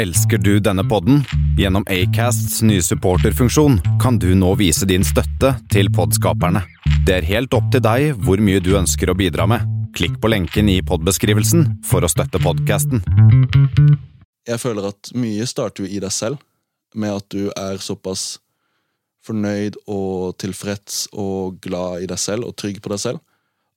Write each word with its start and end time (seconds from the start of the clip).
Elsker 0.00 0.38
du 0.38 0.54
denne 0.64 0.80
podden? 0.88 1.24
Gjennom 1.58 1.84
Acasts 1.92 2.62
nye 2.62 2.80
supporterfunksjon 2.80 3.74
kan 4.00 4.16
du 4.18 4.30
nå 4.34 4.54
vise 4.56 4.86
din 4.88 5.04
støtte 5.04 5.50
til 5.68 5.90
podskaperne. 5.92 6.62
Det 7.04 7.18
er 7.18 7.26
helt 7.28 7.52
opp 7.52 7.66
til 7.74 7.82
deg 7.84 8.14
hvor 8.24 8.40
mye 8.40 8.62
du 8.64 8.70
ønsker 8.78 9.12
å 9.12 9.16
bidra 9.18 9.44
med. 9.50 9.68
Klikk 9.92 10.16
på 10.22 10.32
lenken 10.32 10.72
i 10.72 10.78
podbeskrivelsen 10.80 11.66
for 11.84 12.00
å 12.00 12.08
støtte 12.08 12.40
podkasten. 12.40 13.04
Jeg 14.48 14.62
føler 14.64 14.88
at 14.88 15.12
mye 15.20 15.44
starter 15.44 15.84
jo 15.84 15.92
i 15.92 16.00
deg 16.00 16.16
selv, 16.16 16.40
med 16.96 17.20
at 17.20 17.28
du 17.36 17.50
er 17.52 17.84
såpass 17.84 18.38
fornøyd 19.28 19.82
og 19.84 20.38
tilfreds 20.40 21.10
og 21.12 21.60
glad 21.60 22.06
i 22.06 22.08
deg 22.08 22.24
selv 22.24 22.48
og 22.48 22.56
trygg 22.56 22.80
på 22.80 22.96
deg 22.96 23.04
selv, 23.04 23.20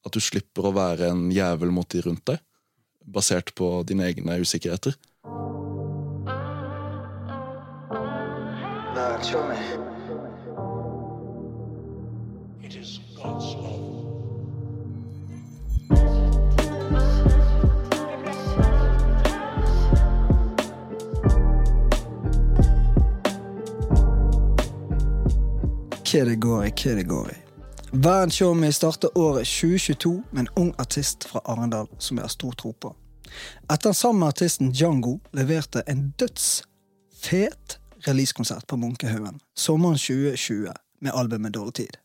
at 0.08 0.16
du 0.16 0.24
slipper 0.24 0.72
å 0.72 0.78
være 0.80 1.12
en 1.12 1.28
jævel 1.36 1.76
mot 1.76 1.90
de 1.92 2.08
rundt 2.08 2.24
deg, 2.32 2.40
basert 3.04 3.52
på 3.60 3.82
dine 3.92 4.08
egne 4.08 4.40
usikkerheter. 4.40 4.96
Me. 8.94 9.00
It 12.64 12.76
is 12.76 13.00
God's 13.18 13.56
love. 13.56 13.84
Hva 26.12 26.26
det 26.26 26.36
går 26.42 26.64
i, 26.64 26.70
hva 26.70 26.96
det 26.96 27.08
går 27.08 27.32
i. 27.32 27.38
Verdens 27.94 28.34
Show 28.34 28.54
Me 28.54 28.72
starter 28.72 29.18
året 29.18 29.48
2022 29.48 30.24
med 30.32 30.40
en 30.40 30.50
ung 30.56 30.76
artist 30.78 31.26
fra 31.26 31.42
Arendal 31.46 31.88
som 31.98 32.18
jeg 32.18 32.24
har 32.24 32.30
stor 32.30 32.52
tro 32.52 32.76
på. 32.78 32.96
Etter 33.72 33.90
den 33.90 33.98
samme 33.98 34.30
artisten 34.30 34.70
Django 34.70 35.18
leverte 35.34 35.82
en 35.90 36.12
dødsfet 36.20 37.80
releasekonsert 38.08 38.68
på 38.68 38.78
Munkehaugen 38.78 39.42
sommeren 39.56 39.98
2020 39.98 40.72
med 41.04 41.12
albumet 41.14 41.54
Dårlig 41.54 41.74
tid. 41.74 41.98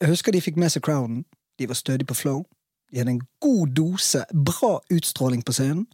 Jeg 0.00 0.08
husker 0.12 0.32
de 0.32 0.42
fikk 0.42 0.56
med 0.56 0.70
seg 0.72 0.84
crowden, 0.86 1.24
de 1.58 1.68
var 1.68 1.78
stødige 1.78 2.08
på 2.08 2.14
flow, 2.14 2.44
de 2.90 3.00
hadde 3.00 3.16
en 3.16 3.26
god 3.42 3.74
dose 3.76 4.22
bra 4.32 4.78
utstråling 4.94 5.42
på 5.44 5.52
scenen. 5.52 5.86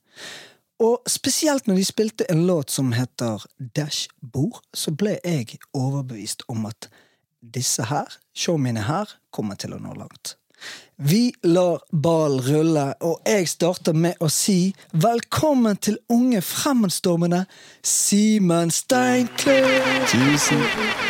Og 0.83 1.03
spesielt 1.09 1.67
når 1.67 1.79
de 1.79 1.87
spilte 1.87 2.27
en 2.31 2.47
låt 2.47 2.71
som 2.71 2.93
heter 2.93 3.47
Dashbord, 3.77 4.61
så 4.75 4.93
ble 4.93 5.17
jeg 5.25 5.59
overbevist 5.73 6.43
om 6.49 6.67
at 6.67 6.91
disse 7.41 7.85
her, 7.89 8.09
showmine 8.35 8.87
her, 8.89 9.11
kommer 9.31 9.59
til 9.61 9.77
å 9.77 9.81
nå 9.81 9.95
langt. 9.99 10.37
Vi 10.97 11.33
lar 11.43 11.81
ballen 11.91 12.41
rulle, 12.47 12.85
og 13.03 13.25
jeg 13.27 13.49
starter 13.51 13.97
med 13.99 14.21
å 14.23 14.29
si 14.31 14.69
velkommen 14.93 15.75
til 15.83 15.97
unge 16.15 16.39
fremadstormende 16.39 17.41
Simen 17.83 18.71
Steinkløv! 18.71 19.67
Tusen, 20.13 20.63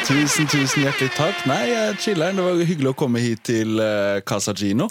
tusen, 0.08 0.48
tusen 0.48 0.86
hjertelig 0.86 1.10
takk. 1.18 1.44
Nei, 1.50 1.66
jeg 1.68 1.98
chiller'n. 2.06 2.40
Det 2.40 2.46
var 2.46 2.64
hyggelig 2.64 2.94
å 2.94 2.98
komme 3.04 3.20
hit 3.20 3.44
til 3.50 3.76
uh, 3.76 4.22
Casa 4.24 4.56
Gino. 4.56 4.88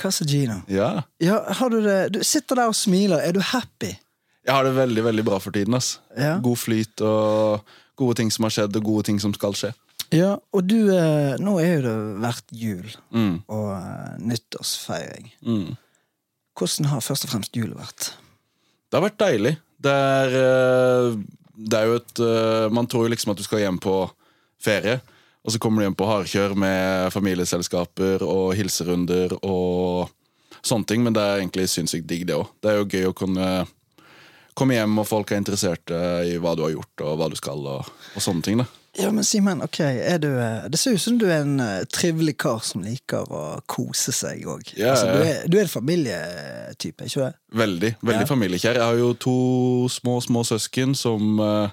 Casa 0.00 0.24
Gino. 0.24 0.62
Ja. 0.72 0.94
Ja, 1.20 1.42
har 1.60 1.68
du 1.68 1.82
det? 1.84 1.98
Du 2.16 2.22
sitter 2.24 2.62
der 2.62 2.72
og 2.72 2.78
smiler. 2.78 3.20
Er 3.20 3.36
du 3.36 3.42
happy? 3.44 3.92
Jeg 4.46 4.56
har 4.56 4.64
det 4.64 4.72
veldig 4.78 5.04
veldig 5.04 5.26
bra 5.28 5.38
for 5.38 5.52
tiden. 5.52 5.76
ass. 5.76 5.98
Ja. 6.16 6.38
God 6.40 6.56
flyt 6.56 7.04
og 7.04 7.60
gode 8.00 8.22
ting 8.22 8.32
som 8.32 8.48
har 8.48 8.56
skjedd, 8.56 8.80
og 8.80 8.88
gode 8.88 9.10
ting 9.10 9.20
som 9.20 9.36
skal 9.36 9.52
skje. 9.52 9.74
Ja, 10.10 10.32
og 10.52 10.64
du, 10.66 10.88
eh, 10.90 11.36
nå 11.38 11.52
er 11.62 11.76
jo 11.76 11.82
det 11.84 11.94
vært 12.24 12.48
jul 12.50 12.88
Mm, 13.14 13.36
og 13.46 13.68
eh, 13.76 14.16
nyttårsfeiring. 14.26 15.30
mm. 15.46 15.76
Hvordan 16.60 16.88
har 16.90 17.00
først 17.00 17.24
og 17.24 17.30
fremst 17.30 17.54
jul 17.56 17.70
vært? 17.78 18.10
Det 18.90 18.98
har 18.98 19.04
vært 19.06 19.20
deilig. 19.22 19.52
Det 19.80 19.92
er, 19.94 20.34
eh, 20.40 21.14
det 21.56 21.78
er 21.78 21.86
jo 21.86 21.94
et 22.00 22.72
Man 22.74 22.86
tror 22.90 23.06
jo 23.06 23.12
liksom 23.14 23.30
at 23.32 23.38
du 23.38 23.44
skal 23.46 23.62
hjem 23.62 23.78
på 23.80 23.94
ferie, 24.60 25.00
og 25.44 25.52
så 25.54 25.58
kommer 25.62 25.80
du 25.80 25.86
hjem 25.86 25.96
på 25.96 26.08
hardkjør 26.10 26.56
med 26.58 27.12
familieselskaper 27.14 28.20
og 28.26 28.54
hilserunder 28.58 29.38
og 29.42 30.10
sånne 30.60 30.84
ting, 30.86 31.02
men 31.06 31.14
det 31.16 31.22
er 31.22 31.38
egentlig 31.40 31.68
sinnssykt 31.72 32.06
digg, 32.10 32.26
det 32.28 32.36
òg. 32.36 32.50
Det 32.60 32.68
er 32.68 32.76
jo 32.82 32.90
gøy 32.90 33.06
å 33.08 33.14
kunne 33.16 33.46
komme 34.54 34.74
hjem, 34.76 34.98
og 35.00 35.06
folk 35.08 35.30
er 35.32 35.40
interesserte 35.40 35.96
i 36.28 36.36
hva 36.36 36.52
du 36.58 36.66
har 36.66 36.74
gjort, 36.74 37.06
og 37.06 37.16
hva 37.16 37.30
du 37.32 37.36
skal, 37.40 37.62
og, 37.64 37.88
og 38.14 38.20
sånne 38.20 38.44
ting. 38.44 38.58
da. 38.60 38.66
Ja, 39.00 39.10
men 39.14 39.24
Simen, 39.24 39.62
ok, 39.64 39.78
du, 40.20 40.28
eh, 40.40 40.68
det 40.68 40.78
ser 40.80 40.92
ut 40.96 41.00
som 41.02 41.16
du 41.20 41.26
er 41.30 41.40
en 41.44 41.60
eh, 41.60 41.84
trivelig 41.88 42.36
kar 42.42 42.58
som 42.66 42.82
liker 42.84 43.28
å 43.32 43.42
kose 43.70 44.12
seg 44.12 44.44
òg. 44.50 44.74
Ja, 44.76 44.90
altså, 44.92 45.06
du, 45.14 45.22
er, 45.24 45.38
du 45.48 45.56
er 45.58 45.62
en 45.66 45.72
familietype, 45.72 47.06
ikke 47.08 47.28
det? 47.28 47.32
Veldig 47.60 47.94
veldig 48.02 48.24
Ja. 48.26 48.28
familiekjær. 48.28 48.74
Jeg 48.80 48.82
har 48.84 48.98
jo 49.00 49.12
to 49.14 49.36
små 49.88 50.18
små 50.24 50.44
søsken 50.44 50.94
som 50.98 51.38
eh, 51.40 51.70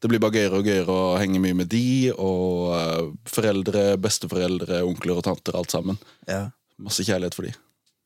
Det 0.00 0.08
blir 0.08 0.18
bare 0.22 0.32
gøyere 0.32 0.56
og 0.62 0.64
gøyere 0.64 0.88
å 0.96 1.18
henge 1.20 1.40
mye 1.44 1.54
med 1.58 1.68
de. 1.68 2.10
Og 2.16 3.16
foreldre, 3.28 3.98
besteforeldre, 4.00 4.78
onkler 4.88 5.18
og 5.20 5.26
tanter, 5.26 5.52
alt 5.58 5.70
sammen. 5.74 5.98
Ja. 6.26 6.46
Masse 6.80 7.04
kjærlighet 7.04 7.36
for 7.36 7.44
de. 7.44 7.52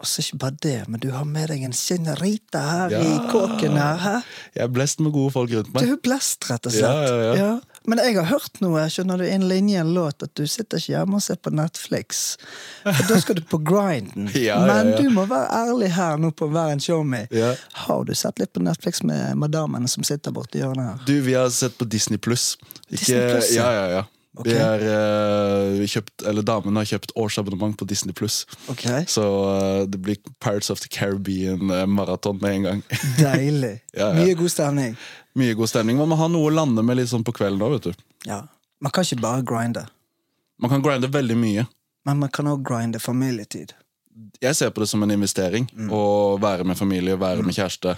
Og 0.02 0.08
så 0.10 0.24
ikke 0.24 0.40
bare 0.42 0.56
det, 0.64 0.72
men 0.90 0.98
du 1.00 1.06
har 1.14 1.22
med 1.24 1.52
deg 1.52 1.62
en 1.62 1.72
senorita 1.72 2.58
her 2.66 2.90
Ja. 2.90 2.98
i 2.98 3.12
kåken 3.30 3.78
her. 3.78 3.96
Hæ? 4.02 4.14
Jeg 4.56 4.64
er 4.64 4.72
blest 4.74 4.98
med 5.00 5.12
gode 5.14 5.30
folk 5.36 5.52
rundt 5.54 5.70
meg. 5.72 5.86
Du 5.86 5.92
er 5.94 6.00
blest, 6.02 6.50
rett 6.50 6.66
og 6.66 6.72
slett. 6.74 6.82
Ja, 6.82 7.14
ja, 7.14 7.34
ja. 7.38 7.52
Men 7.86 8.00
jeg 8.00 8.16
har 8.16 8.28
hørt 8.30 8.60
noe, 8.64 8.86
skjønner 8.88 9.20
du, 9.20 9.26
en 9.28 9.44
linje 9.48 9.76
i 9.76 9.80
en 9.80 9.90
låt, 9.94 10.22
at 10.24 10.32
du 10.38 10.46
sitter 10.48 10.80
ikke 10.80 10.94
hjemme 10.94 11.18
og 11.18 11.24
ser 11.24 11.36
på 11.36 11.52
Netflix. 11.52 12.22
For 12.84 13.10
da 13.10 13.18
skal 13.20 13.38
du 13.40 13.44
på 13.48 13.60
grinden. 13.60 14.30
Ja, 14.34 14.56
ja, 14.56 14.62
Men 14.66 14.90
ja. 14.90 14.96
du 14.98 15.10
må 15.14 15.24
være 15.30 15.46
ærlig 15.56 15.90
her 15.94 16.18
nå 16.20 16.30
på 16.36 16.48
Hver 16.52 16.72
en 16.74 16.80
show 16.82 17.04
me. 17.06 17.22
Ja. 17.32 17.52
Har 17.84 18.04
du 18.08 18.14
sett 18.16 18.40
litt 18.40 18.52
på 18.56 18.62
Netflix 18.64 19.02
med 19.06 19.38
madamene 19.40 19.88
som 19.88 20.04
sitter 20.04 20.34
borti 20.34 20.60
hjørnet 20.60 20.88
her? 20.88 21.04
Du, 21.06 21.14
vi 21.24 21.36
har 21.36 21.52
sett 21.54 21.76
på 21.78 21.86
Disney 21.88 22.18
Pluss. 22.18 22.54
Disney 22.88 23.20
Plus, 23.30 23.52
ja. 23.56 23.68
ja, 23.72 23.86
ja, 23.98 24.02
ja. 24.34 24.40
Ok. 24.40 24.46
Vi 24.48 24.54
er, 24.58 24.82
uh, 24.82 25.78
vi 25.78 25.86
kjøpt, 25.86 26.24
eller 26.26 26.42
Damen 26.42 26.74
har 26.80 26.86
kjøpt 26.90 27.12
årsabonnement 27.14 27.76
på 27.78 27.86
Disney 27.86 28.14
Pluss. 28.18 28.40
Okay. 28.72 29.04
Så 29.06 29.22
uh, 29.22 29.84
det 29.86 30.00
blir 30.02 30.16
Pirates 30.42 30.70
of 30.74 30.80
the 30.82 30.88
Caribbean-maraton 30.90 32.40
med 32.42 32.56
en 32.56 32.62
gang. 32.62 32.82
Deilig. 33.20 33.76
Ja, 33.94 34.08
ja. 34.08 34.24
Mye 34.24 34.34
god 34.34 34.50
stemning. 34.50 34.96
Mye 35.38 35.54
god 35.54 35.70
stemning. 35.70 35.98
Man 36.02 36.10
må 36.10 36.18
ha 36.18 36.26
noe 36.30 36.50
å 36.50 36.54
lande 36.54 36.82
med 36.82 36.98
litt 36.98 37.12
sånn 37.12 37.22
på 37.26 37.34
kvelden 37.36 37.62
òg, 37.62 37.76
vet 37.78 37.86
du. 37.92 38.04
Ja. 38.26 38.40
Man 38.82 38.90
kan 38.94 39.06
ikke 39.06 39.22
bare 39.22 39.44
grinde, 39.46 39.86
Man 40.60 40.70
kan 40.70 40.82
grinde 40.82 41.08
veldig 41.10 41.36
mye. 41.38 41.66
men 42.04 42.18
man 42.18 42.28
kan 42.28 42.46
òg 42.50 42.62
grinde 42.66 42.98
familietid. 43.00 43.72
Jeg 44.42 44.54
ser 44.54 44.70
på 44.70 44.82
det 44.82 44.88
som 44.90 45.02
en 45.02 45.10
investering. 45.10 45.66
Mm. 45.72 45.88
Å 45.94 46.02
være 46.42 46.64
med 46.66 46.76
familie, 46.78 47.16
være 47.18 47.42
med 47.42 47.54
kjæreste, 47.56 47.94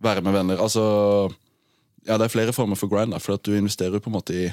være 0.00 0.22
med 0.24 0.32
venner. 0.36 0.60
Altså 0.62 1.32
Ja, 2.06 2.16
det 2.18 2.24
er 2.26 2.32
flere 2.32 2.52
former 2.52 2.74
for 2.76 2.88
grind, 2.90 3.12
da, 3.12 3.18
for 3.22 3.34
at 3.36 3.44
du 3.46 3.52
investerer 3.54 4.00
på 4.02 4.10
en 4.10 4.16
måte 4.16 4.34
i 4.34 4.46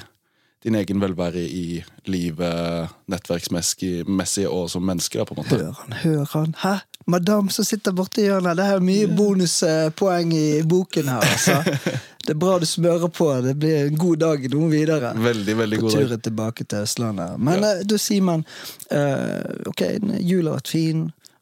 din 0.64 0.74
egen 0.76 1.00
velvære 1.00 1.40
i 1.48 1.82
livet 2.06 2.90
nettverksmessig 3.08 4.46
og 4.48 4.66
som 4.70 4.84
menneske, 4.84 5.18
da, 5.18 5.24
på 5.24 5.34
en 5.34 5.40
måte. 5.42 5.56
Hør 5.56 5.72
han, 5.80 5.92
hør 6.02 6.24
han. 6.34 6.54
Hæ? 6.60 6.74
Madame 7.10 7.50
som 7.50 7.64
sitter 7.64 7.94
borti 7.96 8.26
hjørnet. 8.26 8.58
Det 8.58 8.66
er 8.74 8.82
mye 8.84 9.06
bonuspoeng 9.16 10.32
i 10.36 10.62
boken 10.68 11.08
her, 11.08 11.24
altså. 11.24 11.62
Det 12.20 12.34
er 12.34 12.38
bra 12.38 12.58
du 12.60 12.66
smører 12.68 13.08
på. 13.08 13.26
Det 13.42 13.54
blir 13.58 13.86
en 13.86 13.96
god 13.98 14.18
dag 14.20 14.42
noe 14.52 14.68
videre. 14.70 15.14
Veldig, 15.16 15.54
veldig 15.56 15.78
På 15.80 15.86
god 15.86 15.94
dag. 15.96 16.02
turen 16.10 16.20
tilbake 16.26 16.64
til 16.68 16.84
Østlandet. 16.84 17.38
Men 17.40 17.62
Ja. 17.64 17.70
eh, 17.78 17.80
du, 17.88 17.96
Simen. 17.98 18.44
Uh, 18.92 19.64
ok, 19.66 19.80
jula 20.20 20.50
har 20.52 20.58
vært 20.60 20.68
fin, 20.68 21.00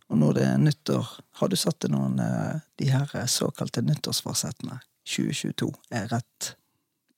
og 0.09 0.21
nå 0.23 0.29
er 0.31 0.39
det 0.39 0.47
nyttår. 0.69 1.11
Har 1.43 1.50
du 1.50 1.56
satt 1.59 1.81
deg 1.83 1.91
noen 1.93 2.21
uh, 2.23 2.61
de 2.79 2.89
her 2.95 3.11
såkalte 3.27 3.83
nyttårsforsettene? 3.83 4.79
2022 5.09 5.73
er 5.91 6.06
rett 6.15 6.55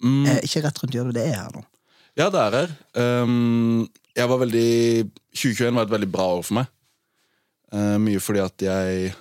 Mm, 0.00 0.22
eh, 0.27 0.38
Ikke 0.47 0.62
rett 0.65 0.78
rundt 0.81 0.94
hjørnet, 0.97 1.12
det 1.12 1.27
er 1.28 1.34
her 1.37 1.50
nå. 1.53 1.61
Ja, 2.19 2.28
det 2.31 2.41
er 2.41 2.56
her. 2.59 2.76
Um, 3.22 3.88
jeg 4.16 4.28
var 4.28 4.41
veldig 4.43 4.71
2021 5.34 5.76
var 5.76 5.87
et 5.87 5.94
veldig 5.94 6.12
bra 6.12 6.26
år 6.38 6.47
for 6.47 6.60
meg. 6.60 6.71
Uh, 7.71 7.98
mye 8.03 8.22
fordi 8.22 8.43
at 8.43 8.66
jeg 8.66 9.12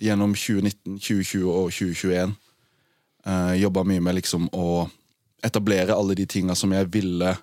gjennom 0.00 0.32
2019, 0.32 0.96
2020 0.96 1.50
og 1.52 1.68
2021 1.74 2.32
uh, 3.26 3.54
jobba 3.60 3.84
mye 3.84 4.00
med 4.00 4.16
liksom 4.20 4.48
å 4.56 4.86
etablere 5.44 5.96
alle 5.96 6.16
de 6.16 6.26
tinga 6.28 6.56
som 6.56 6.72
jeg 6.72 6.88
ville 6.92 7.34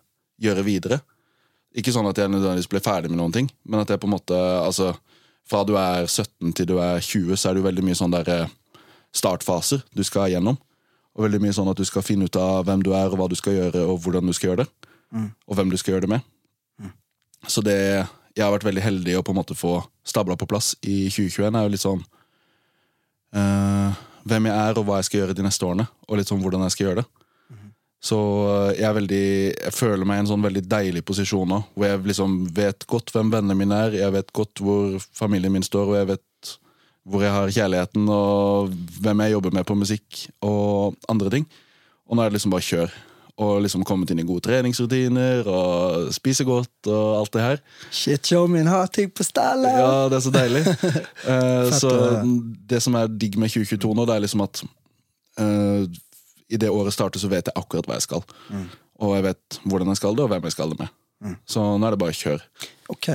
gjøre 0.42 0.66
videre. 0.66 1.00
Ikke 1.78 1.94
sånn 1.94 2.08
at 2.10 2.18
jeg 2.18 2.32
nødvendigvis 2.32 2.70
ble 2.72 2.82
ferdig 2.82 3.12
med 3.12 3.20
noen 3.20 3.34
ting, 3.36 3.50
men 3.68 3.84
at 3.84 3.92
jeg 3.92 4.02
på 4.02 4.10
en 4.10 4.16
måte 4.16 4.38
altså, 4.38 4.96
Fra 5.48 5.62
du 5.64 5.78
er 5.80 6.04
17 6.10 6.52
til 6.58 6.66
du 6.68 6.78
er 6.84 7.00
20, 7.00 7.38
så 7.38 7.48
er 7.48 7.54
det 7.56 7.62
jo 7.62 7.68
veldig 7.70 7.84
mye 7.88 7.96
sånn 7.96 8.12
der 8.12 8.30
eh, 8.34 8.50
startfaser 9.16 9.80
du 9.96 10.02
skal 10.04 10.28
gjennom. 10.34 10.58
Og 11.16 11.24
veldig 11.24 11.40
mye 11.40 11.56
sånn 11.56 11.70
at 11.72 11.80
du 11.80 11.86
skal 11.88 12.04
finne 12.04 12.28
ut 12.28 12.36
av 12.36 12.66
hvem 12.68 12.84
du 12.84 12.90
er, 12.92 13.08
og 13.08 13.16
hva 13.16 13.30
du 13.32 13.36
skal 13.40 13.56
gjøre, 13.56 13.86
og 13.88 14.02
hvordan 14.04 14.28
du 14.28 14.36
skal 14.36 14.50
gjøre 14.50 14.66
det. 14.66 14.92
Og 15.48 15.56
hvem 15.58 15.72
du 15.72 15.78
skal 15.80 15.96
gjøre 15.96 16.08
det 16.08 16.14
med. 16.18 16.26
Så 17.48 17.64
det 17.64 17.78
jeg 18.38 18.46
har 18.46 18.54
vært 18.54 18.68
veldig 18.68 18.84
heldig 18.84 19.16
å 19.18 19.24
på 19.26 19.34
en 19.34 19.40
måte 19.40 19.58
få 19.58 19.80
stabla 20.06 20.38
på 20.38 20.48
plass 20.50 20.76
i 20.86 21.08
2021, 21.10 21.56
er 21.58 21.66
jo 21.66 21.74
litt 21.74 21.84
sånn 21.84 22.04
uh, 23.34 23.98
Hvem 24.28 24.50
jeg 24.50 24.54
er, 24.54 24.78
og 24.78 24.86
hva 24.86 25.00
jeg 25.00 25.08
skal 25.08 25.22
gjøre 25.22 25.38
de 25.38 25.46
neste 25.46 25.64
årene. 25.64 25.86
Og 26.06 26.20
litt 26.20 26.28
sånn 26.28 26.42
hvordan 26.44 26.66
jeg 26.66 26.76
skal 26.76 26.86
gjøre 26.90 27.02
det. 27.02 27.08
Så 28.04 28.18
eh, 28.52 28.82
jeg 28.82 28.96
veldig 28.98 29.28
Jeg 29.56 29.74
føler 29.74 30.06
meg 30.06 30.20
i 30.20 30.24
en 30.24 30.30
sånn 30.30 30.44
veldig 30.46 30.64
deilig 30.70 31.02
posisjon 31.08 31.50
nå, 31.50 31.62
hvor 31.74 31.88
jeg 31.88 32.04
liksom 32.12 32.36
vet 32.56 32.86
godt 32.92 33.14
hvem 33.16 33.32
vennene 33.34 33.58
mine 33.58 33.80
er, 33.88 33.96
jeg 33.98 34.14
vet 34.14 34.34
godt 34.36 34.62
hvor 34.62 35.00
familien 35.18 35.56
min 35.56 35.66
står, 35.66 35.94
og 35.94 35.98
jeg 35.98 36.10
vet 36.12 36.52
hvor 37.08 37.24
jeg 37.24 37.32
har 37.34 37.54
kjærligheten, 37.56 38.06
og 38.12 38.76
hvem 39.00 39.24
jeg 39.24 39.34
jobber 39.34 39.56
med 39.56 39.68
på 39.68 39.78
musikk, 39.80 40.22
og 40.44 40.98
andre 41.10 41.32
ting. 41.34 41.48
Og 42.08 42.18
nå 42.18 42.24
er 42.24 42.30
det 42.30 42.38
liksom 42.38 42.54
bare 42.54 42.68
kjør. 42.68 42.98
Og 43.38 43.60
liksom 43.62 43.84
kommet 43.86 44.10
inn 44.10 44.24
i 44.24 44.26
gode 44.26 44.48
treningsrutiner 44.48 45.46
og 45.46 46.08
spise 46.16 46.42
godt 46.48 46.90
og 46.90 47.20
alt 47.20 47.36
det 47.36 47.44
her. 47.44 47.60
Shit, 47.94 48.26
show 48.26 48.48
min 48.50 48.66
har 48.66 48.90
ting 48.90 49.12
på 49.14 49.26
stallet! 49.28 49.78
Ja, 49.78 50.08
det 50.10 50.18
er 50.18 50.24
så 50.26 50.34
deilig. 50.34 50.64
uh, 51.30 51.70
så 51.70 51.92
det 52.72 52.82
som 52.82 52.98
er 52.98 53.14
digg 53.14 53.38
med 53.38 53.54
2022 53.54 53.94
nå, 53.94 54.08
det 54.10 54.16
er 54.16 54.26
liksom 54.26 54.42
at 54.48 54.64
uh, 55.38 55.86
i 56.50 56.58
det 56.58 56.74
året 56.74 56.96
starter, 56.96 57.22
så 57.22 57.30
vet 57.30 57.52
jeg 57.52 57.60
akkurat 57.60 57.86
hva 57.86 58.00
jeg 58.00 58.08
skal. 58.08 58.26
Mm. 58.50 58.68
Og 59.06 59.18
jeg 59.20 59.28
vet 59.28 59.60
hvordan 59.70 59.94
jeg 59.94 60.02
skal 60.02 60.18
det, 60.18 60.26
og 60.26 60.34
hvem 60.34 60.50
jeg 60.50 60.58
skal 60.58 60.74
det 60.74 60.80
med. 60.82 60.96
Så 61.50 61.64
nå 61.78 61.88
er 61.88 61.96
det 61.96 62.02
bare 62.02 62.16
kjør. 62.16 62.44
Ok. 62.94 63.10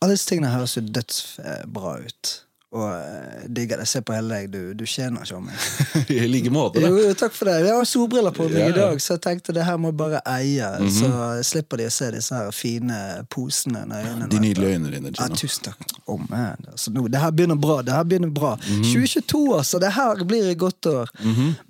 Alle 0.00 0.16
disse 0.16 0.28
tingene 0.28 0.52
høres 0.52 0.76
jo 0.76 0.82
dødsbra 0.84 1.96
ut. 2.04 2.32
Og 2.74 2.82
eh, 2.90 3.44
digger 3.46 3.78
det. 3.78 3.86
Se 3.86 4.00
på 4.02 4.14
hele 4.16 4.34
deg, 4.34 4.48
du, 4.50 4.74
du 4.74 4.82
tjener 4.90 5.22
ikke 5.22 5.36
om 5.38 5.44
meg. 5.46 5.66
I 6.16 6.26
like 6.26 6.50
måte. 6.52 6.80
Da. 6.82 6.88
jo, 6.90 7.12
takk 7.18 7.34
for 7.36 7.48
det. 7.48 7.54
Jeg 7.62 7.76
har 7.76 7.86
solbriller 7.88 8.34
på 8.34 8.48
meg 8.50 8.58
Ja, 8.58 8.70
i 8.72 8.74
dag, 8.74 8.98
så 9.02 9.14
jeg 9.14 9.22
tenkte 9.28 9.54
det 9.56 9.64
her 9.68 9.78
må 9.80 9.92
jeg 9.92 9.98
bare 10.00 10.22
eie. 10.34 10.70
Så 10.92 11.10
slipper 11.46 11.80
de 11.80 11.86
å 11.86 11.92
se 11.94 12.10
disse 12.16 12.34
her 12.34 12.50
fine 12.56 12.98
posene 13.32 13.84
under 13.86 14.02
øynene. 14.10 14.28
De 14.32 14.42
nydelige 14.42 14.74
øynene 14.80 14.92
dine, 14.96 15.14
Ja, 15.14 15.28
tusen 15.30 15.68
takk. 15.68 15.86
Oh, 16.10 16.18
man. 16.26 16.66
Altså, 16.72 16.90
nå, 16.96 17.06
det 17.12 17.22
her 17.22 17.32
begynner 17.38 17.60
bra. 17.62 17.78
Det 17.86 17.94
her 17.94 18.04
begynner 18.10 18.34
bra. 18.34 18.56
Mhm. 18.58 18.82
2022, 18.90 19.44
altså! 19.60 19.80
Det 19.86 19.94
her 19.94 20.26
blir 20.26 20.50
et 20.50 20.58
godt 20.60 20.90
år. 20.90 21.14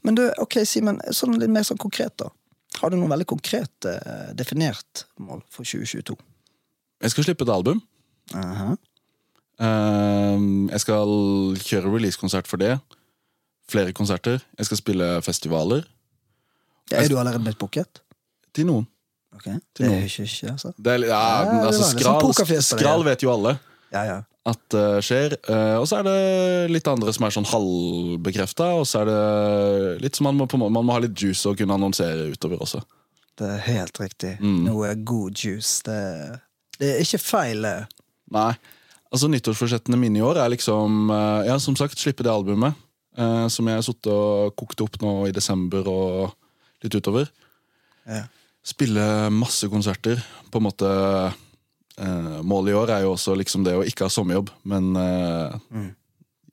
Men 0.02 0.16
du, 0.18 0.24
ok, 0.42 0.62
Simen, 0.66 1.02
sånn 1.14 1.36
litt 1.40 1.52
mer 1.52 1.66
sånn 1.68 1.80
konkret, 1.82 2.16
da. 2.24 2.32
Har 2.80 2.92
du 2.92 2.98
noe 2.98 3.08
veldig 3.08 3.24
konkret 3.30 3.86
eh, 3.88 4.32
definert 4.36 5.06
mål 5.22 5.40
for 5.52 5.64
2022? 5.64 6.16
Jeg 7.04 7.12
skal 7.12 7.24
slippe 7.28 7.44
et 7.46 7.52
album. 7.52 7.84
Uh 8.34 8.40
Ehm, 8.40 8.76
jeg 9.58 10.80
skal 10.82 11.12
kjøre 11.64 11.92
releasekonsert 11.94 12.48
for 12.50 12.60
det. 12.60 12.74
Flere 13.70 13.92
konserter. 13.96 14.42
Jeg 14.58 14.68
skal 14.68 14.78
spille 14.82 15.06
festivaler. 15.26 15.86
Er 16.92 17.08
du 17.10 17.16
allerede 17.18 17.42
blitt 17.42 17.58
booket? 17.58 18.02
Til 18.54 18.68
noen. 18.68 18.86
Okay. 19.36 19.56
Til 19.74 19.84
Det 19.86 19.90
nå. 19.90 19.96
er 19.96 20.04
ikke, 20.06 20.22
ikke 20.22 20.52
altså. 20.52 20.72
Det 20.78 20.92
er, 20.92 21.06
ja, 21.10 21.20
Ja, 21.44 21.56
altså. 21.66 21.82
Sånn 21.82 21.98
skral, 21.98 22.62
skral 22.64 23.04
vet 23.04 23.24
jo 23.24 23.32
alle 23.32 23.56
Ja, 23.92 24.04
ja. 24.06 24.18
at 24.48 24.60
det 24.72 24.84
skjer. 25.04 25.34
Uh, 25.48 25.80
og 25.80 25.88
så 25.90 25.98
er 25.98 26.06
det 26.06 26.70
litt 26.72 26.88
andre 26.88 27.12
som 27.12 27.26
er 27.26 27.34
sånn 27.34 27.48
halvbekrefta, 27.50 28.70
og 28.78 28.86
så 28.88 29.02
er 29.02 29.10
det 29.10 30.02
litt 30.06 30.16
som 30.16 30.30
man 30.30 30.38
må, 30.40 30.46
man 30.70 30.86
må 30.86 30.94
ha 30.96 31.02
litt 31.04 31.16
juice 31.20 31.44
og 31.50 31.58
kunne 31.58 31.76
annonsere 31.76 32.30
utover 32.32 32.62
også. 32.64 32.80
Det 33.36 33.50
er 33.58 33.60
helt 33.66 34.00
riktig. 34.00 34.36
Mm. 34.40 34.62
Noe 34.70 34.94
god 35.04 35.36
juice. 35.36 35.82
Det, 35.84 35.98
det 36.80 36.94
er 36.94 37.02
ikke 37.04 37.20
feil. 37.20 37.66
Nei. 38.32 38.52
Altså 39.16 39.30
Nyttårsforsettene 39.32 39.96
mine 39.96 40.20
i 40.20 40.24
år 40.24 40.36
er 40.42 40.50
liksom 40.52 41.08
eh, 41.14 41.46
Ja, 41.48 41.56
som 41.62 41.76
sagt, 41.78 41.96
slippe 41.98 42.24
det 42.26 42.32
albumet. 42.32 42.76
eh, 43.16 43.46
som 43.48 43.66
jeg 43.70 43.78
har 43.78 43.84
sittet 43.86 44.12
og 44.12 44.52
kokt 44.60 44.82
opp 44.84 44.98
nå 45.00 45.12
i 45.28 45.32
desember 45.32 45.86
og 45.88 46.34
litt 46.84 46.92
utover. 46.98 47.30
Ja. 48.04 48.26
Spille 48.66 49.30
masse 49.32 49.68
konserter. 49.72 50.20
På 50.52 50.60
en 50.60 50.66
måte 50.68 50.90
eh, 51.96 52.42
Målet 52.44 52.74
i 52.74 52.76
år 52.76 52.92
er 52.92 53.06
jo 53.06 53.14
også 53.14 53.36
liksom 53.40 53.64
det 53.64 53.72
å 53.78 53.84
ikke 53.88 54.04
ha 54.04 54.12
sommerjobb, 54.12 54.50
men 54.68 54.92
eh, 55.00 55.56
Mm. 55.72 55.94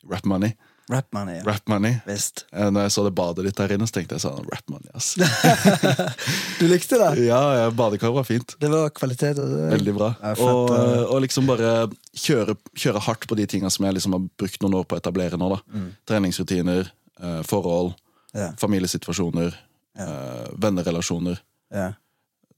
rap 0.10 0.25
money. 0.25 0.56
Rap 0.91 1.07
money, 1.15 1.38
ja. 1.38 1.44
Rap 1.47 1.68
money. 1.71 1.94
Visst. 2.06 2.45
Eh, 2.51 2.68
Når 2.69 2.81
jeg 2.83 2.91
så 2.91 3.03
det 3.06 3.13
badet 3.15 3.45
ditt 3.45 3.56
der 3.56 3.71
inne, 3.71 3.85
så 3.88 3.94
tenkte 3.95 4.18
jeg 4.18 4.24
sånn 4.25 4.47
Rap 4.51 4.68
money, 4.69 4.89
ass. 4.94 5.13
Du 6.59 6.68
likte 6.68 6.97
det? 7.00 7.24
ja, 7.25 7.39
ja, 7.62 7.69
badekar 7.71 8.12
var 8.15 8.24
fint. 8.27 8.56
Det 8.59 8.68
var 8.71 8.89
kvalitet. 8.89 9.35
det- 9.39 9.69
Veldig 9.77 9.94
bra. 9.95 10.09
Ja, 10.21 10.33
fett, 10.35 10.44
og, 10.44 10.69
og 11.13 11.21
liksom 11.24 11.47
bare 11.47 11.88
kjøre, 12.15 12.57
kjøre 12.75 13.00
hardt 13.07 13.27
på 13.27 13.35
de 13.39 13.45
tinga 13.47 13.69
som 13.71 13.85
jeg 13.88 13.95
liksom 13.97 14.13
har 14.18 14.25
brukt 14.38 14.62
noen 14.62 14.75
år 14.81 14.85
på 14.85 14.97
å 14.97 15.01
etablere 15.01 15.39
nå. 15.39 15.50
da 15.56 15.62
Mm. 15.74 15.89
Treningsrutiner, 16.06 16.91
eh, 17.21 17.41
forhold, 17.44 17.94
Ja. 18.33 18.51
familiesituasjoner, 18.57 19.53
eh, 19.97 20.47
vennerelasjoner. 20.57 21.39
Ja. 21.71 21.94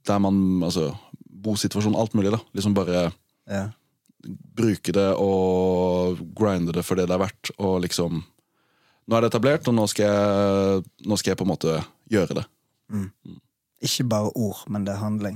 Der 0.07 0.19
man 0.19 0.61
Altså 0.63 0.95
bosituasjon, 1.29 1.95
alt 1.95 2.13
mulig. 2.13 2.31
da 2.31 2.39
Liksom 2.55 2.73
bare 2.73 3.11
Ja. 3.47 3.69
Bruke 4.25 4.93
det 4.95 5.09
og 5.21 6.21
grinde 6.37 6.73
det 6.75 6.85
for 6.85 6.99
det 6.99 7.07
det 7.09 7.17
er 7.17 7.25
verdt. 7.25 7.51
Og 7.57 7.81
liksom 7.85 8.23
Nå 9.05 9.13
er 9.13 9.21
det 9.21 9.27
etablert, 9.29 9.67
og 9.69 9.75
nå 9.77 9.83
skal 9.85 10.07
jeg, 10.07 10.85
nå 11.05 11.17
skal 11.21 11.29
jeg 11.29 11.37
på 11.37 11.45
en 11.45 11.49
måte 11.51 11.73
gjøre 12.09 12.39
det. 12.39 12.43
Ikke 13.85 14.05
bare 14.09 14.31
ord, 14.33 14.63
men 14.65 14.87
det 14.87 14.95
er 14.95 15.03
handling. 15.03 15.35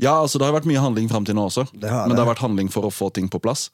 Ja, 0.00 0.14
altså 0.22 0.38
Det 0.38 0.46
har 0.46 0.54
vært 0.54 0.68
mye 0.70 0.80
handling 0.80 1.10
fram 1.10 1.26
til 1.26 1.36
nå 1.36 1.44
også, 1.50 1.66
Det 1.74 1.90
har 1.90 2.06
men 2.06 2.16
det 2.16 2.22
har 2.22 2.30
vært 2.30 2.44
handling 2.44 2.70
for 2.72 2.86
å 2.88 2.92
få 2.94 3.10
ting 3.12 3.28
på 3.28 3.40
plass. 3.42 3.68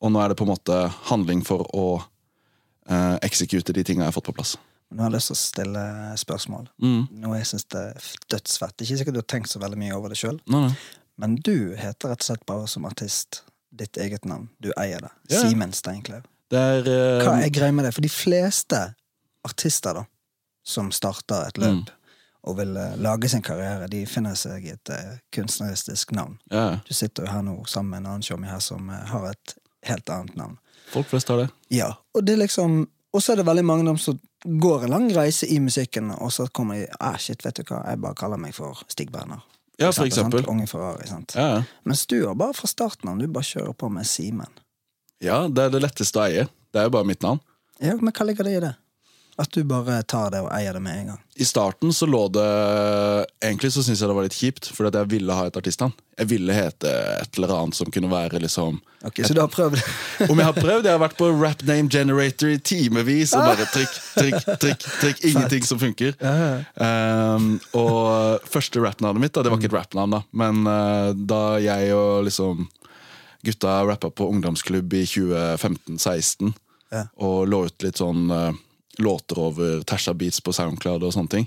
Og 0.00 0.12
nå 0.12 0.22
er 0.22 0.32
det 0.32 0.38
på 0.38 0.46
en 0.46 0.52
måte 0.54 0.78
handling 1.10 1.42
for 1.44 1.66
å 1.76 1.86
eh, 2.88 3.16
eksekute 3.26 3.74
de 3.76 3.84
tinga 3.84 4.06
jeg 4.06 4.14
har 4.14 4.16
fått 4.16 4.30
på 4.30 4.36
plass. 4.38 4.54
Nå 4.94 5.02
har 5.02 5.10
jeg 5.10 5.18
lyst 5.18 5.32
til 5.32 5.36
å 5.36 5.40
stille 5.42 5.84
spørsmål. 6.22 6.68
Mm. 6.80 7.00
Noe 7.24 7.40
jeg 7.40 7.50
syns 7.50 7.66
er 7.74 8.08
dødsfett. 8.30 8.86
Ikke 8.86 9.00
sikkert 9.00 9.18
du 9.18 9.20
har 9.20 9.28
tenkt 9.34 9.50
så 9.50 9.60
veldig 9.60 9.80
mye 9.82 9.96
over 9.98 10.14
det 10.14 10.20
sjøl, 10.20 10.38
men 11.16 11.36
du 11.40 11.74
heter 11.76 12.12
rett 12.12 12.22
og 12.22 12.28
slett 12.30 12.46
bare 12.48 12.68
som 12.70 12.86
artist 12.88 13.42
ditt 13.78 13.96
eget 14.00 14.24
navn. 14.24 14.48
Du 14.62 14.70
eier 14.76 15.04
det. 15.04 15.12
Ja. 15.32 15.42
Simen 15.44 15.72
Steinklev. 15.76 16.26
Er 16.54 16.86
eh, 16.86 17.24
Hva 17.24 17.38
er 17.42 17.50
greia 17.50 17.74
med 17.74 17.88
det? 17.88 17.94
For 17.96 18.04
de 18.04 18.12
fleste 18.12 18.82
artister 19.46 20.00
da 20.00 20.06
som 20.66 20.90
starter 20.94 21.46
et 21.46 21.60
løp 21.62 21.92
og 22.46 22.58
vil 22.60 22.76
uh, 22.78 22.94
lage 23.02 23.28
sin 23.30 23.42
karriere, 23.42 23.88
de 23.90 24.04
finner 24.06 24.36
seg 24.38 24.68
et 24.70 24.90
uh, 24.94 25.16
kunstneristisk 25.34 26.12
navn. 26.14 26.36
ja, 26.50 26.78
Du 26.86 26.94
sitter 26.94 27.26
jo 27.26 27.32
her 27.32 27.42
nå 27.42 27.56
sammen 27.66 27.90
med 27.90 28.04
en 28.04 28.12
annen 28.12 28.26
tjommi 28.26 28.46
her 28.46 28.62
som 28.62 28.90
eh, 28.90 29.02
har 29.10 29.32
et 29.32 29.56
helt 29.88 30.10
annet 30.10 30.36
navn. 30.38 30.54
Folk 30.92 31.10
flest 31.10 31.30
har 31.32 31.42
det. 31.42 31.48
Ja, 31.74 31.96
og 32.14 32.26
det 32.26 32.36
er 32.36 32.44
liksom 32.46 32.84
Og 33.16 33.22
så 33.22 33.32
er 33.32 33.40
det 33.40 33.46
veldig 33.48 33.64
mange 33.64 33.80
av 33.80 33.94
dem 33.94 33.98
som 33.98 34.18
går 34.44 34.82
en 34.84 34.90
lang 34.92 35.06
reise 35.16 35.46
i 35.48 35.56
musikken, 35.58 36.10
og 36.10 36.28
så 36.32 36.44
kommer 36.52 36.76
de 36.76 36.88
ah, 37.00 37.16
shit, 37.16 37.40
vet 37.46 37.56
du 37.56 37.62
hva, 37.64 37.78
jeg 37.88 38.00
bare 38.02 38.18
kaller 38.18 38.36
meg 38.36 38.52
for 38.52 38.82
Stig 38.92 39.08
Berner. 39.10 39.40
Ja, 39.78 39.90
for 39.92 40.06
eksempel. 40.08 40.40
Sant? 40.40 40.48
Unge 40.48 40.66
Ferrari, 40.70 41.06
sant. 41.08 41.34
Ja. 41.36 41.62
Mens 41.84 42.06
du 42.08 42.16
har 42.26 42.34
bare 42.38 42.54
fra 42.56 42.68
starten 42.70 43.10
av, 43.12 43.18
du 43.20 43.26
bare 43.28 43.44
kjører 43.44 43.74
på 43.76 43.90
med 43.92 44.06
Simen. 44.08 44.48
ja, 45.20 45.42
det 45.48 45.66
er 45.66 45.70
det 45.74 45.82
letteste 45.84 46.20
å 46.20 46.24
eie. 46.28 46.46
Det 46.72 46.80
er 46.80 46.88
jo 46.88 46.94
bare 46.96 47.08
mitt 47.08 47.22
navn. 47.24 47.40
Ja, 47.80 47.94
men 48.00 48.12
hva 48.12 48.24
ligger 48.24 48.44
det 48.48 48.54
i 48.56 48.60
det? 48.64 48.72
At 49.36 49.52
du 49.52 49.60
bare 49.68 49.98
tar 50.08 50.30
det 50.32 50.38
og 50.40 50.48
eier 50.56 50.72
det 50.72 50.80
med 50.80 50.96
en 50.96 51.08
gang? 51.10 51.18
I 51.36 51.44
starten 51.44 51.90
så 51.92 52.06
lå 52.08 52.22
det 52.32 52.44
Egentlig 53.44 53.68
så 53.74 53.82
syns 53.84 54.00
jeg 54.00 54.08
det 54.08 54.14
var 54.16 54.24
litt 54.24 54.36
kjipt, 54.36 54.70
fordi 54.72 54.88
at 54.88 54.96
jeg 55.02 55.10
ville 55.12 55.34
ha 55.36 55.42
et 55.50 55.58
artistnavn. 55.60 55.92
Jeg 56.16 56.30
ville 56.30 56.54
hete 56.56 56.88
et 57.20 57.36
eller 57.36 57.52
annet 57.52 57.76
som 57.76 57.90
kunne 57.92 58.08
være 58.08 58.40
liksom 58.40 58.78
Ok, 59.04 59.20
Så 59.28 59.36
du 59.36 59.42
har 59.42 59.50
prøvd? 59.52 59.76
Om 60.30 60.40
jeg 60.40 60.48
har 60.48 60.56
prøvd? 60.56 60.88
Jeg 60.88 60.96
har 60.96 61.02
vært 61.02 61.18
på 61.20 61.28
Rap 61.36 61.60
Name 61.68 61.92
Generator 61.92 62.54
i 62.54 62.56
timevis 62.64 63.34
og 63.36 63.44
bare 63.44 63.66
trykk, 63.74 63.98
trykk, 64.16 64.48
trykk. 64.64 64.86
trykk 65.02 65.20
Ingenting 65.30 65.68
som 65.68 65.78
funker. 65.78 66.16
Um, 66.80 67.50
og 67.76 68.40
første 68.50 68.80
rappnavnet 68.82 69.22
mitt, 69.22 69.36
da, 69.36 69.44
det 69.44 69.52
var 69.52 69.60
ikke 69.60 69.70
et 69.70 69.76
rappnavn, 69.76 70.16
da, 70.16 70.22
men 70.32 70.64
uh, 70.66 71.12
da 71.12 71.42
jeg 71.62 71.92
og 71.94 72.24
liksom 72.26 72.64
gutta 73.46 73.76
rappa 73.86 74.10
på 74.10 74.26
ungdomsklubb 74.32 74.96
i 74.96 75.04
2015-16 75.06 76.54
Ja. 76.90 77.04
og 77.18 77.48
lå 77.50 77.64
ut 77.66 77.82
litt 77.82 77.98
sånn 77.98 78.30
uh, 78.30 78.50
låter 79.02 79.38
over 79.38 79.82
Tasha 79.82 80.14
Beats 80.14 80.40
på 80.40 80.54
Soundcloud 80.56 81.04
og 81.06 81.14
sånne 81.14 81.32
ting, 81.32 81.46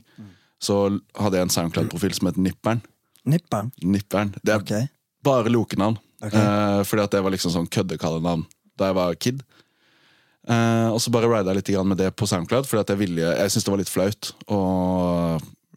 så 0.59 0.81
hadde 1.15 1.39
jeg 1.39 1.47
en 1.47 1.53
Soundcloud-profil 1.53 2.15
som 2.17 2.29
het 2.29 2.39
Nipperen. 2.39 2.81
Nipperen? 3.29 3.71
Nipperen. 3.83 4.33
Det 4.43 4.53
er 4.53 4.63
okay. 4.63 4.87
bare 5.23 5.51
lokenavn. 5.51 5.97
Okay. 6.19 6.39
Eh, 6.41 6.81
fordi 6.83 7.05
at 7.05 7.15
det 7.15 7.23
var 7.23 7.31
liksom 7.31 7.53
sånn 7.53 7.69
køddekallenavn 7.71 8.43
da 8.79 8.89
jeg 8.89 8.97
var 8.97 9.15
kid. 9.19 9.43
Eh, 10.49 10.87
og 10.89 10.99
så 11.03 11.11
bare 11.13 11.29
rida 11.31 11.53
jeg 11.53 11.61
litt 11.61 11.71
med 11.87 11.99
det 11.99 12.09
på 12.15 12.27
SoundCloud, 12.27 12.65
Fordi 12.65 12.81
at 12.81 12.89
jeg 12.89 12.97
ville 12.97 13.21
Jeg 13.21 13.51
syntes 13.51 13.65
det 13.67 13.71
var 13.73 13.81
litt 13.81 13.91
flaut 13.91 14.29
å 14.47 14.59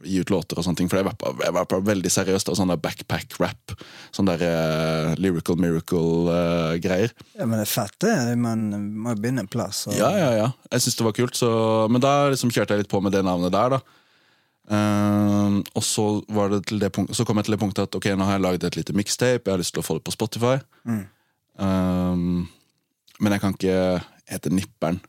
gi 0.04 0.20
ut 0.22 0.32
låter 0.32 0.58
og 0.58 0.66
sånne 0.66 0.80
ting. 0.80 0.90
For 0.90 1.00
jeg 1.00 1.08
rappa, 1.08 1.32
jeg 1.42 1.54
rappa 1.56 1.80
veldig 1.84 2.12
seriøst. 2.12 2.50
Og 2.52 2.58
sånn 2.58 2.72
der 2.72 2.80
backpack-rap. 2.82 3.74
Sånn 4.14 4.28
der 4.30 4.44
uh, 4.44 5.14
lyrical 5.22 5.58
miracle-greier. 5.60 7.14
Ja, 7.36 7.46
men 7.46 7.58
det 7.58 7.66
er 7.66 7.72
fett, 7.72 7.96
det. 8.04 8.14
Man 8.40 8.68
må 9.02 9.14
jo 9.14 9.22
begynne 9.22 9.46
en 9.46 9.50
plass. 9.52 9.86
Og... 9.88 9.96
ja, 9.98 10.12
ja, 10.18 10.30
ja. 10.38 10.52
Jeg 10.72 10.86
syns 10.86 11.00
det 11.00 11.08
var 11.08 11.16
kult. 11.18 11.38
Så, 11.38 11.50
men 11.92 12.04
da 12.04 12.14
liksom 12.32 12.52
kjørte 12.54 12.76
jeg 12.76 12.84
litt 12.84 12.92
på 12.92 13.02
med 13.04 13.14
det 13.14 13.24
navnet 13.26 13.54
der, 13.54 13.78
da. 13.78 13.98
Uh, 14.72 15.58
og 15.74 15.84
så, 15.84 16.06
var 16.32 16.52
det 16.52 16.62
til 16.70 16.80
det 16.80 16.92
punkt, 16.94 17.10
så 17.16 17.26
kom 17.26 17.40
jeg 17.40 17.48
til 17.48 17.56
det 17.56 17.60
punktet 17.60 17.88
at 17.88 17.96
ok, 17.98 18.12
nå 18.16 18.28
har 18.28 18.38
jeg 18.38 18.44
lagd 18.44 18.66
et 18.68 18.78
lite 18.78 18.94
mixtape, 18.96 19.42
jeg 19.42 19.52
har 19.52 19.60
lyst 19.60 19.74
til 19.74 19.82
å 19.82 19.86
få 19.86 19.98
det 19.98 20.06
på 20.06 20.14
Spotify. 20.14 20.54
Mm. 20.86 21.02
Um, 21.58 22.44
men 23.20 23.34
jeg 23.34 23.42
kan 23.42 23.56
ikke 23.56 23.80
hete 24.30 24.52
Nipperen. 24.54 25.02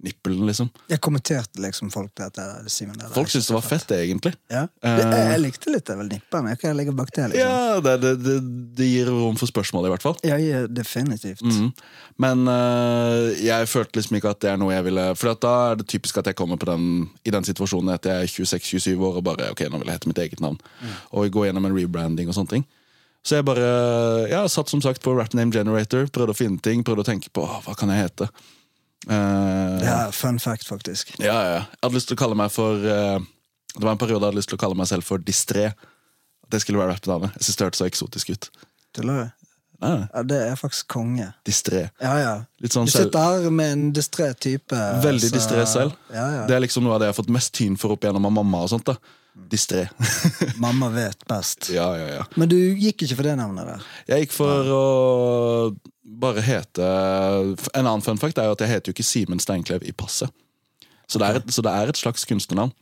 Nippelen, 0.00 0.46
liksom. 0.48 0.70
Jeg 0.88 1.00
kommenterte 1.04 1.60
liksom 1.60 1.90
folk 1.92 2.12
til 2.16 2.30
det 2.32 2.40
er 2.42 2.64
det 2.64 2.70
er 2.70 3.10
Folk 3.12 3.28
syntes 3.28 3.50
det 3.50 3.56
var 3.56 3.66
fett, 3.66 3.90
egentlig. 3.96 4.32
Ja. 4.48 4.62
Eh. 4.80 4.96
Det, 4.96 5.18
jeg, 5.18 5.40
likte 5.42 5.74
litt 5.74 5.84
det, 5.90 5.96
vel 5.98 6.08
nippelen. 6.08 6.48
Jeg 6.54 6.60
kan 6.62 6.78
legge 6.78 6.94
bak 6.96 7.12
det, 7.16 7.26
liksom. 7.34 7.50
Ja, 7.50 7.82
det, 7.84 7.94
det, 8.00 8.14
det, 8.24 8.36
det 8.78 8.88
gir 8.88 9.10
rom 9.12 9.36
for 9.40 9.50
spørsmål, 9.50 9.90
i 9.90 9.92
hvert 9.92 10.06
fall. 10.06 10.16
Ja, 10.24 10.40
ja, 10.40 10.64
definitivt. 10.66 11.44
Mhm. 11.44 11.70
Men 12.20 12.48
uh, 12.48 13.28
jeg 13.40 13.68
følte 13.68 14.00
liksom 14.00 14.16
ikke 14.18 14.32
at 14.34 14.42
det 14.44 14.50
er 14.52 14.58
noe 14.60 14.74
jeg 14.74 14.84
ville 14.84 15.04
For 15.16 15.32
da 15.40 15.52
er 15.70 15.78
det 15.80 15.86
typisk 15.88 16.18
at 16.20 16.28
jeg 16.28 16.36
kommer 16.36 16.58
på 16.60 16.68
den, 16.68 17.06
i 17.24 17.32
den 17.32 17.46
situasjonen 17.46 17.94
at 17.94 18.04
jeg 18.04 18.26
er 18.26 18.28
26-27 18.28 19.06
år 19.08 19.20
og 19.20 19.24
bare 19.24 19.52
ok, 19.54 19.64
nå 19.72 19.80
vil 19.80 19.88
jeg 19.88 20.00
hete 20.00 20.10
mitt 20.10 20.20
eget 20.24 20.44
navn. 20.44 20.60
Og 21.16 21.32
gå 21.32 21.46
gjennom 21.48 21.68
en 21.68 21.76
rebranding 21.76 22.28
og 22.28 22.36
sånne 22.36 22.56
ting. 22.56 22.68
Så 23.26 23.36
jeg 23.36 23.44
bare 23.44 23.66
ja, 24.30 24.46
satt 24.48 24.72
som 24.72 24.80
sagt 24.84 25.02
på 25.04 25.12
Rap 25.16 25.34
Name 25.36 25.52
Generator, 25.52 26.08
prøvde 26.12 26.32
å 26.32 26.38
finne 26.38 26.60
ting, 26.64 26.84
prøvde 26.86 27.04
å 27.04 27.08
tenke 27.10 27.32
på 27.32 27.44
hva 27.44 27.76
kan 27.76 27.92
jeg 27.92 28.06
hete. 28.06 28.30
Eh, 29.08 29.78
Det 29.80 29.88
er 29.88 30.10
fun 30.12 30.38
fact, 30.38 30.66
faktisk. 30.68 31.14
ja, 31.18 31.38
ja. 31.42 31.60
Jeg 31.64 31.82
hadde 31.82 31.94
lyst 31.96 32.08
til 32.08 32.16
å 32.18 32.20
kalle 32.20 32.36
meg 32.36 32.50
for 32.52 32.74
uh, 32.84 33.18
Det 33.74 33.82
var 33.84 33.92
en 33.94 33.98
periode 34.02 34.20
jeg 34.20 34.28
hadde 34.28 34.36
lyst 34.42 34.48
til 34.52 34.58
å 34.58 34.60
kalle 34.60 34.76
meg 34.76 34.86
selv 34.90 35.04
for 35.06 35.18
Distré. 35.18 35.70
At 36.44 36.50
det 36.50 36.60
skulle 36.60 36.78
være 36.82 36.92
rappnavnet. 36.96 37.32
Jeg 37.38 37.46
synes 37.48 37.56
det 37.56 37.66
hørtes 37.68 37.80
så 37.84 37.86
eksotisk 37.88 38.32
ut. 38.34 38.50
Tuller 38.96 39.22
du? 39.22 39.30
Nei. 39.80 39.94
Ja, 40.12 40.22
det 40.28 40.38
er 40.50 40.56
faktisk 40.60 40.90
konge. 40.92 41.30
Distré. 41.48 41.86
Ja, 42.02 42.16
ja. 42.20 42.32
Sånn 42.68 42.84
Du 42.84 42.92
sitter 42.92 43.22
her 43.24 43.50
med 43.50 43.72
en 43.72 43.86
distré 43.96 44.26
type. 44.36 44.76
Veldig 45.00 45.30
så- 45.30 45.36
distré 45.38 45.64
selv. 45.66 45.94
Ja, 46.12 46.26
ja. 46.34 46.42
Det 46.46 46.56
er 46.56 46.60
liksom 46.66 46.84
noe 46.84 46.98
av 46.98 47.00
det 47.00 47.08
jeg 47.08 47.14
har 47.14 47.22
fått 47.22 47.32
mest 47.32 47.54
tyn 47.56 47.78
for 47.80 47.92
opp 47.94 48.04
igjennom 48.04 48.26
av 48.26 48.32
mamma. 48.42 48.60
og 48.66 48.68
sånt 48.68 48.84
da 48.84 48.96
Distré. 49.48 49.86
Mamma 50.58 50.88
vet 50.90 51.22
best. 51.30 51.70
ja, 51.70 51.86
ja, 51.96 52.06
ja. 52.18 52.24
Men 52.36 52.48
du 52.50 52.56
gikk 52.76 53.06
ikke 53.06 53.16
for 53.16 53.22
det 53.22 53.36
navnet 53.38 53.64
der. 53.64 53.80
Jeg 54.10 54.26
gikk 54.26 54.32
for 54.36 54.64
å 54.74 55.76
bare 56.20 56.42
hete 56.42 56.86
En 57.74 57.86
annen 57.86 58.02
fun 58.02 58.18
fact 58.18 58.38
er 58.38 58.48
jo 58.48 58.56
at 58.56 58.62
jeg 58.64 58.72
heter 58.72 58.90
jo 58.90 58.96
ikke 58.96 59.06
Simen 59.06 59.42
Steinklev 59.42 59.84
i 59.86 59.92
passet. 59.92 60.30
Så 61.10 61.18
det, 61.18 61.26
er 61.26 61.40
et, 61.40 61.50
så 61.50 61.62
det 61.62 61.72
er 61.74 61.90
et 61.90 61.98
slags 61.98 62.24
kunstnernavn. 62.28 62.72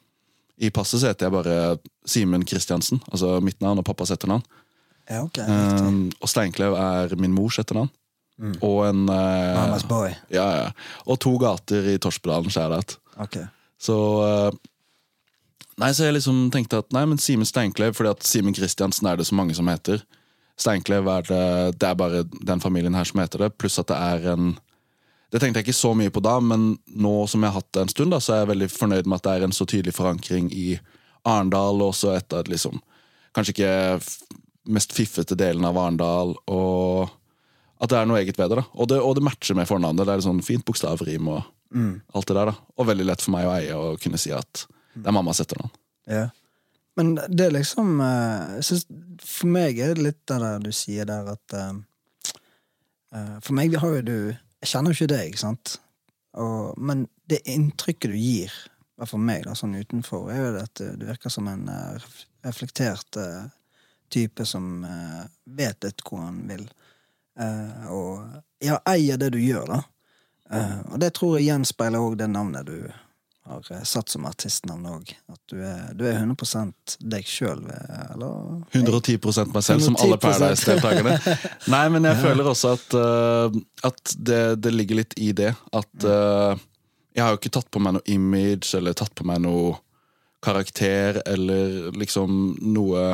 I 0.59 0.71
passet 0.75 1.01
så 1.01 1.13
heter 1.13 1.29
jeg 1.29 1.33
bare 1.33 1.79
Simen 2.09 2.45
Kristiansen, 2.45 3.01
altså 3.13 3.39
mitt 3.45 3.61
navn 3.65 3.81
og 3.81 3.87
pappas 3.89 4.13
etternavn. 4.13 4.45
Ja, 5.09 5.23
ok. 5.25 5.39
Um, 5.49 6.11
og 6.21 6.29
Steinklev 6.29 6.77
er 6.77 7.15
min 7.17 7.33
mors 7.33 7.57
etternavn. 7.63 7.89
Og 8.63 8.83
en 8.87 9.09
uh, 9.09 9.55
Mamas 9.57 9.85
boy. 9.89 10.13
ja, 10.31 10.47
ja. 10.61 10.67
Og 11.07 11.19
to 11.19 11.33
gater 11.43 11.89
i 11.95 11.97
Torspedalen, 11.99 12.53
det 12.53 12.99
Ok. 13.19 13.39
Så 13.79 13.97
uh, 14.23 14.53
Nei, 15.79 15.93
så 15.95 16.09
jeg 16.09 16.17
liksom 16.17 16.49
tenkte 16.51 16.81
at 16.83 16.91
nei, 16.95 17.05
men 17.07 17.21
Simen 17.23 17.47
Steinklev, 17.47 17.95
fordi 17.95 18.11
at 18.11 18.25
Simen 18.27 18.55
Kristiansen 18.55 19.07
er 19.07 19.17
det 19.19 19.29
så 19.29 19.37
mange 19.39 19.55
som 19.55 19.69
heter. 19.71 20.03
Steinklev 20.59 21.07
er 21.13 21.27
det, 21.29 21.43
det 21.79 21.89
er 21.89 21.99
bare 21.99 22.25
den 22.27 22.63
familien 22.63 22.97
her 22.99 23.07
som 23.07 23.21
heter 23.23 23.45
det, 23.45 23.53
pluss 23.61 23.79
at 23.79 23.91
det 23.93 23.99
er 23.99 24.33
en 24.35 24.57
Det 25.31 25.43
tenkte 25.43 25.61
jeg 25.61 25.69
ikke 25.69 25.77
så 25.77 25.93
mye 25.93 26.11
på 26.11 26.23
da, 26.25 26.39
men 26.41 26.79
nå 26.89 27.27
som 27.29 27.43
jeg 27.45 27.53
har 27.53 27.61
hatt 27.61 27.73
det 27.77 27.83
en 27.83 27.91
stund, 27.93 28.15
da, 28.15 28.19
så 28.21 28.33
er 28.33 28.39
jeg 28.43 28.49
veldig 28.55 28.69
fornøyd 28.73 29.07
med 29.07 29.19
at 29.19 29.27
det 29.27 29.35
er 29.37 29.45
en 29.45 29.53
så 29.53 29.67
tydelig 29.69 29.93
forankring 29.93 30.49
i 30.57 30.79
Arendal, 31.29 31.83
og 31.83 31.93
også 31.93 32.15
et 32.17 32.33
av 32.33 32.49
liksom 32.49 32.81
Kanskje 33.37 33.53
ikke 33.53 33.73
mest 34.73 34.95
fiffete 34.97 35.37
delen 35.39 35.67
av 35.69 35.77
Arendal, 35.79 36.33
og 36.49 37.11
at 37.79 37.93
det 37.93 37.99
er 38.01 38.09
noe 38.09 38.23
eget 38.23 38.39
ved 38.41 38.51
det. 38.51 38.63
da 38.63 38.65
Og 38.81 38.89
det, 38.91 38.99
og 39.05 39.15
det 39.19 39.23
matcher 39.27 39.55
med 39.55 39.69
fornavnet. 39.69 40.07
Det 40.09 40.17
er 40.17 40.25
sånn 40.25 40.41
fint 40.43 40.65
bokstavrim 40.67 41.29
og 41.31 41.45
alt 42.17 42.27
det 42.27 42.37
der. 42.39 42.51
da 42.51 42.55
Og 42.81 42.89
veldig 42.89 43.07
lett 43.07 43.23
for 43.23 43.37
meg 43.37 43.47
å 43.47 43.55
eie 43.55 43.77
og 43.77 44.01
kunne 44.03 44.19
si 44.19 44.33
at 44.35 44.65
det 44.97 45.07
er 45.07 45.15
mammas 45.15 45.41
etternavn. 45.45 45.71
Ja. 46.11 46.25
Men 46.99 47.15
det 47.15 47.45
er 47.47 47.55
liksom 47.55 48.01
eh, 48.01 48.61
synes, 48.61 48.87
For 49.23 49.51
meg 49.51 49.79
er 49.79 49.95
det 49.95 50.07
litt 50.07 50.23
det 50.31 50.39
der 50.43 50.63
du 50.63 50.73
sier 50.75 51.07
der 51.09 51.31
at 51.35 51.55
uh, 51.55 53.37
For 53.45 53.55
meg 53.59 53.77
har 53.79 54.01
jo 54.01 54.07
du 54.09 54.17
Jeg 54.33 54.73
kjenner 54.73 54.91
jo 54.91 54.99
ikke 54.99 55.13
deg, 55.15 55.31
ikke 55.31 55.45
sant? 55.45 55.77
Og, 56.39 56.75
men 56.79 57.07
det 57.31 57.45
inntrykket 57.51 58.13
du 58.13 58.17
gir, 58.19 58.53
i 58.53 59.01
hvert 59.01 59.11
fall 59.11 59.23
meg, 59.23 59.45
da, 59.47 59.55
sånn 59.59 59.77
utenfor, 59.79 60.29
er 60.33 60.39
jo 60.39 60.51
at 60.61 60.83
du 61.01 61.05
virker 61.07 61.33
som 61.33 61.49
en 61.51 61.65
reflektert 62.47 63.19
uh, 63.19 63.49
type 64.13 64.45
som 64.47 64.85
uh, 64.87 65.25
vet 65.59 65.87
litt 65.87 66.05
hvor 66.05 66.23
han 66.27 66.43
vil. 66.51 66.67
Og 67.95 68.63
ja, 68.63 68.79
eier 68.91 69.19
det 69.19 69.33
du 69.35 69.39
gjør, 69.39 69.67
da. 69.71 69.81
Og 70.93 70.97
det 71.03 71.13
tror 71.15 71.37
jeg 71.37 71.49
gjenspeiler 71.49 72.03
òg 72.03 72.17
det 72.19 72.31
navnet 72.33 72.67
du 72.67 72.79
har 73.49 73.85
satt 73.89 74.13
som 74.13 74.27
artistnavn 74.29 74.87
òg. 74.91 75.11
At 75.33 75.41
du 75.51 75.59
er, 75.65 75.91
du 75.97 76.05
er 76.09 76.21
100 76.21 76.73
deg 77.01 77.27
sjøl, 77.29 77.65
eller? 78.13 78.63
110% 78.77 79.55
meg 79.55 79.67
selv, 79.67 79.85
som 79.87 79.99
alle 79.99 80.19
110%. 80.19 80.25
Paradise-deltakerne. 80.25 81.17
Nei, 81.75 81.85
men 81.95 82.09
jeg 82.09 82.21
føler 82.23 82.51
også 82.53 82.75
at, 82.77 82.97
uh, 82.99 83.61
at 83.89 84.15
det, 84.17 84.43
det 84.63 84.75
ligger 84.75 85.01
litt 85.01 85.17
i 85.19 85.33
det. 85.37 85.53
At 85.73 86.07
uh, 86.07 86.59
jeg 87.17 87.25
har 87.25 87.35
jo 87.35 87.41
ikke 87.41 87.55
tatt 87.59 87.71
på 87.75 87.83
meg 87.83 87.99
noe 87.99 88.09
image, 88.15 88.71
eller 88.79 88.97
tatt 88.99 89.15
på 89.19 89.27
meg 89.29 89.43
noe 89.43 89.77
karakter, 90.45 91.23
eller 91.27 91.91
liksom 91.99 92.59
noe, 92.63 93.11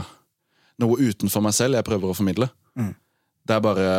noe 0.82 0.98
utenfor 1.00 1.44
meg 1.44 1.56
selv 1.56 1.78
jeg 1.78 1.86
prøver 1.86 2.10
å 2.10 2.16
formidle. 2.16 2.50
Mm. 2.78 2.92
Det 3.44 3.56
er 3.56 3.64
bare 3.64 3.92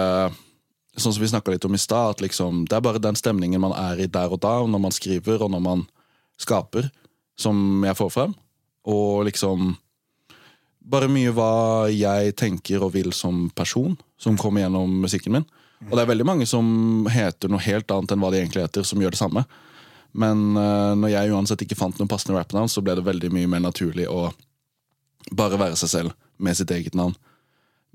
Sånn 0.96 1.12
som 1.12 1.20
vi 1.20 1.27
snakka 1.27 1.51
litt 1.51 1.65
om 1.68 1.74
i 1.75 1.80
stad, 1.82 2.22
liksom, 2.24 2.62
det 2.72 2.77
er 2.77 2.84
bare 2.86 3.01
den 3.04 3.18
stemningen 3.20 3.60
man 3.60 3.74
er 3.75 4.00
i 4.00 4.06
der 4.08 4.32
og 4.32 4.39
da, 4.39 4.62
når 4.63 4.80
man 4.80 4.94
skriver, 4.96 5.42
og 5.44 5.50
når 5.51 5.63
man 5.65 5.82
skaper, 6.42 6.89
som 7.39 7.84
jeg 7.86 7.98
får 7.98 8.13
frem. 8.13 8.36
Og 8.92 9.25
liksom 9.27 9.74
bare 10.86 11.10
mye 11.10 11.34
hva 11.34 11.88
jeg 11.89 12.36
tenker 12.38 12.84
og 12.86 12.94
vil 12.94 13.12
som 13.15 13.48
person, 13.58 13.96
som 14.22 14.38
kommer 14.38 14.65
gjennom 14.65 15.00
musikken 15.06 15.38
min. 15.38 15.48
Og 15.89 15.94
det 15.98 16.04
er 16.06 16.12
veldig 16.12 16.27
mange 16.27 16.48
som 16.50 17.08
heter 17.12 17.51
noe 17.51 17.63
helt 17.65 17.89
annet 17.92 18.13
enn 18.13 18.22
hva 18.24 18.32
de 18.34 18.39
egentlig 18.42 18.65
heter, 18.65 18.86
som 18.88 19.01
gjør 19.01 19.15
det 19.15 19.22
samme. 19.22 19.44
Men 20.15 20.56
uh, 20.56 20.94
når 20.96 21.12
jeg 21.12 21.34
uansett 21.36 21.65
ikke 21.65 21.77
fant 21.77 21.98
noen 22.00 22.10
passende 22.12 22.38
rappnavn, 22.38 22.72
så 22.72 22.84
ble 22.86 22.96
det 22.98 23.06
veldig 23.06 23.32
mye 23.36 23.50
mer 23.51 23.65
naturlig 23.65 24.08
å 24.08 24.30
bare 25.36 25.60
være 25.60 25.77
seg 25.80 25.92
selv 25.92 26.15
med 26.38 26.58
sitt 26.58 26.72
eget 26.72 26.96
navn. 26.96 27.15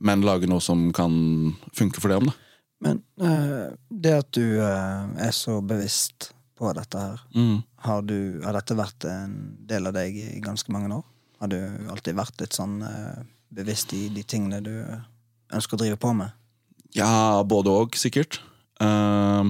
Men 0.00 0.24
lage 0.24 0.48
noe 0.50 0.62
som 0.64 0.88
kan 0.96 1.12
funke 1.76 2.02
for 2.02 2.12
det 2.12 2.20
om, 2.20 2.30
da. 2.30 2.36
Men 2.80 3.00
uh, 3.20 3.72
det 3.92 4.14
at 4.22 4.28
du 4.36 4.60
uh, 4.60 5.08
er 5.20 5.32
så 5.36 5.58
bevisst 5.64 6.30
på 6.60 6.72
dette 6.76 7.00
her, 7.00 7.20
Mm. 7.34 7.62
har, 7.86 8.02
du, 8.04 8.40
har 8.44 8.52
dette 8.58 8.76
vært 8.76 9.06
en 9.08 9.36
del 9.66 9.88
av 9.88 9.96
deg 9.96 10.16
i 10.20 10.40
ganske 10.44 10.72
mange 10.72 10.92
år? 10.92 11.06
Har 11.40 11.48
du 11.48 11.56
alltid 11.88 12.18
vært 12.18 12.42
litt 12.42 12.56
sånn 12.56 12.82
eh, 12.84 13.22
bevisst 13.48 13.94
i 13.96 14.08
de 14.12 14.22
tingene 14.28 14.60
du 14.60 14.74
ønsker 15.56 15.78
å 15.78 15.80
drive 15.80 15.96
på 15.96 16.12
med? 16.12 16.36
Ja, 16.94 17.40
både 17.46 17.72
og, 17.72 17.96
sikkert. 17.96 18.40
Uh, 18.82 19.46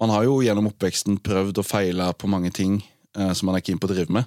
man 0.00 0.12
har 0.12 0.24
jo 0.26 0.40
gjennom 0.44 0.70
oppveksten 0.70 1.20
prøvd 1.24 1.60
og 1.62 1.68
feila 1.68 2.10
på 2.16 2.30
mange 2.30 2.50
ting 2.54 2.80
uh, 3.18 3.32
som 3.36 3.50
man 3.50 3.58
er 3.58 3.64
keen 3.64 3.78
på 3.78 3.88
å 3.88 3.92
drive 3.92 4.12
med. 4.12 4.26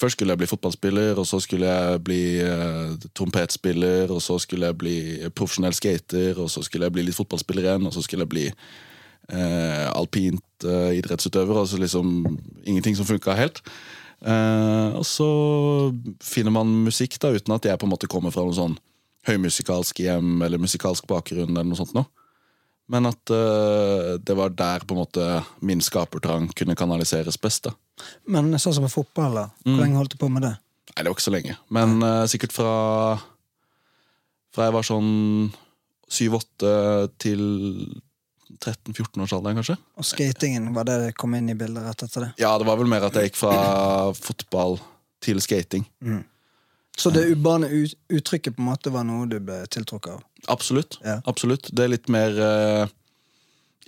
Først 0.00 0.16
skulle 0.16 0.32
jeg 0.32 0.40
bli 0.40 0.48
fotballspiller, 0.48 1.18
og 1.20 1.26
så 1.28 1.42
skulle 1.44 1.68
jeg 1.68 2.02
bli 2.06 2.22
uh, 2.40 2.94
trompetspiller, 3.16 4.10
og 4.10 4.22
så 4.24 4.38
skulle 4.40 4.70
jeg 4.70 4.80
bli 4.80 4.98
profesjonell 5.36 5.76
skater, 5.76 6.40
og 6.40 6.48
så 6.52 6.64
skulle 6.64 6.88
jeg 6.88 6.96
bli 6.96 7.04
litt 7.06 7.18
fotballspiller 7.18 7.68
igjen, 7.68 7.88
og 7.90 7.94
så 7.94 8.04
skulle 8.06 8.24
jeg 8.24 8.32
bli 8.32 8.46
eh, 9.28 9.86
alpint 9.92 10.64
eh, 10.64 10.96
idrettsutøver, 10.98 11.60
Altså 11.60 11.80
liksom 11.80 12.38
ingenting 12.64 12.96
som 12.96 13.08
funka 13.08 13.36
helt. 13.36 13.62
Eh, 14.20 14.96
og 14.96 15.04
så 15.08 15.28
finner 16.22 16.52
man 16.52 16.72
musikk 16.84 17.18
da, 17.20 17.32
uten 17.32 17.54
at 17.56 17.64
jeg 17.68 17.80
på 17.80 17.88
en 17.88 17.94
måte 17.94 18.10
kommer 18.10 18.32
fra 18.34 18.44
noen 18.44 18.58
sånn 18.58 18.78
høymusikalsk 19.28 20.00
hjem 20.00 20.40
eller 20.44 20.60
musikalsk 20.60 21.06
bakgrunn 21.08 21.52
eller 21.52 21.68
noe 21.68 21.78
sånt 21.78 21.94
nå. 21.96 22.04
Men 22.90 23.06
at 23.06 23.30
uh, 23.30 24.16
det 24.18 24.34
var 24.34 24.50
der 24.56 24.82
på 24.82 24.96
en 24.96 25.02
måte 25.04 25.26
min 25.62 25.82
skapertrang 25.84 26.48
kunne 26.58 26.74
kanaliseres 26.74 27.38
best. 27.38 27.68
da. 27.68 27.74
Men 28.26 28.50
sånn 28.58 28.74
som 28.74 28.86
med 28.86 28.90
fotball, 28.90 29.36
da. 29.36 29.44
Mm. 29.62 29.68
Hvor 29.70 29.82
lenge 29.84 30.00
holdt 30.00 30.16
du 30.16 30.18
på 30.18 30.30
med 30.32 30.42
det? 30.48 30.56
Nei, 30.90 31.04
det 31.04 31.06
var 31.06 31.14
ikke 31.14 31.28
så 31.28 31.34
lenge. 31.36 31.54
Men 31.70 32.00
uh, 32.02 32.26
sikkert 32.30 32.56
fra 32.56 32.72
Fra 34.50 34.66
jeg 34.66 34.74
var 34.74 34.82
sånn 34.82 35.12
7-8 36.10 36.70
til 37.22 37.44
13-14-årsalderen, 38.60 39.60
kanskje. 39.60 39.76
Og 39.96 40.06
skatingen, 40.06 40.70
var 40.76 40.88
det 40.88 40.98
det 41.04 41.14
kom 41.18 41.34
inn 41.38 41.48
i 41.52 41.56
bildet 41.58 41.86
rett 41.86 42.04
etter 42.06 42.26
det? 42.26 42.30
Ja, 42.42 42.52
det 42.60 42.68
var 42.68 42.76
vel 42.80 42.90
mer 42.90 43.06
at 43.08 43.16
jeg 43.16 43.30
gikk 43.30 43.40
fra 43.40 43.54
fotball 44.16 44.78
til 45.24 45.40
skating. 45.44 45.86
Så 47.00 47.12
det 47.14 47.26
urbane 47.32 47.68
uttrykket 48.12 48.56
på 48.56 48.60
en 48.62 48.68
måte 48.68 48.92
var 48.92 49.06
noe 49.08 49.28
du 49.30 49.38
ble 49.40 49.62
tiltrukket 49.72 50.18
av? 50.18 50.24
Absolutt. 50.52 50.98
Ja. 51.04 51.20
Absolutt. 51.30 51.70
Det 51.72 51.86
er 51.86 51.94
litt 51.94 52.10
mer 52.12 52.36
eh, 52.36 52.92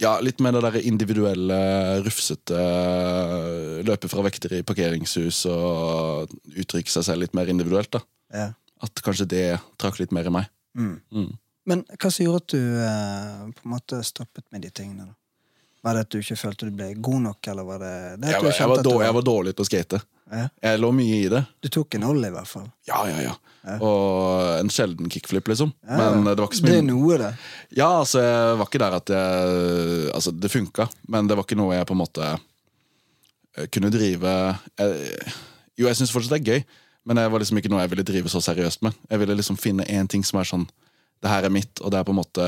Ja, 0.00 0.14
litt 0.24 0.40
mer 0.40 0.56
det 0.56 0.62
der 0.64 0.78
individuelle, 0.88 1.58
rufsete 2.06 2.56
eh, 2.56 3.82
Løpe 3.84 4.08
fra 4.08 4.24
vekter 4.24 4.56
i 4.56 4.62
parkeringshus 4.64 5.42
og 5.50 6.32
uttrykke 6.56 6.92
seg 6.92 7.08
selv 7.10 7.26
litt 7.26 7.36
mer 7.36 7.52
individuelt. 7.52 7.92
da 7.92 8.02
Ja. 8.32 8.48
At 8.82 9.04
kanskje 9.04 9.28
det 9.30 9.46
trakk 9.78 10.00
litt 10.00 10.12
mer 10.14 10.26
i 10.26 10.32
meg. 10.34 10.48
Mm. 10.74 10.96
Mm. 11.12 11.28
Men 11.68 11.84
hva 11.94 12.10
som 12.10 12.24
gjorde 12.26 12.42
at 12.42 12.54
du 12.54 12.62
eh, 12.82 13.42
på 13.58 13.66
en 13.66 13.74
måte 13.76 14.00
stoppet 14.06 14.46
med 14.50 14.64
de 14.66 14.70
tingene? 14.74 15.10
da? 15.10 15.14
Var 15.82 15.96
det 15.98 16.02
at 16.06 16.14
du 16.14 16.18
ikke 16.20 16.38
følte 16.38 16.68
du 16.68 16.74
ble 16.78 16.92
god 17.02 17.22
nok, 17.24 17.46
eller 17.50 17.66
var 17.66 17.80
det, 17.82 17.94
det 18.22 18.28
at 18.28 18.34
Jeg 18.36 18.40
du 18.42 18.46
var, 18.46 18.54
jeg, 18.54 18.68
var 18.70 18.78
at 18.78 18.86
dårlig, 18.86 19.06
jeg 19.06 19.16
var 19.16 19.24
dårlig 19.26 19.54
til 19.54 19.64
å 19.64 19.66
skate. 19.66 19.98
Ja. 20.32 20.44
Jeg 20.64 20.80
lå 20.80 20.90
mye 20.94 21.16
i 21.16 21.30
det. 21.32 21.40
Du 21.60 21.68
tok 21.74 21.96
en 21.98 22.04
ollie, 22.08 22.30
i 22.30 22.34
hvert 22.34 22.48
fall. 22.48 22.68
Ja, 22.88 23.00
ja, 23.10 23.16
ja. 23.24 23.32
Ja. 23.62 23.74
Og 23.78 24.60
en 24.60 24.70
sjelden 24.74 25.10
kickflip, 25.10 25.50
liksom. 25.50 25.72
Ja, 25.86 25.98
Men 26.14 26.24
det 26.26 26.38
var 26.38 26.48
ikke 26.48 26.58
så 26.60 26.66
mye. 26.66 26.72
Det 26.72 26.78
er 26.80 26.86
noe, 26.86 27.18
det. 27.20 27.32
Ja, 27.78 27.88
altså, 27.98 28.22
jeg 28.22 28.56
var 28.58 28.70
ikke 28.70 28.82
der 28.82 28.96
at 28.98 29.12
jeg 29.14 30.14
Altså, 30.16 30.32
det 30.34 30.50
funka, 30.50 30.86
men 31.14 31.30
det 31.30 31.36
var 31.38 31.46
ikke 31.46 31.58
noe 31.60 31.76
jeg 31.76 31.86
på 31.90 31.94
en 31.94 32.00
måte 32.02 32.30
eh, 32.32 33.68
kunne 33.74 33.90
drive 33.94 34.32
jeg, 34.80 35.26
Jo, 35.78 35.86
jeg 35.86 35.98
syns 36.00 36.14
fortsatt 36.14 36.34
det 36.34 36.40
er 36.42 36.56
gøy, 36.56 36.64
men 37.06 37.18
det 37.18 37.26
var 37.34 37.42
liksom 37.42 37.58
ikke 37.58 37.70
noe 37.70 37.84
jeg 37.84 37.92
ville 37.94 38.06
drive 38.06 38.32
så 38.32 38.42
seriøst 38.42 38.82
med. 38.86 38.98
Jeg 39.10 39.22
ville 39.22 39.38
liksom 39.38 39.58
finne 39.60 39.86
én 39.90 40.10
ting 40.10 40.26
som 40.26 40.40
er 40.42 40.48
sånn 40.48 40.66
Det 41.22 41.30
her 41.30 41.46
er 41.46 41.54
mitt, 41.54 41.80
og 41.80 41.92
det 41.92 42.00
er 42.00 42.06
på 42.06 42.14
en 42.14 42.20
måte 42.22 42.46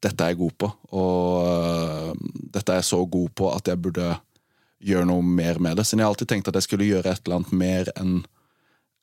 Dette 0.00 0.24
er 0.24 0.32
jeg 0.32 0.38
god 0.40 0.54
på, 0.62 0.68
og 0.96 1.42
øh, 1.44 2.12
dette 2.54 2.72
er 2.72 2.78
jeg 2.78 2.86
så 2.88 3.00
god 3.10 3.32
på 3.36 3.48
at 3.52 3.68
jeg 3.68 3.80
burde 3.82 4.06
gjøre 4.86 5.08
noe 5.08 5.24
mer 5.24 5.58
med 5.60 5.76
det. 5.76 5.84
Siden 5.84 6.00
jeg 6.00 6.06
har 6.06 6.14
alltid 6.14 6.30
tenkt 6.30 6.48
at 6.48 6.56
jeg 6.56 6.66
skulle 6.66 6.86
gjøre 6.88 7.10
et 7.10 7.20
eller 7.24 7.40
annet 7.40 7.54
mer 7.60 7.90
enn 7.96 8.16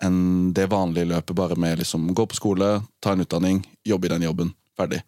enn 0.03 0.51
det 0.55 0.65
vanlige 0.71 1.07
løpet, 1.07 1.35
bare 1.37 1.55
med 1.59 1.79
liksom 1.79 2.09
gå 2.17 2.25
på 2.27 2.35
skole, 2.35 2.69
ta 2.99 3.13
en 3.13 3.23
utdanning, 3.23 3.61
jobbe 3.87 4.09
i 4.09 4.11
den 4.11 4.25
jobben, 4.25 4.49
ferdig. 4.77 4.99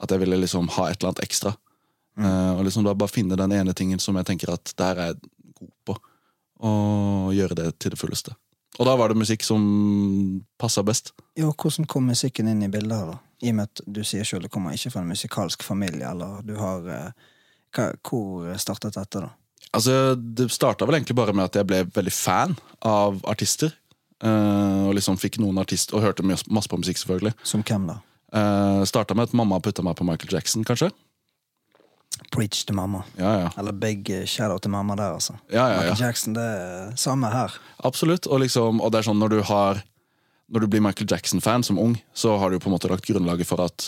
At 0.00 0.14
jeg 0.14 0.22
ville 0.22 0.38
liksom 0.40 0.70
ha 0.76 0.86
et 0.88 0.96
eller 0.98 1.10
annet 1.10 1.24
ekstra. 1.26 1.52
Eh, 2.18 2.52
og 2.54 2.62
liksom 2.64 2.86
da 2.86 2.94
bare 2.96 3.12
finne 3.12 3.36
den 3.36 3.52
ene 3.52 3.74
tingen 3.76 4.00
som 4.00 4.16
jeg 4.16 4.28
tenker 4.30 4.54
at 4.54 4.72
det 4.78 4.86
er 4.86 5.02
jeg 5.02 5.18
god 5.60 5.74
på. 5.90 5.98
og 6.64 7.34
gjøre 7.34 7.56
det 7.58 7.78
til 7.82 7.92
det 7.92 7.98
fulleste. 8.00 8.32
Og 8.78 8.88
da 8.88 8.96
var 8.98 9.12
det 9.12 9.20
musikk 9.20 9.44
som 9.46 9.62
passa 10.58 10.82
best. 10.86 11.12
Ja, 11.38 11.52
hvordan 11.52 11.86
kom 11.90 12.08
musikken 12.10 12.50
inn 12.50 12.64
i 12.66 12.70
bildet 12.72 12.96
her, 12.96 13.12
da? 13.14 13.20
I 13.44 13.52
og 13.52 13.58
med 13.58 13.70
at 13.70 13.82
du 13.86 14.00
sier 14.06 14.26
sjøl 14.26 14.46
du 14.46 14.50
kommer 14.52 14.74
ikke 14.74 14.90
fra 14.94 15.02
en 15.04 15.10
musikalsk 15.10 15.62
familie, 15.66 16.08
eller 16.10 16.42
du 16.46 16.56
har 16.58 16.90
eh, 16.90 17.30
hva, 17.74 17.90
Hvor 18.02 18.50
startet 18.58 18.96
dette, 18.96 19.22
da? 19.26 19.30
Altså, 19.74 20.14
Det 20.14 20.50
starta 20.54 20.86
vel 20.86 20.98
egentlig 20.98 21.16
bare 21.18 21.34
med 21.34 21.48
at 21.48 21.58
jeg 21.58 21.68
ble 21.68 21.84
veldig 21.94 22.14
fan 22.14 22.56
av 22.86 23.20
artister. 23.30 23.74
Eh, 24.24 24.82
og 24.88 24.94
liksom 24.96 25.18
fikk 25.20 25.38
noen 25.42 25.58
artister, 25.62 25.96
og 25.96 26.06
hørte 26.06 26.26
masse 26.26 26.70
på 26.70 26.80
musikk, 26.80 26.98
selvfølgelig. 27.02 27.34
Som 27.46 27.64
hvem, 27.66 27.88
da? 27.92 28.00
Uh, 28.34 28.82
starta 28.82 29.14
med 29.14 29.28
at 29.28 29.34
mamma 29.36 29.60
putta 29.62 29.82
meg 29.86 29.94
på 29.94 30.06
Michael 30.06 30.32
Jackson, 30.34 30.64
kanskje. 30.66 30.88
Preach 32.34 32.64
til 32.66 32.76
mamma. 32.78 33.02
Ja, 33.18 33.32
ja. 33.44 33.48
Eller 33.60 33.74
big 33.76 34.10
eh, 34.10 34.24
shadow 34.30 34.58
til 34.62 34.72
mamma 34.74 34.96
der, 34.98 35.16
altså. 35.16 35.36
Ja, 35.48 35.66
ja, 35.66 35.68
ja. 35.68 35.80
Michael 35.80 36.06
Jackson, 36.06 36.36
det 36.36 36.44
er 36.44 36.94
samme 37.00 37.30
her. 37.32 37.56
Absolutt. 37.84 38.26
Og, 38.26 38.42
liksom, 38.44 38.82
og 38.82 38.92
det 38.92 39.00
er 39.00 39.08
sånn 39.10 39.20
når 39.22 39.36
du 39.36 39.42
har 39.50 39.82
Når 40.52 40.60
du 40.60 40.66
blir 40.68 40.82
Michael 40.84 41.08
Jackson-fan 41.08 41.62
som 41.64 41.78
ung, 41.80 41.94
så 42.12 42.34
har 42.38 42.52
du 42.52 42.58
på 42.60 42.68
en 42.68 42.74
måte 42.74 42.88
lagt 42.90 43.06
grunnlaget 43.08 43.48
for 43.48 43.62
at 43.64 43.86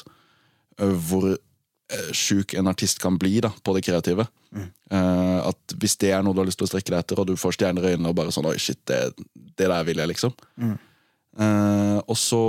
uh, 0.81 0.95
hvor 1.05 1.27
uh, 1.29 2.13
sjuk 2.17 2.55
en 2.57 2.67
artist 2.67 2.97
kan 2.99 3.19
bli 3.21 3.43
da, 3.45 3.51
på 3.63 3.75
det 3.77 3.83
kreative. 3.85 4.25
Eh, 4.57 5.39
at 5.43 5.75
hvis 5.81 5.97
det 6.01 6.13
er 6.15 6.23
noe 6.25 6.35
du 6.35 6.43
har 6.43 6.49
lyst 6.49 6.61
til 6.61 6.69
å 6.69 6.71
strekke 6.71 6.93
deg 6.93 7.03
etter, 7.03 7.21
og 7.21 7.29
du 7.29 7.35
får 7.41 7.57
stjerner 7.59 7.85
i 7.85 7.95
øynene 7.95 8.13
og 8.13 8.19
bare 8.19 8.35
sånn 8.35 8.47
Oi, 8.49 8.57
shit, 8.63 8.81
det, 8.89 9.01
det 9.35 9.67
der 9.67 9.87
vil 9.89 10.01
jeg, 10.03 10.11
liksom. 10.13 10.35
Eh, 10.57 11.99
og 12.07 12.19
så 12.19 12.43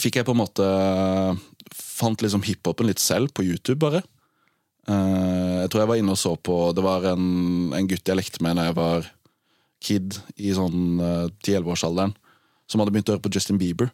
fikk 0.00 0.20
jeg 0.20 0.26
på 0.26 0.34
en 0.34 0.40
måte 0.40 0.68
Fant 1.74 2.22
liksom 2.22 2.42
hiphopen 2.46 2.88
litt 2.88 3.02
selv 3.02 3.32
på 3.34 3.44
YouTube, 3.46 3.80
bare. 3.82 4.00
Eh, 4.84 5.56
jeg 5.62 5.72
tror 5.72 5.84
jeg 5.84 5.90
var 5.90 6.00
inne 6.00 6.12
og 6.12 6.20
så 6.20 6.34
på 6.36 6.54
Det 6.76 6.82
var 6.84 7.06
en, 7.14 7.28
en 7.72 7.86
gutt 7.88 8.04
jeg 8.04 8.18
lekte 8.18 8.42
med 8.44 8.58
da 8.58 8.66
jeg 8.68 8.76
var 8.76 9.06
kid 9.84 10.16
i 10.40 10.52
sånn 10.56 11.00
uh, 11.00 11.26
10-11-årsalderen, 11.44 12.14
som 12.64 12.80
hadde 12.80 12.92
begynt 12.94 13.10
å 13.10 13.14
høre 13.14 13.24
på 13.24 13.32
Justin 13.34 13.58
Bieber. 13.60 13.90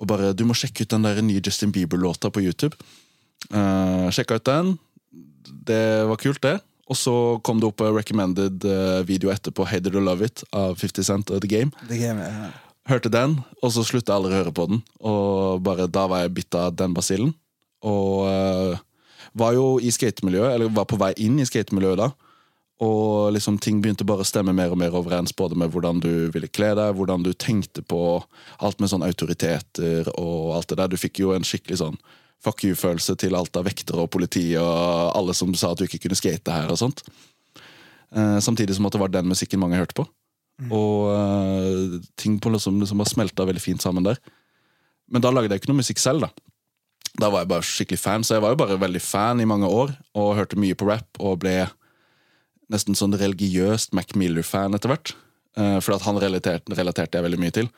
Og 0.00 0.08
bare 0.08 0.32
'Du 0.32 0.46
må 0.48 0.56
sjekke 0.56 0.84
ut 0.84 0.92
den 0.94 1.04
der 1.04 1.20
nye 1.20 1.42
Justin 1.44 1.72
Bieber-låta 1.72 2.30
på 2.32 2.40
YouTube'. 2.40 2.76
Uh, 3.52 4.08
sjekka 4.08 4.40
ut 4.40 4.48
den. 4.48 4.78
Det 5.68 6.08
var 6.08 6.16
kult, 6.16 6.40
det. 6.40 6.56
Og 6.86 6.96
så 6.96 7.14
kom 7.44 7.60
det 7.60 7.68
opp 7.68 7.82
en 7.82 7.96
recommended 7.96 8.64
eh, 8.64 9.02
video 9.06 9.32
etterpå, 9.32 9.66
'Hated 9.66 9.96
or 9.98 10.04
Love 10.06 10.24
It' 10.24 10.44
av 10.52 10.76
50 10.78 11.02
Cent 11.02 11.30
og 11.30 11.42
The 11.42 11.50
Game. 11.50 11.72
The 11.88 11.98
game, 11.98 12.22
ja. 12.22 12.50
Hørte 12.86 13.10
den, 13.10 13.40
og 13.62 13.72
så 13.74 13.82
slutta 13.82 14.14
jeg 14.14 14.20
aldri 14.20 14.36
å 14.36 14.40
høre 14.44 14.54
på 14.54 14.66
den. 14.70 14.82
Og 15.02 15.62
bare 15.66 15.88
da 15.90 16.06
var 16.06 16.22
jeg 16.22 16.36
bitt 16.36 16.54
av 16.54 16.76
den 16.78 16.94
basillen. 16.94 17.34
Og 17.82 18.28
eh, 18.30 18.78
var 19.36 19.56
jo 19.56 19.76
i 19.82 19.92
skatemiljøet, 19.92 20.54
eller 20.54 20.72
var 20.72 20.88
på 20.88 20.98
vei 21.00 21.12
inn 21.22 21.38
i 21.40 21.46
skatemiljøet 21.48 22.00
da. 22.00 22.10
Og 22.84 23.32
liksom 23.32 23.56
ting 23.62 23.78
begynte 23.80 24.04
bare 24.04 24.24
å 24.24 24.28
stemme 24.28 24.52
mer 24.56 24.72
og 24.74 24.80
mer 24.80 24.96
overens, 24.98 25.32
både 25.36 25.56
med 25.56 25.72
hvordan 25.72 26.00
du 26.04 26.28
ville 26.32 26.50
kle 26.52 26.74
deg, 26.76 26.96
hvordan 26.96 27.24
du 27.24 27.32
tenkte 27.32 27.80
på 27.80 28.00
alt 28.60 28.82
med 28.82 28.92
sånn 28.92 29.06
autoriteter 29.06 30.10
og 30.16 30.56
alt 30.58 30.68
det 30.72 30.80
der. 30.82 30.92
Du 30.92 31.00
fikk 31.00 31.22
jo 31.22 31.32
en 31.32 31.46
skikkelig 31.46 31.80
sånn 31.80 31.96
fuck 32.44 32.66
you-følelse 32.66 33.16
til 33.20 33.36
alt 33.36 33.56
av 33.56 33.64
vektere 33.64 34.04
og 34.04 34.12
politi 34.12 34.50
og 34.60 35.16
alle 35.16 35.34
som 35.36 35.54
sa 35.56 35.72
at 35.72 35.80
du 35.80 35.86
ikke 35.86 36.02
kunne 36.04 36.18
skate 36.18 36.52
her 36.52 36.68
og 36.72 36.80
sånt. 36.82 37.00
Eh, 38.12 38.38
samtidig 38.44 38.76
som 38.76 38.86
at 38.86 38.94
det 38.94 39.00
var 39.00 39.12
den 39.14 39.32
musikken 39.32 39.62
mange 39.62 39.80
hørte 39.80 39.96
på. 39.96 40.04
Og 40.72 41.08
eh, 41.12 41.96
ting 42.20 42.36
på 42.40 42.52
liksom, 42.52 42.80
liksom 42.82 43.00
bare 43.00 43.12
smelta 43.12 43.48
veldig 43.48 43.62
fint 43.62 43.84
sammen 43.84 44.04
der. 44.04 44.20
Men 45.08 45.24
da 45.24 45.32
lagde 45.32 45.52
jeg 45.54 45.62
ikke 45.62 45.72
noe 45.72 45.80
musikk 45.80 46.02
selv, 46.02 46.26
da. 46.26 46.52
Da 47.16 47.30
var 47.32 47.42
jeg 47.42 47.50
bare 47.50 47.64
skikkelig 47.64 48.00
fan, 48.00 48.24
så 48.24 48.36
jeg 48.36 48.44
var 48.44 48.52
jo 48.52 48.60
bare 48.60 48.80
veldig 48.80 49.00
fan 49.00 49.40
i 49.40 49.48
mange 49.48 49.68
år 49.72 49.94
og 50.18 50.34
hørte 50.36 50.58
mye 50.60 50.76
på 50.76 50.88
rap 50.88 51.20
og 51.20 51.40
ble 51.44 51.62
nesten 52.72 52.98
sånn 52.98 53.16
religiøst 53.16 53.94
Mac 53.96 54.12
Miller-fan 54.18 54.76
etter 54.76 54.92
hvert. 54.92 55.14
Eh, 55.56 55.78
for 55.80 55.96
han 56.02 56.20
relaterte, 56.20 56.74
relaterte 56.76 57.16
jeg 57.16 57.24
veldig 57.24 57.40
mye 57.40 57.54
til. 57.54 57.70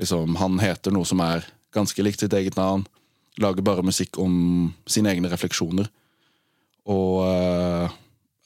Liksom, 0.00 0.36
Han 0.40 0.58
heter 0.58 0.94
noe 0.94 1.06
som 1.06 1.20
er 1.20 1.46
ganske 1.72 2.02
likt 2.02 2.24
sitt 2.24 2.34
eget 2.34 2.56
navn. 2.56 2.86
Lager 3.40 3.64
bare 3.64 3.84
musikk 3.86 4.18
om 4.18 4.72
sine 4.86 5.12
egne 5.12 5.30
refleksjoner. 5.30 5.86
Og 6.90 7.22
uh, 7.22 7.86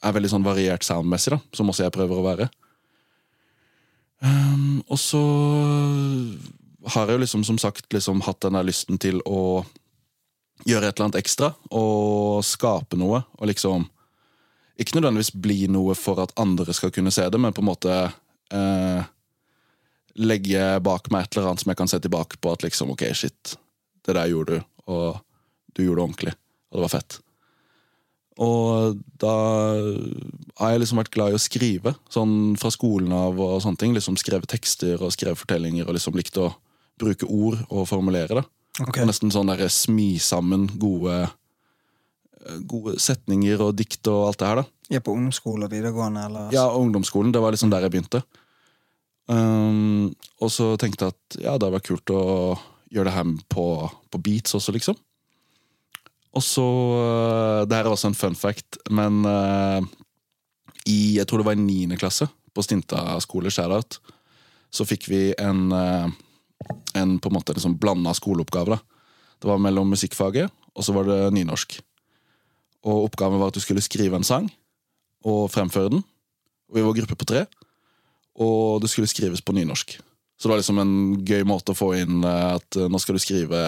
er 0.05 0.13
veldig 0.13 0.29
sånn 0.29 0.45
variert 0.45 0.85
soundmessig, 0.85 1.33
da, 1.33 1.39
som 1.57 1.71
også 1.71 1.87
jeg 1.87 1.95
prøver 1.95 2.19
å 2.19 2.25
være. 2.27 2.47
Um, 4.21 4.83
og 4.87 4.99
så 5.01 5.23
har 6.93 7.09
jeg 7.09 7.17
jo 7.17 7.23
liksom 7.25 7.43
som 7.47 7.59
sagt 7.61 7.89
liksom 7.93 8.21
hatt 8.25 8.39
denne 8.45 8.63
lysten 8.65 9.01
til 9.01 9.19
å 9.25 9.65
gjøre 10.65 10.89
et 10.89 10.95
eller 10.97 11.07
annet 11.07 11.19
ekstra 11.21 11.51
og 11.75 12.45
skape 12.45 12.99
noe. 12.99 13.21
Og 13.37 13.51
liksom 13.51 13.85
ikke 14.77 14.97
nødvendigvis 14.97 15.33
bli 15.33 15.59
noe 15.73 15.95
for 15.97 16.21
at 16.23 16.33
andre 16.39 16.73
skal 16.75 16.93
kunne 16.93 17.13
se 17.13 17.25
det, 17.29 17.41
men 17.41 17.53
på 17.55 17.63
en 17.63 17.69
måte 17.69 17.93
eh, 18.53 19.05
legge 20.17 20.65
bak 20.85 21.11
meg 21.13 21.25
et 21.25 21.37
eller 21.37 21.51
annet 21.51 21.63
som 21.63 21.71
jeg 21.73 21.79
kan 21.79 21.89
se 21.91 22.01
tilbake 22.01 22.41
på 22.41 22.53
at 22.53 22.65
liksom, 22.65 22.91
ok, 22.93 23.07
shit, 23.17 23.55
det 24.05 24.17
der 24.17 24.29
gjorde 24.31 24.59
du, 24.59 24.67
og 24.93 25.23
du 25.73 25.83
gjorde 25.85 25.97
det 25.97 26.05
ordentlig, 26.05 26.35
og 26.69 26.77
det 26.77 26.85
var 26.85 26.93
fett. 26.93 27.19
Og 28.37 28.99
da 29.17 29.35
har 30.59 30.73
jeg 30.73 30.83
liksom 30.83 31.01
vært 31.01 31.13
glad 31.13 31.33
i 31.33 31.37
å 31.39 31.41
skrive, 31.41 31.95
sånn 32.13 32.53
fra 32.61 32.69
skolen 32.73 33.13
av 33.17 33.39
og 33.41 33.57
sånne 33.63 33.81
ting. 33.81 33.95
Liksom 33.97 34.17
skrevet 34.21 34.49
tekster 34.51 35.01
og 35.01 35.13
skrevet 35.15 35.41
fortellinger 35.41 35.87
og 35.87 35.97
liksom 35.97 36.17
likt 36.17 36.37
å 36.37 36.51
bruke 37.01 37.25
ord 37.25 37.63
og 37.67 37.87
formulere 37.89 38.37
det. 38.37 38.45
Ok. 38.83 39.01
Og 39.01 39.07
nesten 39.09 39.33
sånn 39.33 39.49
der 39.49 39.67
smi 39.73 40.15
sammen 40.21 40.67
gode, 40.77 41.23
gode 42.69 42.97
setninger 43.01 43.63
og 43.65 43.77
dikt 43.79 44.05
og 44.11 44.27
alt 44.29 44.41
det 44.41 44.49
her, 44.51 44.61
da. 44.61 44.67
Er 44.87 45.03
på 45.03 45.15
ungdomsskole 45.17 45.67
og 45.67 45.73
videregående, 45.73 46.27
eller 46.29 46.53
Ja, 46.55 46.67
ungdomsskolen, 46.71 47.33
det 47.35 47.41
var 47.43 47.51
liksom 47.55 47.71
der 47.73 47.83
jeg 47.83 47.95
begynte. 47.95 48.21
Um, 49.27 50.13
og 50.39 50.51
så 50.53 50.71
tenkte 50.79 51.09
jeg 51.09 51.15
at 51.15 51.39
ja, 51.43 51.57
det 51.59 51.71
vært 51.73 51.89
kult 51.89 52.13
å 52.15 52.21
gjøre 52.93 53.09
det 53.09 53.15
her 53.17 53.31
på, 53.51 53.65
på 54.07 54.21
beats 54.23 54.55
også, 54.55 54.71
liksom. 54.75 54.95
Og 56.37 56.43
så 56.45 56.63
uh, 56.63 57.65
Det 57.67 57.75
her 57.75 57.87
er 57.87 57.91
også 57.91 58.11
en 58.11 58.19
fun 58.19 58.37
fact, 58.37 58.79
men 58.93 59.25
uh, 59.27 59.81
i 60.87 61.17
jeg 61.17 61.27
tror 61.27 61.41
det 61.41 61.49
var 61.49 61.57
i 61.57 61.65
niende 61.65 61.99
klasse 61.99 62.29
på 62.55 62.63
Stinta 62.63 63.17
skole, 63.23 63.51
Shoutout, 63.51 63.99
så 64.71 64.87
fikk 64.87 65.09
vi 65.11 65.21
en, 65.35 65.67
uh, 65.75 66.07
en 66.97 67.17
på 67.19 67.29
en 67.29 67.37
måte 67.37 67.53
liksom 67.55 67.77
blanda 67.79 68.13
skoleoppgave. 68.17 68.77
da. 68.77 68.79
Det 69.41 69.49
var 69.49 69.61
mellom 69.61 69.89
musikkfaget, 69.89 70.51
og 70.73 70.83
så 70.83 70.93
var 70.93 71.07
det 71.09 71.33
nynorsk. 71.33 71.79
Og 72.87 73.09
oppgaven 73.09 73.39
var 73.39 73.51
at 73.51 73.57
du 73.57 73.61
skulle 73.61 73.83
skrive 73.85 74.15
en 74.17 74.25
sang 74.25 74.49
og 75.25 75.51
fremføre 75.51 75.91
den. 75.93 76.03
Vi 76.73 76.83
var 76.83 76.93
gruppe 76.93 77.15
på 77.15 77.25
tre, 77.25 77.45
og 78.35 78.81
det 78.81 78.89
skulle 78.89 79.09
skrives 79.09 79.41
på 79.41 79.53
nynorsk. 79.53 79.99
Så 80.37 80.47
det 80.47 80.51
var 80.51 80.59
liksom 80.61 80.79
en 80.81 80.97
gøy 81.25 81.45
måte 81.49 81.73
å 81.73 81.77
få 81.77 81.93
inn 81.97 82.21
eh, 82.25 82.57
at 82.57 82.77
eh, 82.77 82.89
nå 82.89 82.99
skal 83.01 83.17
du 83.17 83.21
skrive 83.23 83.61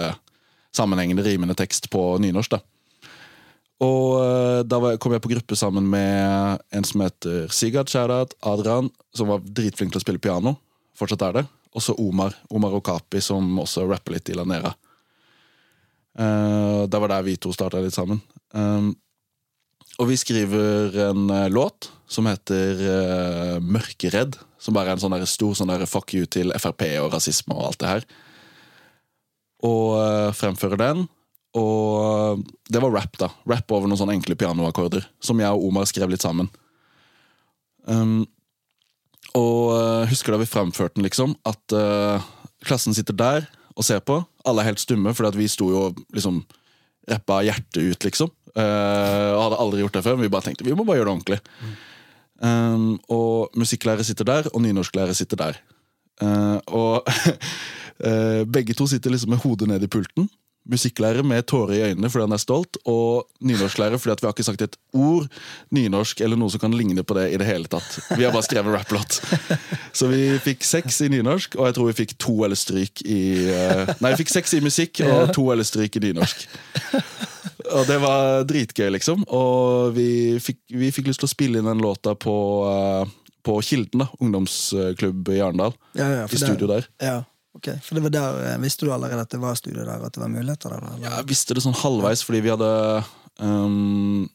sammenhengende 0.76 1.24
rimende 1.26 1.56
tekst 1.58 1.90
på 1.90 2.02
nynorsk. 2.22 2.54
da. 2.54 2.60
Og 3.82 4.20
eh, 4.22 4.60
da 4.68 4.94
kom 5.02 5.16
jeg 5.16 5.24
på 5.24 5.32
gruppe 5.32 5.58
sammen 5.58 5.88
med 5.90 6.62
en 6.70 6.86
som 6.86 7.02
heter 7.02 7.50
Sigurd 7.50 7.90
Shoutout, 7.90 8.36
Adrian, 8.46 8.92
som 9.16 9.32
var 9.32 9.42
dritflink 9.42 9.90
til 9.90 9.98
å 9.98 10.04
spille 10.04 10.22
piano. 10.22 10.54
Fortsatt 11.00 11.24
er 11.24 11.40
det. 11.40 11.46
Og 11.72 11.84
så 11.84 11.96
Omar. 11.98 12.34
Omar 12.52 12.74
Okapi, 12.76 13.22
som 13.24 13.46
også 13.62 13.86
rapper 13.88 14.18
litt 14.18 14.28
i 14.28 14.36
Lanera. 14.36 14.72
Uh, 16.18 16.84
det 16.90 16.98
var 17.00 17.14
der 17.14 17.24
vi 17.24 17.38
to 17.40 17.52
starta 17.54 17.80
litt 17.80 17.96
sammen. 17.96 18.20
Um, 18.52 18.92
og 20.00 20.08
vi 20.10 20.18
skriver 20.20 20.96
en 21.10 21.30
uh, 21.30 21.46
låt 21.52 21.90
som 22.10 22.26
heter 22.28 22.82
uh, 22.82 23.56
Mørkeredd. 23.62 24.38
Som 24.60 24.76
bare 24.76 24.92
er 24.92 24.98
en 24.98 25.02
sånn 25.02 25.14
der 25.14 25.24
stor 25.30 25.54
sånn 25.56 25.70
der 25.72 25.86
fuck 25.88 26.12
you 26.12 26.26
til 26.28 26.52
Frp 26.60 26.84
og 27.00 27.14
rasisme 27.14 27.56
og 27.56 27.70
alt 27.70 27.80
det 27.80 27.94
her. 27.94 28.08
Og 29.64 29.86
uh, 29.96 30.28
fremfører 30.36 30.80
den. 30.80 31.06
Og 31.56 32.42
det 32.70 32.82
var 32.82 32.92
rap, 32.94 33.16
da. 33.18 33.30
Rap 33.50 33.72
over 33.74 33.88
noen 33.90 33.98
sånne 33.98 34.14
enkle 34.18 34.36
pianoakkorder. 34.38 35.06
Som 35.22 35.40
jeg 35.42 35.50
og 35.50 35.70
Omar 35.70 35.88
skrev 35.90 36.12
litt 36.12 36.22
sammen. 36.22 36.50
Um, 37.88 38.26
og 39.38 39.72
uh, 39.74 40.08
husker 40.10 40.34
da 40.34 40.40
vi 40.40 40.48
fremførte 40.48 40.98
den, 40.98 41.06
liksom, 41.06 41.36
at 41.46 41.74
uh, 41.76 42.22
klassen 42.66 42.96
sitter 42.96 43.16
der 43.16 43.46
og 43.76 43.86
ser 43.86 44.02
på. 44.04 44.18
Alle 44.48 44.64
er 44.64 44.72
helt 44.72 44.82
stumme, 44.82 45.14
fordi 45.16 45.40
vi 45.40 45.50
sto 45.50 45.70
jo 45.70 45.86
og 45.88 46.00
liksom 46.16 46.42
rappa 47.10 47.40
hjertet 47.46 47.80
ut, 47.80 48.06
liksom. 48.06 48.32
Uh, 48.50 49.30
og 49.36 49.44
hadde 49.44 49.60
aldri 49.62 49.84
gjort 49.84 49.98
det 49.98 50.04
før, 50.06 50.18
men 50.18 50.26
vi 50.26 50.32
bare 50.34 50.48
tenkte 50.48 50.66
vi 50.66 50.74
må 50.74 50.86
bare 50.86 51.00
gjøre 51.00 51.10
det 51.10 51.14
ordentlig. 51.14 51.40
Um, 52.40 52.94
og 53.12 53.56
musikklærer 53.60 54.06
sitter 54.06 54.26
der, 54.26 54.50
og 54.54 54.64
nynorsklærer 54.64 55.16
sitter 55.16 55.38
der. 55.40 55.60
Og 56.72 57.06
begge 58.54 58.74
to 58.76 58.86
sitter 58.88 59.12
liksom 59.12 59.32
med 59.32 59.40
hodet 59.40 59.68
ned 59.68 59.84
i 59.84 59.88
pulten. 59.92 60.26
Musikklærer 60.68 61.24
med 61.24 61.46
tårer 61.48 61.72
i 61.78 61.82
øynene 61.88 62.10
fordi 62.12 62.26
han 62.26 62.36
er 62.36 62.42
stolt, 62.42 62.76
og 62.84 63.24
nynorsklærer 63.40 63.98
fordi 63.98 64.12
at 64.12 64.20
vi 64.20 64.28
har 64.28 64.34
ikke 64.34 64.44
sagt 64.44 64.64
et 64.66 64.76
ord 64.92 65.26
nynorsk 65.72 66.20
eller 66.20 66.38
noe 66.38 66.52
som 66.52 66.60
kan 66.62 66.74
ligne 66.76 67.02
på 67.06 67.16
det 67.16 67.30
i 67.32 67.38
det 67.40 67.48
hele 67.48 67.70
tatt. 67.70 67.96
Vi 68.12 68.26
har 68.26 68.34
bare 68.34 68.44
skrevet 68.46 68.76
rapplåt. 68.76 69.20
Så 69.96 70.10
vi 70.12 70.36
fikk 70.44 70.66
seks 70.68 71.00
i 71.06 71.08
nynorsk, 71.12 71.56
og 71.58 71.70
jeg 71.70 71.78
tror 71.78 71.88
vi 71.88 71.96
fikk 72.02 72.14
to 72.20 72.36
eller 72.46 72.60
stryk 72.60 73.02
i 73.06 73.22
eh, 73.50 73.94
Nei, 74.04 74.12
vi 74.12 74.20
fikk 74.20 74.34
seks 74.36 74.54
i 74.58 74.62
musikk 74.64 75.02
og 75.08 75.32
to 75.34 75.48
eller 75.54 75.66
stryk 75.66 75.96
i 75.96 76.04
nynorsk. 76.10 76.44
Og 77.70 77.86
det 77.86 77.96
var 78.02 78.44
dritgøy, 78.48 78.88
liksom. 78.96 79.24
Og 79.36 79.94
vi 79.96 80.38
fikk, 80.42 80.60
vi 80.74 80.90
fikk 80.94 81.10
lyst 81.10 81.22
til 81.22 81.28
å 81.28 81.32
spille 81.32 81.60
inn 81.60 81.68
den 81.68 81.82
låta 81.82 82.16
på, 82.18 82.36
eh, 82.70 83.34
på 83.46 83.58
Kilden, 83.64 84.04
da, 84.04 84.08
ungdomsklubb 84.20 85.30
i 85.32 85.40
Arendal. 85.40 85.76
Ja, 85.98 86.08
ja, 86.20 86.24
I 86.26 86.40
studio 86.40 86.68
der. 86.70 86.88
Ja, 87.02 87.20
ok. 87.58 87.70
For 87.84 87.96
det 87.96 88.04
var 88.06 88.14
der, 88.14 88.38
eh, 88.50 88.58
Visste 88.62 88.86
du 88.86 88.92
allerede 88.94 89.24
at 89.26 89.32
det 89.32 89.40
var 89.42 89.58
studio 89.58 89.84
der, 89.84 90.04
at 90.06 90.14
det 90.14 90.22
var 90.22 90.32
muligheter 90.32 90.74
der? 90.74 90.84
Eller? 90.84 91.00
Jeg 91.06 91.28
visste 91.30 91.56
det 91.56 91.64
sånn 91.64 91.78
halvveis 91.80 92.24
fordi 92.26 92.42
vi 92.44 92.52
hadde 92.52 92.70
um, 93.38 94.28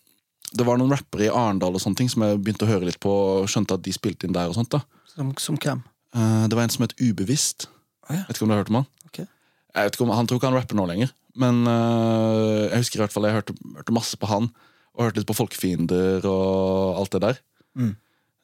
Det 0.56 0.66
var 0.68 0.80
noen 0.80 0.94
rappere 0.94 1.28
i 1.28 1.32
Arendal 1.32 1.76
og 1.76 1.84
sånne 1.84 2.00
ting 2.00 2.12
som 2.12 2.26
jeg 2.26 2.42
begynte 2.42 2.68
å 2.68 2.72
høre 2.72 2.88
litt 2.88 3.02
på, 3.04 3.12
og 3.12 3.50
skjønte 3.52 3.78
at 3.78 3.84
de 3.86 3.94
spilte 3.96 4.28
inn 4.28 4.36
der 4.36 4.52
og 4.52 4.58
sånt. 4.58 4.72
da. 4.72 4.84
Som, 5.12 5.34
som 5.42 5.60
hvem? 5.60 5.84
Uh, 6.16 6.46
det 6.48 6.56
var 6.58 6.68
en 6.68 6.76
som 6.76 6.86
het 6.86 6.96
Ubevisst. 7.02 7.68
Å 8.08 8.16
ja. 8.16 8.24
Vet 8.28 8.38
ikke 8.38 8.48
om 8.48 8.54
du 8.54 8.56
har 8.56 8.64
hørt 8.64 8.72
om 8.72 8.80
han? 8.82 8.88
Okay. 9.10 9.28
Jeg 9.76 9.90
vet 9.90 9.98
ikke 9.98 10.08
om, 10.08 10.16
Han 10.16 10.30
tror 10.30 10.40
ikke 10.40 10.52
han 10.52 10.58
rapper 10.60 10.80
nå 10.80 10.88
lenger, 10.88 11.12
men 11.36 11.66
uh, 11.68 12.72
jeg 12.72 12.86
husker 12.86 13.02
i 13.02 13.04
hvert 13.04 13.16
fall 13.16 13.28
jeg 13.28 13.36
hørte, 13.36 13.56
hørte 13.76 13.96
masse 13.96 14.20
på 14.20 14.30
han. 14.32 14.48
Og 14.96 15.10
hørte 15.10 15.20
litt 15.20 15.28
på 15.28 15.36
Folkefiender 15.36 16.24
og 16.30 17.02
alt 17.02 17.16
det 17.18 17.20
der. 17.26 17.40
Mm. 17.76 17.96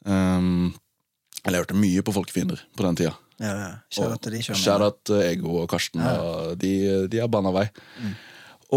Um, 0.04 0.74
eller 1.46 1.58
jeg 1.58 1.64
hørte 1.64 1.80
mye 1.80 2.04
på 2.04 2.14
Folkefiender 2.16 2.60
på 2.76 2.84
den 2.84 2.98
tida. 3.00 3.14
Ja, 3.42 3.54
ja. 3.58 3.72
Out 4.06 4.22
til 4.22 4.36
de. 4.38 4.42
Shout 4.46 4.84
out 4.86 5.12
eh, 5.16 5.32
Ego 5.32 5.64
og 5.64 5.70
Karsten. 5.72 6.04
Ja. 6.04 6.14
Og 6.22 6.60
de, 6.62 6.74
de 7.10 7.22
er 7.22 7.30
banna 7.32 7.54
vei. 7.56 7.66
Mm. 7.98 8.14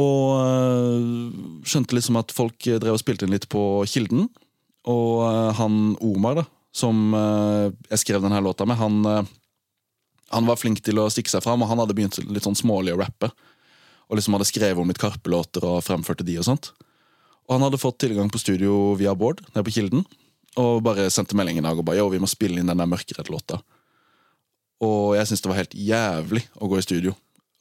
Og 0.01 0.41
øh, 0.41 1.63
skjønte 1.69 1.95
liksom 1.95 2.19
at 2.19 2.35
folk 2.35 2.67
drev 2.67 2.97
og 2.97 3.03
spilte 3.03 3.29
inn 3.29 3.35
litt 3.35 3.47
på 3.53 3.85
Kilden. 3.91 4.27
Og 4.91 5.25
øh, 5.29 5.51
han 5.61 5.95
Omar, 6.03 6.41
da, 6.41 6.47
som 6.75 7.13
øh, 7.15 7.71
jeg 7.93 8.03
skrev 8.03 8.25
denne 8.25 8.43
låta 8.45 8.67
med, 8.67 8.81
han, 8.81 9.29
han 10.33 10.49
var 10.49 10.59
flink 10.61 10.83
til 10.85 10.99
å 10.99 11.11
stikke 11.13 11.31
seg 11.31 11.45
fram, 11.45 11.63
og 11.63 11.71
han 11.71 11.85
hadde 11.85 11.97
begynt 11.97 12.19
litt 12.25 12.49
sånn 12.49 12.59
smålig 12.59 12.97
å 12.97 13.03
rappe. 13.05 13.31
Og 14.09 14.19
liksom 14.19 14.37
hadde 14.37 14.49
skrevet 14.49 14.81
om 14.81 14.91
litt 14.91 15.01
Karpe-låter 15.01 15.65
og 15.69 15.85
fremførte 15.85 16.27
de 16.27 16.41
og 16.41 16.49
sånt. 16.49 16.73
Og 17.45 17.57
han 17.57 17.65
hadde 17.67 17.81
fått 17.81 18.01
tilgang 18.03 18.31
på 18.33 18.41
studio 18.41 18.95
via 18.99 19.15
Bård 19.17 19.45
nede 19.53 19.65
på 19.67 19.77
Kilden. 19.77 20.05
Og 20.61 20.83
bare 20.87 21.09
sendte 21.13 21.37
melding 21.37 21.59
i 21.61 21.65
dag 21.65 21.79
og 21.79 21.87
bare 21.87 21.99
jo, 22.01 22.11
vi 22.13 22.21
må 22.23 22.29
spille 22.31 22.61
inn 22.61 22.71
den 22.71 22.81
der 22.81 22.89
Mørkeredd-låta. 22.89 23.61
Og 24.85 25.15
jeg 25.19 25.29
syntes 25.29 25.45
det 25.45 25.53
var 25.53 25.63
helt 25.63 25.77
jævlig 25.79 26.45
å 26.61 26.71
gå 26.71 26.81
i 26.81 26.85
studio. 26.87 27.15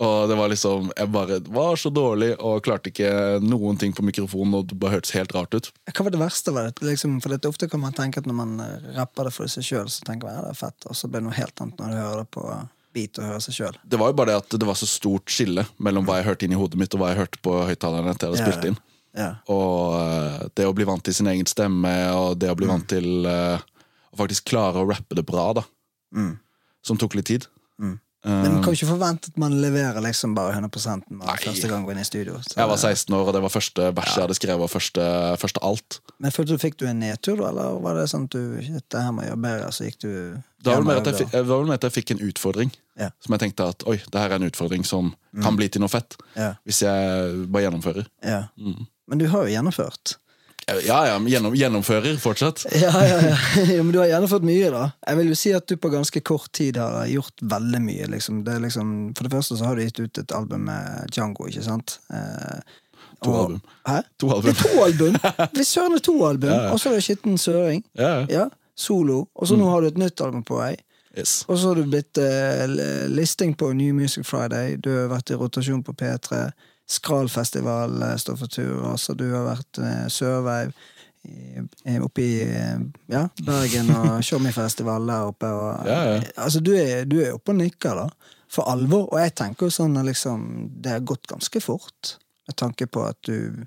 Og 0.03 0.27
det 0.27 0.35
var 0.35 0.49
liksom, 0.49 0.89
jeg 0.97 1.09
bare 1.13 1.37
var 1.53 1.77
så 1.79 1.91
dårlig 1.93 2.31
og 2.41 2.63
klarte 2.65 2.89
ikke 2.89 3.39
noen 3.45 3.77
ting 3.79 3.93
på 3.95 4.03
mikrofonen. 4.05 4.57
Og 4.59 4.69
det 4.71 4.77
bare 4.81 4.97
hørtes 4.97 5.13
helt 5.15 5.33
rart 5.35 5.53
ut. 5.55 5.69
Hva 5.93 6.07
var 6.07 6.15
det 6.15 6.21
verste? 6.21 6.53
Var 6.55 6.69
det? 6.69 6.87
Liksom, 6.89 7.19
for 7.23 7.33
det, 7.33 7.43
ofte 7.47 7.69
kan 7.71 7.83
man 7.83 7.95
tenke 7.95 8.23
at 8.23 8.29
når 8.29 8.39
man 8.39 8.55
eh, 8.63 8.87
rapper 8.97 9.29
det 9.29 9.35
for 9.35 9.51
seg 9.51 9.67
sjøl, 9.67 9.91
så 9.91 10.05
tenker 10.07 10.27
man 10.27 10.39
ja, 10.39 10.45
det 10.47 10.55
er 10.55 10.61
fett, 10.63 10.89
og 10.89 10.97
så 10.97 11.09
blir 11.09 11.21
det 11.21 11.29
noe 11.29 11.37
helt 11.37 11.63
annet 11.63 11.79
når 11.79 11.93
du 11.93 11.99
hører 12.01 12.23
det 12.23 12.31
på 12.35 12.47
beat 12.93 13.19
og 13.19 13.29
hører 13.29 13.43
seg 13.45 13.57
sjøl. 13.57 13.77
Det 13.89 13.99
var 14.01 14.11
jo 14.11 14.17
bare 14.17 14.33
det 14.33 14.39
at 14.41 14.57
det 14.61 14.69
var 14.69 14.77
så 14.77 14.89
stort 14.89 15.33
skille 15.33 15.65
mellom 15.81 16.07
hva 16.07 16.19
jeg 16.19 16.29
hørte 16.29 16.47
inn 16.47 16.55
i 16.55 16.59
hodet 16.59 16.79
mitt, 16.81 16.93
og 16.93 17.01
hva 17.01 17.13
jeg 17.13 17.21
hørte 17.23 17.43
på 17.45 17.55
høyttalerne 17.69 18.13
etter 18.13 18.29
jeg 18.29 18.35
hadde 18.35 18.49
spilt 18.49 18.69
inn. 18.71 18.79
Ja. 19.13 19.29
Og 19.53 19.95
eh, 19.99 20.39
det 20.57 20.65
å 20.67 20.73
bli 20.75 20.87
vant 20.89 21.05
til 21.05 21.15
sin 21.15 21.29
egen 21.29 21.49
stemme, 21.49 21.93
og 22.17 22.37
det 22.41 22.49
å 22.49 22.57
bli 22.57 22.69
vant 22.69 22.87
til 22.89 23.27
eh, 23.29 23.61
å 24.13 24.19
faktisk 24.19 24.49
klare 24.49 24.81
å 24.81 24.89
rappe 24.89 25.17
det 25.17 25.25
bra, 25.27 25.51
da. 25.61 25.65
Mm. 26.13 26.33
Som 26.83 26.97
tok 26.99 27.15
litt 27.15 27.25
tid. 27.31 27.45
Mm. 27.79 27.99
Eh, 28.25 28.31
Men 28.31 28.53
man 28.53 28.63
kan 28.63 28.71
ikke 28.75 28.87
forvente 28.87 29.27
at 29.33 29.37
man 29.37 29.51
leverer 29.59 29.99
liksom 30.03 30.31
bare 30.35 30.53
100% 30.55 31.09
med 31.11 31.25
Nei. 31.27 31.35
første 31.43 31.67
gang 31.67 31.83
går 31.83 31.91
inn 31.97 31.99
i 31.99 32.05
studio. 32.07 32.37
Så, 32.45 32.55
jeg 32.55 32.69
var 32.69 32.77
16 32.79 33.15
år, 33.17 33.27
og 33.27 33.33
det 33.35 33.41
var 33.43 33.51
første 33.51 33.87
vers 33.97 34.13
jeg 34.15 34.23
hadde 34.23 34.37
skrevet, 34.37 34.63
og 34.63 34.71
første, 34.71 35.07
første 35.41 35.59
alt. 35.63 35.97
Men 36.23 36.31
følte 36.31 36.55
du 36.55 36.61
Fikk 36.63 36.77
du 36.79 36.85
en 36.87 37.01
nedtur, 37.03 37.35
da, 37.41 37.49
eller 37.51 37.81
var 37.83 37.99
det 37.99 38.05
sånn 38.13 38.29
at 38.29 38.37
du 38.37 38.61
det 38.63 39.01
her 39.03 39.11
må 39.11 39.25
jeg 39.25 39.33
gjøre 39.33 39.41
bedre, 39.43 39.71
så 39.75 39.83
gikk 39.89 39.99
du 40.05 40.07
Det 40.63 40.71
var 40.71 40.79
vel 40.79 40.87
mer 40.87 41.01
at 41.01 41.83
jeg, 41.83 41.91
fikk- 41.91 42.15
en 42.15 42.23
utfordring. 42.29 42.71
Ja. 42.99 43.09
Som 43.19 43.35
jeg 43.35 43.39
tenkte 43.43 43.67
at 43.73 43.83
oi, 43.91 43.97
det 43.99 44.19
her 44.21 44.29
er 44.31 44.35
en 44.39 44.47
utfordring 44.47 44.85
som 44.87 45.13
kan 45.41 45.55
bli 45.59 45.67
til 45.67 45.81
noe 45.83 45.91
fett. 45.91 46.15
Ja, 46.37 46.53
Hvis 46.63 46.79
jeg 46.85 47.47
bare 47.51 47.67
gjennomfører. 47.67 48.07
ja. 48.23 48.43
Mm. 48.57 48.87
Men 49.09 49.19
du 49.19 49.27
har 49.27 49.43
jo 49.43 49.51
gjennomført. 49.51 50.15
Ja, 50.67 50.99
ja, 51.07 51.15
gjennom, 51.27 51.55
gjennomfører 51.57 52.17
fortsatt. 52.21 52.65
Ja, 52.83 52.91
ja, 53.03 53.17
ja. 53.21 53.37
ja, 53.75 53.83
men 53.83 53.91
du 53.91 53.99
har 53.99 54.07
gjennomført 54.11 54.45
mye, 54.47 54.69
da. 54.73 54.83
Jeg 55.07 55.19
vil 55.19 55.31
jo 55.33 55.35
si 55.39 55.51
at 55.57 55.67
du 55.67 55.75
på 55.77 55.91
ganske 55.93 56.21
kort 56.25 56.51
tid 56.55 56.77
har 56.79 57.03
gjort 57.11 57.43
veldig 57.55 57.81
mye. 57.83 58.07
Liksom. 58.13 58.43
Det 58.47 58.59
liksom, 58.63 58.93
for 59.17 59.27
det 59.27 59.33
første 59.35 59.57
så 59.59 59.67
har 59.69 59.75
du 59.79 59.83
gitt 59.85 59.99
ut 59.99 60.21
et 60.23 60.31
album 60.37 60.65
med 60.69 61.11
Django, 61.11 61.47
ikke 61.51 61.65
sant? 61.65 61.97
Eh, 62.13 62.63
To 63.23 63.31
og- 63.31 63.39
album. 63.45 63.61
Hæ? 63.87 63.99
To 64.19 64.41
Det 64.41 64.51
er 64.51 64.61
to 64.63 64.71
album! 64.83 65.15
Hvis 65.55 65.67
søren 65.75 65.93
er 65.95 66.01
to 66.03 66.15
album! 66.27 66.49
Ja, 66.49 66.61
ja. 66.65 66.71
Og 66.73 66.79
så 66.79 66.89
er 66.91 66.97
det 66.99 67.03
Skitten 67.05 67.37
Søring. 67.37 67.83
Ja, 67.99 68.47
Solo. 68.75 69.27
Og 69.35 69.47
så 69.47 69.55
nå 69.55 69.69
har 69.69 69.81
du 69.81 69.87
et 69.91 69.97
nytt 70.01 70.21
album 70.25 70.43
på 70.43 70.57
vei. 70.59 70.73
Yes. 71.17 71.43
Og 71.47 71.59
så 71.61 71.69
har 71.69 71.77
du 71.77 71.83
blitt 71.85 72.17
eh, 72.17 72.63
listing 73.13 73.53
på 73.55 73.69
New 73.77 73.93
Music 73.93 74.25
Friday. 74.25 74.75
Du 74.81 74.89
har 74.89 75.11
vært 75.11 75.29
i 75.29 75.37
rotasjon 75.37 75.83
på 75.85 75.93
P3. 75.93 76.39
Skralfestival 76.89 78.01
eh, 78.01 78.15
står 78.19 78.37
for 78.37 78.51
tur. 78.51 78.83
Altså, 78.91 79.15
du 79.17 79.29
har 79.31 79.47
vært 79.47 79.79
eh, 79.83 80.05
Sørveiv. 80.11 80.73
Oppe 82.03 82.19
i 82.19 82.41
eh, 82.43 82.79
ja, 83.07 83.21
Bergen 83.47 83.91
og 83.95 84.17
Tjommi-festival 84.27 85.07
der 85.07 85.29
oppe. 85.31 85.51
Og, 85.51 85.87
Ja, 85.87 85.99
ja. 86.11 86.17
Altså, 86.35 86.59
du 86.59 86.73
er, 86.75 87.05
du 87.07 87.19
er 87.23 87.35
oppe 87.37 87.53
og 87.55 87.61
nikker, 87.61 88.03
da. 88.03 88.33
For 88.51 88.67
alvor. 88.69 89.07
Og 89.13 89.21
jeg 89.23 89.33
tenker 89.39 89.69
jo 89.69 89.73
sånn 89.73 89.95
liksom 90.05 90.43
Det 90.83 90.91
har 90.97 91.07
gått 91.07 91.27
ganske 91.31 91.63
fort. 91.63 92.17
Med 92.47 92.57
tanke 92.59 92.87
på 92.91 93.05
at 93.07 93.19
du 93.25 93.63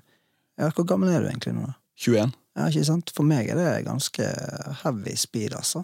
Ja, 0.57 0.69
hvor 0.73 0.85
gammel 0.89 1.11
er 1.13 1.21
du 1.21 1.31
egentlig 1.31 1.53
nå? 1.57 1.65
da? 1.67 1.75
21. 1.97 2.31
Ja, 2.57 2.67
ikke 2.69 2.85
sant? 2.85 3.11
For 3.13 3.25
meg 3.25 3.49
er 3.53 3.57
det 3.57 3.85
ganske 3.85 4.25
heavy 4.83 5.13
speed, 5.17 5.53
altså. 5.57 5.83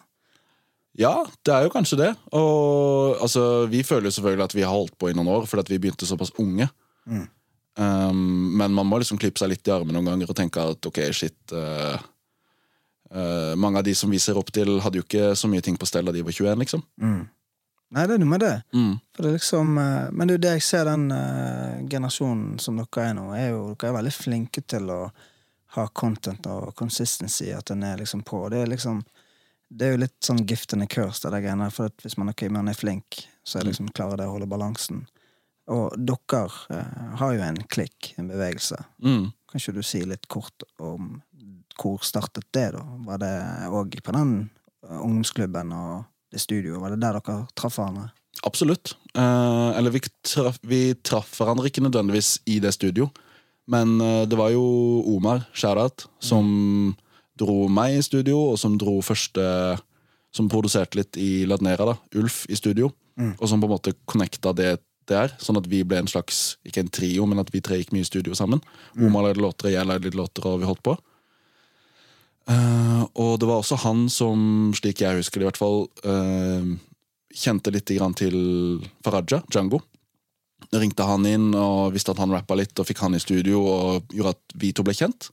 Ja, 0.97 1.23
det 1.45 1.53
er 1.53 1.65
jo 1.65 1.73
kanskje 1.73 1.97
det. 1.99 2.11
Og 2.37 3.17
altså, 3.21 3.65
vi 3.69 3.81
føler 3.85 4.09
jo 4.09 4.15
selvfølgelig 4.17 4.45
at 4.45 4.55
vi 4.57 4.65
har 4.65 4.73
holdt 4.73 4.95
på 5.01 5.09
i 5.09 5.15
noen 5.17 5.29
år 5.33 5.45
fordi 5.49 5.65
at 5.65 5.71
vi 5.73 5.79
begynte 5.81 6.05
såpass 6.09 6.33
unge. 6.41 6.69
Mm. 7.09 7.27
Um, 7.75 8.57
men 8.57 8.73
man 8.73 8.85
må 8.85 8.99
liksom 9.01 9.17
klippe 9.17 9.41
seg 9.41 9.49
litt 9.49 9.67
i 9.67 9.73
armen 9.73 9.95
noen 9.95 10.11
ganger 10.11 10.29
og 10.29 10.37
tenke 10.37 10.61
at 10.61 10.85
ok, 10.85 10.99
shit 11.09 11.53
uh, 11.57 11.95
uh, 13.09 13.53
Mange 13.57 13.81
av 13.81 13.87
de 13.87 13.95
som 13.97 14.11
vi 14.13 14.19
ser 14.21 14.37
opp 14.37 14.51
til, 14.53 14.75
hadde 14.83 15.01
jo 15.01 15.05
ikke 15.07 15.31
så 15.39 15.49
mye 15.49 15.63
ting 15.65 15.79
på 15.79 15.89
stell 15.89 16.05
da 16.05 16.13
de 16.13 16.21
var 16.25 16.35
21, 16.35 16.59
liksom. 16.61 16.83
Mm. 17.01 17.23
Nei, 17.93 18.05
det 18.09 18.15
er 18.15 18.21
noe 18.21 18.29
med 18.29 18.41
det. 18.41 18.53
Mm. 18.77 18.93
Det 19.17 19.33
liksom, 19.39 19.73
uh, 19.81 20.07
men 20.13 20.29
det 20.29 20.35
er 20.35 20.37
jo 20.37 20.45
det 20.45 20.55
jeg 20.59 20.67
ser 20.69 20.89
den 20.89 21.07
generasjonen 21.89 22.61
som 22.61 22.77
dere 22.77 23.07
er 23.09 23.17
nå, 23.17 23.27
er 23.37 23.49
jo 23.55 23.65
dere 23.73 23.91
er 23.91 23.97
veldig 23.99 24.15
flinke 24.19 24.65
til 24.69 24.93
å 24.93 25.01
ha 25.73 25.87
content 25.97 26.45
og 26.53 26.75
consistency, 26.77 27.49
at 27.49 27.71
den 27.71 27.81
er 27.85 27.97
liksom 28.03 28.21
på. 28.21 28.45
Det 28.53 28.61
er 28.61 28.69
liksom 28.69 29.01
det 29.73 29.87
er 29.87 29.95
jo 29.95 30.01
litt 30.03 30.17
sånn 30.21 30.43
gift 30.45 30.73
and 30.75 30.85
a 30.85 30.87
curse, 30.89 31.23
det 31.23 31.31
der 31.33 31.41
greiene. 31.47 31.69
For 31.73 31.89
hvis 32.03 32.17
man, 32.19 32.29
okay, 32.29 32.51
man 32.53 32.69
er 32.69 32.77
flink, 32.77 33.23
så 33.41 33.59
er 33.59 33.71
liksom 33.71 33.89
klarer 33.95 34.21
det 34.21 34.27
å 34.29 34.35
holde 34.35 34.49
balansen. 34.49 35.03
Og 35.71 35.93
dere 35.95 36.41
eh, 36.75 37.03
har 37.19 37.35
jo 37.35 37.43
en 37.45 37.61
klikk, 37.71 38.13
en 38.19 38.31
bevegelse. 38.31 38.79
Mm. 39.03 39.29
Kan 39.47 39.61
ikke 39.61 39.75
du 39.77 39.83
si 39.85 40.01
litt 40.07 40.27
kort 40.31 40.65
om 40.83 41.21
hvor 41.79 42.03
startet 42.05 42.45
det, 42.53 42.67
da? 42.75 42.83
Var 43.07 43.21
det 43.21 43.35
òg 43.73 43.95
på 44.03 44.15
den 44.15 44.33
eh, 44.83 44.97
ungdomsklubben 44.99 45.71
og 45.77 46.03
det 46.33 46.41
studioet? 46.43 46.81
Var 46.81 46.93
det 46.93 47.01
der 47.03 47.19
dere 47.19 47.37
traff 47.57 47.79
hverandre? 47.79 48.09
Absolutt. 48.43 48.95
Eh, 49.15 49.69
eller 49.77 49.93
vi 49.93 50.03
traff, 50.25 50.59
vi 50.67 50.81
traff 51.05 51.37
hverandre 51.39 51.69
ikke 51.69 51.85
nødvendigvis 51.85 52.39
i 52.51 52.59
det 52.63 52.73
studio, 52.75 53.07
men 53.71 53.95
eh, 54.03 54.25
det 54.27 54.37
var 54.37 54.51
jo 54.51 54.65
Omar, 55.15 55.47
Shadat 55.55 56.07
som 56.19 56.99
som 57.33 57.47
dro 57.47 57.67
meg 57.71 57.97
i 57.97 58.05
studio, 58.05 58.51
og 58.51 58.59
som 58.61 58.77
dro 58.77 58.99
første 59.01 59.43
Som 60.33 60.47
produserte 60.49 60.97
litt 60.97 61.17
i 61.21 61.45
Ladnera, 61.45 61.85
da. 61.85 61.93
Ulf 62.17 62.47
i 62.49 62.55
studio. 62.57 62.87
Mm. 63.21 63.35
Og 63.37 63.45
som 63.45 63.61
på 63.61 63.67
en 63.67 63.73
måte 63.75 63.91
connecta 64.09 64.49
det 64.57 64.79
der, 65.11 65.33
sånn 65.41 65.59
at 65.59 65.67
vi 65.69 65.83
ble 65.87 66.01
en 66.01 66.09
slags 66.09 66.57
Ikke 66.67 66.83
en 66.83 66.91
trio, 66.93 67.25
men 67.29 67.41
at 67.41 67.51
vi 67.53 67.61
tre 67.63 67.79
gikk 67.79 67.93
mye 67.95 68.05
i 68.05 68.09
studio 68.09 68.35
sammen. 68.37 68.61
Omar 68.97 69.27
lagde 69.27 69.43
låter, 69.43 69.71
jeg 69.73 69.87
lagde 69.87 70.07
litt 70.07 70.19
låter, 70.19 70.45
og 70.47 70.61
vi 70.61 70.69
holdt 70.69 70.83
på. 70.85 70.95
Uh, 72.43 73.03
og 73.15 73.37
det 73.39 73.47
var 73.47 73.61
også 73.61 73.79
han 73.85 74.07
som, 74.11 74.73
slik 74.75 74.99
jeg 75.03 75.21
husker 75.21 75.39
det 75.39 75.45
i 75.45 75.49
hvert 75.51 75.61
fall, 75.61 75.85
uh, 76.03 76.73
kjente 77.33 77.71
litt 77.71 77.93
grann 77.95 78.15
til 78.17 78.35
Faraja, 79.05 79.39
Django. 79.47 79.79
Ringte 80.73 81.07
han 81.07 81.27
inn 81.27 81.51
og 81.55 81.93
visste 81.95 82.11
at 82.13 82.19
han 82.23 82.33
rappa 82.33 82.57
litt, 82.57 82.75
og 82.79 82.87
fikk 82.87 83.03
han 83.03 83.15
i 83.15 83.23
studio 83.23 83.63
og 83.63 84.13
gjorde 84.13 84.35
at 84.35 84.59
vi 84.59 84.73
to 84.75 84.85
ble 84.85 84.95
kjent. 84.97 85.29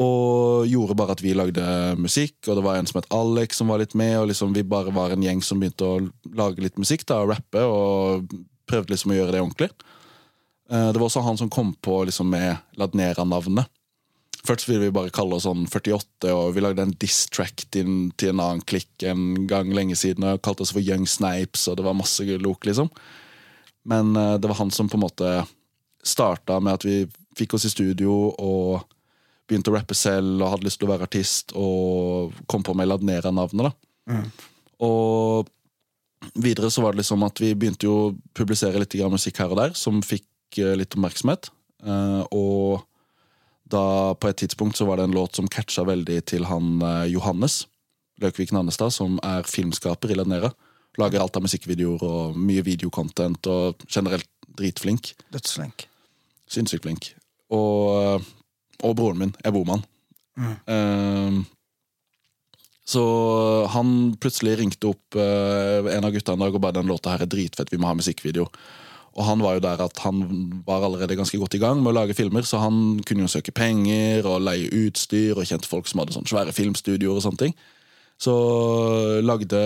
Og 0.00 0.64
gjorde 0.70 0.96
bare 0.96 1.12
at 1.12 1.22
vi 1.22 1.34
lagde 1.36 1.64
musikk, 2.00 2.38
og 2.48 2.56
det 2.56 2.64
var 2.64 2.78
en 2.78 2.88
som 2.88 3.00
het 3.00 3.10
Alex 3.12 3.58
som 3.60 3.68
var 3.68 3.82
litt 3.82 3.94
med. 3.98 4.14
Og 4.22 4.30
liksom 4.30 4.54
vi 4.56 4.64
bare 4.64 4.94
var 4.94 5.12
en 5.12 5.22
gjeng 5.24 5.42
som 5.44 5.60
begynte 5.60 5.84
å 5.84 6.00
lage 6.38 6.64
litt 6.64 6.80
musikk 6.80 7.04
da, 7.06 7.20
og 7.22 7.34
rappe, 7.34 7.60
og 7.60 8.32
prøvde 8.70 8.94
liksom 8.94 9.12
å 9.12 9.18
gjøre 9.18 9.36
det 9.36 9.42
ordentlig. 9.44 9.70
Eh, 10.70 10.88
Det 10.92 10.98
var 10.98 11.08
også 11.08 11.24
han 11.26 11.38
som 11.38 11.50
kom 11.52 11.74
på 11.74 12.04
liksom 12.08 12.30
med 12.32 12.56
Ladnera-navnet. 12.80 13.68
Først 14.42 14.66
ville 14.66 14.88
vi 14.88 14.94
bare 14.94 15.12
kalle 15.14 15.36
oss 15.36 15.44
sånn 15.46 15.68
48, 15.70 16.32
og 16.34 16.54
vi 16.56 16.62
lagde 16.64 16.82
en 16.82 16.96
diss-track 16.98 17.68
til, 17.70 18.10
en 18.26 18.40
annen 18.42 18.62
klikk 18.66 19.04
en 19.06 19.46
gang 19.46 19.70
lenge 19.70 19.94
siden, 19.94 20.24
og 20.26 20.42
kalte 20.42 20.64
oss 20.64 20.72
for 20.74 20.82
Young 20.82 21.06
Snipes, 21.06 21.68
og 21.70 21.76
det 21.78 21.84
var 21.86 21.94
masse 21.94 22.24
lok, 22.26 22.66
liksom. 22.66 22.90
Men 23.86 24.16
eh, 24.16 24.38
det 24.38 24.48
var 24.50 24.58
han 24.58 24.72
som 24.74 24.88
på 24.88 24.98
en 24.98 25.04
måte 25.04 25.30
starta 26.02 26.58
med 26.58 26.80
at 26.80 26.84
vi 26.88 26.96
fikk 27.38 27.54
oss 27.54 27.68
i 27.68 27.70
studio 27.70 28.32
og 28.34 28.82
begynte 29.52 29.72
å 29.72 29.76
rappe 29.76 29.96
selv 29.96 30.40
og 30.40 30.54
hadde 30.54 30.66
lyst 30.66 30.80
til 30.80 30.88
å 30.88 30.92
være 30.94 31.08
artist, 31.08 31.52
og 31.54 32.32
kom 32.50 32.64
på 32.64 32.74
med 32.78 32.88
Ladnera-navnet, 32.88 33.68
da. 33.68 34.20
Og 34.82 35.50
videre 36.34 36.70
så 36.72 36.82
var 36.82 36.94
det 36.94 37.02
liksom 37.02 37.22
at 37.26 37.40
vi 37.42 37.52
begynte 37.58 37.86
jo 37.86 37.96
å 37.98 38.14
publisere 38.36 38.80
litt 38.80 38.96
musikk 39.12 39.42
her 39.42 39.52
og 39.52 39.60
der, 39.60 39.76
som 39.78 40.02
fikk 40.04 40.58
eh, 40.62 40.74
litt 40.78 40.96
oppmerksomhet. 40.96 41.50
Eh, 41.82 42.22
og 42.34 42.82
da 43.72 44.14
på 44.18 44.30
et 44.30 44.42
tidspunkt 44.42 44.78
så 44.78 44.86
var 44.88 44.98
det 44.98 45.08
en 45.08 45.16
låt 45.16 45.38
som 45.38 45.48
catcha 45.48 45.84
veldig 45.88 46.18
til 46.28 46.46
han 46.50 46.82
eh, 46.82 47.06
Johannes. 47.14 47.64
Løkvik 48.22 48.52
Nannestad, 48.54 48.92
som 48.94 49.16
er 49.24 49.46
filmskaper 49.48 50.12
i 50.12 50.18
Ladnera. 50.18 50.52
Lager 51.00 51.22
alt 51.22 51.38
av 51.38 51.46
musikkvideoer 51.46 52.04
og 52.04 52.36
mye 52.38 52.62
videocontent 52.66 53.48
og 53.50 53.82
generelt 53.88 54.28
dritflink. 54.58 55.14
Dødsflink. 55.32 55.86
Sinnssykt 56.52 56.84
flink. 56.84 57.08
Og, 57.52 58.20
og 58.82 58.96
broren 58.98 59.20
min 59.22 59.34
er 59.44 59.54
bomann. 59.54 59.84
Uh, 60.38 61.42
så 62.88 63.02
han 63.72 64.14
plutselig 64.20 64.58
ringte 64.58 64.90
opp 64.90 65.18
uh, 65.18 65.86
en 65.92 66.06
av 66.06 66.14
gutta 66.14 66.34
en 66.34 66.44
dag 66.44 66.54
og 66.54 66.62
bare 66.64 66.80
den 66.80 66.90
låta 66.90 67.14
her 67.14 67.24
er 67.24 67.30
dritfett, 67.30 67.70
vi 67.72 67.80
må 67.80 67.90
ha 67.90 67.98
musikkvideo. 67.98 68.48
Og 69.12 69.26
han 69.28 69.42
var 69.44 69.58
jo 69.58 69.64
der 69.66 69.80
at 69.84 69.98
han 70.06 70.22
var 70.66 70.86
allerede 70.86 71.18
ganske 71.18 71.36
godt 71.38 71.58
i 71.58 71.60
gang 71.60 71.82
med 71.82 71.92
å 71.92 71.98
lage 71.98 72.16
filmer, 72.16 72.46
så 72.48 72.62
han 72.62 73.02
kunne 73.04 73.26
jo 73.26 73.32
søke 73.32 73.52
penger 73.52 74.24
og 74.28 74.40
leie 74.46 74.70
utstyr 74.86 75.36
og 75.36 75.44
kjente 75.48 75.68
folk 75.68 75.88
som 75.88 76.00
hadde 76.00 76.16
sånne 76.16 76.32
svære 76.32 76.54
filmstudioer 76.56 77.20
og 77.20 77.24
sånne 77.26 77.42
ting. 77.44 77.56
Så 78.22 78.32
lagde 79.24 79.60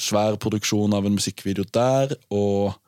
svær 0.00 0.38
produksjon 0.40 0.94
av 0.96 1.04
en 1.04 1.18
musikkvideo 1.18 1.66
der, 1.74 2.14
og 2.32 2.78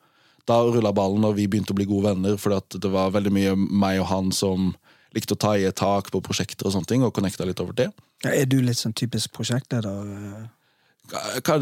da 0.49 0.61
rulla 0.63 0.93
ballen, 0.95 1.25
og 1.27 1.37
vi 1.37 1.47
begynte 1.49 1.73
å 1.73 1.77
bli 1.77 1.87
gode 1.89 2.09
venner, 2.13 2.39
for 2.41 2.55
det 2.55 2.91
var 2.93 3.13
veldig 3.13 3.33
mye 3.33 3.53
meg 3.57 4.01
og 4.01 4.09
han 4.09 4.33
som 4.33 4.73
likte 5.15 5.35
å 5.35 5.39
ta 5.39 5.55
i 5.57 5.65
et 5.67 5.77
tak 5.79 6.11
på 6.13 6.21
prosjekter 6.23 6.67
og 6.67 6.75
sånne 6.75 6.91
ting, 6.91 7.05
og 7.05 7.13
connecta 7.15 7.47
litt 7.47 7.61
over 7.63 7.75
det. 7.77 7.89
Ja, 8.25 8.33
er 8.33 8.45
du 8.49 8.59
litt 8.61 8.79
sånn 8.81 8.95
typisk 8.97 9.33
prosjektleder? 9.35 9.87
eh? 9.89 10.45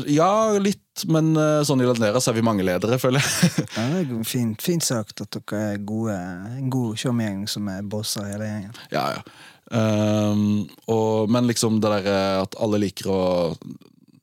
Ja, 0.07 0.57
litt, 0.57 1.03
men 1.11 1.33
eh, 1.35 1.61
sånn 1.67 1.81
i 1.83 1.87
Ladnera 1.87 2.21
så 2.23 2.31
er 2.31 2.37
vi 2.37 2.45
mange 2.45 2.63
ledere, 2.63 2.99
føler 3.01 3.23
jeg. 3.23 3.65
Ja, 3.75 3.87
det 3.91 4.03
er 4.05 4.27
fint, 4.27 4.61
fint 4.63 4.85
sagt 4.85 5.23
at 5.25 5.35
dere 5.35 5.63
er 5.73 5.81
gode, 5.83 6.15
en 6.15 6.69
god 6.71 6.99
showmegjeng 6.99 7.43
som 7.51 7.67
er 7.71 7.83
bosser 7.83 8.29
hele 8.29 8.47
gjengen. 8.47 8.77
Ja, 8.93 9.07
ja. 9.17 9.25
Um, 9.73 10.67
og, 10.91 11.31
men 11.31 11.47
liksom 11.49 11.79
det 11.81 11.89
der 11.91 12.07
eh, 12.11 12.39
at 12.43 12.55
alle 12.61 12.77
liker 12.83 13.07
å 13.09 13.21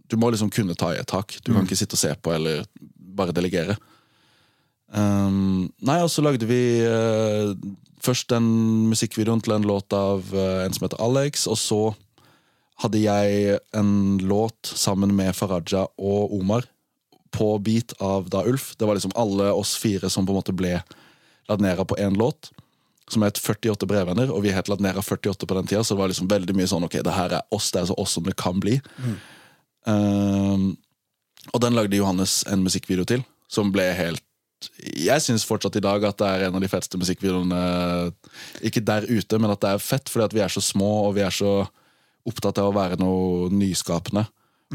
Du 0.07 0.19
må 0.21 0.29
liksom 0.31 0.51
kunne 0.53 0.77
ta 0.79 0.93
i 0.93 0.99
et 1.01 1.09
tak. 1.09 1.38
Du 1.43 1.53
kan 1.55 1.64
ikke 1.64 1.79
sitte 1.79 1.97
og 1.97 2.03
se 2.03 2.11
på 2.19 2.33
eller 2.35 2.64
bare 3.16 3.35
delegere. 3.35 3.77
Um, 4.90 5.71
nei, 5.87 6.01
og 6.03 6.11
så 6.11 6.23
lagde 6.23 6.49
vi 6.51 6.61
eh, 6.83 7.53
først 8.04 8.30
den 8.32 8.46
musikkvideoen 8.90 9.42
til 9.44 9.56
en 9.56 9.66
låt 9.68 9.92
av 9.96 10.30
eh, 10.34 10.64
en 10.64 10.76
som 10.76 10.86
heter 10.86 11.02
Alex, 11.04 11.46
og 11.50 11.58
så 11.60 11.80
hadde 12.80 13.02
jeg 13.02 13.58
en 13.76 13.92
låt 14.24 14.72
sammen 14.72 15.12
med 15.16 15.36
Faraja 15.36 15.84
og 16.00 16.32
Omar 16.38 16.64
på 17.30 17.52
beat 17.62 17.92
av 18.02 18.30
da 18.32 18.42
Ulf. 18.48 18.72
Det 18.78 18.88
var 18.88 18.96
liksom 18.96 19.14
alle 19.20 19.50
oss 19.52 19.76
fire 19.78 20.10
som 20.10 20.26
på 20.26 20.32
en 20.32 20.40
måte 20.40 20.56
ble 20.56 20.78
Ladnera 21.50 21.84
på 21.84 21.98
én 21.98 22.16
låt 22.16 22.50
som 23.10 23.22
het 23.26 23.38
48 23.38 23.86
brevvenner, 23.90 24.30
og 24.30 24.44
vi 24.44 24.52
het 24.54 24.68
Ladnera 24.70 25.02
48 25.02 25.46
på 25.46 25.56
den 25.58 25.66
tida, 25.66 25.82
så 25.84 25.94
det 25.94 26.00
var 26.00 26.12
liksom 26.12 26.30
veldig 26.30 26.54
mye 26.56 26.70
sånn 26.70 26.86
ok, 26.86 27.00
det 27.02 27.14
her 27.14 27.34
er 27.40 27.54
oss, 27.54 27.72
det 27.74 27.82
er 27.82 27.88
så 27.90 27.96
oss 27.98 28.14
som 28.14 28.26
det 28.26 28.36
kan 28.38 28.60
bli. 28.62 28.76
Um, 29.88 30.76
og 31.50 31.62
den 31.64 31.74
lagde 31.74 31.98
Johannes 31.98 32.40
en 32.46 32.62
musikkvideo 32.62 33.08
til, 33.08 33.24
som 33.50 33.72
ble 33.74 33.88
helt 33.98 34.22
Jeg 34.81 35.25
syns 35.25 35.46
fortsatt 35.49 35.79
i 35.79 35.85
dag 35.85 36.05
at 36.05 36.18
det 36.20 36.27
er 36.29 36.46
en 36.46 36.57
av 36.59 36.61
de 36.61 36.68
feteste 36.68 36.99
musikkvideoene 37.01 37.61
Ikke 38.66 38.83
der 38.85 39.07
ute, 39.09 39.38
men 39.40 39.55
at 39.55 39.62
det 39.62 39.70
er 39.73 39.85
fett, 39.85 40.11
fordi 40.12 40.27
at 40.27 40.37
vi 40.37 40.42
er 40.44 40.53
så 40.53 40.62
små, 40.64 40.90
og 41.09 41.16
vi 41.16 41.25
er 41.25 41.33
så 41.35 41.55
opptatt 42.29 42.61
av 42.61 42.68
å 42.68 42.77
være 42.77 42.99
noe 43.01 43.49
nyskapende. 43.55 44.27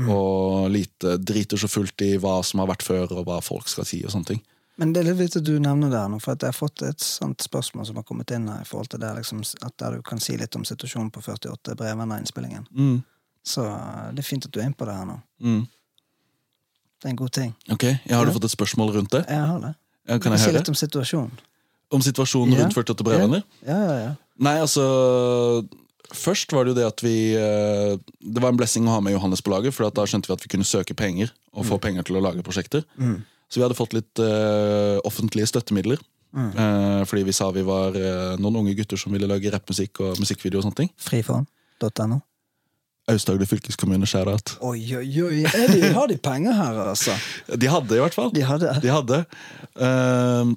Og 0.09 0.65
lite 0.73 1.15
driter 1.23 1.59
så 1.59 1.69
fullt 1.71 2.01
i 2.03 2.15
hva 2.19 2.41
som 2.43 2.59
har 2.59 2.71
vært 2.73 2.83
før, 2.83 3.13
og 3.15 3.29
hva 3.29 3.39
folk 3.43 3.69
skal 3.71 3.87
si, 3.87 4.01
og 4.03 4.11
sånne 4.11 4.33
ting. 4.33 4.41
Men 4.75 4.91
det 4.91 5.01
er 5.01 5.07
litt 5.07 5.21
viktig 5.21 5.39
at 5.39 5.47
du 5.47 5.53
nevner 5.63 5.91
det 5.91 5.99
her 6.01 6.09
nå, 6.11 6.19
for 6.19 6.35
at 6.35 6.43
jeg 6.43 6.51
har 6.51 6.57
fått 6.57 6.83
et 6.83 7.03
sånt 7.03 7.45
spørsmål 7.45 7.87
som 7.87 7.99
har 8.01 8.07
kommet 8.07 8.33
inn 8.35 8.49
her, 8.51 8.65
i 8.65 8.67
forhold 8.67 8.89
til 8.91 8.99
det, 8.99 9.13
liksom, 9.21 9.43
at 9.63 9.75
der 9.79 9.95
du 9.95 10.03
kan 10.03 10.19
si 10.19 10.35
litt 10.39 10.55
om 10.59 10.65
situasjonen 10.67 11.13
på 11.15 11.23
48 11.23 11.77
Brevvenner-innspillingen. 11.79 12.67
Mm. 12.75 12.97
Så 13.45 13.63
eh, 13.69 14.09
det 14.11 14.23
er 14.23 14.27
fint 14.27 14.47
at 14.47 14.51
du 14.51 14.59
er 14.59 14.67
inne 14.67 14.77
på 14.77 14.87
det 14.89 14.97
her 14.97 15.07
nå. 15.07 15.15
Mm. 15.45 15.63
Det 17.01 17.09
er 17.09 17.13
en 17.13 17.19
god 17.19 17.31
ting. 17.35 17.55
Ok, 17.71 17.83
jeg 17.83 18.15
Har 18.15 18.25
du 18.25 18.31
fått 18.31 18.47
et 18.47 18.53
spørsmål 18.55 18.93
rundt 18.95 19.11
det? 19.11 19.25
Jeg 19.29 19.39
har 19.39 19.59
det. 19.59 19.73
Ja, 20.07 20.17
kan 20.21 20.31
jeg 20.35 20.39
si 20.41 20.49
høre? 20.49 20.59
litt 20.59 20.69
om 20.69 20.77
situasjonen. 20.77 21.31
Om 21.91 22.01
situasjonen 22.01 22.53
Ja. 22.55 22.63
rundt 22.63 22.73
48 22.77 23.03
brevvenner? 23.05 23.43
Ja, 23.65 23.77
ja, 23.77 23.97
ja. 24.05 24.13
Nei, 24.39 24.57
altså 24.59 24.83
Først 26.13 26.51
var 26.53 26.63
det 26.65 26.75
jo 26.75 26.77
det 26.77 26.85
at 26.85 27.01
vi 27.01 27.33
eh, 27.35 27.97
Det 28.21 28.41
var 28.41 28.51
en 28.53 28.57
blessing 28.59 28.85
å 28.85 28.93
ha 28.93 28.99
med 29.01 29.13
Johannes 29.15 29.41
på 29.41 29.49
laget, 29.51 29.73
for 29.73 29.89
da 29.89 30.05
skjønte 30.05 30.29
vi 30.29 30.33
at 30.37 30.43
vi 30.43 30.51
kunne 30.53 30.67
søke 30.67 30.93
penger 30.95 31.31
og 31.53 31.65
få 31.65 31.79
penger 31.81 32.03
til 32.05 32.17
å 32.19 32.21
lage 32.21 32.43
prosjekter. 32.45 32.83
Så 33.49 33.57
vi 33.59 33.63
hadde 33.65 33.77
fått 33.77 33.93
litt 33.93 34.19
eh, 34.21 34.99
offentlige 35.07 35.47
støttemidler. 35.49 35.97
Eh, 36.35 37.01
fordi 37.07 37.23
vi 37.23 37.31
sa 37.33 37.49
vi 37.55 37.63
var 37.63 37.95
eh, 37.95 38.35
noen 38.37 38.57
unge 38.61 38.75
gutter 38.75 38.99
som 38.99 39.13
ville 39.15 39.27
lage 39.29 39.49
rappmusikk 39.53 40.01
og 40.03 40.19
musikkvideo 40.19 40.59
og 40.59 40.65
sånne 40.67 40.81
ting. 40.83 40.89
Frifond.no. 40.99 42.21
Aust-Agder 43.11 43.45
fylkeskommune, 43.45 44.07
skjer 44.09 44.31
at 44.33 44.55
Oi, 44.65 44.79
oi, 44.97 45.09
oi. 45.21 45.41
De, 45.45 45.89
har 45.93 46.09
de 46.09 46.17
penger 46.17 46.55
her, 46.57 46.79
altså? 46.89 47.13
De 47.61 47.69
hadde 47.69 47.97
i 47.97 48.01
hvert 48.01 48.17
fall. 48.17 48.31
De 48.33 48.45
hadde 48.45 48.71
De 48.81 48.93
hadde. 48.93 49.19
Um, 49.77 50.55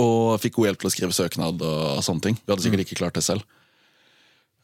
og 0.00 0.40
fikk 0.42 0.56
god 0.58 0.72
hjelp 0.72 0.80
til 0.82 0.90
å 0.90 0.94
skrive 0.94 1.14
søknad 1.14 1.62
og 1.62 2.00
sånne 2.02 2.24
ting. 2.26 2.40
Vi 2.42 2.50
hadde 2.50 2.64
sikkert 2.64 2.82
ikke 2.82 2.98
klart 2.98 3.14
det 3.14 3.22
selv. 3.26 3.46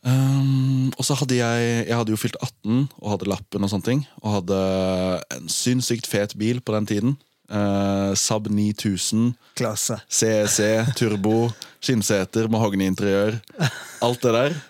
Um, 0.03 0.89
og 0.97 1.05
så 1.05 1.13
hadde 1.21 1.37
jeg 1.37 1.65
Jeg 1.91 1.93
hadde 1.93 2.15
jo 2.15 2.17
fylt 2.17 2.39
18 2.41 2.87
og 3.03 3.09
hadde 3.13 3.29
lappen 3.29 3.67
og 3.67 3.71
sånne 3.71 3.87
ting. 3.87 4.03
Og 4.25 4.41
hadde 4.41 4.61
en 5.37 5.51
sinnssykt 5.53 6.11
fet 6.11 6.35
bil 6.41 6.59
på 6.59 6.75
den 6.75 6.91
tiden. 6.91 7.15
Uh, 7.51 8.15
Saab 8.19 8.47
9000, 8.51 9.33
klasse. 9.59 9.97
CEC, 10.07 10.91
turbo, 10.99 11.51
skinnseter, 11.83 12.51
mahogniinteriør. 12.51 13.39
Alt 14.07 14.27
det 14.27 14.35
der. 14.35 14.61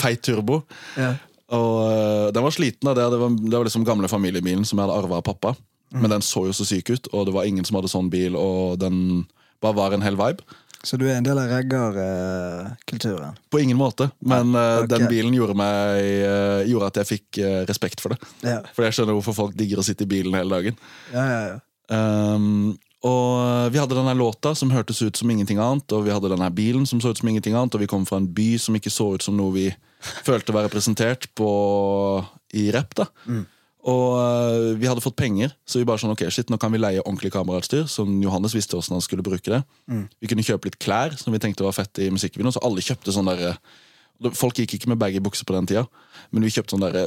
Feit 0.00 0.20
turbo. 0.24 0.62
Ja. 1.00 1.14
Og 1.56 1.76
øh, 1.90 2.30
den 2.34 2.46
var 2.46 2.54
sliten 2.54 2.90
av 2.90 2.96
det. 2.98 3.08
Det 3.12 3.20
var, 3.20 3.36
det 3.42 3.56
var 3.56 3.68
liksom 3.68 3.84
gamle 3.88 4.10
familiebilen 4.10 4.64
som 4.68 4.78
jeg 4.78 4.86
hadde 4.86 4.98
arva 5.02 5.20
av 5.20 5.26
pappa. 5.26 5.54
Men 5.90 6.12
den 6.12 6.22
så 6.22 6.44
jo 6.46 6.54
så 6.54 6.62
syk 6.68 6.92
ut, 6.94 7.08
og 7.10 7.24
det 7.26 7.32
var 7.34 7.48
ingen 7.48 7.66
som 7.66 7.74
hadde 7.80 7.90
sånn 7.90 8.12
bil, 8.12 8.36
og 8.38 8.76
den 8.78 9.24
bare 9.58 9.74
var 9.74 9.96
en 9.96 10.04
hel 10.06 10.14
vibe. 10.14 10.44
Så 10.86 10.96
du 10.96 11.02
er 11.08 11.16
en 11.18 11.26
del 11.26 11.36
av 11.36 11.50
reggerkulturen? 11.50 13.34
På 13.50 13.58
ingen 13.60 13.76
måte, 13.76 14.06
men 14.22 14.54
ja, 14.54 14.84
okay. 14.84 14.92
den 14.94 15.08
bilen 15.10 15.34
gjorde, 15.34 15.56
meg, 15.58 15.98
øh, 16.28 16.60
gjorde 16.70 16.92
at 16.92 17.00
jeg 17.02 17.08
fikk 17.08 17.40
respekt 17.68 18.04
for 18.04 18.14
det. 18.14 18.30
Ja. 18.46 18.60
For 18.76 18.86
jeg 18.86 18.96
skjønner 18.96 19.18
hvorfor 19.18 19.34
folk 19.36 19.58
digger 19.58 19.82
å 19.82 19.84
sitte 19.84 20.06
i 20.06 20.12
bilen 20.14 20.38
hele 20.38 20.60
dagen. 20.60 20.78
Ja, 21.10 21.26
ja, 21.26 21.42
ja. 21.50 21.58
Um, 21.90 22.78
og 23.00 23.70
vi 23.72 23.80
hadde 23.80 23.96
denne 23.96 24.12
låta 24.18 24.52
som 24.54 24.72
hørtes 24.74 24.98
ut 25.00 25.16
som 25.16 25.30
ingenting 25.32 25.60
annet, 25.62 25.88
og 25.96 26.04
vi 26.04 26.12
hadde 26.12 26.28
denne 26.32 26.50
bilen 26.52 26.84
som 26.88 27.00
så 27.00 27.14
ut 27.14 27.20
som 27.20 27.30
ingenting 27.30 27.54
annet, 27.56 27.72
og 27.74 27.80
vi 27.80 27.88
kom 27.88 28.04
fra 28.08 28.18
en 28.20 28.28
by 28.36 28.50
som 28.60 28.76
ikke 28.76 28.92
så 28.92 29.14
ut 29.14 29.24
som 29.24 29.38
noe 29.38 29.54
vi 29.56 29.64
følte 30.28 30.52
var 30.52 30.68
representert 30.68 31.30
på, 31.38 31.48
i 32.52 32.68
rap. 32.74 32.92
da. 32.98 33.08
Og 33.88 34.06
uh, 34.20 34.76
vi 34.76 34.88
hadde 34.88 35.00
fått 35.00 35.16
penger, 35.16 35.54
så 35.64 35.80
vi 35.80 35.86
bare 35.88 36.02
sånn, 36.02 36.12
ok, 36.12 36.26
shit, 36.28 36.50
nå 36.52 36.58
kan 36.60 36.72
vi 36.74 36.82
leie 36.82 37.00
ordentlig 37.00 37.32
kamerautstyr. 37.32 37.86
Som 37.88 38.18
Johannes 38.20 38.52
visste 38.56 38.76
hvordan 38.76 38.98
han 38.98 39.04
skulle 39.04 39.24
bruke 39.24 39.48
det. 39.48 39.62
Vi 40.20 40.28
kunne 40.28 40.44
kjøpe 40.44 40.68
litt 40.68 40.80
klær 40.82 41.16
som 41.16 41.32
vi 41.32 41.40
tenkte 41.40 41.64
var 41.64 41.76
fett 41.76 42.02
i 42.04 42.10
musikkvideoen, 42.12 42.52
så 42.52 42.60
alle 42.66 42.84
kjøpte 42.84 43.16
sånn 43.16 43.30
der 43.32 43.54
uh, 43.54 43.62
Folk 44.36 44.58
gikk 44.60 44.74
ikke 44.76 44.90
med 44.92 44.98
baggy 45.00 45.16
bukser 45.24 45.46
på 45.48 45.54
den 45.54 45.64
tida, 45.64 45.86
men 46.28 46.44
vi 46.44 46.50
kjøpte 46.52 46.74
sånne 46.74 46.90
der, 46.92 47.06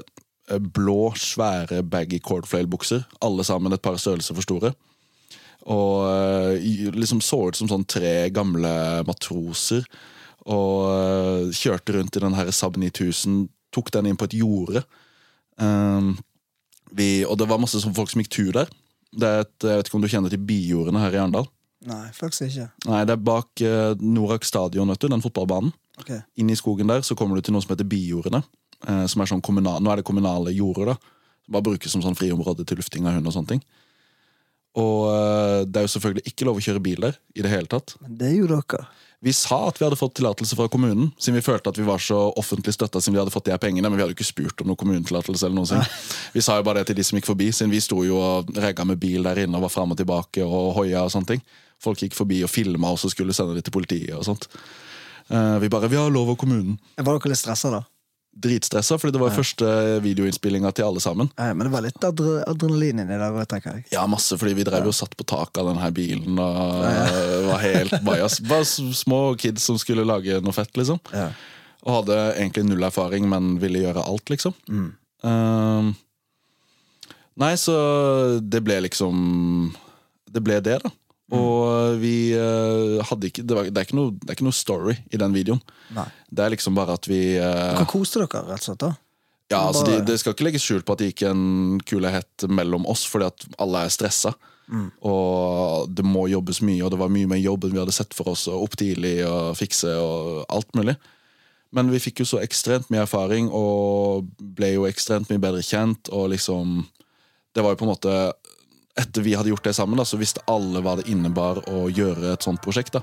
uh, 0.49 0.57
blå, 0.57 1.11
svære 1.13 1.83
baggy 1.85 2.17
cordflail-bukser. 2.25 3.05
Alle 3.21 3.45
sammen 3.45 3.75
et 3.75 3.83
par 3.85 3.99
størrelser 4.01 4.33
for 4.33 4.47
store. 4.47 4.73
Og 5.71 6.09
eh, 6.09 6.91
liksom 6.91 7.21
så 7.23 7.39
ut 7.47 7.57
som 7.57 7.69
sånn 7.71 7.85
tre 7.87 8.29
gamle 8.35 8.73
matroser. 9.07 9.85
Og 10.51 10.89
eh, 10.91 11.55
kjørte 11.55 11.95
rundt 11.95 12.19
i 12.19 12.23
den 12.23 12.35
her 12.35 12.51
Saab 12.51 12.77
9000, 12.81 13.45
tok 13.73 13.91
den 13.95 14.11
inn 14.11 14.19
på 14.19 14.27
et 14.27 14.37
jorde. 14.37 14.83
Um, 15.55 16.15
vi, 16.93 17.23
og 17.25 17.37
det 17.39 17.47
var 17.49 17.61
masse 17.61 17.79
folk 17.83 18.11
som 18.11 18.21
gikk 18.21 18.33
tur 18.33 18.51
der. 18.57 18.71
Det 19.13 19.29
er 19.29 19.43
et, 19.45 19.55
jeg 19.61 19.79
vet 19.79 19.89
ikke 19.89 19.99
om 19.99 20.03
du 20.03 20.09
kjenner 20.11 20.33
til 20.33 20.41
Bijordene 20.45 21.01
her 21.01 21.15
i 21.15 21.21
Arendal? 21.21 21.47
Nei, 21.87 22.07
faktisk 22.15 22.47
ikke. 22.47 22.67
Nei, 22.89 23.03
det 23.07 23.15
er 23.15 23.23
bak 23.23 23.63
uh, 23.63 23.93
Norak 24.01 24.45
stadion, 24.47 24.91
vet 24.91 25.01
du, 25.03 25.09
den 25.11 25.23
fotballbanen. 25.23 25.73
Okay. 26.01 26.23
Inn 26.41 26.49
i 26.49 26.57
skogen 26.57 26.89
der 26.89 27.03
så 27.05 27.15
kommer 27.15 27.37
du 27.37 27.45
til 27.45 27.55
noe 27.55 27.63
som 27.63 27.73
heter 27.75 27.87
Bijordene. 27.87 28.43
Uh, 28.83 29.05
som 29.07 29.23
er 29.23 29.31
sånn 29.31 29.43
kommunal, 29.43 29.79
nå 29.83 29.93
er 29.93 30.01
det 30.01 30.07
kommunale 30.07 30.51
jorder, 30.55 30.93
da. 30.93 31.31
Som 31.43 31.55
bare 31.55 31.67
brukes 31.69 31.91
som 31.91 32.03
sånn 32.03 32.17
friområde 32.19 32.65
til 32.67 32.79
lufting 32.79 33.07
av 33.07 33.17
hund 33.17 33.29
og 33.29 33.35
sånne 33.35 33.55
ting. 33.55 33.63
Og 34.79 34.99
eh, 35.11 35.61
det 35.69 35.79
er 35.79 35.87
jo 35.87 35.93
selvfølgelig 35.95 36.33
ikke 36.33 36.47
lov 36.49 36.59
å 36.59 36.65
kjøre 36.65 36.83
bil 36.83 37.07
der 37.07 37.17
i 37.37 37.45
det 37.45 37.51
hele 37.51 37.69
tatt. 37.69 37.95
Men 38.01 38.17
det 38.21 38.33
gjorde 38.33 38.61
dere. 38.61 38.85
Vi 39.23 39.31
sa 39.31 39.69
at 39.69 39.77
vi 39.79 39.85
hadde 39.85 39.95
fått 39.95 40.17
tillatelse 40.17 40.57
fra 40.59 40.65
kommunen, 40.67 41.13
siden 41.15 41.37
vi 41.37 41.45
følte 41.45 41.71
at 41.71 41.77
vi 41.79 41.85
var 41.87 42.01
så 42.03 42.17
offentlig 42.35 42.73
støtta 42.75 42.99
siden 42.99 43.15
vi 43.15 43.21
hadde 43.21 43.31
fått 43.31 43.45
de 43.47 43.53
her 43.53 43.61
pengene, 43.61 43.87
men 43.87 43.95
vi 43.95 44.03
hadde 44.03 44.11
jo 44.11 44.17
ikke 44.17 44.27
spurt 44.27 44.63
om 44.63 44.67
noen 44.67 44.79
kommunetillatelse 44.81 45.45
eller 45.47 45.55
noe 45.61 45.69
sånt. 45.69 46.01
Vi 46.35 46.43
sa 46.43 46.57
jo 46.59 46.65
bare 46.67 46.81
det 46.81 46.89
til 46.89 46.97
de 46.99 47.05
som 47.07 47.15
gikk 47.15 47.29
forbi, 47.29 47.47
siden 47.55 47.71
vi 47.71 47.79
sto 47.85 48.01
jo 48.03 48.17
og 48.19 48.51
regga 48.59 48.83
med 48.89 48.99
bil 48.99 49.23
der 49.23 49.45
inne 49.45 49.55
og 49.55 49.69
var 49.69 49.71
fram 49.71 49.95
og 49.95 50.01
tilbake 50.01 50.43
og 50.43 50.73
hoia 50.75 51.05
og 51.05 51.13
sånne 51.13 51.31
ting. 51.31 51.45
Folk 51.83 52.03
gikk 52.03 52.17
forbi 52.17 52.41
og 52.43 52.51
filma 52.51 52.91
og 52.91 52.99
skulle 52.99 53.35
sende 53.37 53.55
det 53.55 53.63
til 53.63 53.77
politiet 53.77 54.11
og 54.17 54.27
sånt. 54.27 54.49
Eh, 55.29 55.59
vi 55.59 55.69
bare 55.69 55.87
'Vi 55.87 55.95
har 55.95 56.11
lov 56.11 56.29
av 56.31 56.35
kommunen'. 56.35 56.77
Var 56.97 57.19
dere 57.19 57.31
litt 57.31 57.39
stressa, 57.39 57.71
da? 57.71 57.83
Dritstressa, 58.33 58.97
fordi 58.97 59.13
det 59.13 59.21
var 59.21 59.33
første 59.35 59.67
videoinnspillinga 60.01 60.71
til 60.73 60.87
alle 60.87 61.01
sammen. 61.03 61.29
Nei, 61.37 61.51
men 61.53 61.67
det 61.67 61.73
var 61.75 61.83
litt 61.85 62.05
adre 62.07 62.39
adrenalin 62.49 63.03
inni 63.03 63.17
der 63.21 63.45
tenker 63.49 63.77
jeg. 63.77 63.85
Ja, 63.93 64.07
masse, 64.09 64.37
fordi 64.41 64.55
vi 64.57 64.65
drev 64.65 64.87
jo 64.87 64.93
og 64.93 64.97
satt 64.97 65.13
på 65.19 65.25
taket 65.29 65.61
av 65.61 65.69
denne 65.69 65.89
bilen 65.93 66.39
og 66.41 66.79
var 67.51 67.61
helt 67.61 67.93
bajas. 68.07 68.39
Bare 68.49 68.65
små 68.65 69.21
kids 69.37 69.67
som 69.69 69.77
skulle 69.81 70.05
lage 70.07 70.39
noe 70.41 70.55
fett, 70.55 70.73
liksom. 70.79 70.97
Ja. 71.13 71.29
Og 71.83 71.99
hadde 71.99 72.17
egentlig 72.39 72.65
null 72.65 72.87
erfaring, 72.87 73.29
men 73.29 73.57
ville 73.61 73.83
gjøre 73.83 74.01
alt, 74.07 74.33
liksom. 74.33 74.57
Ehm, 75.23 75.93
nei, 77.39 77.53
så 77.59 77.75
det 78.41 78.59
ble 78.65 78.81
liksom 78.87 79.21
Det 80.33 80.41
ble 80.43 80.57
det, 80.65 80.79
da. 80.83 80.89
Og 81.33 81.97
vi 82.01 82.15
eh, 82.37 82.99
hadde 83.09 83.29
ikke 83.29 83.43
det, 83.45 83.55
var, 83.57 83.69
det, 83.69 83.77
er 83.79 83.87
ikke 83.87 83.97
noe, 83.97 84.13
det 84.19 84.29
er 84.29 84.37
ikke 84.37 84.47
noe 84.47 84.57
story 84.57 84.97
i 85.11 85.19
den 85.21 85.33
videoen. 85.35 85.61
Nei. 85.95 86.07
Det 86.29 86.45
er 86.45 86.53
liksom 86.53 86.77
bare 86.77 86.97
at 86.99 87.09
vi 87.09 87.21
eh, 87.37 87.73
Dere 87.73 87.89
koste 87.89 88.21
dere, 88.21 88.45
rett 88.51 88.63
og 88.63 88.69
slett? 88.69 88.83
da? 88.85 88.93
Ja, 89.51 89.61
altså 89.67 89.83
Bare- 89.85 89.99
de, 90.01 90.07
Det 90.11 90.19
skal 90.21 90.35
ikke 90.35 90.47
legges 90.47 90.65
skjult 90.65 90.85
på 90.87 90.95
at 90.95 91.03
det 91.03 91.11
gikk 91.11 91.25
en 91.29 91.79
kule 91.85 92.13
mellom 92.49 92.87
oss, 92.89 93.05
fordi 93.09 93.29
at 93.29 93.47
alle 93.61 93.85
er 93.85 93.93
stressa. 93.93 94.33
Og 95.03 95.89
det 95.93 96.05
må 96.07 96.27
jobbes 96.31 96.61
mye, 96.65 96.81
og 96.85 96.93
det 96.93 96.99
var 97.01 97.11
mye 97.11 97.29
mer 97.29 97.41
jobb 97.41 97.67
enn 97.67 97.75
vi 97.75 97.81
hadde 97.81 97.95
sett 97.95 98.15
for 98.15 98.31
oss. 98.33 98.47
Og 98.49 98.63
opp 98.67 98.77
tidlig 98.79 99.19
og 99.27 99.57
fikse 99.59 99.91
og 99.99 100.45
alt 100.53 100.71
mulig. 100.77 100.95
Men 101.73 101.89
vi 101.89 102.01
fikk 102.01 102.21
jo 102.21 102.29
så 102.29 102.41
ekstremt 102.43 102.89
mye 102.93 103.03
erfaring 103.03 103.49
og 103.53 104.29
ble 104.57 104.75
jo 104.75 104.87
ekstremt 104.89 105.29
mye 105.31 105.41
bedre 105.41 105.63
kjent. 105.65 106.09
Og 106.13 106.29
liksom 106.33 106.83
Det 107.53 107.61
var 107.61 107.73
jo 107.75 107.77
på 107.77 107.85
en 107.85 107.91
måte 107.93 108.13
Etter 108.99 109.21
vi 109.21 109.33
hadde 109.33 109.49
gjort 109.49 109.63
det 109.63 109.73
sammen, 109.73 109.97
da, 109.97 110.05
så 110.05 110.17
visste 110.21 110.41
alle 110.45 110.81
hva 110.85 110.93
det 110.99 111.07
innebar 111.09 111.63
å 111.69 111.87
gjøre 111.89 112.35
et 112.35 112.45
sånt 112.45 112.61
prosjekt. 112.61 112.93
da 112.93 113.01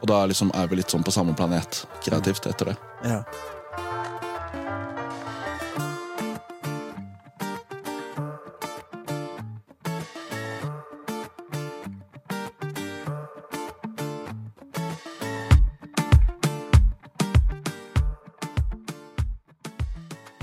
Og 0.00 0.08
da 0.08 0.22
liksom 0.24 0.48
er 0.56 0.70
vi 0.70 0.78
litt 0.80 0.88
sånn 0.88 1.04
på 1.04 1.12
samme 1.12 1.36
planet 1.36 1.84
kreativt 2.00 2.48
etter 2.48 2.72
det. 2.72 2.76
Ja. 3.04 3.20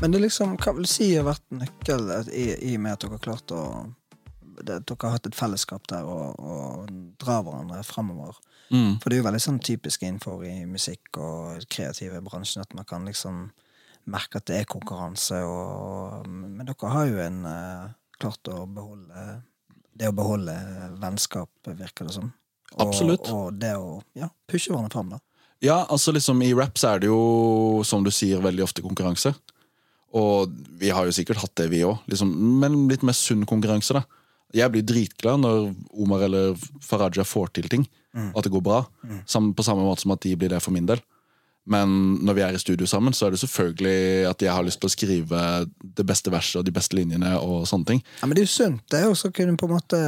Men 0.03 0.11
det 0.11 0.19
liksom, 0.19 0.57
hva 0.61 0.75
vil 0.75 0.85
du 0.85 0.91
si 0.91 1.09
har 1.15 1.25
vært 1.25 1.45
nøkkel 1.49 2.09
i, 2.29 2.45
i 2.73 2.75
og 2.75 2.81
med 2.83 2.93
at 2.93 3.05
dere 3.07 3.15
har 3.15 3.21
klart 3.23 3.53
å 3.55 3.65
det, 4.65 4.79
Dere 4.87 5.07
har 5.07 5.17
hatt 5.17 5.27
et 5.29 5.37
fellesskap 5.37 5.87
der 5.91 6.07
og, 6.07 6.39
og 6.39 6.91
drar 7.21 7.43
hverandre 7.45 7.81
fremover. 7.87 8.39
Mm. 8.73 8.99
For 9.01 9.09
det 9.09 9.17
er 9.17 9.21
jo 9.21 9.27
veldig 9.27 9.43
sånn 9.43 9.59
typisk 9.63 10.05
innenfor 10.05 10.45
i 10.47 10.63
musikk 10.69 11.19
og 11.21 11.65
kreative 11.71 12.21
bransjen 12.25 12.63
at 12.63 12.73
man 12.77 12.87
kan 12.89 13.05
liksom 13.07 13.45
merke 14.09 14.39
at 14.39 14.47
det 14.49 14.59
er 14.59 14.67
konkurranse, 14.67 15.37
og, 15.47 16.25
men 16.27 16.65
dere 16.67 16.89
har 16.91 17.07
jo 17.07 17.19
en 17.23 17.43
eh, 17.47 17.91
klart 18.19 18.49
å 18.51 18.65
beholde 18.67 19.27
Det 19.93 20.09
å 20.09 20.15
beholde 20.15 20.53
vennskap, 20.99 21.49
virker 21.69 22.07
det 22.07 22.15
som. 22.15 22.31
Og, 22.73 22.81
Absolutt. 22.87 23.27
Og 23.29 23.53
det 23.61 23.75
å 23.77 23.99
ja, 24.17 24.31
pushe 24.49 24.71
hverandre 24.73 24.89
fram, 24.89 25.11
da. 25.13 25.19
Ja, 25.63 25.83
altså 25.85 26.11
liksom 26.11 26.41
I 26.43 26.49
rap 26.57 26.79
så 26.81 26.95
er 26.95 27.03
det 27.03 27.11
jo, 27.11 27.83
som 27.85 28.03
du 28.03 28.09
sier, 28.11 28.41
veldig 28.41 28.65
ofte 28.65 28.81
konkurranse. 28.83 29.35
Og 30.17 30.49
vi 30.81 30.89
har 30.89 31.05
jo 31.05 31.13
sikkert 31.13 31.43
hatt 31.43 31.53
det, 31.61 31.69
vi 31.69 31.83
òg. 31.85 32.01
Liksom, 32.09 32.33
men 32.59 32.87
litt 32.89 33.05
mer 33.05 33.15
sunn 33.15 33.45
konkurranse. 33.49 34.01
da 34.01 34.22
Jeg 34.53 34.71
blir 34.71 34.83
dritglad 34.85 35.39
når 35.41 35.73
Omar 35.97 36.21
eller 36.27 36.53
Faraja 36.81 37.23
får 37.25 37.53
til 37.53 37.69
ting, 37.69 37.87
og 38.33 38.37
at 38.37 38.43
det 38.43 38.51
går 38.53 38.61
bra. 38.63 38.83
Sam, 39.25 39.53
på 39.57 39.63
samme 39.65 39.81
måte 39.87 40.01
som 40.05 40.11
at 40.11 40.21
de 40.21 40.35
blir 40.37 40.49
det 40.53 40.61
for 40.61 40.71
min 40.75 40.85
del. 40.85 41.01
Men 41.65 42.19
når 42.19 42.35
vi 42.35 42.41
er 42.43 42.55
i 42.57 42.59
studio 42.59 42.83
sammen, 42.85 43.13
så 43.15 43.25
er 43.29 43.31
det 43.31 43.39
selvfølgelig 43.39 44.27
at 44.27 44.41
jeg 44.43 44.51
har 44.51 44.65
lyst 44.67 44.81
til 44.83 44.89
å 44.89 44.91
skrive 44.91 45.43
det 45.95 46.03
beste 46.05 46.27
verset 46.33 46.57
og 46.59 46.65
de 46.67 46.73
beste 46.75 46.97
linjene. 46.97 47.37
og 47.39 47.63
sånne 47.69 47.85
ting 47.87 48.01
Ja, 48.19 48.27
Men 48.27 48.35
det 48.35 48.41
er 48.41 48.47
jo 48.49 48.51
sunt, 48.51 48.81
det 48.91 48.99
er 48.99 49.05
jo 49.07 49.13
å 49.15 49.31
kunne 49.31 49.55
på 49.55 49.69
en 49.69 49.77
måte 49.77 49.99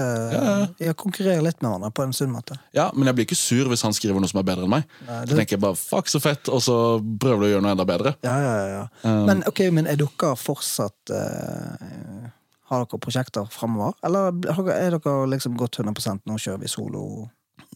Ja. 0.84 0.92
konkurrere 0.94 1.42
litt 1.48 1.62
med 1.64 1.72
hverandre 1.72 1.94
på 1.96 2.04
en 2.04 2.12
sunn 2.12 2.34
måte. 2.36 2.60
Ja, 2.74 2.92
Men 2.94 3.06
jeg 3.08 3.16
blir 3.16 3.26
ikke 3.26 3.38
sur 3.40 3.70
hvis 3.72 3.84
han 3.88 3.94
skriver 3.94 4.20
noe 4.20 4.28
som 4.28 4.40
er 4.42 4.44
bedre 4.44 4.64
enn 4.66 4.70
meg. 4.70 4.84
Nei, 5.08 5.22
Så 5.24 5.28
det- 5.30 5.38
tenker 5.38 5.52
jeg 5.56 5.62
bare 5.62 5.76
fuck 5.76 6.08
så 6.08 6.20
fett, 6.20 6.50
og 6.50 6.60
så 6.62 7.00
prøver 7.20 7.40
du 7.40 7.46
å 7.46 7.52
gjøre 7.56 7.62
noe 7.62 7.72
enda 7.72 7.86
bedre. 7.86 8.16
Ja, 8.22 8.38
ja, 8.38 8.68
ja, 8.68 8.88
Um, 9.10 9.26
Men 9.26 9.44
ok, 9.48 9.72
men 9.72 9.88
er 9.88 9.96
dere 9.96 10.36
fortsatt 10.36 11.10
eh, 11.10 12.30
Har 12.70 12.84
dere 12.86 13.00
prosjekter 13.02 13.46
fremover? 13.54 13.94
Eller 14.06 14.32
er 14.74 14.96
dere 14.98 15.16
liksom 15.30 15.58
gått 15.60 15.78
100% 15.82 16.24
nå 16.26 16.38
kjører 16.42 16.64
vi 16.64 16.72
solo 16.72 17.04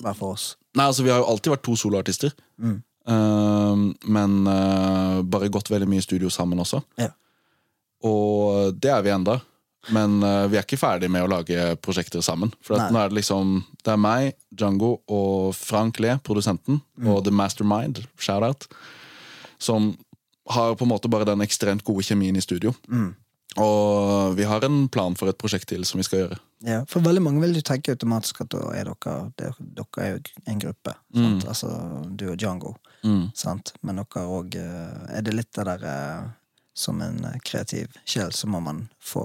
hver 0.02 0.16
for 0.18 0.34
oss? 0.38 0.56
Nei, 0.78 0.86
altså 0.90 1.04
Vi 1.06 1.12
har 1.14 1.20
jo 1.22 1.28
alltid 1.30 1.54
vært 1.54 1.66
to 1.68 1.76
soloartister. 1.78 2.34
Mm. 2.58 2.80
uh, 3.10 3.84
men 4.10 4.40
uh, 4.48 5.22
bare 5.24 5.50
gått 5.54 5.70
veldig 5.72 5.88
mye 5.90 6.02
i 6.02 6.06
studio 6.08 6.30
sammen 6.34 6.60
også. 6.64 6.82
Ja. 7.02 7.12
Og 8.08 8.74
det 8.80 8.92
er 8.94 9.02
vi 9.06 9.12
enda. 9.14 9.40
Men 9.96 10.18
uh, 10.24 10.48
vi 10.52 10.58
er 10.60 10.66
ikke 10.66 10.80
ferdig 10.80 11.08
med 11.12 11.24
å 11.24 11.30
lage 11.32 11.76
prosjekter 11.84 12.24
sammen. 12.26 12.52
For 12.66 12.76
nå 12.80 13.00
er 13.00 13.10
det 13.12 13.20
liksom 13.22 13.62
Det 13.84 13.94
er 13.94 14.02
meg, 14.02 14.34
Django 14.52 14.98
og 15.08 15.54
Frank 15.56 16.00
Le, 16.04 16.18
produsenten, 16.24 16.82
Mm. 17.00 17.08
og 17.14 17.24
The 17.24 17.32
Mastermind, 17.32 18.02
shout-out, 18.20 18.66
som 19.58 19.94
har 20.50 20.74
på 20.76 20.84
en 20.84 20.90
måte 20.92 21.08
bare 21.08 21.24
den 21.30 21.40
ekstremt 21.46 21.84
gode 21.88 22.04
kjemien 22.04 22.36
i 22.36 22.42
studio. 22.44 22.74
Mm. 22.90 23.14
Og 23.58 24.36
vi 24.38 24.46
har 24.46 24.64
en 24.66 24.84
plan 24.94 25.16
for 25.18 25.32
et 25.32 25.38
prosjekt 25.40 25.70
til 25.72 25.86
som 25.88 25.98
vi 25.98 26.06
skal 26.06 26.24
gjøre. 26.24 26.38
Ja, 26.68 26.84
for 26.92 27.02
veldig 27.02 27.24
mange 27.24 27.42
vil 27.42 27.56
jo 27.58 27.64
tenke 27.66 27.96
automatisk 27.96 28.44
at 28.44 28.52
da 28.54 28.62
er 28.76 28.92
dere 28.92 29.54
Dere 29.58 30.04
er 30.04 30.12
jo 30.12 30.20
en 30.46 30.62
gruppe. 30.62 30.94
Sant? 31.16 31.48
Altså 31.50 31.72
du 32.12 32.28
og 32.30 32.38
Django. 32.38 32.76
Mm. 33.02 33.30
Men 33.82 34.02
dere 34.04 34.26
òg 34.28 34.58
Er 34.60 35.24
det 35.24 35.34
litt 35.34 35.54
det 35.56 35.64
der 35.70 35.86
eh, 35.88 36.26
Som 36.76 37.00
en 37.02 37.24
eh, 37.26 37.40
kreativ 37.48 37.96
sjel, 38.04 38.34
så 38.36 38.48
må 38.48 38.60
man 38.60 38.90
få 39.00 39.24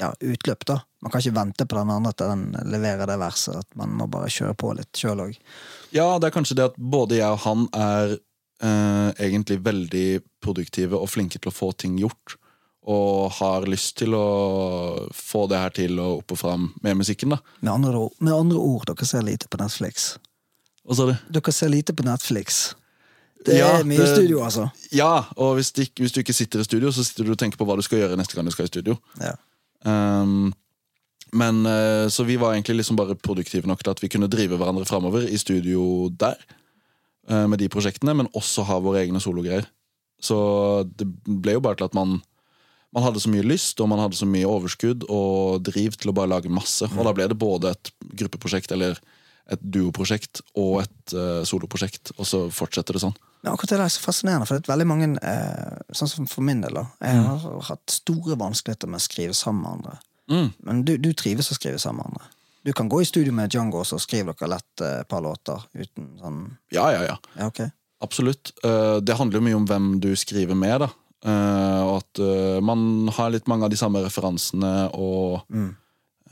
ja, 0.00 0.08
utløp, 0.20 0.64
da. 0.66 0.80
Man 1.04 1.12
kan 1.12 1.22
ikke 1.22 1.36
vente 1.36 1.66
på 1.70 1.76
den 1.78 1.90
andre 1.94 2.10
at 2.10 2.22
den 2.24 2.70
leverer 2.72 3.06
det 3.06 3.18
verset. 3.20 3.60
At 3.62 3.76
man 3.78 3.92
må 3.94 4.08
bare 4.10 4.32
kjøre 4.32 4.56
på 4.58 4.72
litt 4.74 4.90
sjøl 4.98 5.22
òg. 5.28 5.36
Ja, 5.94 6.16
det 6.18 6.28
er 6.28 6.34
kanskje 6.34 6.56
det 6.58 6.70
at 6.72 6.80
både 6.80 7.20
jeg 7.20 7.30
og 7.30 7.44
han 7.44 7.68
er 7.78 8.16
eh, 8.16 9.10
egentlig 9.22 9.60
veldig 9.62 10.08
produktive 10.42 10.98
og 10.98 11.12
flinke 11.12 11.38
til 11.38 11.52
å 11.52 11.54
få 11.54 11.70
ting 11.78 11.94
gjort. 12.02 12.34
Og 12.86 13.30
har 13.38 13.64
lyst 13.64 13.96
til 13.96 14.12
å 14.12 15.08
få 15.14 15.46
det 15.48 15.56
her 15.58 15.70
til 15.72 15.98
og 16.02 16.18
opp 16.18 16.32
og 16.32 16.38
fram 16.38 16.66
med 16.84 16.96
musikken. 17.00 17.30
da 17.30 17.38
Med, 17.62 17.72
andre 17.72 17.96
ord- 17.98 18.12
med 18.20 18.32
andre 18.34 18.58
ord, 18.58 18.84
dere 18.86 19.06
ser 19.06 19.22
lite 19.22 19.48
på 19.48 19.56
Netflix. 19.58 20.18
Hva 20.86 20.94
sa 20.98 21.06
du? 21.06 21.14
Dere 21.32 21.52
ser 21.52 21.68
lite 21.72 21.94
på 21.96 22.04
Netflix. 22.04 22.74
Det 23.44 23.56
Ja, 23.58 23.78
er 23.80 23.84
mye 23.84 23.96
det- 23.98 24.14
studio, 24.16 24.42
altså. 24.44 24.70
Ja, 24.92 25.24
og 25.36 25.56
hvis, 25.56 25.70
det 25.72 25.94
hvis 25.96 26.12
du 26.12 26.20
ikke 26.20 26.34
sitter 26.34 26.60
i 26.60 26.64
studio, 26.64 26.88
så 26.90 27.04
sitter 27.04 27.24
du 27.24 27.30
og 27.32 27.38
tenker 27.38 27.56
på 27.56 27.64
hva 27.66 27.76
du 27.76 27.82
skal 27.82 27.98
gjøre 28.00 28.16
neste 28.16 28.34
gang 28.34 28.44
du 28.44 28.50
skal 28.50 28.64
i 28.64 28.68
studio. 28.68 28.98
Ja. 29.20 29.32
Um, 29.84 30.52
men 31.32 31.66
eh, 31.66 32.08
Så 32.08 32.24
vi 32.24 32.36
var 32.36 32.52
egentlig 32.54 32.76
liksom 32.76 32.96
bare 32.96 33.14
produktive 33.16 33.66
nok 33.66 33.82
til 33.82 33.90
at 33.90 34.00
vi 34.00 34.08
kunne 34.08 34.28
drive 34.28 34.56
hverandre 34.56 34.84
framover 34.86 35.26
i 35.28 35.36
studio 35.36 36.08
der. 36.10 36.36
eh, 37.28 37.46
med 37.46 37.58
de 37.58 37.68
prosjektene, 37.68 38.14
men 38.14 38.28
også 38.36 38.62
ha 38.64 38.78
våre 38.78 39.00
egne 39.06 39.18
sologreier. 39.20 39.64
Så 40.20 40.84
det 40.96 41.06
ble 41.24 41.52
jo 41.54 41.60
bare 41.60 41.76
til 41.76 41.84
at 41.84 41.94
man 41.94 42.22
man 42.94 43.02
hadde 43.02 43.20
så 43.22 43.30
mye 43.32 43.44
lyst 43.46 43.80
og 43.82 43.90
man 43.90 44.00
hadde 44.02 44.18
så 44.18 44.26
mye 44.28 44.46
overskudd 44.48 45.04
og 45.10 45.64
driv 45.66 45.98
til 45.98 46.12
å 46.12 46.16
bare 46.16 46.30
lage 46.30 46.52
masse. 46.52 46.86
Og 46.94 47.06
da 47.06 47.12
ble 47.16 47.26
det 47.30 47.38
både 47.40 47.74
et 47.74 47.90
gruppeprosjekt 48.22 48.74
eller 48.76 49.00
et 49.52 49.60
duoprosjekt 49.60 50.40
og 50.56 50.78
et 50.84 51.14
uh, 51.18 51.42
soloprosjekt. 51.44 52.14
Og 52.16 52.28
så 52.28 52.44
fortsetter 52.54 52.96
det 52.96 53.02
sånn. 53.02 53.16
Men 53.44 53.52
akkurat 53.52 53.74
det 53.74 53.78
der 53.80 53.84
er 53.84 53.92
så 53.92 54.00
fascinerende, 54.00 54.46
for 54.48 54.56
det 54.56 54.64
er 54.64 54.72
veldig 54.72 54.86
mange, 54.88 55.08
eh, 55.20 55.80
sånn 55.92 56.08
som 56.08 56.28
for 56.30 56.46
min 56.46 56.62
del, 56.64 56.78
da. 56.78 56.86
Jeg 57.04 57.26
har 57.26 57.66
hatt 57.68 57.92
store 57.92 58.38
vanskeligheter 58.40 58.88
med 58.88 59.02
å 59.02 59.04
skrive 59.04 59.36
sammen 59.36 59.60
med 59.66 59.72
andre. 59.74 59.98
Mm. 60.32 60.46
Men 60.64 60.80
du, 60.88 60.94
du 60.96 61.10
trives 61.12 61.50
å 61.52 61.58
skrive 61.58 61.82
sammen 61.82 62.00
med 62.00 62.14
andre. 62.14 62.30
Du 62.64 62.72
kan 62.72 62.88
gå 62.88 63.02
i 63.02 63.08
studio 63.10 63.34
med 63.36 63.52
Django, 63.52 63.82
og 63.82 63.88
så 63.90 63.98
skriver 64.00 64.32
dere 64.32 64.54
lett 64.54 64.80
eh, 64.86 65.02
et 65.02 65.10
par 65.10 65.20
låter 65.26 65.60
uten 65.76 66.14
sånn 66.22 66.38
Ja, 66.72 66.86
ja, 66.94 67.02
ja. 67.10 67.18
Ja, 67.36 67.50
ok. 67.52 67.60
Absolutt. 68.06 68.54
Eh, 68.64 68.96
Det 69.04 69.18
handler 69.20 69.42
jo 69.42 69.46
mye 69.50 69.58
om 69.60 69.68
hvem 69.68 69.90
du 70.00 70.14
skriver 70.16 70.56
med, 70.56 70.86
da. 70.86 70.88
Eh, 71.24 71.82
Og 71.84 71.96
at 72.02 72.18
eh, 72.20 72.60
man 72.60 73.08
har 73.16 73.30
litt 73.32 73.46
mange 73.48 73.64
av 73.64 73.70
de 73.72 73.76
samme 73.80 74.02
referansene, 74.04 74.90
og 74.94 75.42
Mm. 75.50 75.76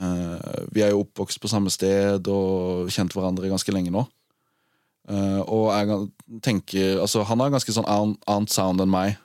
eh, 0.01 0.65
vi 0.73 0.83
er 0.83 0.91
jo 0.91 1.05
oppvokst 1.05 1.41
på 1.41 1.49
samme 1.49 1.71
sted 1.71 2.27
og 2.29 2.89
kjent 2.91 3.13
hverandre 3.15 3.49
ganske 3.49 3.73
lenge 3.73 3.91
nå. 3.91 4.07
Og 5.09 5.67
jeg 5.75 6.41
tenker 6.43 7.01
Altså, 7.03 7.25
han 7.27 7.41
har 7.41 7.51
ganske 7.51 7.73
sånn 7.75 7.89
annet 7.91 8.51
sound 8.51 8.81
enn 8.81 8.89
meg 8.91 9.17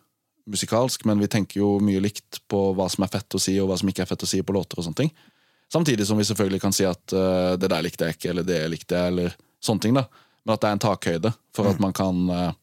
musikalsk, 0.48 1.06
men 1.06 1.20
vi 1.20 1.28
tenker 1.28 1.60
jo 1.60 1.80
mye 1.80 2.00
likt 2.02 2.40
på 2.50 2.74
hva 2.74 2.88
som 2.90 3.04
er 3.04 3.12
fett 3.12 3.36
å 3.36 3.40
si, 3.40 3.60
og 3.60 3.68
hva 3.70 3.78
som 3.78 3.88
ikke 3.92 4.02
er 4.02 4.10
fett 4.10 4.24
å 4.24 4.28
si 4.30 4.42
på 4.42 4.54
låter 4.56 4.80
og 4.80 4.86
sånne 4.88 4.96
ting. 5.04 5.12
Samtidig 5.70 6.06
som 6.08 6.18
vi 6.18 6.24
selvfølgelig 6.24 6.62
kan 6.64 6.72
si 6.72 6.86
at 6.88 7.14
uh, 7.14 7.58
det 7.60 7.70
der 7.70 7.84
likte 7.84 8.08
jeg 8.08 8.16
ikke, 8.16 8.30
eller 8.32 8.44
det 8.48 8.62
likte 8.72 8.96
jeg, 8.96 9.12
eller 9.12 9.36
sånne 9.62 9.82
ting. 9.84 9.94
da 9.94 10.06
Men 10.46 10.54
at 10.56 10.62
det 10.62 10.68
er 10.70 10.78
en 10.78 10.80
takhøyde 10.86 11.34
for 11.54 11.68
at 11.68 11.80
man 11.84 11.94
kan 11.94 12.30
uh, 12.32 12.54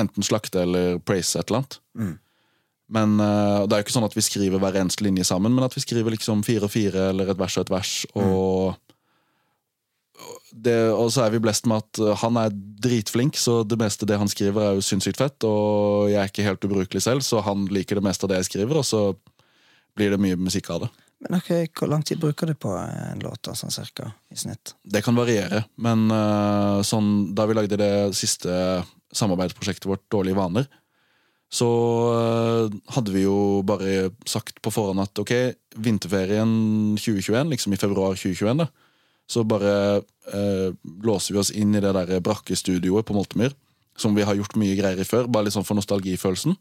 enten 0.00 0.24
slakte 0.24 0.62
eller 0.64 0.98
praise 0.98 1.36
et 1.38 1.50
eller 1.50 1.60
annet. 1.62 1.78
Mm. 1.94 2.18
Men 2.92 3.16
uh, 3.20 3.64
Det 3.64 3.74
er 3.74 3.80
jo 3.80 3.86
ikke 3.86 3.96
sånn 3.96 4.08
at 4.08 4.16
vi 4.16 4.24
skriver 4.24 4.60
hver 4.60 4.76
eneste 4.80 5.06
linje 5.06 5.26
sammen, 5.28 5.54
men 5.54 5.66
at 5.66 5.76
vi 5.76 5.82
skriver 5.84 6.14
liksom 6.14 6.44
fire 6.46 6.68
og 6.68 6.72
fire, 6.74 7.10
eller 7.12 7.32
et 7.32 7.40
vers 7.40 7.56
og 7.58 7.64
et 7.64 7.72
vers. 7.72 7.92
Og, 8.20 8.74
det, 10.52 10.76
og 10.92 11.08
så 11.14 11.24
er 11.24 11.34
vi 11.34 11.42
blest 11.42 11.68
med 11.70 11.82
at 11.82 12.02
eh, 12.02 12.16
han 12.20 12.40
er 12.40 12.52
dritflink, 12.54 13.38
så 13.40 13.62
det 13.66 13.78
meste 13.80 14.08
det 14.08 14.20
han 14.20 14.30
skriver, 14.30 14.60
er 14.66 14.76
jo 14.76 14.84
sinnssykt 14.84 15.22
fett. 15.22 15.48
Og 15.48 16.10
jeg 16.12 16.20
er 16.20 16.30
ikke 16.30 16.46
helt 16.46 16.68
ubrukelig 16.68 17.06
selv, 17.06 17.24
så 17.26 17.42
han 17.46 17.66
liker 17.72 17.98
det 17.98 18.04
meste 18.06 18.28
av 18.28 18.34
det 18.34 18.42
jeg 18.42 18.52
skriver, 18.52 18.82
og 18.82 18.86
så 18.88 19.06
blir 19.96 20.12
det 20.12 20.20
mye 20.20 20.38
musikk 20.38 20.70
av 20.74 20.84
det. 20.84 20.92
Men 21.24 21.38
ok, 21.38 21.50
hvor 21.78 21.88
lang 21.88 22.02
tid 22.04 22.20
bruker 22.20 22.50
du 22.50 22.56
på 22.58 22.72
en 22.76 23.22
låt, 23.24 23.48
sånn 23.56 23.72
cirka, 23.72 24.10
i 24.34 24.36
snitt? 24.36 24.74
Det 24.84 25.00
kan 25.06 25.16
variere, 25.16 25.62
men 25.80 26.08
uh, 26.12 26.82
sånn, 26.84 27.30
da 27.38 27.46
vi 27.48 27.56
lagde 27.56 27.78
det 27.80 27.94
siste 28.18 28.52
samarbeidsprosjektet 29.14 29.88
vårt, 29.88 30.02
Dårlige 30.12 30.36
vaner, 30.36 30.66
så 31.52 31.68
eh, 32.14 32.76
hadde 32.96 33.12
vi 33.14 33.24
jo 33.26 33.62
bare 33.66 34.10
sagt 34.26 34.60
på 34.64 34.72
forhånd 34.74 35.02
at 35.04 35.20
ok, 35.22 35.32
vinterferien 35.84 36.50
2021, 36.98 37.52
liksom 37.52 37.76
i 37.76 37.80
februar 37.80 38.16
2021, 38.18 38.64
da, 38.64 38.68
så 39.30 39.44
bare 39.48 39.74
eh, 40.32 40.70
låser 41.04 41.34
vi 41.34 41.40
oss 41.40 41.52
inn 41.54 41.74
i 41.76 41.82
det 41.82 41.92
der 41.96 42.20
brakkestudioet 42.24 43.06
på 43.06 43.16
Moltemyr, 43.16 43.54
som 43.96 44.16
vi 44.16 44.26
har 44.26 44.36
gjort 44.36 44.56
mye 44.58 44.76
greier 44.78 45.00
i 45.00 45.06
før, 45.06 45.28
bare 45.30 45.48
liksom 45.48 45.66
for 45.66 45.78
nostalgifølelsen. 45.78 46.56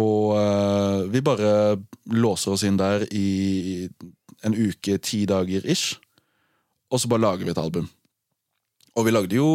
Og 0.00 0.38
eh, 0.40 1.00
vi 1.12 1.24
bare 1.24 1.76
låser 2.16 2.54
oss 2.54 2.64
inn 2.64 2.80
der 2.80 3.04
i 3.12 3.88
en 4.42 4.56
uke, 4.56 4.96
ti 5.04 5.26
dager 5.28 5.66
ish, 5.68 5.98
og 6.92 7.00
så 7.00 7.10
bare 7.12 7.24
lager 7.26 7.46
vi 7.46 7.52
et 7.52 7.60
album. 7.60 7.90
Og 8.96 9.06
vi 9.06 9.12
lagde 9.12 9.36
jo 9.36 9.50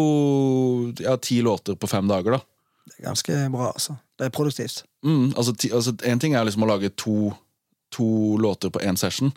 ja, 1.01 1.17
ti 1.21 1.41
låter 1.45 1.77
på 1.77 1.89
fem 1.89 2.07
dager, 2.09 2.37
da. 2.37 2.41
Det 2.87 2.97
er 2.99 3.09
ganske 3.09 3.39
bra, 3.53 3.71
altså. 3.73 3.97
Det 4.17 4.27
er 4.27 4.33
produktivt. 4.33 4.83
Mm, 5.05 5.33
altså, 5.35 5.53
ti, 5.53 5.71
altså, 5.73 5.93
en 6.07 6.21
ting 6.23 6.35
er 6.35 6.47
liksom 6.47 6.65
å 6.65 6.69
lage 6.71 6.93
to, 6.97 7.33
to 7.93 8.07
låter 8.41 8.73
på 8.73 8.81
én 8.81 8.97
session, 8.99 9.33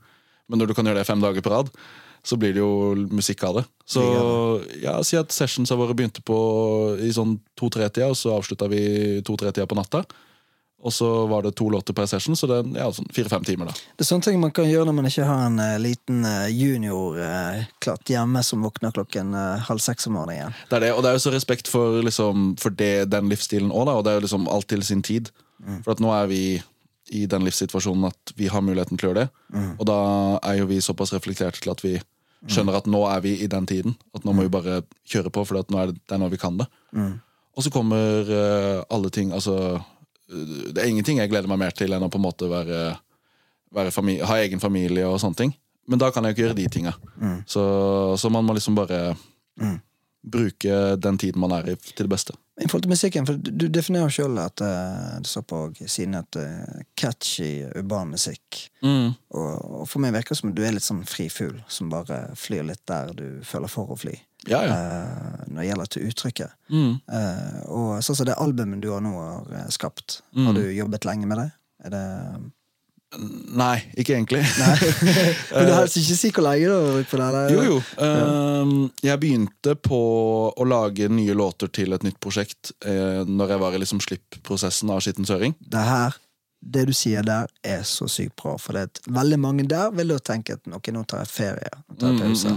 men 0.49 0.61
når 0.61 0.71
du 0.71 0.77
kan 0.79 0.89
gjøre 0.89 1.03
det 1.03 1.09
fem 1.09 1.21
dager 1.23 1.45
på 1.45 1.53
rad, 1.53 1.69
så 2.27 2.37
blir 2.37 2.53
det 2.53 2.61
jo 2.61 3.07
musikk 3.17 3.45
av 3.49 3.61
det. 3.61 3.67
Så 3.89 4.03
ja, 4.83 4.99
si 5.07 5.17
at 5.17 5.33
sessionsa 5.33 5.77
våre 5.79 5.97
begynte 5.97 6.23
på 6.27 6.37
i 7.01 7.13
sånn 7.17 7.39
to-tre-tida, 7.59 8.11
og 8.13 8.19
så 8.19 8.35
avslutta 8.37 8.69
vi 8.71 8.83
to-tre-tida 9.25 9.69
på 9.69 9.79
natta. 9.79 10.03
Og 10.81 10.93
så 10.93 11.27
var 11.27 11.43
det 11.45 11.53
to 11.59 11.69
låter 11.69 11.93
per 11.93 12.07
session, 12.09 12.37
så 12.37 12.49
det 12.49 12.57
er 12.57 12.79
ja, 12.81 12.87
sånn 12.95 13.09
fire-fem 13.13 13.45
timer. 13.45 13.69
da 13.69 13.75
Det 13.99 14.05
er 14.05 14.09
sånne 14.09 14.25
ting 14.25 14.39
man 14.41 14.53
kan 14.57 14.69
gjøre 14.69 14.89
når 14.89 14.97
man 14.97 15.09
ikke 15.11 15.27
har 15.29 15.43
en 15.51 15.61
uh, 15.61 15.77
liten 15.83 16.25
uh, 16.25 16.49
junior 16.49 17.19
uh, 17.21 17.67
klatt 17.85 18.09
hjemme 18.09 18.41
som 18.47 18.65
våkner 18.65 18.95
klokken 18.97 19.35
halv 19.69 19.85
seks 19.85 20.09
om 20.09 20.17
morgenen. 20.17 20.57
Det 20.71 20.79
er 20.79 20.87
det, 20.87 20.93
og 20.97 21.05
det 21.05 21.11
er 21.11 21.19
jo 21.19 21.25
så 21.27 21.35
respekt 21.35 21.69
for, 21.69 22.01
liksom, 22.07 22.55
for 22.61 22.73
det, 22.73 23.11
den 23.13 23.29
livsstilen 23.29 23.73
òg, 23.75 23.93
og 23.93 24.07
det 24.07 24.15
er 24.15 24.21
jo 24.21 24.25
liksom 24.25 24.49
alt 24.49 24.71
til 24.73 24.85
sin 24.87 25.05
tid. 25.05 25.29
For 25.85 25.93
at 25.93 26.01
nå 26.01 26.09
er 26.17 26.31
vi 26.31 26.43
i 27.13 27.27
den 27.29 27.45
livssituasjonen 27.45 28.07
at 28.09 28.33
vi 28.39 28.49
har 28.49 28.63
muligheten 28.65 28.97
til 28.97 29.11
å 29.11 29.11
gjøre 29.11 29.27
det. 29.27 29.65
Og 29.83 29.85
da 29.91 29.99
er 30.47 30.61
jo 30.63 30.69
vi 30.71 30.79
såpass 30.81 31.13
reflekterte 31.13 31.61
til 31.61 31.73
at 31.75 31.83
vi 31.85 31.99
skjønner 32.49 32.79
at 32.79 32.89
nå 32.89 33.03
er 33.11 33.21
vi 33.25 33.35
i 33.45 33.49
den 33.51 33.67
tiden. 33.69 33.99
At 34.17 34.25
nå 34.25 34.33
må 34.33 34.47
vi 34.47 34.53
bare 34.55 34.79
kjøre 35.11 35.33
på, 35.35 35.45
for 35.45 35.61
nå 35.61 35.83
er 35.83 35.91
det, 35.91 35.99
det 36.01 36.17
er 36.17 36.23
nå 36.23 36.31
vi 36.33 36.41
kan 36.41 36.57
det. 36.63 36.69
Og 37.59 37.67
så 37.67 37.73
kommer 37.75 38.31
alle 38.89 39.11
ting 39.13 39.35
Altså, 39.37 39.83
det 40.31 40.79
er 40.79 40.89
ingenting 40.91 41.21
jeg 41.21 41.31
gleder 41.33 41.51
meg 41.51 41.61
mer 41.63 41.77
til 41.77 41.93
enn 41.93 42.07
å 42.07 42.11
på 42.13 42.21
en 42.21 42.27
måte 42.27 42.49
være, 42.51 42.81
være 43.75 43.93
familie, 43.95 44.27
ha 44.29 44.39
egen 44.45 44.63
familie 44.63 45.09
og 45.09 45.19
sånne 45.23 45.43
ting. 45.43 45.55
Men 45.91 45.99
da 45.99 46.11
kan 46.15 46.25
jeg 46.25 46.33
jo 46.33 46.37
ikke 46.37 46.45
gjøre 46.47 46.59
de 46.61 46.67
tinga. 46.71 46.93
Så, 47.51 47.63
så 48.21 48.31
man 48.31 48.47
må 48.47 48.55
liksom 48.55 48.77
bare 48.79 49.01
bruke 50.23 50.97
den 50.97 51.19
tiden 51.19 51.41
man 51.41 51.55
er 51.57 51.73
i, 51.73 51.77
til 51.77 52.05
det 52.05 52.13
beste. 52.13 52.37
I 52.61 52.69
forhold 52.69 52.85
til 52.85 52.93
musikken, 52.93 53.27
for 53.27 53.41
du 53.41 53.67
definerer 53.73 54.13
sjøl 54.13 54.37
at 54.43 54.61
uh, 54.61 55.17
du 55.23 55.29
står 55.29 55.47
på 55.49 55.61
siden 55.87 56.19
at 56.19 56.37
uh, 56.37 56.83
catchy, 56.99 57.65
urban 57.73 58.13
musikk. 58.13 58.67
Og, 58.85 59.81
og 59.81 59.87
for 59.89 60.03
meg 60.05 60.13
virker 60.19 60.37
det 60.37 60.43
som 60.43 60.53
du 60.55 60.61
er 60.67 60.77
litt 60.77 60.85
sånn 60.85 61.07
frifugl 61.09 61.63
som 61.73 61.89
bare 61.93 62.27
flyr 62.39 62.69
litt 62.69 62.85
der 62.91 63.15
du 63.17 63.27
føler 63.47 63.73
for 63.73 63.95
å 63.95 63.99
fly. 63.99 64.19
Ja, 64.49 64.63
ja. 64.65 64.77
Uh, 64.77 65.41
når 65.51 65.61
det 65.61 65.67
gjelder 65.69 65.91
til 65.91 66.07
uttrykket. 66.09 66.57
Eh, 66.71 67.59
og 67.75 67.89
sånn 68.07 68.17
som 68.21 68.29
det 68.29 68.39
albumet 68.39 68.81
du 68.81 68.89
har 68.95 69.03
nå 69.05 69.11
har 69.19 69.67
skapt, 69.75 70.21
skapt, 70.21 70.47
har 70.47 70.57
du 70.57 70.63
jobbet 70.73 71.09
lenge 71.09 71.29
med 71.29 71.43
det? 71.43 71.51
Er 71.85 71.95
det 71.97 72.05
Nei, 73.11 73.81
ikke 73.99 74.15
egentlig. 74.15 74.45
Men 75.51 75.67
du 75.67 75.73
helst 75.75 75.99
ikke 75.99 76.15
si 76.15 76.29
hvor 76.31 76.45
lenge 76.47 76.69
du 76.69 76.75
har 76.77 76.93
brukt 76.95 77.11
på 77.11 77.19
det? 77.19 77.41
Jo, 77.51 77.63
jo. 77.67 77.79
Ehm, 78.07 78.75
jeg 79.03 79.19
begynte 79.25 79.75
på 79.83 79.99
å 80.55 80.67
lage 80.69 81.09
nye 81.11 81.35
låter 81.35 81.73
til 81.75 81.97
et 81.97 82.07
nytt 82.07 82.21
prosjekt 82.23 82.71
uh, 82.87 83.27
når 83.27 83.57
jeg 83.57 83.63
var 83.65 83.75
i 83.75 83.81
liksom 83.83 84.03
slipp-prosessen 84.05 84.95
av 84.95 85.03
Skitten 85.03 85.27
søring. 85.27 85.57
Det 85.59 85.83
her, 85.89 86.15
det 86.61 86.85
du 86.87 86.93
sier 86.93 87.25
der, 87.25 87.49
er 87.65 87.83
så 87.89 88.07
sykt 88.11 88.37
bra. 88.41 88.55
For 88.61 88.77
det 88.77 89.01
veldig 89.09 89.39
mange 89.41 89.65
der 89.69 89.91
vil 89.97 90.13
jo 90.13 90.19
tenke 90.23 90.59
at 90.59 90.69
ok, 90.69 90.91
nå 90.93 91.05
tar 91.09 91.25
jeg 91.25 91.33
ferie. 91.33 91.73
Nå 91.89 91.97
tar 92.03 92.13
jeg 92.13 92.21
pause. 92.21 92.53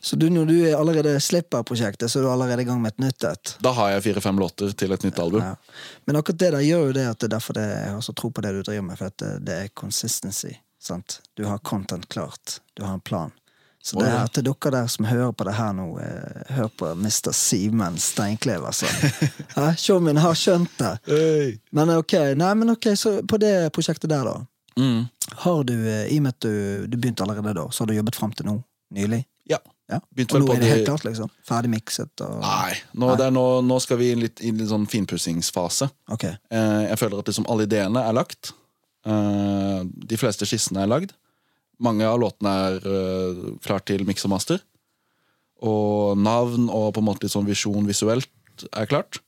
Så 0.00 0.18
du, 0.20 0.28
når 0.32 0.50
du 0.50 0.54
er 0.58 0.76
allerede 0.76 1.14
slipper 1.24 1.64
prosjektet, 1.66 2.10
så 2.12 2.20
er 2.20 2.26
du 2.26 2.30
allerede 2.32 2.64
i 2.64 2.68
gang 2.68 2.82
med 2.84 2.94
et 2.94 3.06
nytt 3.06 3.28
et. 3.30 3.54
Da 3.64 3.72
har 3.78 3.94
jeg 3.94 4.06
fire-fem 4.10 4.40
låter 4.40 4.76
til 4.76 4.92
et 4.92 5.08
nytt 5.08 5.20
album. 5.24 5.44
Ja. 5.44 5.56
Men 6.04 6.20
akkurat 6.20 6.42
det 6.44 6.52
der 6.58 6.66
gjør 6.66 6.86
jo 6.90 6.94
det 7.00 7.08
at 7.08 7.20
det 7.20 7.30
er 7.30 7.36
derfor 7.38 7.58
det, 7.58 7.66
jeg 7.72 7.92
har 7.96 8.04
så 8.04 8.16
tro 8.20 8.30
på 8.30 8.44
det 8.44 8.54
du 8.58 8.62
driver 8.62 8.88
med, 8.90 9.00
for 9.00 9.18
det, 9.24 9.34
det 9.48 9.60
er 9.64 9.74
consistency. 9.74 10.54
Sant? 10.82 11.20
Du 11.34 11.46
har 11.48 11.58
content 11.58 12.08
klart. 12.08 12.60
Du 12.74 12.84
har 12.84 12.94
en 12.94 13.04
plan. 13.04 13.32
Så 13.88 13.96
det 14.02 14.08
er 14.12 14.26
til 14.34 14.44
dere 14.44 14.70
der 14.74 14.88
som 14.92 15.06
hører 15.08 15.32
på 15.32 15.46
det 15.48 15.54
her 15.56 15.72
nå, 15.72 15.86
eh, 16.04 16.50
hør 16.58 16.68
på 16.76 16.90
Mr. 16.92 17.30
Simen 17.32 17.96
Steinklever. 18.02 18.68
altså. 18.68 18.86
Ja, 19.56 19.70
har 20.20 20.36
skjønt 20.36 20.74
det. 20.76 20.92
Men 21.72 21.94
ok, 21.96 22.14
nei, 22.36 22.52
men 22.60 22.74
ok, 22.74 22.90
så 23.00 23.14
på 23.24 23.40
det 23.40 23.72
prosjektet 23.72 24.12
der, 24.12 24.28
da. 24.28 24.36
Mm. 24.78 25.06
Har 25.44 25.64
du, 25.64 25.74
eh, 25.74 26.06
I 26.12 26.18
og 26.18 26.26
med 26.26 26.36
at 26.36 26.44
du, 26.44 26.86
du 26.86 26.96
begynte 26.98 27.24
allerede 27.24 27.56
da, 27.56 27.66
så 27.72 27.82
har 27.82 27.90
du 27.90 27.96
jobbet 27.96 28.16
fram 28.20 28.32
til 28.36 28.46
nå? 28.50 28.58
Nylig? 28.94 29.22
Ja. 29.48 29.58
Ja. 29.88 30.02
Og 30.02 30.42
nå 30.42 30.52
er 30.52 30.60
det 30.60 30.68
helt 30.68 30.86
klart, 30.90 31.04
liksom? 31.08 31.30
Ferdig 31.48 31.70
mikset 31.72 32.20
og 32.20 32.42
Nei, 32.44 32.74
nå, 32.92 33.14
er 33.16 33.32
nå, 33.32 33.44
nå 33.64 33.78
skal 33.80 33.96
vi 34.00 34.10
inn 34.12 34.20
litt 34.20 34.42
i 34.44 34.52
en 34.52 34.66
sånn 34.68 34.84
finpussingsfase. 34.90 35.88
Okay. 36.12 36.36
Eh, 36.52 36.82
jeg 36.90 37.00
føler 37.00 37.22
at 37.22 37.30
liksom 37.32 37.48
alle 37.48 37.64
ideene 37.64 38.04
er 38.04 38.16
lagt. 38.16 38.52
Eh, 39.08 39.80
de 40.12 40.20
fleste 40.20 40.48
skissene 40.48 40.84
er 40.84 40.92
lagd. 40.92 41.16
Mange 41.84 42.06
av 42.08 42.18
låtene 42.20 42.52
er 42.66 42.78
uh, 42.84 43.46
klart 43.64 43.86
til 43.90 44.04
miks 44.08 44.26
og 44.26 44.34
master. 44.34 44.62
Og 45.62 46.18
navn 46.18 46.68
og 46.70 46.92
på 46.94 47.02
en 47.02 47.08
måte 47.08 47.26
litt 47.26 47.34
sånn 47.34 47.48
visjon 47.48 47.86
visuelt 47.88 48.66
er 48.72 48.90
klart. 48.90 49.20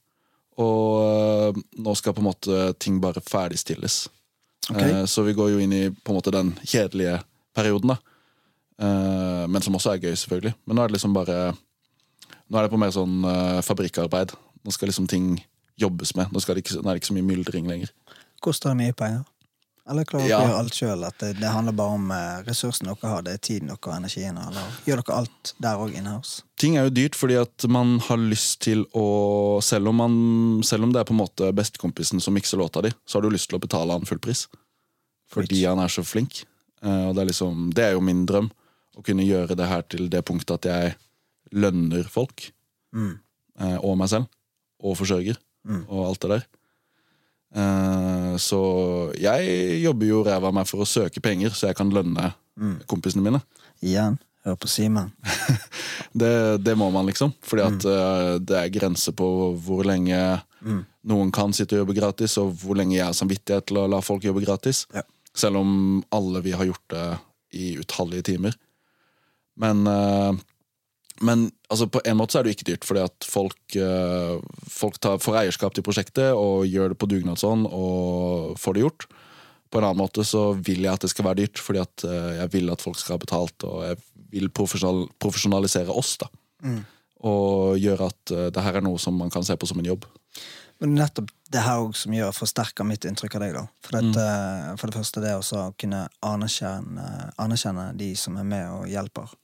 Og 0.61 1.55
uh, 1.55 1.61
nå 1.79 1.97
skal 1.99 2.17
på 2.17 2.25
en 2.25 2.31
måte 2.31 2.71
ting 2.83 2.99
bare 3.03 3.23
ferdigstilles. 3.25 4.03
Okay. 4.71 5.01
Uh, 5.01 5.05
så 5.11 5.25
vi 5.27 5.35
går 5.39 5.55
jo 5.55 5.63
inn 5.63 5.75
i 5.75 5.85
på 5.91 6.13
en 6.13 6.21
måte 6.21 6.35
den 6.35 6.55
kjedelige 6.63 7.21
perioden, 7.57 7.95
da. 7.95 8.01
Eh, 8.81 9.47
men 9.49 9.63
som 9.63 9.77
også 9.77 9.95
er 9.95 10.05
gøy, 10.05 10.15
selvfølgelig. 10.17 10.55
Men 10.65 10.79
nå 10.79 10.83
er 10.83 10.91
det 10.91 10.99
liksom 10.99 11.17
bare 11.17 11.41
Nå 12.51 12.59
er 12.59 12.67
det 12.67 12.73
på 12.73 12.79
mer 12.83 12.91
sånn 12.91 13.21
eh, 13.31 13.61
fabrikkarbeid. 13.63 14.33
Nå 14.67 14.73
skal 14.75 14.91
liksom 14.91 15.07
ting 15.11 15.37
jobbes 15.79 16.17
med. 16.19 16.33
Nå, 16.35 16.41
det 16.43 16.65
ikke, 16.65 16.81
nå 16.81 16.89
er 16.89 16.97
det 16.97 17.03
ikke 17.03 17.11
så 17.13 17.15
mye 17.15 17.29
myldring 17.29 17.69
lenger. 17.71 17.93
Koster 18.43 18.73
det 18.73 18.81
mye 18.81 18.97
penger? 18.97 19.21
Eller 19.91 20.07
klarer 20.07 20.29
dere 20.29 20.31
Ja. 20.31 20.39
å 20.39 20.47
gjøre 20.49 20.59
alt 20.61 20.77
sjøl? 20.79 21.05
At 21.09 21.19
det, 21.19 21.31
det 21.41 21.51
handler 21.51 21.75
bare 21.75 21.97
om 21.99 22.11
eh, 22.15 22.43
ressursene 22.47 22.93
dere 22.95 23.11
har, 23.11 23.23
det 23.27 23.33
er 23.35 23.41
tiden 23.43 23.73
dere 23.73 23.81
og 23.91 23.97
energien? 23.97 24.39
Eller 24.39 24.77
gjør 24.87 25.03
dere 25.03 25.17
alt 25.19 25.53
der 25.59 25.83
òg 25.83 25.97
inhouse? 25.99 26.45
Ting 26.61 26.77
er 26.79 26.87
jo 26.87 26.93
dyrt 26.95 27.19
fordi 27.19 27.39
at 27.41 27.67
man 27.73 27.97
har 28.07 28.21
lyst 28.23 28.61
til 28.67 28.85
å 28.95 29.07
Selv 29.65 29.91
om, 29.91 29.97
man, 29.99 30.15
selv 30.67 30.87
om 30.87 30.93
det 30.95 31.01
er 31.03 31.09
på 31.09 31.15
en 31.17 31.21
måte 31.25 31.51
bestekompisen 31.57 32.23
som 32.23 32.35
mikser 32.37 32.61
låta 32.63 32.83
di, 32.87 32.93
så 33.07 33.19
har 33.19 33.27
du 33.27 33.35
lyst 33.35 33.51
til 33.51 33.59
å 33.59 33.63
betale 33.65 33.93
han 33.97 34.07
full 34.09 34.21
pris. 34.23 34.47
Fordi 35.31 35.65
han 35.67 35.79
er 35.83 35.91
så 35.93 36.03
flink. 36.07 36.45
Eh, 36.83 37.05
og 37.11 37.15
det 37.17 37.23
er 37.25 37.31
liksom 37.33 37.69
Det 37.75 37.85
er 37.85 37.93
jo 37.99 38.01
min 38.05 38.25
drøm. 38.27 38.49
Å 38.99 39.03
kunne 39.07 39.27
gjøre 39.27 39.57
det 39.59 39.67
her 39.71 39.83
til 39.91 40.09
det 40.13 40.23
punktet 40.27 40.61
at 40.61 40.71
jeg 40.71 40.95
lønner 41.53 42.07
folk. 42.11 42.51
Mm. 42.95 43.19
eh, 43.61 43.77
og 43.83 43.99
meg 43.99 44.09
selv. 44.11 44.27
Og 44.83 44.97
forsørger. 44.99 45.37
Mm. 45.69 45.85
Og 45.89 46.07
alt 46.09 46.21
det 46.25 46.31
der. 46.37 46.47
Eh, 47.55 48.35
så 48.39 48.61
jeg 49.19 49.81
jobber 49.83 50.07
jo 50.07 50.23
ræva 50.27 50.51
av 50.51 50.55
meg 50.55 50.69
for 50.71 50.85
å 50.85 50.89
søke 50.89 51.23
penger, 51.25 51.51
så 51.57 51.71
jeg 51.71 51.77
kan 51.81 51.91
lønne 51.95 52.33
Mm. 52.61 52.75
kompisene 52.91 53.23
mine. 53.25 53.39
Igjen, 53.81 54.19
hør 54.45 54.57
på 54.61 54.69
Simen. 54.69 55.13
Det, 56.13 56.59
det 56.65 56.75
må 56.77 56.89
man, 56.93 57.07
liksom. 57.07 57.31
Fordi 57.47 57.63
at 57.63 57.85
eh, 57.87 58.39
det 58.43 58.57
er 58.59 58.73
grenser 58.75 59.15
på 59.17 59.27
hvor 59.63 59.85
lenge 59.87 60.19
noen 61.07 61.31
kan 61.33 61.55
sitte 61.57 61.77
og 61.79 61.85
jobbe 61.87 61.95
gratis, 61.97 62.35
og 62.43 62.51
hvor 62.61 62.77
lenge 62.77 62.97
jeg 62.99 63.07
har 63.07 63.15
samvittighet 63.17 63.69
til 63.71 63.79
å 63.81 63.87
la 63.89 64.01
folk 64.05 64.27
jobbe 64.27 64.43
gratis. 64.45 64.83
Ja. 64.93 65.05
Selv 65.33 65.61
om 65.63 66.03
alle 66.13 66.43
vi 66.45 66.53
har 66.53 66.67
gjort 66.69 66.85
det 66.93 67.05
i 67.57 67.71
utallige 67.81 68.27
timer. 68.33 68.59
Men, 69.57 69.87
eh, 69.87 70.33
men 71.23 71.47
altså, 71.71 71.87
på 71.87 72.03
en 72.05 72.19
måte 72.19 72.35
så 72.35 72.41
er 72.41 72.47
det 72.47 72.53
jo 72.53 72.59
ikke 72.59 72.69
dyrt, 72.73 72.87
fordi 72.89 73.03
at 73.05 73.27
folk, 73.27 73.77
eh, 73.79 74.37
folk 74.71 75.01
tar, 75.03 75.19
får 75.23 75.41
eierskap 75.45 75.77
til 75.77 75.87
prosjektet 75.87 76.31
og 76.35 76.69
gjør 76.69 76.93
det 76.93 77.01
på 77.01 77.09
dugnadsånd 77.11 77.69
og 77.71 78.55
får 78.61 78.77
det 78.77 78.85
gjort. 78.85 79.09
På 79.71 79.79
en 79.79 79.87
annen 79.87 80.03
måte 80.03 80.27
så 80.27 80.51
vil 80.59 80.83
jeg 80.83 80.93
at 80.93 81.05
det 81.07 81.13
skal 81.13 81.29
være 81.29 81.45
dyrt, 81.45 81.63
fordi 81.63 81.83
at 81.83 82.07
eh, 82.07 82.31
jeg 82.41 82.55
vil 82.57 82.73
at 82.75 82.83
folk 82.83 82.99
skal 82.99 83.17
ha 83.17 83.25
betalt, 83.25 83.67
og 83.67 83.85
jeg 83.87 84.01
vil 84.31 84.51
profesjonal, 84.55 85.05
profesjonalisere 85.23 85.95
oss. 85.95 86.17
da. 86.23 86.31
Og 87.27 87.77
gjøre 87.79 88.11
at 88.11 88.35
eh, 88.35 88.49
det 88.55 88.65
her 88.67 88.81
er 88.81 88.87
noe 88.87 88.99
som 89.03 89.19
man 89.19 89.31
kan 89.33 89.47
se 89.47 89.57
på 89.57 89.69
som 89.71 89.83
en 89.83 89.93
jobb. 89.93 90.09
Men 90.81 90.95
nettopp 90.97 91.29
det 91.53 91.61
her 91.61 91.83
også 91.83 92.07
som 92.07 92.15
gjør 92.17 92.33
forsterker 92.33 92.87
mitt 92.89 93.05
inntrykk 93.05 93.35
av 93.37 93.43
deg. 93.45 93.57
da 93.59 93.65
For, 93.85 93.99
dette, 93.99 94.27
for 94.81 94.89
det 94.89 94.97
første 94.97 95.23
det 95.23 95.35
å 95.37 95.65
kunne 95.79 96.07
anerkjenne, 96.25 97.09
anerkjenne 97.43 97.91
de 98.01 98.15
som 98.17 98.39
er 98.41 98.47
med 98.49 98.65
og 98.73 98.87
hjelper. 98.89 99.35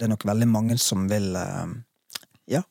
Eh, 0.00 0.06
Det 0.06 0.06
er 0.08 0.14
nok 0.14 0.24
veldig 0.24 0.48
mange 0.48 0.78
som 0.80 1.08
vil 1.08 1.34
eh, 1.36 1.66
Ja, 2.50 2.62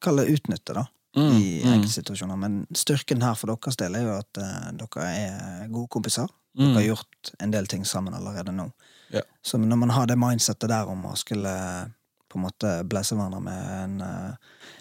kalle 0.00 0.24
det 0.24 0.38
utnytte, 0.38 0.74
da. 0.74 0.86
I 1.18 1.62
enkeltsituasjoner. 1.66 2.36
Men 2.38 2.66
styrken 2.76 3.22
her 3.22 3.34
for 3.34 3.50
deres 3.50 3.76
del 3.76 3.96
er 3.96 4.02
jo 4.06 4.14
at 4.20 4.38
eh, 4.38 4.70
dere 4.78 5.06
er 5.08 5.68
gode 5.68 5.88
kompiser. 5.90 6.28
Dere 6.54 6.74
har 6.74 6.86
gjort 6.86 7.32
en 7.42 7.50
del 7.50 7.66
ting 7.66 7.84
sammen 7.86 8.14
allerede 8.14 8.52
nå. 8.54 8.68
Ja. 9.12 9.22
Så 9.42 9.58
når 9.58 9.76
man 9.78 9.90
har 9.90 10.06
det 10.06 10.16
mindsettet 10.18 10.68
der 10.70 10.86
om 10.88 11.04
å 11.06 11.16
skulle 11.16 11.52
på 12.28 12.36
en 12.38 12.44
måte 12.44 12.70
blæse 12.84 13.16
hverandre 13.16 13.40
med 13.40 13.68
en 13.82 14.00
eh, 14.04 14.32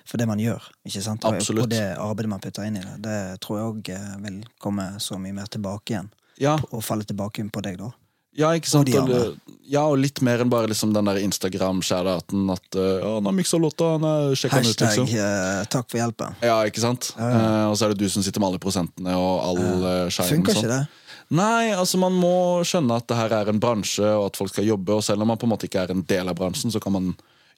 for 0.08 0.18
det 0.20 0.28
man 0.28 0.39
gjør. 0.39 0.64
ikke 0.86 1.01
sant? 1.03 1.24
Absolutt. 1.26 1.64
Og 1.66 1.70
det 1.70 1.84
arbeidet 1.97 2.30
man 2.30 2.39
putter 2.43 2.64
inn 2.68 2.78
i 2.78 2.84
det. 2.84 2.95
Det 3.03 3.20
tror 3.43 3.58
jeg 3.60 3.68
òg 3.72 3.91
vil 4.24 4.41
komme 4.60 4.88
så 5.03 5.18
mye 5.20 5.34
mer 5.36 5.47
tilbake 5.51 5.93
igjen. 5.95 6.10
Ja, 6.39 6.58
Og 6.72 6.84
falle 6.84 7.03
tilbake 7.08 7.39
inn 7.41 7.49
på 7.49 7.62
deg, 7.66 7.78
da. 7.80 7.91
Ja 8.38 8.54
ikke 8.58 8.70
sant? 8.72 8.92
Og 8.96 9.10
Og 9.12 9.56
ja, 9.68 9.82
og 9.84 9.98
litt 10.00 10.22
mer 10.24 10.40
enn 10.40 10.52
bare 10.52 10.70
liksom 10.72 10.94
den 10.96 11.10
der 11.10 11.18
Instagram-shout-outen 11.20 12.52
at 12.54 12.78
uh, 12.80 13.04
'Han 13.04 13.26
har 13.28 13.36
miksa 13.36 13.58
låta, 13.60 13.90
han 13.98 14.06
er 14.08 14.36
sjekka 14.40 14.62
den 14.62 14.70
ut', 14.72 14.84
Hashtag 14.86 15.04
liksom. 15.04 15.20
eh, 15.20 15.66
'takk 15.68 15.90
for 15.92 16.00
hjelpen'. 16.00 16.38
Ja, 16.42 16.62
ikke 16.64 16.80
sant? 16.80 17.10
Eh, 17.20 17.66
og 17.68 17.76
så 17.76 17.86
er 17.86 17.94
det 17.94 18.00
du 18.00 18.10
som 18.10 18.24
sitter 18.24 18.40
med 18.40 18.54
alle 18.54 18.64
prosentene 18.64 19.18
og 19.18 19.34
all 19.44 19.60
uh, 19.84 20.10
shinen. 20.10 20.38
Funker 20.38 20.56
sånn. 20.56 20.64
ikke 20.64 20.78
det? 20.78 20.88
Nei, 21.36 21.74
altså 21.76 22.00
man 22.00 22.16
må 22.16 22.64
skjønne 22.64 22.96
at 22.96 23.08
det 23.10 23.18
her 23.20 23.34
er 23.42 23.50
en 23.52 23.60
bransje, 23.60 24.08
og 24.08 24.30
at 24.30 24.38
folk 24.40 24.54
skal 24.54 24.64
jobbe. 24.70 24.96
Og 24.96 25.04
selv 25.04 25.26
om 25.26 25.28
man 25.28 25.38
på 25.38 25.44
en 25.44 25.52
måte 25.52 25.68
ikke 25.68 25.84
er 25.84 25.92
en 25.92 26.06
del 26.08 26.32
av 26.32 26.38
bransjen, 26.40 26.72
så 26.72 26.80
kan 26.80 26.96
man 26.96 27.10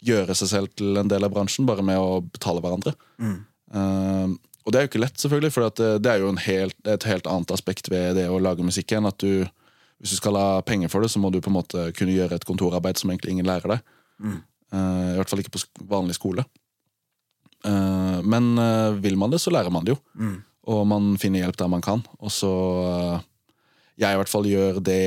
gjøre 0.02 0.34
seg 0.34 0.50
selv 0.50 0.74
til 0.80 0.98
en 0.98 1.12
del 1.12 1.28
av 1.28 1.34
bransjen 1.36 1.68
bare 1.70 1.86
med 1.86 2.00
å 2.00 2.24
betale 2.26 2.64
hverandre. 2.64 2.96
Eh, 3.22 4.28
og 4.66 4.74
det 4.74 4.80
er 4.80 4.86
jo 4.86 4.90
ikke 4.92 5.04
lett, 5.04 5.22
selvfølgelig, 5.22 5.54
for 5.54 5.70
det, 5.70 5.92
det 6.02 6.12
er 6.12 6.24
jo 6.24 6.32
en 6.34 6.42
helt, 6.42 6.76
et 6.88 7.06
helt 7.10 7.30
annet 7.30 7.54
aspekt 7.54 7.92
ved 7.92 8.18
det 8.18 8.26
å 8.30 8.42
lage 8.42 8.66
musikk 8.66 8.92
enn 8.98 9.08
At 9.10 9.22
du, 9.22 9.46
hvis 10.00 10.16
du 10.16 10.20
skal 10.22 10.38
ha 10.40 10.62
penger 10.64 10.92
for 10.92 11.04
det, 11.04 11.12
så 11.12 11.20
må 11.20 11.32
du 11.32 11.42
på 11.44 11.52
en 11.52 11.58
måte 11.58 11.90
kunne 11.98 12.16
gjøre 12.16 12.40
et 12.40 12.48
kontorarbeid 12.48 13.00
som 13.00 13.12
egentlig 13.12 13.36
ingen 13.36 13.48
lærer 13.50 13.76
deg. 13.76 13.90
Eh, 14.72 15.10
I 15.14 15.18
hvert 15.20 15.32
fall 15.32 15.42
ikke 15.44 15.56
på 15.58 15.64
vanlig 15.90 16.16
skole. 16.18 16.46
Uh, 17.60 18.24
men 18.24 18.54
uh, 18.56 18.96
vil 19.04 19.18
man 19.20 19.34
det, 19.34 19.42
så 19.44 19.52
lærer 19.52 19.74
man 19.74 19.84
det 19.84 19.98
jo. 19.98 20.00
Og 20.70 20.86
man 20.88 21.12
finner 21.20 21.44
hjelp 21.44 21.58
der 21.60 21.72
man 21.72 21.84
kan. 21.84 22.06
Og 22.24 22.32
så 22.32 22.52
jeg 24.00 24.16
i 24.16 24.20
hvert 24.22 24.32
fall 24.32 24.48
gjør 24.48 24.78
det 24.86 25.02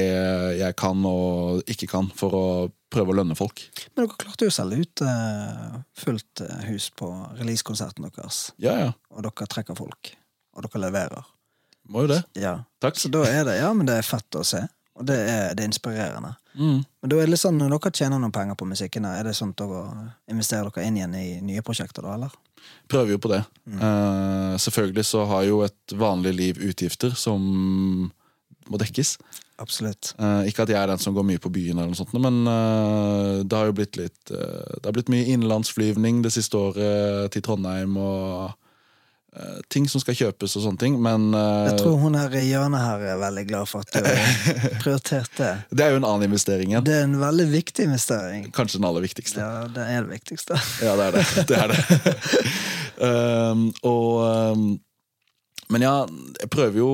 jeg 0.58 0.76
kan 0.76 1.04
og 1.08 1.62
ikke 1.70 1.88
kan 1.88 2.10
for 2.12 2.36
å 2.36 2.46
prøve 2.92 3.14
å 3.14 3.16
lønne 3.16 3.36
folk. 3.38 3.62
Men 3.94 4.04
dere 4.04 4.18
klarte 4.20 4.44
jo 4.44 4.52
å 4.52 4.56
selge 4.56 4.82
ut 4.82 5.02
fullt 6.02 6.42
hus 6.66 6.90
på 6.98 7.08
releasekonserten 7.38 8.04
deres. 8.04 8.42
Ja, 8.60 8.74
ja. 8.82 8.90
Og 9.14 9.24
dere 9.24 9.48
trekker 9.54 9.78
folk. 9.78 10.12
Og 10.52 10.66
dere 10.66 10.82
leverer. 10.82 11.30
Må 11.88 12.04
jo 12.04 12.12
det. 12.12 12.20
Ja. 12.36 12.58
Takk. 12.82 13.00
Så 13.00 13.08
da 13.12 13.22
er 13.30 13.46
det 13.48 13.56
Ja, 13.62 13.72
men 13.76 13.88
det 13.88 13.96
er 14.02 14.06
fett 14.06 14.36
å 14.36 14.44
se. 14.46 14.66
Og 15.00 15.06
det 15.08 15.16
er, 15.16 15.52
det 15.56 15.64
er 15.64 15.70
inspirerende. 15.70 16.34
Mm. 16.52 16.82
Men 16.84 17.10
da 17.10 17.16
er 17.16 17.24
det 17.24 17.32
litt 17.32 17.40
sånn, 17.40 17.58
når 17.60 17.72
dere 17.72 17.92
tjener 17.96 18.20
noen 18.20 18.34
penger 18.34 18.58
på 18.60 18.68
musikken, 18.68 19.06
er 19.08 19.24
det 19.24 19.34
sånn 19.38 19.54
at 19.54 19.62
dere 19.62 20.08
investerer 20.30 20.68
dere 20.68 20.88
inn 20.88 20.98
igjen 21.00 21.14
i 21.16 21.26
nye 21.44 21.64
prosjekter, 21.64 22.04
da, 22.04 22.16
eller? 22.18 22.34
Prøver 22.92 23.14
jo 23.14 23.22
på 23.22 23.30
det. 23.32 23.40
Eh, 23.72 24.56
selvfølgelig 24.60 25.06
så 25.08 25.24
har 25.30 25.46
jo 25.48 25.62
et 25.64 25.96
vanlig 25.98 26.34
liv 26.36 26.60
utgifter 26.68 27.16
som 27.18 27.40
må 28.68 28.80
dekkes. 28.80 29.16
Absolutt. 29.62 30.12
Uh, 30.18 30.42
ikke 30.48 30.64
at 30.64 30.72
jeg 30.72 30.78
er 30.80 30.90
den 30.90 31.00
som 31.00 31.14
går 31.14 31.26
mye 31.26 31.40
på 31.42 31.50
byen, 31.52 31.76
eller 31.78 31.92
noe 31.92 31.98
sånt, 31.98 32.14
men 32.18 32.40
uh, 32.48 33.42
det 33.46 33.58
har 33.58 33.68
jo 33.68 33.74
blitt 33.76 33.98
litt 34.00 34.30
Det 34.32 34.82
har 34.84 34.94
blitt 34.96 35.10
mye 35.12 35.28
innenlandsflyvning 35.34 36.22
det 36.24 36.32
siste 36.34 36.58
året 36.58 37.30
til 37.34 37.44
Trondheim, 37.46 37.94
og 38.00 38.56
ting 39.72 39.86
som 39.88 40.02
skal 40.02 40.16
kjøpes 40.16 40.56
og 40.58 40.64
sånne 40.66 40.80
ting, 40.80 40.96
men 41.00 41.30
uh, 41.32 41.64
Jeg 41.70 41.78
tror 41.80 41.94
hun 42.02 42.16
her 42.18 42.34
i 42.36 42.42
hjørnet 42.50 42.82
her 42.84 43.04
er 43.14 43.20
veldig 43.20 43.44
glad 43.48 43.70
for 43.70 43.80
at 43.80 43.94
du 43.94 44.04
prioriterte. 44.82 45.38
det. 45.38 45.78
det 45.78 45.86
er 45.86 45.94
jo 45.94 46.00
en 46.02 46.08
annen 46.08 46.26
investering 46.28 46.74
igjen. 46.74 46.84
Det 46.84 46.98
er 46.98 47.06
en 47.06 47.16
veldig 47.20 47.46
viktig 47.52 47.86
investering. 47.88 48.50
Kanskje 48.52 48.80
den 48.80 48.88
aller 48.90 49.04
viktigste. 49.06 49.40
Ja, 49.40 49.62
det 49.72 49.86
er 49.88 50.04
det 50.04 50.18
viktigste. 50.18 50.58
Ja, 50.84 50.96
det 51.00 51.06
er 51.06 51.16
det. 51.16 51.46
det, 51.48 51.60
er 51.62 51.72
det. 51.72 51.78
um, 53.00 53.62
og 53.94 54.20
um, 54.52 54.66
Men 55.72 55.86
ja, 55.86 55.94
jeg 56.42 56.50
prøver 56.52 56.82
jo 56.82 56.90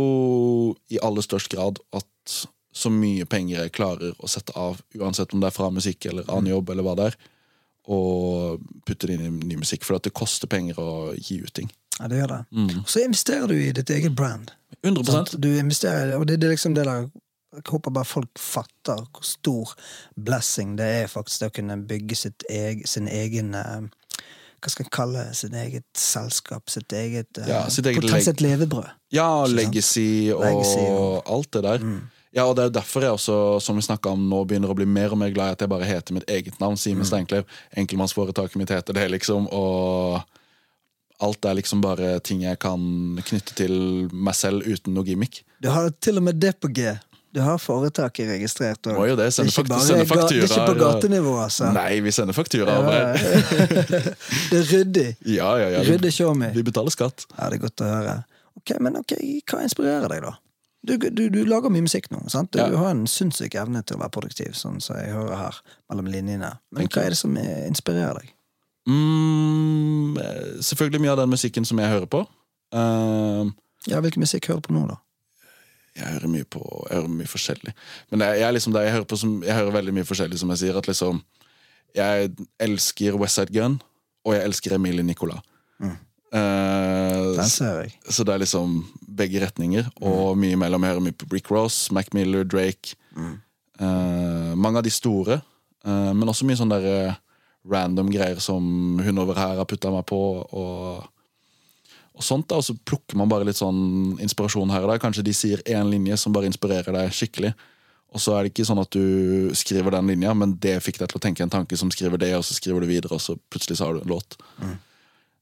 i 0.95 1.01
aller 1.03 1.27
størst 1.27 1.51
grad 1.51 1.83
at 1.91 2.39
så 2.79 2.93
mye 2.95 3.27
penger 3.27 3.65
jeg 3.65 3.75
klarer 3.75 4.15
å 4.23 4.31
sette 4.31 4.55
av, 4.55 4.79
uansett 4.95 5.35
om 5.35 5.43
det 5.43 5.51
er 5.51 5.57
fra 5.57 5.73
musikk 5.75 6.07
eller 6.07 6.29
annen 6.31 6.53
jobb, 6.53 6.71
eller 6.71 6.87
hva 6.87 6.95
det 7.01 7.09
er, 7.11 7.19
og 7.91 8.63
putte 8.87 9.09
det 9.09 9.17
inn 9.17 9.27
i 9.27 9.49
ny 9.51 9.59
musikk. 9.59 9.83
For 9.89 9.99
at 9.99 10.07
det 10.07 10.15
koster 10.15 10.47
penger 10.47 10.79
å 10.79 11.17
gi 11.17 11.41
ut 11.43 11.55
ting. 11.59 11.73
Ja, 11.99 12.09
det 12.09 12.21
gjør 12.21 12.33
det. 12.35 12.43
Og 12.79 12.89
så 12.91 13.03
investerer 13.05 13.47
du 13.51 13.55
i 13.59 13.73
ditt 13.75 13.91
eget 13.91 14.15
brand. 14.17 14.53
100 14.85 15.05
Sant? 15.11 15.33
Du 15.43 15.49
investerer, 15.59 16.15
og 16.19 16.27
det, 16.29 16.39
det 16.41 16.47
er 16.49 16.55
liksom 16.55 16.75
det 16.77 16.85
der 16.87 17.09
Jeg 17.57 17.65
håper 17.71 17.91
bare 17.91 18.05
folk 18.05 18.29
fatter 18.39 19.01
hvor 19.09 19.25
stor 19.25 19.71
blessing 20.21 20.77
det 20.79 20.85
er 21.01 21.09
faktisk 21.11 21.41
det 21.41 21.49
å 21.49 21.55
kunne 21.57 21.79
bygge 21.89 22.19
sitt 22.21 22.45
eg, 22.53 22.85
sin 22.87 23.09
egen 23.09 23.55
eh, 23.57 23.89
Hva 24.61 24.71
skal 24.71 24.85
jeg 24.85 24.93
kalle 24.95 25.25
sin 25.33 25.57
Sitt 25.57 25.57
eget 25.57 25.87
selskap? 25.97 26.69
Sitt 26.71 26.93
eget, 26.93 27.41
eh, 27.41 27.49
Ja, 27.49 27.65
sitt 27.73 27.89
eget 27.89 28.05
potensielt 28.05 28.45
levebrød. 28.45 28.93
Ja, 29.17 29.47
legacy 29.49 30.31
og 30.37 30.45
Legacy 30.45 30.87
og- 30.93 31.23
alt 31.27 31.51
det 31.57 31.63
der. 31.65 31.91
Ja, 32.37 32.45
og 32.45 32.57
Det 32.57 32.65
er 32.67 32.71
derfor 32.81 33.01
jeg 33.01 33.11
også, 33.11 33.61
som 33.63 33.77
vi 33.77 33.83
om 34.13 34.29
nå, 34.29 34.45
begynner 34.47 34.69
å 34.69 34.77
bli 34.77 34.85
mer 34.85 35.11
og 35.11 35.19
mer 35.19 35.31
glad 35.31 35.49
i 35.49 35.53
at 35.53 35.61
jeg 35.61 35.69
bare 35.69 35.85
heter 35.89 36.15
mitt 36.15 36.29
eget 36.29 36.61
navn. 36.61 36.77
Simen 36.77 37.05
Steinklev. 37.05 37.45
Enkeltmannsforetaket 37.75 38.57
mitt 38.57 38.69
heter 38.69 38.93
det, 38.93 39.11
liksom. 39.11 39.49
Og 39.51 40.23
alt 41.21 41.45
er 41.51 41.55
liksom 41.59 41.81
bare 41.83 42.21
ting 42.25 42.43
jeg 42.45 42.59
kan 42.63 42.81
knytte 43.27 43.55
til 43.59 44.09
meg 44.13 44.35
selv 44.39 44.63
uten 44.67 44.95
noe 44.95 45.05
gimmick. 45.05 45.43
Du 45.63 45.69
har 45.75 45.91
til 46.01 46.19
og 46.21 46.23
med 46.29 46.39
det 46.41 46.55
på 46.63 46.71
G. 46.71 46.93
Du 47.35 47.41
har 47.45 47.59
foretaket 47.61 48.31
registrert. 48.31 48.87
og 48.89 48.95
Må 48.97 49.07
jo 49.11 49.17
det, 49.19 49.27
sende 49.35 49.51
er 49.51 49.53
ikke 49.53 49.61
fakt- 49.61 49.69
bare 49.69 49.81
sende 49.85 50.05
Det 50.07 50.39
er 50.39 50.45
ikke 50.47 50.67
på 50.71 50.79
gatenivå, 50.81 51.35
altså. 51.45 51.73
Nei, 51.75 52.01
vi 52.01 52.11
sender 52.11 52.33
faktura 52.33 52.77
Ja, 52.79 53.13
det 54.51 54.59
er 54.59 54.67
ryddig. 54.73 55.07
Ja, 55.27 55.51
ja, 55.61 55.69
ja. 55.77 55.83
Ryddig 55.85 56.13
showme. 56.17 56.51
Vi 56.55 56.63
betaler 56.65 56.91
skatt. 56.95 57.27
Ja, 57.37 57.51
det 57.51 57.59
er 57.59 57.65
godt 57.67 57.83
å 57.85 57.91
høre. 57.91 58.15
Ok, 58.59 58.73
Men 58.81 58.97
ok, 59.03 59.13
hva 59.51 59.61
inspirerer 59.67 60.09
deg, 60.09 60.25
da? 60.25 60.33
Du, 60.89 60.95
du, 60.97 61.25
du 61.29 61.41
lager 61.45 61.73
mye 61.75 61.85
musikk 61.85 62.09
nå. 62.15 62.23
sant? 62.33 62.53
Du, 62.55 62.59
Ja. 62.63 62.69
du 62.71 62.77
har 62.81 62.91
en 62.95 63.05
sinnssyk 63.11 63.55
evne 63.61 63.83
til 63.85 63.99
å 63.99 64.01
være 64.07 64.15
produktiv, 64.15 64.55
sånn 64.57 64.81
som 64.83 64.97
jeg 64.97 65.13
hører 65.13 65.37
her 65.37 65.61
mellom 65.91 66.07
linjene. 66.11 66.55
Men 66.73 66.87
Thank 66.87 66.95
hva 66.97 67.05
er 67.05 67.11
det 67.15 67.19
som 67.21 67.37
inspirerer 67.37 68.23
deg? 68.23 68.33
Mm, 68.89 70.17
selvfølgelig 70.65 71.01
mye 71.05 71.13
av 71.13 71.21
den 71.23 71.33
musikken 71.33 71.67
som 71.69 71.81
jeg 71.83 71.91
hører 71.93 72.09
på. 72.11 72.23
Uh, 72.75 73.51
Ja, 73.89 74.01
Hvilken 74.05 74.21
musikk 74.25 74.49
hører 74.51 74.61
du 74.61 74.69
på 74.69 74.75
nå, 74.77 74.87
da? 74.91 74.97
jeg 75.99 76.07
hører 76.15 76.31
mye 76.31 76.45
på 76.47 76.61
Jeg 76.91 76.97
hører 77.01 77.09
mye 77.11 77.27
forskjellig. 77.27 77.73
Men 78.11 78.21
jeg, 78.23 78.43
er 78.47 78.53
liksom 78.55 78.75
jeg, 78.77 78.93
hører 78.95 79.07
på 79.11 79.17
som, 79.19 79.33
jeg 79.43 79.55
hører 79.57 79.73
veldig 79.75 79.95
mye 79.97 80.07
forskjellig, 80.07 80.39
som 80.39 80.51
jeg 80.55 80.61
sier. 80.63 80.77
At 80.79 80.87
liksom 80.91 81.23
Jeg 81.97 82.31
elsker 82.61 83.17
Westside 83.19 83.53
Gun, 83.55 83.81
og 84.25 84.35
jeg 84.37 84.45
elsker 84.45 84.75
Emilie 84.77 85.03
Nicolas. 85.03 85.41
Uh, 86.29 87.35
Den 87.39 87.49
ser 87.49 87.79
jeg. 87.81 87.93
så 88.13 88.25
det 88.25 88.35
er 88.35 88.43
liksom 88.43 88.83
begge 89.17 89.41
retninger, 89.41 89.87
og 90.05 90.37
mye 90.39 90.53
imellom. 90.59 90.85
Jeg 90.85 90.93
hører 90.93 91.07
mye 91.07 91.17
på 91.17 91.27
Rick 91.33 91.51
Ross, 91.51 91.91
Mac 91.91 92.13
Miller, 92.13 92.45
Drake. 92.45 92.95
Eh, 93.81 94.55
mange 94.59 94.79
av 94.79 94.85
de 94.85 94.91
store, 94.91 95.41
uh, 95.87 96.13
men 96.15 96.29
også 96.29 96.45
mye 96.47 96.59
sånn 96.59 96.73
der 96.73 96.85
eh, 96.91 97.15
random 97.71 98.11
greier 98.13 98.41
som 98.43 98.99
hun 99.05 99.23
over 99.23 99.39
her 99.39 99.61
har 99.61 99.69
putta 99.69 99.93
meg 99.95 100.07
på. 100.09 100.21
og 100.49 101.07
og 102.19 102.25
sånt 102.27 102.49
da, 102.51 102.59
og 102.59 102.65
så 102.67 102.75
plukker 102.75 103.15
man 103.15 103.31
bare 103.31 103.47
litt 103.47 103.61
sånn 103.61 104.17
inspirasjon 104.19 104.73
her 104.75 104.83
og 104.83 104.91
der. 104.91 104.99
Kanskje 104.99 105.23
de 105.23 105.35
sier 105.37 105.61
én 105.71 105.87
linje 105.87 106.17
som 106.19 106.35
bare 106.35 106.49
inspirerer 106.51 106.91
deg 106.91 107.13
skikkelig. 107.15 107.53
Og 108.11 108.23
så 108.25 108.35
er 108.35 108.43
det 108.43 108.51
ikke 108.51 108.67
sånn 108.67 108.81
at 108.83 108.91
du 108.91 109.53
skriver 109.55 109.95
den 109.95 110.11
linja, 110.11 110.33
men 110.35 110.57
det 110.59 110.79
fikk 110.83 110.99
deg 110.99 111.13
til 111.13 111.21
å 111.21 111.23
tenke 111.23 111.45
en 111.45 111.53
tanke 111.53 111.79
som 111.79 111.93
skriver 111.95 112.19
det, 112.19 112.33
og 112.35 112.43
så 112.43 112.57
skriver 112.57 112.83
du 112.83 112.89
videre, 112.91 113.15
og 113.15 113.23
så 113.23 113.37
plutselig 113.53 113.79
så 113.79 113.87
har 113.87 113.95
du 113.95 114.03
en 114.03 114.15
låt. 114.17 114.35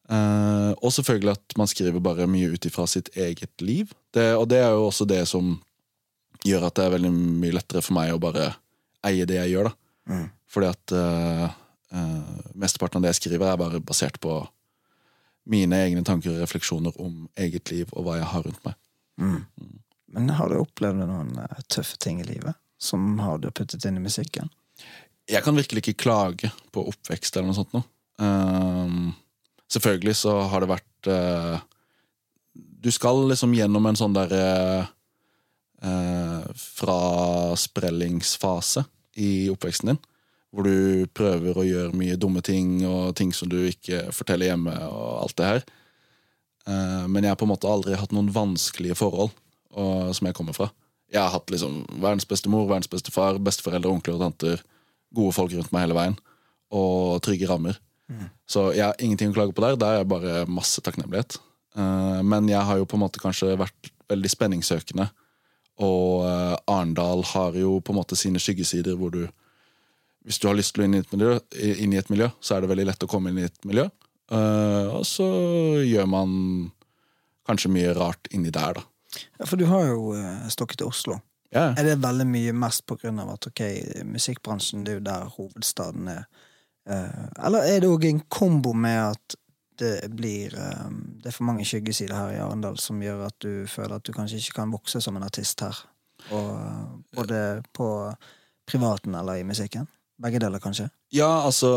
Eh, 0.06 0.72
og 0.76 0.92
selvfølgelig 0.92 1.32
at 1.32 1.56
man 1.58 1.70
skriver 1.70 2.02
bare 2.02 2.28
mye 2.30 2.52
ut 2.52 2.68
ifra 2.68 2.84
sitt 2.90 3.08
eget 3.16 3.64
liv. 3.64 3.94
Det, 4.14 4.34
og 4.36 4.44
det 4.50 4.60
er 4.60 4.74
jo 4.74 4.88
også 4.90 5.06
det 5.08 5.22
som 5.30 5.54
gjør 6.46 6.68
at 6.68 6.76
det 6.76 6.84
er 6.84 6.96
veldig 6.98 7.12
mye 7.16 7.56
lettere 7.56 7.82
for 7.82 7.96
meg 7.96 8.12
å 8.12 8.20
bare 8.22 8.50
eie 9.06 9.24
det 9.26 9.38
jeg 9.40 9.54
gjør. 9.54 9.70
da. 9.70 10.20
Fordi 10.52 10.68
at 10.74 10.94
eh, 10.98 11.56
mesteparten 12.54 13.00
av 13.00 13.06
det 13.06 13.14
jeg 13.14 13.22
skriver, 13.22 13.48
er 13.48 13.60
bare 13.60 13.82
basert 13.84 14.18
på 14.22 14.40
mine 15.46 15.78
egne 15.86 16.02
tanker 16.06 16.34
og 16.34 16.42
refleksjoner 16.42 16.96
om 17.02 17.26
eget 17.38 17.70
liv 17.70 17.90
og 17.92 18.06
hva 18.06 18.18
jeg 18.18 18.30
har 18.32 18.46
rundt 18.46 18.64
meg. 18.66 18.78
Men 20.16 20.30
har 20.38 20.50
du 20.50 20.56
opplevd 20.60 20.96
noen 21.02 21.30
eh, 21.42 21.62
tøffe 21.72 21.96
ting 22.00 22.16
i 22.22 22.28
livet 22.28 22.54
som 22.80 23.18
har 23.20 23.38
du 23.40 23.48
puttet 23.50 23.84
inn 23.88 23.98
i 23.98 24.04
musikken? 24.04 24.48
Jeg 25.26 25.42
kan 25.42 25.58
virkelig 25.58 25.80
ikke 25.82 26.02
klage 26.06 26.48
på 26.72 26.88
oppvekst 26.92 27.36
eller 27.36 27.48
noe 27.50 27.58
sånt 27.58 27.74
noe. 27.74 27.84
Ehm, 28.22 29.06
selvfølgelig 29.72 30.16
så 30.20 30.32
har 30.52 30.58
det 30.62 30.70
vært 30.70 31.04
uh, 31.12 31.56
Du 32.54 32.90
skal 32.94 33.28
liksom 33.28 33.54
gjennom 33.56 33.84
en 33.88 33.98
sånn 33.98 34.16
derre 34.16 34.44
uh, 35.82 36.42
frasprellingsfase 36.78 38.80
i 39.20 39.50
oppveksten 39.52 39.88
din. 39.92 40.00
Hvor 40.56 40.64
du 40.64 41.04
prøver 41.12 41.58
å 41.58 41.66
gjøre 41.66 41.98
mye 42.00 42.16
dumme 42.16 42.40
ting 42.40 42.78
og 42.88 43.10
ting 43.18 43.34
som 43.36 43.50
du 43.52 43.58
ikke 43.68 44.06
forteller 44.16 44.48
hjemme. 44.48 44.72
og 44.88 45.26
alt 45.26 45.36
det 45.36 45.50
her. 45.50 45.66
Eh, 46.66 47.04
men 47.12 47.22
jeg 47.22 47.34
har 47.34 47.40
på 47.40 47.44
en 47.44 47.52
måte 47.52 47.68
aldri 47.68 47.98
hatt 47.98 48.14
noen 48.16 48.32
vanskelige 48.32 48.96
forhold 48.96 49.34
og, 49.76 50.14
som 50.16 50.30
jeg 50.30 50.36
kommer 50.38 50.56
fra. 50.56 50.70
Jeg 51.12 51.20
har 51.20 51.34
hatt 51.34 51.52
liksom 51.52 51.84
verdens 52.00 52.26
beste 52.26 52.50
mor, 52.50 52.64
verdens 52.70 52.90
beste 52.90 53.12
far, 53.14 53.36
besteforeldre, 53.38 53.92
onkler 53.92 54.16
og 54.16 54.24
tanter. 54.24 54.64
Gode 55.14 55.36
folk 55.36 55.52
rundt 55.52 55.74
meg 55.76 55.86
hele 55.86 55.98
veien. 55.98 56.16
Og 56.74 57.20
trygge 57.22 57.46
rammer. 57.50 57.76
Så 58.46 58.70
jeg 58.76 58.84
har 58.86 59.02
ingenting 59.02 59.32
å 59.32 59.36
klage 59.36 59.54
på 59.54 59.62
der. 59.64 59.78
Der 59.78 60.00
er 60.00 60.08
bare 60.08 60.46
masse 60.50 60.82
takknemlighet. 60.82 61.38
Eh, 61.76 62.20
men 62.26 62.48
jeg 62.50 62.62
har 62.62 62.80
jo 62.80 62.88
på 62.88 62.98
en 62.98 63.04
måte 63.04 63.22
kanskje 63.22 63.56
vært 63.58 63.90
veldig 64.10 64.30
spenningssøkende. 64.32 65.08
Og 65.84 66.26
eh, 66.26 66.54
Arendal 66.72 67.24
har 67.34 67.58
jo 67.58 67.78
på 67.84 67.92
en 67.92 68.00
måte 68.00 68.18
sine 68.18 68.40
skyggesider 68.42 68.96
hvor 68.98 69.12
du 69.14 69.26
hvis 70.26 70.40
du 70.42 70.48
har 70.48 70.56
lyst 70.58 70.74
til 70.74 70.82
å 70.82 70.88
inn 70.88 70.96
i 70.98 71.02
et 71.04 71.12
miljø, 71.14 71.36
inn 71.54 71.94
i 71.94 72.00
et 72.00 72.10
miljø 72.10 72.28
så 72.42 72.56
er 72.56 72.64
det 72.64 72.72
veldig 72.72 72.88
lett 72.88 73.06
å 73.06 73.10
komme 73.10 73.30
inn 73.30 73.44
i 73.44 73.46
et 73.46 73.68
miljø. 73.68 73.86
Uh, 74.26 74.98
og 74.98 75.04
så 75.06 75.26
gjør 75.86 76.08
man 76.10 76.32
kanskje 77.46 77.70
mye 77.70 77.92
rart 77.94 78.26
inni 78.34 78.50
der, 78.50 78.80
da. 78.80 78.82
Ja, 79.38 79.46
For 79.46 79.56
du 79.56 79.68
har 79.70 79.86
jo 79.86 80.10
eh, 80.18 80.48
stokket 80.52 80.80
til 80.82 80.90
Oslo. 80.90 81.20
Ja, 81.54 81.70
Er 81.78 81.86
det 81.86 82.00
veldig 82.02 82.26
mye 82.28 82.52
mest 82.58 82.82
på 82.90 82.98
grunn 83.00 83.20
av 83.22 83.30
at 83.36 83.46
ok, 83.48 83.62
musikkbransjen 84.04 84.82
det 84.84 84.92
er 84.92 84.98
jo 84.98 85.04
der 85.06 85.30
hovedstaden 85.36 86.10
er? 86.10 86.26
Uh, 86.90 87.26
eller 87.46 87.70
er 87.70 87.80
det 87.82 87.90
òg 87.90 88.04
en 88.10 88.20
kombo 88.30 88.74
med 88.76 88.98
at 89.14 89.38
det 89.76 90.08
blir 90.16 90.54
um, 90.54 91.00
Det 91.20 91.30
er 91.30 91.34
for 91.34 91.46
mange 91.48 91.64
skyggesider 91.66 92.14
her 92.14 92.34
i 92.34 92.38
Arendal 92.40 92.78
som 92.80 93.00
gjør 93.02 93.26
at 93.26 93.38
du 93.42 93.66
føler 93.68 93.98
at 93.98 94.06
du 94.06 94.12
kanskje 94.14 94.38
ikke 94.40 94.58
kan 94.60 94.74
vokse 94.74 95.00
som 95.04 95.18
en 95.18 95.26
artist 95.26 95.62
her? 95.64 95.80
Og, 96.34 97.02
både 97.14 97.40
på 97.76 97.88
privaten 98.66 99.14
eller 99.14 99.40
i 99.40 99.46
musikken? 99.46 99.86
Begge 100.22 100.38
deler, 100.40 100.58
kanskje? 100.58 100.86
Ja, 101.12 101.28
altså 101.44 101.68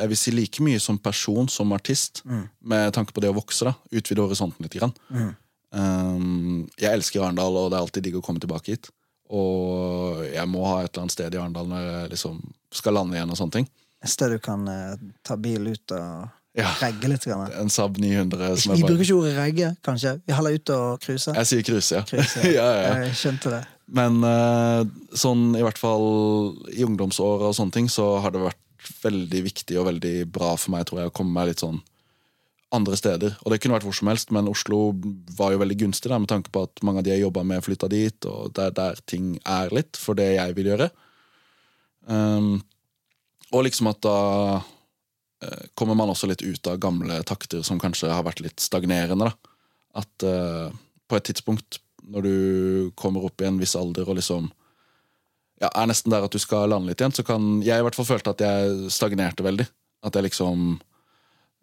Jeg 0.00 0.08
vil 0.08 0.16
si 0.20 0.30
like 0.30 0.62
mye 0.62 0.78
som 0.80 0.98
person, 0.98 1.48
som 1.48 1.72
artist, 1.72 2.22
Mm. 2.24 2.48
med 2.62 2.92
tanke 2.94 3.12
på 3.12 3.20
det 3.20 3.30
å 3.30 3.34
vokse. 3.34 3.64
da 3.64 3.74
Utvide 3.92 4.22
horisonten 4.22 4.62
litt. 4.62 4.72
Grann. 4.78 4.92
Mm. 5.10 5.34
Um, 5.72 6.68
jeg 6.78 6.92
elsker 6.92 7.20
Arendal, 7.22 7.56
og 7.56 7.70
det 7.70 7.76
er 7.78 7.82
alltid 7.84 8.02
digg 8.06 8.14
å 8.20 8.22
komme 8.24 8.40
tilbake 8.40 8.66
hit. 8.76 8.88
Og 9.34 10.22
jeg 10.30 10.46
må 10.48 10.62
ha 10.68 10.84
et 10.84 10.92
eller 10.92 11.02
annet 11.06 11.12
sted 11.16 11.34
i 11.34 11.38
Arendal 11.40 11.66
når 11.66 11.82
jeg 11.88 12.10
liksom 12.14 12.40
skal 12.72 12.94
lande 12.94 13.16
igjen. 13.18 13.30
og 13.30 13.36
sånne 13.40 13.52
ting 13.58 13.68
Et 14.04 14.10
sted 14.12 14.30
du 14.30 14.38
kan 14.38 14.66
eh, 14.68 14.94
ta 15.24 15.34
bil 15.36 15.66
ut 15.72 15.92
og 15.96 16.28
Ja, 16.56 16.70
regge 16.80 17.08
litt? 17.10 17.24
Grann. 17.26 17.50
En 17.52 17.68
Saab 17.68 17.98
900 17.98 18.56
som 18.62 18.72
Vi 18.76 18.82
bare... 18.82 18.92
bruker 18.94 19.04
ikke 19.04 19.16
ordet 19.18 19.36
regge, 19.36 19.76
kanskje? 19.84 20.14
Vi 20.26 20.32
heller 20.32 20.54
ut 20.54 20.70
og 20.70 21.00
cruise? 21.02 21.34
Jeg 21.34 21.46
sier 21.50 21.62
cruise, 21.66 21.90
ja. 21.92 22.02
Cruise, 22.08 22.44
ja, 22.46 22.52
ja, 22.62 22.68
ja. 22.86 22.94
Jeg 23.04 23.16
skjønte 23.18 23.50
det. 23.56 23.64
Men 23.86 24.18
eh, 24.26 24.82
sånn 25.14 25.52
i 25.54 25.62
hvert 25.62 25.78
fall 25.78 26.06
i 26.74 26.82
ungdomsåra 26.86 27.50
og 27.50 27.58
sånne 27.58 27.76
ting, 27.76 27.90
så 27.92 28.16
har 28.22 28.34
det 28.34 28.42
vært 28.42 28.62
veldig 29.02 29.42
viktig 29.46 29.78
og 29.80 29.88
veldig 29.90 30.16
bra 30.30 30.54
for 30.58 30.74
meg 30.74 30.88
tror 30.88 31.02
jeg, 31.02 31.10
å 31.10 31.14
komme 31.14 31.34
meg 31.36 31.52
litt 31.52 31.62
sånn 31.62 31.78
andre 32.74 32.98
steder. 32.98 33.36
Og 33.44 33.52
det 33.52 33.60
kunne 33.62 33.76
vært 33.76 33.86
hvor 33.86 33.96
som 33.96 34.10
helst, 34.10 34.32
men 34.34 34.50
Oslo 34.50 34.90
var 35.38 35.54
jo 35.54 35.60
veldig 35.62 35.78
gunstig 35.84 36.10
der, 36.10 36.20
med 36.22 36.30
tanke 36.30 36.52
på 36.52 36.64
at 36.66 36.82
mange 36.86 37.02
av 37.02 37.06
de 37.06 37.14
jeg 37.14 37.22
jobba 37.22 37.44
med, 37.46 37.62
flytta 37.64 37.90
dit, 37.92 38.28
og 38.28 38.54
det 38.56 38.68
er 38.68 38.78
der 38.80 39.02
ting 39.06 39.36
er 39.46 39.74
litt 39.74 39.98
for 40.00 40.18
det 40.18 40.32
jeg 40.34 40.56
vil 40.58 40.72
gjøre. 40.72 40.90
Um, 42.10 42.56
og 43.54 43.66
liksom 43.66 43.90
at 43.90 44.00
da 44.02 44.18
eh, 45.42 45.66
kommer 45.78 45.94
man 45.98 46.10
også 46.10 46.26
litt 46.30 46.42
ut 46.42 46.70
av 46.70 46.80
gamle 46.82 47.20
takter 47.26 47.62
som 47.66 47.78
kanskje 47.82 48.10
har 48.10 48.26
vært 48.26 48.42
litt 48.42 48.62
stagnerende. 48.62 49.30
da. 49.30 49.54
At 50.02 50.26
uh, 50.26 50.74
på 51.06 51.18
et 51.18 51.28
tidspunkt, 51.30 51.78
når 52.06 52.26
du 52.26 52.36
kommer 52.98 53.26
opp 53.26 53.42
i 53.42 53.48
en 53.48 53.58
viss 53.60 53.76
alder 53.78 54.06
og 54.08 54.18
liksom 54.20 54.48
ja, 55.62 55.70
er 55.70 55.88
nesten 55.88 56.12
der 56.12 56.26
at 56.26 56.34
du 56.34 56.40
skal 56.40 56.68
lande 56.70 56.90
litt 56.90 57.00
igjen, 57.00 57.14
så 57.16 57.24
kan 57.26 57.62
jeg 57.64 57.80
i 57.80 57.84
hvert 57.86 57.96
fall 57.96 58.08
følte 58.08 58.34
at 58.34 58.44
jeg 58.44 58.92
stagnerte 58.92 59.44
veldig. 59.46 59.64
At 60.04 60.14
jeg 60.14 60.26
liksom 60.26 60.74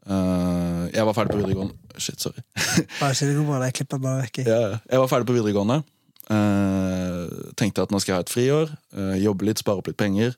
uh, 0.10 0.84
Jeg 0.90 1.06
var 1.06 1.14
ferdig 1.16 1.36
på 1.36 1.38
videregående 1.44 2.02
Shit, 2.02 2.18
sorry. 2.20 2.42
Bare 3.02 3.14
si 3.14 3.28
det 3.30 3.36
går 3.38 3.46
bra, 3.46 3.60
jeg 3.68 3.76
klipper 3.78 4.02
bare 4.02 4.24
vekk. 4.24 4.40
Ja, 4.48 4.80
jeg 4.90 5.04
var 5.04 5.12
ferdig 5.12 5.30
på 5.30 5.36
videregående. 5.38 5.84
Uh, 6.26 7.52
tenkte 7.60 7.86
at 7.86 7.94
nå 7.94 8.00
skal 8.02 8.14
jeg 8.14 8.18
ha 8.18 8.26
et 8.26 8.34
friår. 8.34 8.74
Uh, 8.98 9.14
jobbe 9.22 9.46
litt, 9.46 9.62
spare 9.62 9.84
opp 9.84 9.92
litt 9.92 10.00
penger. 10.00 10.34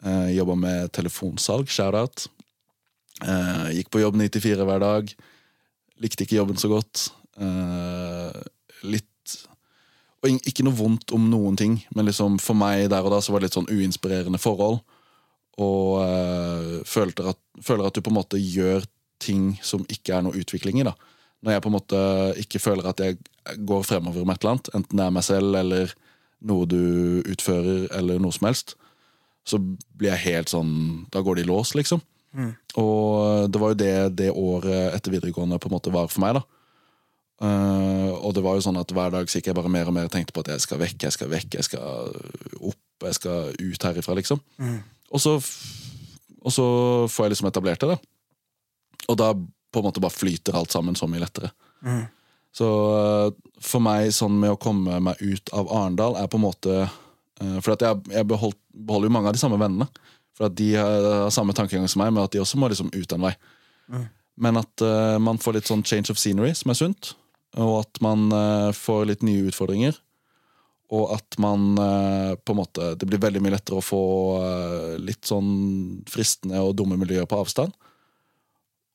Uh, 0.00 0.30
jobba 0.32 0.56
med 0.56 0.94
telefonsalg, 0.96 1.68
shout-out. 1.68 2.24
Uh, 3.20 3.68
gikk 3.76 3.92
på 3.92 4.00
jobb 4.00 4.16
94 4.16 4.64
hver 4.64 4.82
dag. 4.82 5.12
Likte 6.02 6.24
ikke 6.24 6.40
jobben 6.40 6.58
så 6.58 6.72
godt. 6.72 7.04
Litt 8.84 9.10
Og 10.24 10.46
ikke 10.48 10.64
noe 10.64 10.76
vondt 10.78 11.12
om 11.12 11.26
noen 11.28 11.56
ting, 11.60 11.78
men 11.92 12.08
liksom 12.08 12.38
for 12.40 12.56
meg 12.56 12.88
der 12.92 13.04
og 13.04 13.12
da 13.12 13.20
så 13.20 13.34
var 13.34 13.42
det 13.42 13.50
litt 13.50 13.58
sånn 13.58 13.68
uinspirerende 13.68 14.40
forhold. 14.40 14.78
Og 15.60 16.00
øh, 16.02 16.78
føler, 16.88 17.28
at, 17.34 17.40
føler 17.62 17.86
at 17.86 17.94
du 17.94 18.00
på 18.02 18.10
en 18.10 18.16
måte 18.16 18.40
gjør 18.40 18.86
ting 19.22 19.52
som 19.62 19.84
ikke 19.92 20.16
er 20.16 20.24
noe 20.24 20.40
utvikling 20.40 20.80
i. 20.80 20.86
da 20.88 20.94
Når 21.44 21.54
jeg 21.54 21.64
på 21.64 21.70
en 21.70 21.76
måte 21.76 22.00
ikke 22.40 22.62
føler 22.62 22.88
at 22.88 23.02
jeg 23.04 23.18
går 23.68 23.84
fremover 23.86 24.24
med 24.24 24.38
et 24.38 24.42
eller 24.46 24.56
annet, 24.56 24.72
enten 24.80 24.98
det 24.98 25.04
er 25.04 25.14
meg 25.14 25.26
selv 25.28 25.60
eller 25.60 25.94
noe 26.44 26.66
du 26.68 26.80
utfører, 27.30 27.86
eller 27.94 28.18
noe 28.20 28.34
som 28.34 28.48
helst, 28.48 28.74
så 29.44 29.60
blir 29.60 30.10
jeg 30.14 30.24
helt 30.24 30.50
sånn 30.52 30.72
Da 31.12 31.20
går 31.20 31.36
det 31.36 31.44
i 31.44 31.48
lås, 31.52 31.74
liksom. 31.76 32.00
Og 32.80 33.52
det 33.52 33.60
var 33.60 33.72
jo 33.72 33.78
det 33.78 33.94
det 34.18 34.30
året 34.32 34.96
etter 34.96 35.12
videregående 35.14 35.60
på 35.60 35.68
en 35.68 35.76
måte 35.76 35.92
var 35.94 36.08
for 36.10 36.24
meg. 36.24 36.40
da 36.40 36.63
Eh, 37.42 38.10
og 38.14 38.34
det 38.36 38.44
var 38.44 38.56
jo 38.56 38.64
sånn 38.64 38.78
at 38.78 38.92
hver 38.94 39.12
dag 39.14 39.30
gikk 39.30 39.50
jeg 39.50 39.56
bare 39.58 39.72
mer 39.72 39.90
og 39.90 39.96
mer 39.96 40.10
tenkte 40.12 40.34
på 40.34 40.44
at 40.44 40.52
jeg 40.54 40.64
skal 40.64 40.80
vekk, 40.82 41.06
jeg 41.06 41.16
skal 41.16 41.30
vekk, 41.32 41.58
jeg 41.58 41.66
skal 41.66 42.14
opp, 42.60 43.06
jeg 43.08 43.18
skal 43.18 43.54
ut 43.58 43.86
herifra, 43.88 44.16
liksom. 44.20 44.42
Og, 45.10 45.22
så, 45.22 45.36
og 46.40 46.54
så 46.54 46.66
får 47.10 47.26
jeg 47.26 47.34
liksom 47.34 47.50
etablert 47.50 47.84
det, 47.84 47.94
da. 47.94 47.98
Og 49.10 49.18
da 49.20 49.32
på 49.34 49.82
en 49.82 49.88
måte 49.88 50.02
bare 50.02 50.14
flyter 50.14 50.56
alt 50.56 50.72
sammen 50.72 50.96
så 50.96 51.08
mye 51.10 51.24
lettere. 51.24 51.50
Mm. 51.84 52.04
Så 52.54 52.66
uh, 52.70 53.34
for 53.58 53.82
meg, 53.82 54.12
sånn 54.14 54.36
med 54.38 54.54
å 54.54 54.60
komme 54.60 55.00
meg 55.02 55.18
ut 55.18 55.50
av 55.56 55.68
Arendal, 55.74 56.14
er 56.20 56.30
på 56.30 56.38
en 56.38 56.44
måte 56.46 56.76
uh, 56.86 57.56
For 57.58 57.74
at 57.74 57.82
jeg, 57.82 58.04
jeg 58.14 58.28
beholdt, 58.30 58.60
beholder 58.70 59.10
jo 59.10 59.14
mange 59.16 59.32
av 59.32 59.34
de 59.34 59.42
samme 59.42 59.58
vennene. 59.58 59.88
For 60.38 60.46
at 60.48 60.54
de 60.58 60.68
har, 60.78 61.26
samme 61.34 61.54
tankegang 61.54 61.90
som 61.90 62.02
meg, 62.02 62.14
men 62.14 62.22
at 62.24 62.34
de 62.34 62.42
også 62.42 62.58
må 62.58 62.70
liksom 62.70 62.94
ut 62.94 63.12
en 63.14 63.26
vei. 63.26 63.34
Men 64.34 64.58
at 64.58 64.82
eh, 64.82 65.16
man 65.22 65.38
får 65.38 65.54
litt 65.54 65.68
sånn 65.70 65.84
change 65.86 66.10
of 66.10 66.18
scenery, 66.18 66.50
som 66.58 66.72
er 66.72 66.78
sunt. 66.78 67.12
Og 67.60 67.80
at 67.84 68.00
man 68.02 68.26
eh, 68.34 68.72
får 68.74 69.06
litt 69.10 69.22
nye 69.26 69.46
utfordringer. 69.50 69.96
Og 70.94 71.14
at 71.16 71.38
man 71.42 71.78
eh, 71.80 72.34
på 72.44 72.52
en 72.52 72.58
måte 72.60 72.90
Det 73.00 73.06
blir 73.08 73.22
veldig 73.22 73.40
mye 73.42 73.54
lettere 73.56 73.80
å 73.80 73.84
få 73.84 74.00
eh, 74.42 74.94
litt 75.00 75.24
sånn 75.26 75.50
fristende 76.10 76.60
og 76.62 76.74
dumme 76.78 76.98
miljøer 77.00 77.28
på 77.30 77.38
avstand. 77.40 77.74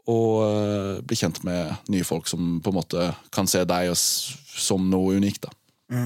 Og 0.10 1.04
bli 1.06 1.16
kjent 1.20 1.44
med 1.46 1.76
nye 1.94 2.06
folk 2.08 2.26
som 2.26 2.56
på 2.66 2.72
en 2.72 2.78
måte 2.80 3.04
kan 3.36 3.46
se 3.46 3.60
deg 3.70 3.92
som 3.94 4.88
noe 4.90 5.20
unikt. 5.20 5.46
da 5.46 6.00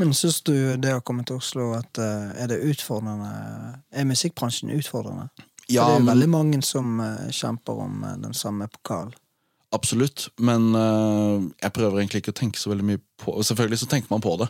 Men 0.00 0.10
syns 0.16 0.40
du 0.42 0.74
det 0.74 0.96
å 0.96 1.04
komme 1.06 1.22
til 1.28 1.38
Oslo 1.38 1.68
at 1.76 2.00
er 2.00 2.50
det 2.50 2.58
utfordrende 2.66 3.28
Er 3.94 4.08
musikkbransjen 4.10 4.74
utfordrende? 4.74 5.28
Ja, 5.68 5.84
For 5.84 5.86
det 5.86 5.94
er 5.94 6.00
jo 6.00 6.02
men- 6.02 6.10
veldig 6.10 6.28
mange 6.34 6.62
som 6.66 6.98
kjemper 7.30 7.78
om 7.84 8.02
den 8.24 8.34
samme 8.34 8.66
pokalen. 8.74 9.14
Absolutt, 9.76 10.28
men 10.40 10.70
eh, 10.72 11.48
jeg 11.60 11.74
prøver 11.76 12.00
egentlig 12.00 12.22
ikke 12.22 12.32
å 12.32 12.40
tenke 12.40 12.60
så 12.60 12.70
veldig 12.72 12.86
mye 12.88 13.00
på 13.20 13.34
Selvfølgelig 13.44 13.82
så 13.82 13.88
tenker 13.90 14.12
man 14.12 14.24
på 14.24 14.32
det. 14.40 14.48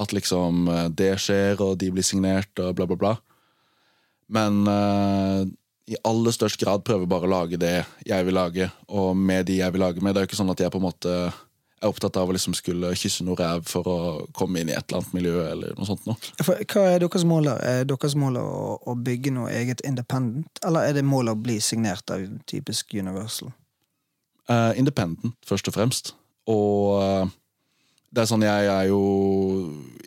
At 0.00 0.14
liksom 0.16 0.68
eh, 0.72 0.86
det 0.96 1.12
skjer, 1.20 1.60
og 1.60 1.76
de 1.82 1.90
blir 1.92 2.06
signert, 2.06 2.52
og 2.62 2.72
bla, 2.78 2.86
bla, 2.88 2.96
bla. 3.00 3.12
Men 4.32 4.62
eh, 4.70 5.42
i 5.92 5.98
aller 6.06 6.32
størst 6.32 6.60
grad 6.62 6.86
prøver 6.86 7.10
bare 7.10 7.28
å 7.28 7.34
lage 7.34 7.60
det 7.60 7.82
jeg 8.06 8.26
vil 8.26 8.38
lage, 8.38 8.70
og 8.88 9.12
med 9.18 9.48
de 9.50 9.60
jeg 9.60 9.74
vil 9.74 9.84
lage 9.84 10.00
med. 10.00 10.14
Det 10.14 10.22
er 10.22 10.28
jo 10.28 10.32
ikke 10.32 10.40
sånn 10.40 10.54
at 10.54 10.64
jeg 10.64 10.72
på 10.72 10.80
en 10.80 10.88
måte 10.88 11.14
er 11.80 11.88
opptatt 11.88 12.16
av 12.20 12.28
å 12.28 12.34
liksom 12.36 12.54
skulle 12.56 12.92
kysse 12.96 13.24
noe 13.24 13.38
ræv 13.40 13.64
for 13.68 13.88
å 13.88 13.98
komme 14.36 14.60
inn 14.60 14.70
i 14.70 14.76
et 14.76 14.84
eller 14.84 15.00
annet 15.00 15.14
miljø, 15.16 15.36
eller 15.48 15.76
noe 15.76 15.88
sånt. 15.88 16.32
For, 16.44 16.60
hva 16.60 16.88
er 16.94 17.00
deres 17.04 17.24
mål? 17.28 17.48
der? 17.48 17.62
Er 17.68 17.88
deres 17.88 18.16
mål 18.20 18.40
å, 18.40 18.50
å 18.88 18.96
bygge 19.00 19.32
noe 19.36 19.52
eget 19.52 19.84
independent, 19.88 20.60
eller 20.64 20.88
er 20.88 20.96
det 20.96 21.06
målet 21.08 21.36
å 21.36 21.40
bli 21.40 21.56
signert 21.64 22.12
av 22.12 22.24
typisk 22.50 22.94
Universal? 22.96 23.52
Eh, 24.50 24.72
independent, 24.80 25.36
først 25.46 25.68
og 25.70 25.76
fremst. 25.76 26.14
Og 26.50 26.98
uh, 26.98 27.28
det 28.10 28.24
er 28.24 28.30
sånn, 28.30 28.42
jeg 28.42 28.70
er 28.72 28.86
jo 28.88 29.02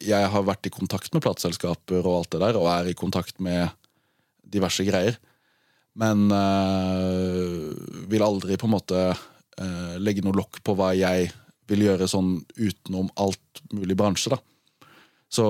Jeg 0.03 0.27
har 0.33 0.43
vært 0.43 0.67
i 0.67 0.73
kontakt 0.73 1.13
med 1.13 1.23
plateselskaper 1.23 2.01
og 2.01 2.17
alt 2.17 2.33
det 2.33 2.41
der, 2.41 2.57
og 2.59 2.67
er 2.67 2.89
i 2.91 2.97
kontakt 2.97 3.39
med 3.39 3.71
diverse 4.43 4.83
greier. 4.83 5.15
Men 5.95 6.25
uh, 6.33 7.71
vil 8.11 8.25
aldri 8.25 8.57
på 8.59 8.67
en 8.67 8.75
måte 8.75 9.05
legge 10.01 10.23
noe 10.25 10.33
lokk 10.33 10.63
på 10.65 10.73
hva 10.73 10.87
jeg 10.97 11.27
vil 11.69 11.83
gjøre 11.85 12.07
sånn 12.09 12.39
utenom 12.57 13.11
alt 13.21 13.59
mulig 13.69 13.93
bransje, 13.93 14.33
da. 14.33 14.39
Så 15.29 15.45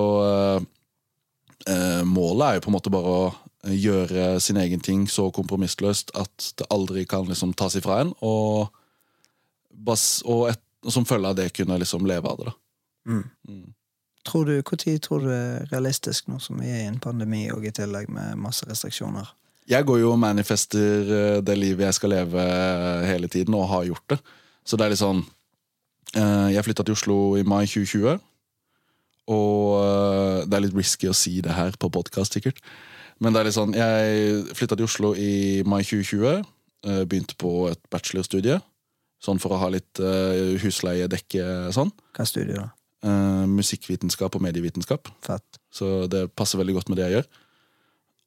målet 2.04 2.44
er 2.44 2.58
jo 2.58 2.64
på 2.66 2.72
en 2.74 2.76
måte 2.76 2.92
bare 2.92 3.14
å 3.16 3.72
gjøre 3.72 4.42
sin 4.44 4.60
egen 4.60 4.84
ting 4.84 5.06
så 5.08 5.30
kompromissløst 5.32 6.12
at 6.20 6.50
det 6.60 6.68
aldri 6.76 7.06
kan 7.08 7.24
liksom 7.32 7.56
tas 7.56 7.80
ifra 7.80 8.02
en, 8.04 8.12
og, 8.20 8.76
bas, 9.74 10.22
og, 10.26 10.50
et, 10.52 10.62
og 10.86 10.94
som 10.96 11.06
følge 11.08 11.32
av 11.32 11.38
det 11.40 11.52
kunne 11.56 11.80
liksom 11.82 12.06
leve 12.10 12.30
av 12.30 12.42
det. 12.42 12.52
da. 12.52 12.58
Tror 14.24 14.48
du, 14.48 14.56
tid 14.80 15.02
tror 15.04 15.20
du 15.20 15.28
det 15.28 15.38
er 15.38 15.66
realistisk 15.74 16.30
nå 16.32 16.38
som 16.40 16.62
vi 16.62 16.70
er 16.72 16.86
i 16.86 16.92
en 16.92 17.00
pandemi 17.04 17.50
og 17.52 17.66
i 17.68 17.74
tillegg 17.76 18.08
med 18.14 18.40
masse 18.40 18.64
restriksjoner? 18.70 19.28
Jeg 19.68 19.84
går 19.88 20.00
jo 20.02 20.12
og 20.14 20.20
manifester 20.20 21.08
eh, 21.08 21.42
det 21.44 21.56
livet 21.56 21.88
jeg 21.88 21.98
skal 22.00 22.12
leve 22.12 22.44
eh, 22.44 23.04
hele 23.08 23.28
tiden, 23.32 23.56
og 23.56 23.70
har 23.72 23.86
gjort 23.88 24.16
det. 24.16 24.20
Så 24.64 24.80
det 24.80 24.86
er 24.86 24.94
litt 24.94 25.00
sånn 25.00 25.22
eh, 26.16 26.50
Jeg 26.56 26.64
flytta 26.68 26.84
til 26.88 26.96
Oslo 26.96 27.18
i 27.40 27.44
mai 27.48 27.64
2020. 27.68 28.20
Og 29.32 30.48
det 30.52 30.58
er 30.58 30.66
litt 30.66 30.76
risky 30.76 31.08
å 31.08 31.16
si 31.16 31.38
det 31.44 31.56
her 31.56 31.76
på 31.80 31.88
podkast, 31.96 32.36
sikkert. 32.36 32.60
Men 33.24 33.32
det 33.32 33.40
er 33.40 33.48
litt 33.48 33.56
sånn 33.56 33.76
Jeg 33.78 34.56
flytta 34.58 34.76
til 34.76 34.88
Oslo 34.88 35.14
i 35.16 35.64
mai 35.68 35.82
2020. 35.84 36.44
eh, 36.88 37.04
Begynte 37.08 37.38
på 37.40 37.70
et 37.72 37.80
bachelorstudie. 37.92 38.60
Sånn 39.24 39.40
for 39.40 39.56
å 39.56 39.60
ha 39.62 39.70
litt 39.72 40.02
uh, 40.04 40.56
husleie, 40.60 41.08
dekke 41.12 41.72
sånn. 41.76 41.94
Hva 42.16 42.26
studier 42.28 42.60
da? 42.60 42.70
Uh, 43.04 43.44
musikkvitenskap 43.52 44.36
og 44.36 44.44
medievitenskap. 44.44 45.08
Fett. 45.24 45.60
Så 45.72 46.06
det 46.12 46.28
passer 46.36 46.60
veldig 46.60 46.78
godt 46.80 46.92
med 46.92 47.00
det 47.00 47.08
jeg 47.08 47.18
gjør. 47.18 47.30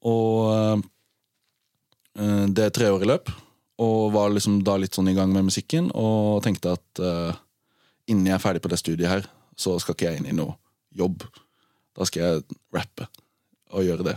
Og 0.08 0.38
uh, 0.56 2.44
det 2.48 2.64
er 2.64 2.72
treårig 2.72 3.08
løp, 3.08 3.32
og 3.84 4.12
var 4.14 4.32
liksom 4.32 4.62
da 4.64 4.78
litt 4.80 4.96
sånn 4.96 5.12
i 5.12 5.16
gang 5.16 5.32
med 5.34 5.50
musikken, 5.50 5.90
og 5.92 6.40
tenkte 6.46 6.78
at 6.78 7.02
uh, 7.04 7.36
innen 8.08 8.30
jeg 8.30 8.38
er 8.38 8.44
ferdig 8.44 8.64
på 8.64 8.72
det 8.72 8.80
studiet 8.80 9.12
her, 9.12 9.28
så 9.56 9.76
skal 9.82 9.96
ikke 9.96 10.08
jeg 10.08 10.22
inn 10.22 10.30
i 10.32 10.36
noe 10.36 10.56
jobb. 10.96 11.26
Da 11.96 12.08
skal 12.08 12.22
jeg 12.24 12.58
rappe 12.76 13.08
og 13.72 13.84
gjøre 13.84 14.06
det. 14.12 14.16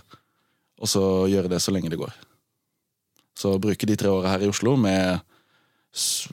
Og 0.79 0.87
så 0.87 1.03
gjøre 1.31 1.51
det 1.51 1.59
så 1.63 1.73
lenge 1.75 1.91
det 1.91 1.99
går. 1.99 2.13
Så 3.39 3.55
bruke 3.59 3.87
de 3.87 3.95
tre 3.99 4.11
åra 4.11 4.35
her 4.35 4.43
i 4.43 4.51
Oslo 4.51 4.75
med 4.79 5.19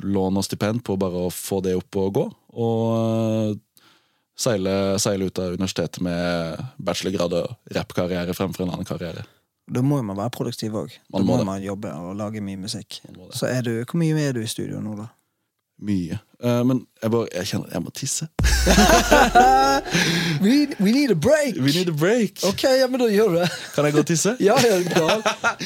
lån 0.03 0.37
og 0.37 0.45
stipend 0.45 0.85
på 0.85 0.97
bare 1.01 1.27
å 1.27 1.31
få 1.33 1.61
det 1.65 1.77
opp 1.79 1.97
og 2.01 2.13
gå. 2.19 2.25
Og 2.57 2.97
eh, 2.97 3.55
seile, 4.39 4.75
seile 5.03 5.25
ut 5.31 5.39
av 5.43 5.57
universitetet 5.57 6.01
med 6.05 6.61
bachelorgrad 6.77 7.33
og 7.41 7.47
rappkarriere 7.77 8.37
fremfor 8.37 8.63
en 8.67 8.73
annen 8.75 8.89
karriere. 8.89 9.23
Da 9.67 9.83
må 9.83 9.99
man 10.07 10.19
være 10.19 10.31
produktiv 10.37 10.77
òg. 10.79 10.91
Da 11.11 11.19
må 11.19 11.25
må 11.33 11.37
det. 11.41 11.47
man 11.49 11.65
jobbe 11.65 11.91
og 11.91 12.15
lage 12.19 12.41
mye 12.45 12.61
musikk. 12.61 13.01
Så 13.35 13.45
er 13.51 13.63
du, 13.67 13.73
Hvor 13.83 13.99
mye 13.99 14.29
er 14.29 14.33
du 14.37 14.41
i 14.45 14.51
studio 14.51 14.81
nå, 14.81 14.95
da? 15.01 15.07
Mye. 15.83 16.19
Uh, 16.41 16.63
men 16.65 16.87
jeg 17.03 17.11
bare, 17.13 17.27
jeg 17.35 17.47
kjenner 17.51 17.69
jeg 17.75 17.83
må 17.85 17.91
tisse. 17.97 18.29
We, 20.43 20.67
we 20.81 20.93
need 20.93 21.11
a 21.11 21.15
break! 21.15 21.57
We 21.57 21.73
need 21.73 21.89
a 21.89 21.93
break. 21.93 22.45
Ok, 22.45 22.63
ja, 22.63 22.87
men 22.89 23.01
da 23.01 23.09
gjør 23.11 23.29
du 23.35 23.39
det. 23.41 23.49
Kan 23.75 23.85
jeg 23.85 23.97
gå 23.97 24.03
og 24.05 24.09
tisse? 24.09 24.37
Ja, 24.41 24.57
ja. 24.61 24.81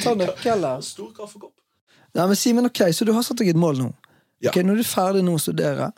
Ta 0.02 0.14
nøkkelen. 0.18 0.82
Stor 0.82 1.12
kaffekopp. 1.16 1.59
Nei, 2.14 2.26
men 2.26 2.36
Simen, 2.36 2.66
ok, 2.66 2.84
så 2.94 3.06
du 3.06 3.12
har 3.14 3.22
satt 3.26 3.38
deg 3.40 3.52
et 3.52 3.58
mål 3.60 3.78
nå. 3.78 3.90
Ja. 4.40 4.50
Ok, 4.50 4.62
Når 4.64 4.80
du 4.80 4.82
er 4.82 4.88
ferdig 4.88 5.22
nå 5.26 5.36
å 5.36 5.42
studere, 5.42 5.90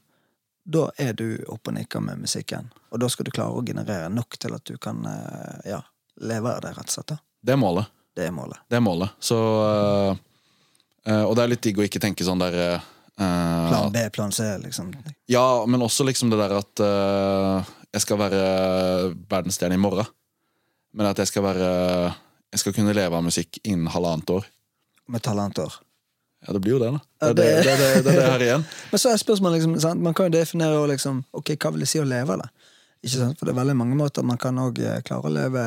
da 0.62 0.86
er 1.00 1.14
du 1.18 1.26
oppe 1.50 1.72
og 1.72 1.76
nikker 1.78 2.02
med 2.04 2.20
musikken. 2.22 2.68
Og 2.92 3.00
da 3.02 3.08
skal 3.10 3.26
du 3.26 3.32
klare 3.34 3.56
å 3.56 3.64
generere 3.66 4.10
nok 4.12 4.38
til 4.38 4.54
at 4.54 4.64
du 4.68 4.76
kan 4.82 5.02
eh, 5.08 5.70
ja, 5.72 5.80
leve 6.22 6.52
av 6.52 6.62
det, 6.64 6.74
rett 6.76 6.90
og 6.90 6.94
slett. 6.96 7.14
da. 7.14 7.18
Det 7.42 7.54
er 7.54 7.60
målet. 7.60 7.90
Det 8.14 8.26
er 8.28 8.34
målet. 8.34 8.60
Det 8.68 8.76
er 8.78 8.84
målet. 8.84 9.14
Så 9.18 9.36
øh, 9.38 10.16
øh, 11.08 11.24
Og 11.24 11.36
det 11.36 11.44
er 11.44 11.52
litt 11.54 11.62
digg 11.64 11.80
å 11.80 11.86
ikke 11.86 12.02
tenke 12.02 12.26
sånn 12.26 12.42
der 12.42 12.58
øh, 12.60 12.90
Plan 13.16 13.92
B, 13.92 14.02
plan 14.12 14.32
C, 14.32 14.44
liksom. 14.62 14.90
Ja, 15.30 15.64
men 15.68 15.82
også 15.84 16.04
liksom 16.04 16.30
det 16.32 16.38
der 16.40 16.54
at 16.56 16.80
jeg 17.92 18.02
skal 18.02 18.18
være 18.18 18.40
verdensstjerne 19.30 19.76
i 19.76 19.80
morgen. 19.80 20.08
Men 20.96 21.10
at 21.10 21.20
jeg 21.20 21.28
skal 21.30 21.44
være 21.44 21.68
Jeg 22.52 22.62
skal 22.62 22.74
kunne 22.76 22.94
leve 22.96 23.16
av 23.16 23.22
musikk 23.24 23.60
innen 23.62 23.92
halvannet 23.92 24.32
år. 24.32 24.48
Med 25.12 25.22
talentår. 25.22 25.76
Ja, 26.46 26.52
det 26.56 26.60
blir 26.64 26.74
jo 26.74 26.80
det, 26.82 26.90
da. 26.94 27.00
Det 27.32 27.44
er 27.46 27.62
det, 27.62 27.64
det- 27.66 27.78
det, 27.78 28.04
det, 28.08 28.14
er 28.18 28.30
her 28.32 28.42
igjen. 28.48 28.64
Men 28.92 28.98
så 29.02 29.12
er 29.12 29.20
spørsmålet 29.22 29.60
liksom, 29.60 29.76
sant? 29.84 30.02
Man 30.02 30.14
kan 30.18 30.26
jo 30.30 30.34
definere 30.38 30.80
liksom, 30.90 31.22
ok, 31.38 31.54
hva 31.62 31.70
vil 31.76 31.84
det 31.84 31.90
si 31.92 32.00
å 32.02 32.06
leve 32.08 32.38
da? 32.40 32.48
Ikke 33.02 33.18
sant? 33.20 33.38
For 33.38 33.46
det 33.46 33.54
er 33.54 33.60
veldig 33.62 33.76
mange 33.78 33.98
måter 33.98 34.26
man 34.26 34.38
kan 34.42 34.58
òg 34.62 34.80
klare 35.06 35.30
å 35.30 35.32
leve 35.34 35.62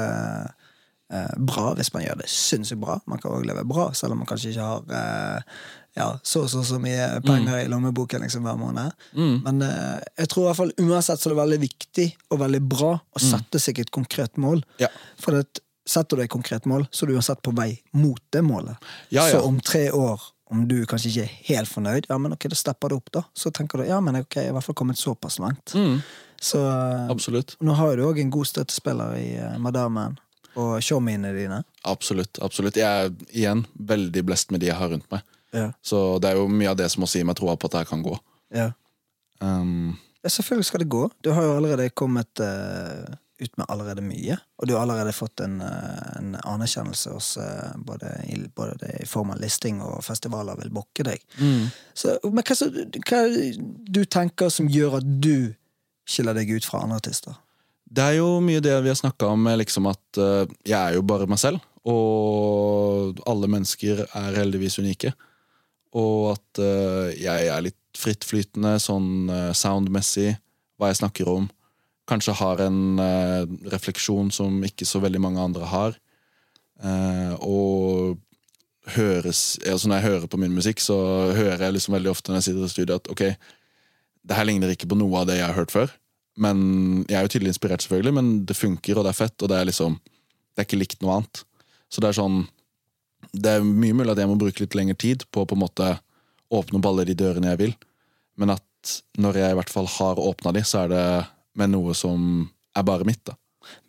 eh, 1.14 1.34
bra 1.38 1.72
hvis 1.78 1.94
man 1.96 2.06
gjør 2.06 2.22
det 2.22 2.30
sinnssykt 2.32 2.82
bra. 2.84 3.00
Man 3.10 3.22
kan 3.24 3.36
òg 3.38 3.48
leve 3.48 3.64
bra, 3.68 3.90
selv 3.96 4.16
om 4.16 4.22
man 4.24 4.30
kanskje 4.30 4.52
ikke 4.54 4.68
har 4.70 4.96
eh, 5.00 5.58
ja, 5.96 6.10
så 6.28 6.42
og 6.44 6.50
så, 6.52 6.60
så 6.68 6.76
mye 6.84 7.22
penger 7.24 7.62
i 7.64 7.68
lommeboken 7.72 8.26
liksom, 8.26 8.44
hver 8.44 8.58
måned. 8.60 8.92
Men 9.16 9.62
eh, 9.64 10.02
jeg 10.20 10.28
tror 10.32 10.44
i 10.44 10.50
hvert 10.50 10.60
fall 10.60 10.74
uansett 10.84 11.22
så 11.24 11.30
er 11.30 11.36
det 11.36 11.40
veldig 11.40 11.60
viktig 11.64 12.08
og 12.36 12.42
veldig 12.44 12.60
bra 12.68 12.90
å 13.00 13.22
sette 13.24 13.62
seg 13.64 13.80
et 13.80 13.94
konkret 13.96 14.36
mål. 14.42 14.60
Ja. 14.84 14.90
For 15.24 15.38
det, 15.40 15.62
setter 15.88 16.18
du 16.20 16.24
et 16.26 16.34
konkret 16.34 16.66
mål, 16.68 16.88
så 16.92 17.06
er 17.06 17.14
du 17.14 17.20
uansett 17.20 17.40
på 17.46 17.54
vei 17.56 17.70
mot 17.96 18.20
det 18.36 18.42
målet. 18.44 18.76
Ja, 19.14 19.24
ja. 19.30 19.36
Så 19.38 19.44
om 19.48 19.60
tre 19.64 19.86
år, 19.96 20.20
om 20.54 20.68
du 20.70 20.78
kanskje 20.86 21.10
ikke 21.10 21.24
er 21.26 21.38
helt 21.48 21.70
fornøyd, 21.72 22.08
ja, 22.10 22.18
men 22.22 22.36
ok, 22.36 22.48
da 22.52 22.58
stepper 22.60 22.92
du 22.92 23.00
opp, 23.00 23.10
da. 23.16 23.24
Så 23.34 23.50
tenker 23.56 23.82
du 23.82 23.88
ja, 23.88 23.98
men 24.04 24.20
ok, 24.20 24.38
jeg 24.38 24.50
har 24.50 24.54
i 24.54 24.56
hvert 24.58 24.68
fall 24.68 24.78
kommet 24.78 25.00
såpass 25.02 25.40
langt. 25.42 25.74
Så 26.42 26.60
eh, 26.62 27.08
Absolutt. 27.10 27.56
nå 27.66 27.74
har 27.80 27.98
du 27.98 28.04
òg 28.06 28.20
en 28.22 28.34
god 28.34 28.50
støttespiller 28.50 29.16
i 29.18 29.30
uh, 29.40 29.56
Madammen 29.62 30.20
og 30.56 30.78
showmiene 30.84 31.34
dine. 31.36 31.64
Absolutt. 31.84 32.40
absolutt. 32.46 32.78
Jeg 32.80 32.86
er 33.08 33.16
igjen 33.34 33.66
veldig 33.76 34.24
blest 34.28 34.54
med 34.54 34.62
de 34.64 34.70
jeg 34.70 34.78
har 34.80 34.92
rundt 34.94 35.08
meg. 35.12 35.26
Ja. 35.56 35.70
Så 35.84 36.20
det 36.24 36.32
er 36.32 36.40
jo 36.40 36.48
mye 36.52 36.72
av 36.72 36.78
det 36.80 36.88
som 36.94 37.04
også 37.08 37.20
gir 37.20 37.28
meg 37.28 37.40
troa 37.40 37.58
på 37.60 37.68
at 37.72 37.80
det 37.80 37.88
kan 37.90 38.04
gå. 38.06 38.16
Ja. 38.56 38.70
Um, 39.42 39.98
Ja, 40.26 40.30
selvfølgelig 40.30 40.66
skal 40.66 40.82
det 40.82 40.90
gå. 40.90 41.04
Du 41.22 41.30
har 41.38 41.44
jo 41.46 41.58
allerede 41.60 41.90
kommet 41.94 42.40
eh, 42.42 43.04
ut 43.42 43.58
med 43.60 43.66
allerede 43.70 44.04
mye. 44.06 44.38
Og 44.60 44.68
du 44.68 44.74
har 44.76 44.86
allerede 44.86 45.14
fått 45.16 45.42
en, 45.44 45.60
eh, 45.62 46.18
en 46.20 46.36
anerkjennelse 46.44 47.12
hos 47.12 47.38
eh, 47.42 47.76
både, 47.76 48.12
i, 48.32 48.40
både 48.56 48.92
i 49.02 49.08
form 49.10 49.34
av 49.36 49.42
listing 49.44 49.82
og 49.84 50.04
festivaler 50.06 50.60
vil 50.62 50.72
bokke 50.76 51.08
deg. 51.08 51.24
Så, 51.94 52.18
men 52.24 52.44
hva, 52.46 52.56
så, 52.56 52.70
hva 52.72 53.24
du 53.92 54.04
tenker 54.06 54.54
som 54.54 54.72
gjør 54.72 55.00
at 55.02 55.10
du 55.24 55.52
skiller 56.08 56.38
deg 56.38 56.54
ut 56.56 56.68
fra 56.68 56.84
andre 56.86 57.02
artister? 57.02 57.36
Det 57.86 58.04
er 58.04 58.18
jo 58.18 58.40
mye 58.44 58.64
det 58.64 58.74
vi 58.84 58.90
har 58.92 58.98
snakka 58.98 59.30
om, 59.30 59.48
liksom 59.60 59.88
at 59.92 60.20
uh, 60.20 60.44
jeg 60.66 60.80
er 60.80 60.98
jo 60.98 61.06
bare 61.06 61.28
meg 61.30 61.40
selv. 61.42 61.62
Og 61.86 63.20
alle 63.30 63.50
mennesker 63.52 64.02
er 64.08 64.40
heldigvis 64.40 64.80
unike. 64.82 65.14
Og 65.96 66.32
at 66.34 66.62
uh, 66.62 67.14
jeg 67.14 67.52
er 67.52 67.66
litt 67.68 67.80
frittflytende 67.96 68.76
sånn 68.82 69.30
uh, 69.30 69.52
soundmessig, 69.56 70.34
hva 70.80 70.90
jeg 70.92 71.00
snakker 71.04 71.30
om. 71.32 71.46
Kanskje 72.10 72.36
har 72.38 72.62
en 72.68 73.00
uh, 73.02 73.44
refleksjon 73.74 74.30
som 74.34 74.60
ikke 74.68 74.86
så 74.86 75.02
veldig 75.04 75.22
mange 75.24 75.42
andre 75.42 75.70
har. 75.72 75.98
Uh, 76.84 77.34
og 77.42 78.22
høres 78.94 79.56
altså 79.66 79.88
Når 79.90 79.96
jeg 79.98 80.06
hører 80.06 80.28
på 80.30 80.38
min 80.38 80.54
musikk, 80.54 80.82
så 80.84 80.96
hører 81.34 81.64
jeg 81.66 81.74
liksom 81.74 81.96
veldig 81.96 82.12
ofte 82.12 82.30
når 82.30 82.42
jeg 82.42 82.48
sitter 82.50 82.66
i 82.68 82.74
studio 82.74 82.98
at 83.00 83.08
ok, 83.10 83.24
det 84.26 84.38
her 84.38 84.46
ligner 84.46 84.74
ikke 84.74 84.90
på 84.92 84.98
noe 85.00 85.22
av 85.22 85.30
det 85.30 85.40
jeg 85.40 85.48
har 85.48 85.58
hørt 85.58 85.74
før. 85.74 85.94
Men 86.38 87.06
Jeg 87.08 87.18
er 87.18 87.26
jo 87.26 87.32
tydelig 87.32 87.54
inspirert, 87.54 87.82
selvfølgelig, 87.82 88.14
men 88.14 88.30
det 88.46 88.58
funker, 88.58 88.98
og 88.98 89.06
det 89.06 89.14
er 89.14 89.18
fett. 89.18 89.36
Og 89.42 89.50
det 89.50 89.58
er 89.58 89.70
liksom 89.70 90.00
Det 90.02 90.62
er 90.62 90.68
ikke 90.68 90.82
likt 90.82 91.02
noe 91.02 91.20
annet. 91.20 91.44
Så 91.90 92.02
det 92.02 92.10
er 92.10 92.20
sånn 92.20 92.48
Det 93.34 93.52
er 93.56 93.66
mye 93.66 93.96
mulig 93.96 94.12
at 94.14 94.22
jeg 94.22 94.30
må 94.30 94.38
bruke 94.40 94.62
litt 94.62 94.76
lengre 94.76 94.96
tid 94.96 95.26
på 95.32 95.44
å 95.44 95.50
på 95.50 95.56
en 95.56 95.64
måte 95.66 95.96
åpne 96.54 96.78
opp 96.78 96.86
alle 96.86 97.06
de 97.08 97.16
dørene 97.18 97.54
jeg 97.54 97.62
vil. 97.64 97.74
Men 98.38 98.54
at 98.54 99.00
når 99.18 99.40
jeg 99.42 99.54
i 99.54 99.58
hvert 99.58 99.72
fall 99.74 99.88
har 99.90 100.22
åpna 100.22 100.54
de, 100.54 100.62
så 100.62 100.84
er 100.84 100.92
det 100.92 101.06
med 101.56 101.74
noe 101.74 101.96
som 101.98 102.46
er 102.76 102.86
bare 102.88 103.08
mitt. 103.08 103.24
da 103.26 103.36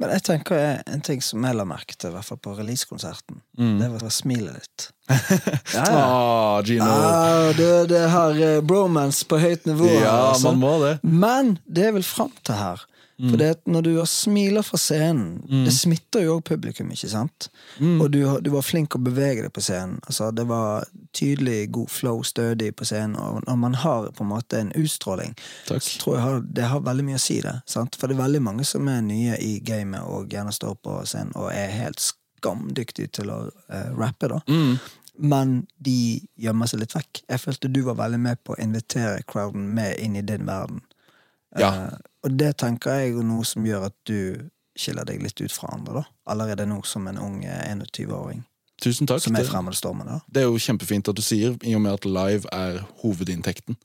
Men 0.00 0.12
jeg 0.14 0.24
tenker 0.30 0.82
en 0.86 1.02
ting 1.04 1.20
som 1.24 1.44
jeg 1.44 1.56
la 1.58 1.66
merke 1.68 1.96
til, 1.96 2.10
i 2.10 2.16
hvert 2.16 2.28
fall 2.30 2.40
på 2.40 2.54
releasekonserten, 2.56 3.42
det 3.80 3.88
var 3.92 4.06
smilet 4.14 4.60
ditt. 4.62 4.88
Ja, 5.76 5.84
ja. 5.84 6.02
Ah, 6.02 6.62
Gino. 6.64 6.86
Ah, 6.86 7.50
det, 7.56 7.88
det 7.92 8.04
har 8.10 8.38
eh, 8.42 8.60
bromance 8.64 9.26
på 9.28 9.38
høyt 9.38 9.66
nivå. 9.68 9.90
ja, 10.00 10.30
altså. 10.30 10.50
man 10.52 10.62
må 10.62 10.72
det. 10.82 10.94
Men 11.02 11.58
det 11.66 11.90
jeg 11.90 11.96
vil 11.98 12.06
fram 12.06 12.32
til 12.46 12.58
her 12.58 12.86
For 13.16 13.40
det 13.40 13.46
at 13.54 13.62
når 13.70 13.84
du 13.86 13.90
smiler 14.04 14.64
fra 14.66 14.76
scenen, 14.80 15.38
det 15.64 15.72
smitter 15.72 16.26
jo 16.26 16.34
òg 16.36 16.42
publikum, 16.50 16.90
ikke 16.92 17.08
sant? 17.08 17.48
Og 17.80 18.10
du, 18.12 18.18
du 18.44 18.50
var 18.52 18.66
flink 18.66 18.96
å 18.96 19.00
bevege 19.00 19.46
deg 19.46 19.54
på 19.56 19.62
scenen. 19.64 20.02
Altså, 20.04 20.28
det 20.36 20.44
var 20.50 20.84
tydelig 21.16 21.70
god 21.72 21.88
flow, 21.92 22.20
stødig 22.28 22.74
på 22.76 22.84
scenen. 22.88 23.16
Og 23.16 23.46
når 23.46 23.56
man 23.62 23.78
har 23.80 24.10
på 24.12 24.24
en 24.26 24.30
måte 24.34 24.60
en 24.60 24.74
utstråling, 24.76 25.32
Takk. 25.68 25.80
så 25.86 26.02
tror 26.02 26.16
jeg 26.16 26.24
har, 26.26 26.44
det 26.60 26.68
har 26.74 26.84
veldig 26.84 27.06
mye 27.08 27.20
å 27.20 27.24
si, 27.24 27.38
det. 27.44 27.56
Sant? 27.64 27.96
For 27.96 28.12
det 28.12 28.18
er 28.18 28.24
veldig 28.26 28.42
mange 28.50 28.68
som 28.68 28.92
er 28.92 29.00
nye 29.06 29.40
i 29.40 29.56
gamet 29.64 30.04
og 30.04 30.36
gjerne 30.36 30.52
står 30.52 30.76
på 30.84 30.98
scenen 31.08 31.32
og 31.40 31.48
er 31.54 31.72
helt 31.72 32.02
skamdyktige 32.04 33.14
til 33.16 33.32
å 33.32 33.38
uh, 33.48 33.90
rappe, 33.96 34.28
da. 34.28 34.42
Men 35.16 35.62
de 35.80 36.20
gjemmer 36.36 36.68
seg 36.68 36.82
litt 36.82 36.92
vekk. 36.92 37.22
Jeg 37.24 37.40
følte 37.40 37.72
du 37.72 37.80
var 37.86 37.96
veldig 38.02 38.20
med 38.20 38.42
på 38.44 38.52
å 38.52 38.60
invitere 38.60 39.24
crowden 39.24 39.70
med 39.74 39.96
inn 40.04 40.18
i 40.20 40.24
din 40.26 40.44
verden. 40.44 40.82
Ja. 41.56 41.70
Eh, 41.72 41.94
og 42.26 42.36
det 42.36 42.52
tenker 42.60 42.98
jeg 43.00 43.14
er 43.16 43.24
noe 43.26 43.46
som 43.46 43.64
gjør 43.66 43.86
at 43.88 43.96
du 44.08 44.50
skiller 44.76 45.06
deg 45.08 45.22
litt 45.24 45.40
ut 45.40 45.54
fra 45.54 45.70
andre, 45.72 46.02
da. 46.02 46.04
Allerede 46.34 46.66
nå 46.68 46.82
som 46.84 47.06
en 47.08 47.18
ung 47.22 47.40
eh, 47.46 47.70
21-åring 47.72 48.42
Tusen 48.82 49.08
takk. 49.08 49.22
som 49.24 49.36
er 49.38 49.46
da. 50.04 50.18
det 50.28 50.42
er 50.42 50.50
jo 50.50 50.58
kjempefint 50.60 51.08
at 51.08 51.16
du 51.16 51.22
sier, 51.24 51.54
i 51.64 51.72
og 51.74 51.80
med 51.80 51.94
at 51.96 52.04
live 52.04 52.50
er 52.52 52.82
hovedinntekten. 53.00 53.78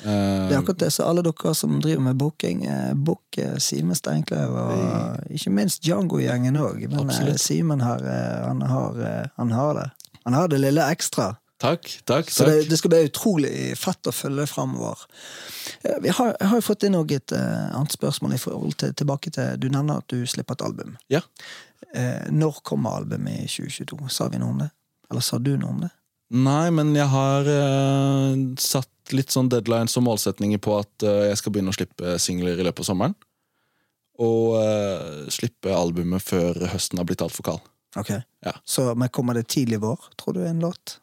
Eh, 0.00 0.48
Det 0.48 0.54
er 0.54 0.58
akkurat 0.62 0.78
det, 0.80 0.92
så 0.94 1.04
alle 1.10 1.22
dere 1.26 1.52
som 1.54 1.76
driver 1.82 2.00
med 2.06 2.16
booking, 2.16 2.64
eh, 2.64 2.94
book 2.94 3.36
eh, 3.36 3.58
Simen 3.60 3.94
Steinkløv, 3.98 4.54
og 4.56 5.28
ikke 5.36 5.52
minst 5.52 5.82
Django-gjengen 5.84 6.56
òg. 6.56 6.86
Men 6.88 7.10
eh, 7.10 7.36
Simen 7.36 7.84
her, 7.84 8.00
eh, 8.00 8.46
han 8.48 8.62
har, 8.62 8.96
eh, 9.04 9.26
han 9.36 9.52
har 9.52 9.74
det. 9.74 9.90
Han 10.24 10.32
har 10.36 10.48
det 10.48 10.60
lille 10.60 10.88
ekstra. 10.92 11.34
Takk, 11.60 11.88
takk. 12.08 12.30
Så 12.30 12.44
takk. 12.44 12.52
det, 12.52 12.68
det 12.70 12.78
skal 12.80 12.92
bli 12.92 13.00
utrolig 13.08 13.52
fett 13.78 14.10
å 14.10 14.14
følge 14.14 14.46
framover. 14.50 15.04
Jeg 15.84 16.14
har, 16.16 16.34
jeg 16.34 16.50
har 16.52 16.64
fått 16.64 16.86
inn 16.88 16.98
et 17.00 17.34
uh, 17.36 17.70
annet 17.76 17.94
spørsmål 17.94 18.36
i 18.36 18.40
forhold 18.40 18.76
til, 18.80 18.94
tilbake 18.96 19.32
til 19.34 19.56
Du 19.60 19.68
nevner 19.72 20.02
at 20.02 20.08
du 20.12 20.24
slipper 20.28 20.58
et 20.58 20.66
album. 20.66 20.96
Ja. 21.12 21.22
Uh, 21.94 22.28
når 22.32 22.62
kommer 22.66 23.00
albumet 23.00 23.44
i 23.44 23.48
2022? 23.48 24.10
Sa 24.12 24.28
vi 24.32 24.40
noe 24.42 24.54
om 24.54 24.62
det? 24.64 24.70
Eller 25.10 25.24
sa 25.26 25.38
du 25.38 25.54
noe 25.56 25.74
om 25.74 25.82
det? 25.84 25.90
Nei, 26.30 26.70
men 26.74 26.94
jeg 26.94 27.10
har 27.10 27.48
uh, 27.48 28.36
satt 28.60 29.14
litt 29.16 29.34
sånn 29.34 29.50
deadlines 29.50 29.96
og 29.98 30.06
målsetninger 30.06 30.60
på 30.62 30.76
at 30.78 31.02
jeg 31.02 31.38
skal 31.40 31.50
begynne 31.50 31.72
å 31.72 31.74
slippe 31.74 32.14
singler 32.22 32.60
i 32.60 32.66
løpet 32.66 32.84
av 32.84 32.86
sommeren. 32.92 33.16
Og 34.22 34.52
slippe 35.34 35.72
albumet 35.74 36.22
før 36.22 36.60
høsten 36.70 37.00
har 37.00 37.08
blitt 37.08 37.24
altfor 37.24 37.46
kald. 37.48 37.64
Ok. 37.96 38.12
Ja. 38.44 38.52
Så, 38.64 38.94
men 38.94 39.08
kommer 39.08 39.34
det 39.34 39.48
tidlig 39.50 39.80
vår, 39.82 39.98
tror 40.20 40.36
du, 40.36 40.44
en 40.46 40.60
låt? 40.62 41.00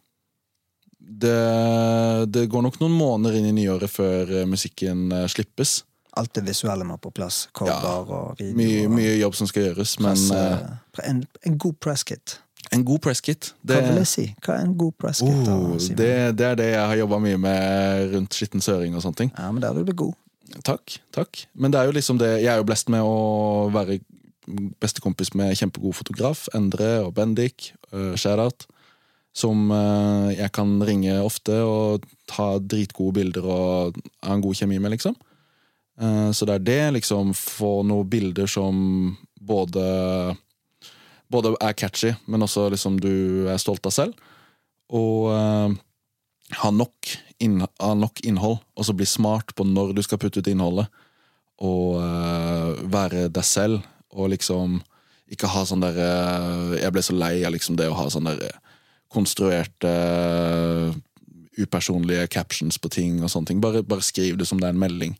Det, 1.07 2.25
det 2.27 2.47
går 2.51 2.65
nok 2.65 2.81
noen 2.81 2.95
måneder 2.97 3.37
inn 3.39 3.47
i 3.47 3.53
nyåret 3.55 3.91
før 3.91 4.33
eh, 4.41 4.49
musikken 4.49 5.07
eh, 5.15 5.27
slippes. 5.31 5.79
Alt 6.19 6.33
det 6.35 6.43
visuelle 6.49 6.83
må 6.87 6.97
på 6.99 7.13
plass. 7.15 7.45
Cover 7.55 8.11
og 8.11 8.41
video. 8.41 8.57
Mye, 8.57 8.89
mye 8.91 9.13
jobb 9.21 9.37
som 9.37 9.47
skal 9.47 9.69
gjøres, 9.69 9.95
men 10.03 10.19
eh, 10.35 10.67
en, 11.07 11.23
en 11.47 11.57
god 11.61 11.77
presskit. 11.83 12.39
En 12.75 12.83
god 12.83 12.99
presskit. 13.05 13.53
Hva 13.63 13.79
vil 13.85 14.01
jeg 14.01 14.11
si? 14.11 14.25
Hva 14.43 14.57
er 14.57 14.65
en 14.65 14.75
god 14.79 14.95
presskit? 14.99 15.51
Oh, 15.53 15.77
det, 15.77 16.11
det 16.35 16.47
er 16.49 16.59
det 16.59 16.69
jeg 16.73 16.83
har 16.91 16.99
jobba 16.99 17.21
mye 17.23 17.39
med 17.39 18.15
rundt 18.15 18.35
skitten 18.35 18.63
søring 18.63 18.97
og 18.97 19.05
sånne 19.05 19.21
ting. 19.21 19.31
Ja, 19.37 19.51
men 19.53 19.63
der 19.63 19.77
er 19.77 19.87
du 19.87 19.93
god. 19.95 20.17
Takk. 20.67 20.97
takk 21.11 21.43
Men 21.59 21.73
det 21.73 21.79
er 21.79 21.89
jo 21.89 21.93
liksom 21.97 22.19
det 22.21 22.29
Jeg 22.39 22.47
er 22.53 22.61
jo 22.61 22.65
blest 22.67 22.87
med 22.89 23.03
å 23.03 23.67
være 23.73 23.97
bestekompis 24.79 25.33
med 25.35 25.55
kjempegod 25.59 25.95
fotograf. 25.97 26.45
Endre 26.55 27.01
og 27.03 27.13
Bendik. 27.17 27.73
Uh, 27.91 28.15
Shout-out. 28.19 28.67
Som 29.37 29.69
eh, 29.73 30.33
jeg 30.39 30.51
kan 30.55 30.77
ringe 30.81 31.19
ofte 31.21 31.59
og 31.61 32.07
ta 32.29 32.55
dritgode 32.57 33.19
bilder 33.19 33.45
og 33.45 33.99
ha 34.25 34.33
en 34.33 34.43
god 34.43 34.57
kjemi 34.57 34.79
med, 34.81 34.95
liksom. 34.95 35.15
Eh, 36.01 36.29
så 36.33 36.47
det 36.49 36.57
er 36.57 36.65
det, 36.65 36.81
liksom. 36.97 37.35
Få 37.37 37.81
noen 37.85 38.09
bilder 38.09 38.49
som 38.49 39.15
både 39.37 40.35
Både 41.27 41.51
er 41.59 41.73
catchy, 41.75 42.13
men 42.23 42.45
også 42.45 42.69
liksom 42.71 43.01
du 43.03 43.49
er 43.51 43.59
stolt 43.59 43.83
av 43.83 43.91
selv. 43.91 44.13
Og 44.95 45.25
uh, 45.27 45.73
ha 46.61 46.69
nok, 46.71 47.09
inn, 47.43 47.57
nok 47.75 48.21
innhold, 48.23 48.61
og 48.79 48.87
så 48.87 48.95
bli 48.95 49.03
smart 49.03 49.51
på 49.51 49.65
når 49.67 49.91
du 49.97 49.99
skal 50.05 50.21
putte 50.21 50.39
ut 50.39 50.47
innholdet. 50.47 50.87
Og 51.59 51.97
uh, 51.99 52.79
være 52.87 53.25
deg 53.27 53.43
selv, 53.43 53.83
og 54.15 54.31
liksom 54.31 54.79
ikke 55.27 55.49
ha 55.51 55.65
sånn 55.67 55.83
derre 55.83 56.07
Jeg 56.79 56.93
ble 56.95 57.01
så 57.03 57.11
lei 57.11 57.33
av 57.43 57.51
liksom 57.51 57.75
det 57.75 57.89
å 57.91 57.97
ha 57.97 58.05
sånn 58.07 58.29
derre 58.29 58.53
konstruerte 59.09 59.91
upersonlige 61.57 62.27
captions 62.29 62.77
på 62.77 62.89
ting 62.93 63.21
og 63.23 63.31
sånne 63.33 63.49
ting. 63.51 63.61
Bare, 63.63 63.81
bare 63.83 64.05
skriv 64.05 64.37
det 64.37 64.45
som 64.49 64.59
det 64.61 64.69
er 64.69 64.75
en 64.75 64.81
melding. 64.83 65.15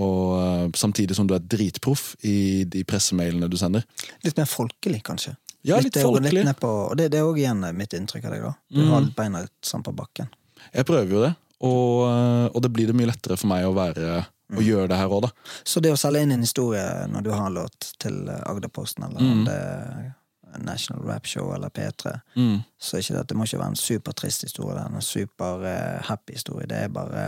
Og 0.00 0.38
eh, 0.38 0.64
samtidig 0.78 1.16
som 1.18 1.26
du 1.30 1.34
er 1.36 1.42
dritproff 1.44 2.14
i 2.26 2.64
de 2.70 2.82
pressemailene 2.86 3.48
du 3.50 3.56
sender. 3.60 3.84
Litt 4.24 4.38
mer 4.38 4.48
folkelig, 4.50 5.02
kanskje. 5.06 5.36
Ja, 5.66 5.78
litt 5.82 5.96
er 6.00 6.06
folkelig. 6.08 6.42
Litt 6.46 6.60
på, 6.62 6.70
og 6.90 6.96
det, 6.98 7.10
det 7.12 7.20
er 7.20 7.28
òg 7.28 7.38
igjen 7.42 7.62
mitt 7.76 7.94
inntrykk 7.98 8.26
av 8.30 8.34
deg. 8.34 8.42
da 8.48 8.52
Du 8.70 8.80
Mm. 8.82 8.90
har 8.94 9.00
litt 9.06 9.16
beina 9.18 9.42
litt 9.44 9.60
sånn 9.66 9.82
på 9.84 9.92
bakken. 9.94 10.30
Jeg 10.74 10.86
prøver 10.86 11.10
jo 11.10 11.22
det, 11.26 11.34
og, 11.60 12.08
eh, 12.08 12.46
og 12.54 12.62
det 12.62 12.72
blir 12.72 12.86
det 12.90 12.96
mye 12.96 13.10
lettere 13.10 13.36
for 13.38 13.50
meg 13.50 13.64
å 13.66 13.74
være 13.76 14.26
og 14.50 14.62
gjøre 14.66 14.88
det 14.90 14.96
her 14.98 15.06
òg, 15.12 15.22
da. 15.22 15.30
Så 15.64 15.80
det 15.82 15.92
å 15.94 15.98
selge 16.00 16.22
inn 16.24 16.32
en 16.32 16.40
historie 16.42 16.82
når 17.06 17.22
du 17.22 17.30
har 17.30 17.46
en 17.46 17.54
låt 17.54 17.92
til 18.02 18.24
Agderposten, 18.26 19.04
eller 19.06 19.20
Mm. 19.20 19.44
det 19.46 20.14
National 20.58 21.04
Rap 21.06 21.26
Show 21.26 21.52
eller 21.54 21.68
P3, 21.70 22.20
Mm. 22.36 22.60
så 22.78 22.98
ikke 22.98 23.14
det, 23.18 23.28
det 23.28 23.36
må 23.36 23.44
ikke 23.44 23.58
være 23.58 23.68
en 23.74 23.76
supertrist 23.76 24.42
historie. 24.42 24.74
Det 24.74 24.82
er 24.82 24.94
en 24.96 25.00
super-happy 25.06 26.32
historie. 26.32 26.66
Det 26.66 26.76
er 26.84 26.88
bare 26.88 27.24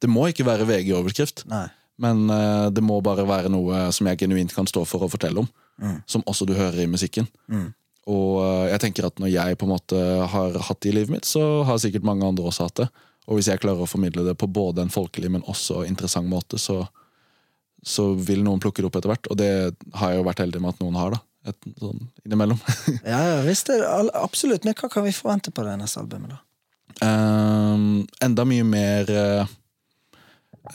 Det 0.00 0.10
må 0.10 0.26
ikke 0.26 0.44
være 0.46 0.66
VG-overskrift, 0.66 1.44
men 1.98 2.24
uh, 2.30 2.70
det 2.70 2.82
må 2.82 3.00
bare 3.00 3.26
være 3.28 3.48
noe 3.52 3.92
som 3.92 4.06
jeg 4.06 4.18
genuint 4.18 4.52
kan 4.54 4.66
stå 4.66 4.84
for 4.88 5.04
å 5.04 5.10
fortelle 5.12 5.38
om. 5.44 5.48
Mm. 5.82 6.02
Som 6.06 6.22
også 6.26 6.46
du 6.46 6.54
hører 6.54 6.82
i 6.82 6.86
musikken. 6.90 7.28
Mm. 7.48 7.68
Og 8.10 8.40
uh, 8.42 8.66
jeg 8.72 8.80
tenker 8.80 9.06
at 9.06 9.18
når 9.22 9.30
jeg 9.30 9.58
på 9.58 9.64
en 9.68 9.72
måte 9.76 10.00
har 10.32 10.58
hatt 10.58 10.80
det 10.82 10.90
i 10.90 10.96
livet 10.96 11.10
mitt, 11.14 11.24
så 11.28 11.62
har 11.64 11.78
sikkert 11.78 12.02
mange 12.04 12.26
andre 12.26 12.44
også 12.50 12.66
hatt 12.66 12.80
det. 12.82 12.88
Og 13.28 13.38
hvis 13.38 13.46
jeg 13.52 13.60
klarer 13.62 13.84
å 13.84 13.86
formidle 13.86 14.24
det 14.26 14.34
på 14.40 14.48
både 14.50 14.82
en 14.82 14.90
folkelig, 14.90 15.30
men 15.30 15.44
også 15.46 15.84
interessant 15.86 16.26
måte, 16.26 16.58
så, 16.58 16.80
så 17.86 18.08
vil 18.18 18.42
noen 18.42 18.58
plukke 18.62 18.82
det 18.82 18.88
opp 18.90 18.96
etter 18.98 19.12
hvert. 19.12 19.28
Og 19.30 19.38
det 19.38 19.50
har 19.94 20.10
jeg 20.10 20.18
jo 20.18 20.26
vært 20.26 20.42
heldig 20.42 20.62
med 20.64 20.74
at 20.74 20.82
noen 20.82 20.98
har, 20.98 21.14
da. 21.14 21.22
Et, 21.48 21.68
sånn 21.80 22.06
innimellom. 22.22 22.60
Ja, 23.12 23.18
ja, 23.18 23.38
visst 23.46 23.70
det, 23.70 23.80
absolutt. 24.14 24.66
Men 24.66 24.76
hva 24.78 24.90
kan 24.92 25.06
vi 25.06 25.14
forvente 25.16 25.50
på 25.54 25.64
det 25.66 25.74
neste 25.80 26.02
albumet, 26.02 26.36
da? 26.36 26.42
Um, 27.02 28.04
enda 28.22 28.44
mye 28.46 28.64
mer 28.68 29.08
uh, 29.10 29.52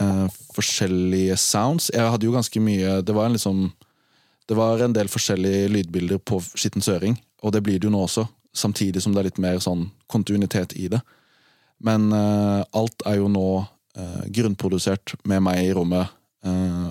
uh, 0.02 0.26
forskjellige 0.56 1.38
sounds. 1.40 1.92
Jeg 1.94 2.10
hadde 2.12 2.28
jo 2.28 2.34
ganske 2.34 2.60
mye 2.60 2.98
Det 3.06 3.14
var 3.16 3.30
en 3.30 3.38
liksom 3.38 3.60
Det 4.50 4.58
var 4.58 4.82
en 4.82 4.96
del 4.96 5.12
forskjellige 5.12 5.70
lydbilder 5.72 6.20
på 6.20 6.42
Skitten 6.56 6.84
Søring, 6.84 7.20
og 7.44 7.54
det 7.54 7.62
blir 7.64 7.80
det 7.80 7.88
jo 7.88 7.94
nå 7.94 8.02
også. 8.08 8.26
Samtidig 8.56 9.04
som 9.04 9.14
det 9.14 9.22
er 9.22 9.30
litt 9.30 9.42
mer 9.44 9.60
sånn 9.64 9.90
kontinuitet 10.10 10.74
i 10.80 10.88
det. 10.92 11.02
Men 11.84 12.10
uh, 12.12 12.64
alt 12.74 13.04
er 13.06 13.20
jo 13.20 13.28
nå 13.30 13.50
uh, 13.62 14.24
grunnprodusert 14.34 15.18
med 15.28 15.44
meg 15.46 15.68
i 15.68 15.74
rommet 15.76 16.08
eh, 16.48 16.88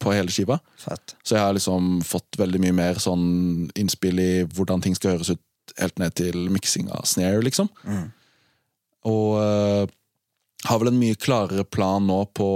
på 0.00 0.12
hele 0.14 0.32
skiva. 0.32 0.58
Fett. 0.80 1.16
Så 1.22 1.36
jeg 1.36 1.44
har 1.44 1.54
liksom 1.56 2.00
fått 2.06 2.38
veldig 2.40 2.60
mye 2.64 2.76
mer 2.76 3.00
sånn 3.02 3.26
innspill 3.76 4.20
i 4.22 4.30
hvordan 4.56 4.82
ting 4.84 4.96
skal 4.96 5.16
høres 5.16 5.34
ut, 5.34 5.42
helt 5.80 5.98
ned 6.00 6.14
til 6.16 6.46
miksing 6.52 6.88
av 6.94 7.04
snare, 7.08 7.42
liksom. 7.44 7.68
Mm. 7.84 8.06
Og 9.10 9.38
uh, 9.38 9.84
har 10.66 10.80
vel 10.80 10.92
en 10.92 11.00
mye 11.00 11.18
klarere 11.20 11.66
plan 11.68 12.06
nå 12.06 12.22
på 12.36 12.50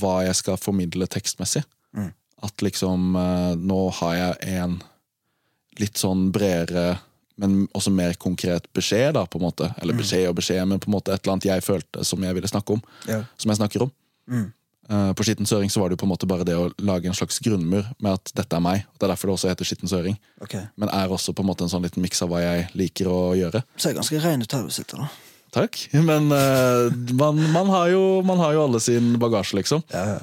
hva 0.00 0.16
jeg 0.26 0.36
skal 0.42 0.60
formidle 0.60 1.08
tekstmessig. 1.10 1.62
Mm. 1.96 2.10
At 2.46 2.62
liksom 2.64 3.14
uh, 3.16 3.56
Nå 3.58 3.80
har 4.00 4.16
jeg 4.18 4.58
en 4.60 4.76
litt 5.80 5.96
sånn 6.00 6.28
bredere, 6.34 6.98
men 7.40 7.64
også 7.76 7.92
mer 7.94 8.18
konkret 8.20 8.66
beskjed, 8.76 9.14
da, 9.16 9.24
på 9.24 9.40
en 9.40 9.46
måte. 9.46 9.70
Eller 9.80 9.96
beskjed 9.96 10.28
og 10.28 10.36
beskjed, 10.42 10.60
men 10.68 10.82
på 10.82 10.90
en 10.90 10.96
måte 10.98 11.14
et 11.14 11.22
eller 11.22 11.38
annet 11.38 11.48
jeg 11.48 11.64
følte 11.64 12.04
som 12.04 12.26
jeg 12.26 12.36
ville 12.36 12.50
snakke 12.50 12.76
om. 12.76 12.82
Ja. 13.08 13.22
Som 13.40 13.54
jeg 13.54 13.60
snakker 13.62 13.86
om. 13.86 13.92
Mm. 14.28 14.50
Eh, 14.90 15.12
På 15.12 15.24
Skitten 15.24 15.46
Søring 15.46 15.70
så 15.70 15.80
var 15.80 15.88
det 15.88 15.94
jo 15.94 16.02
på 16.02 16.06
en 16.08 16.10
måte 16.10 16.26
bare 16.26 16.44
det 16.46 16.56
å 16.58 16.70
lage 16.82 17.06
en 17.06 17.14
slags 17.14 17.38
grunnmur 17.44 17.86
med 18.02 18.16
at 18.16 18.32
dette 18.34 18.56
er 18.56 18.64
meg. 18.64 18.86
Det 18.98 19.06
er 19.06 19.12
derfor 19.12 19.30
det 19.30 19.36
også 19.36 19.50
heter 19.52 19.68
Skitten 19.68 19.90
Søring. 19.90 20.16
Okay. 20.42 20.66
Men 20.80 20.90
er 20.90 21.12
også 21.14 21.34
på 21.36 21.44
en 21.44 21.50
måte 21.52 21.66
en 21.66 21.70
sånn 21.70 21.84
liten 21.86 22.02
miks 22.02 22.22
av 22.24 22.32
hva 22.32 22.42
jeg 22.42 22.66
liker 22.78 23.10
å 23.10 23.20
gjøre. 23.38 23.62
Ser 23.78 23.94
ganske 23.94 24.22
rein 24.24 24.42
ut 24.42 24.56
her 24.56 24.66
du 24.66 24.74
sitter, 24.74 25.04
da. 25.04 25.10
Takk. 25.54 25.78
Men 25.94 26.30
uh, 26.34 26.90
man, 27.18 27.38
man, 27.54 27.70
har 27.70 27.90
jo, 27.90 28.02
man 28.26 28.42
har 28.42 28.54
jo 28.54 28.66
alle 28.66 28.82
sin 28.82 29.14
bagasje, 29.22 29.58
liksom. 29.60 29.82
Ja, 29.94 30.16
ja. 30.16 30.18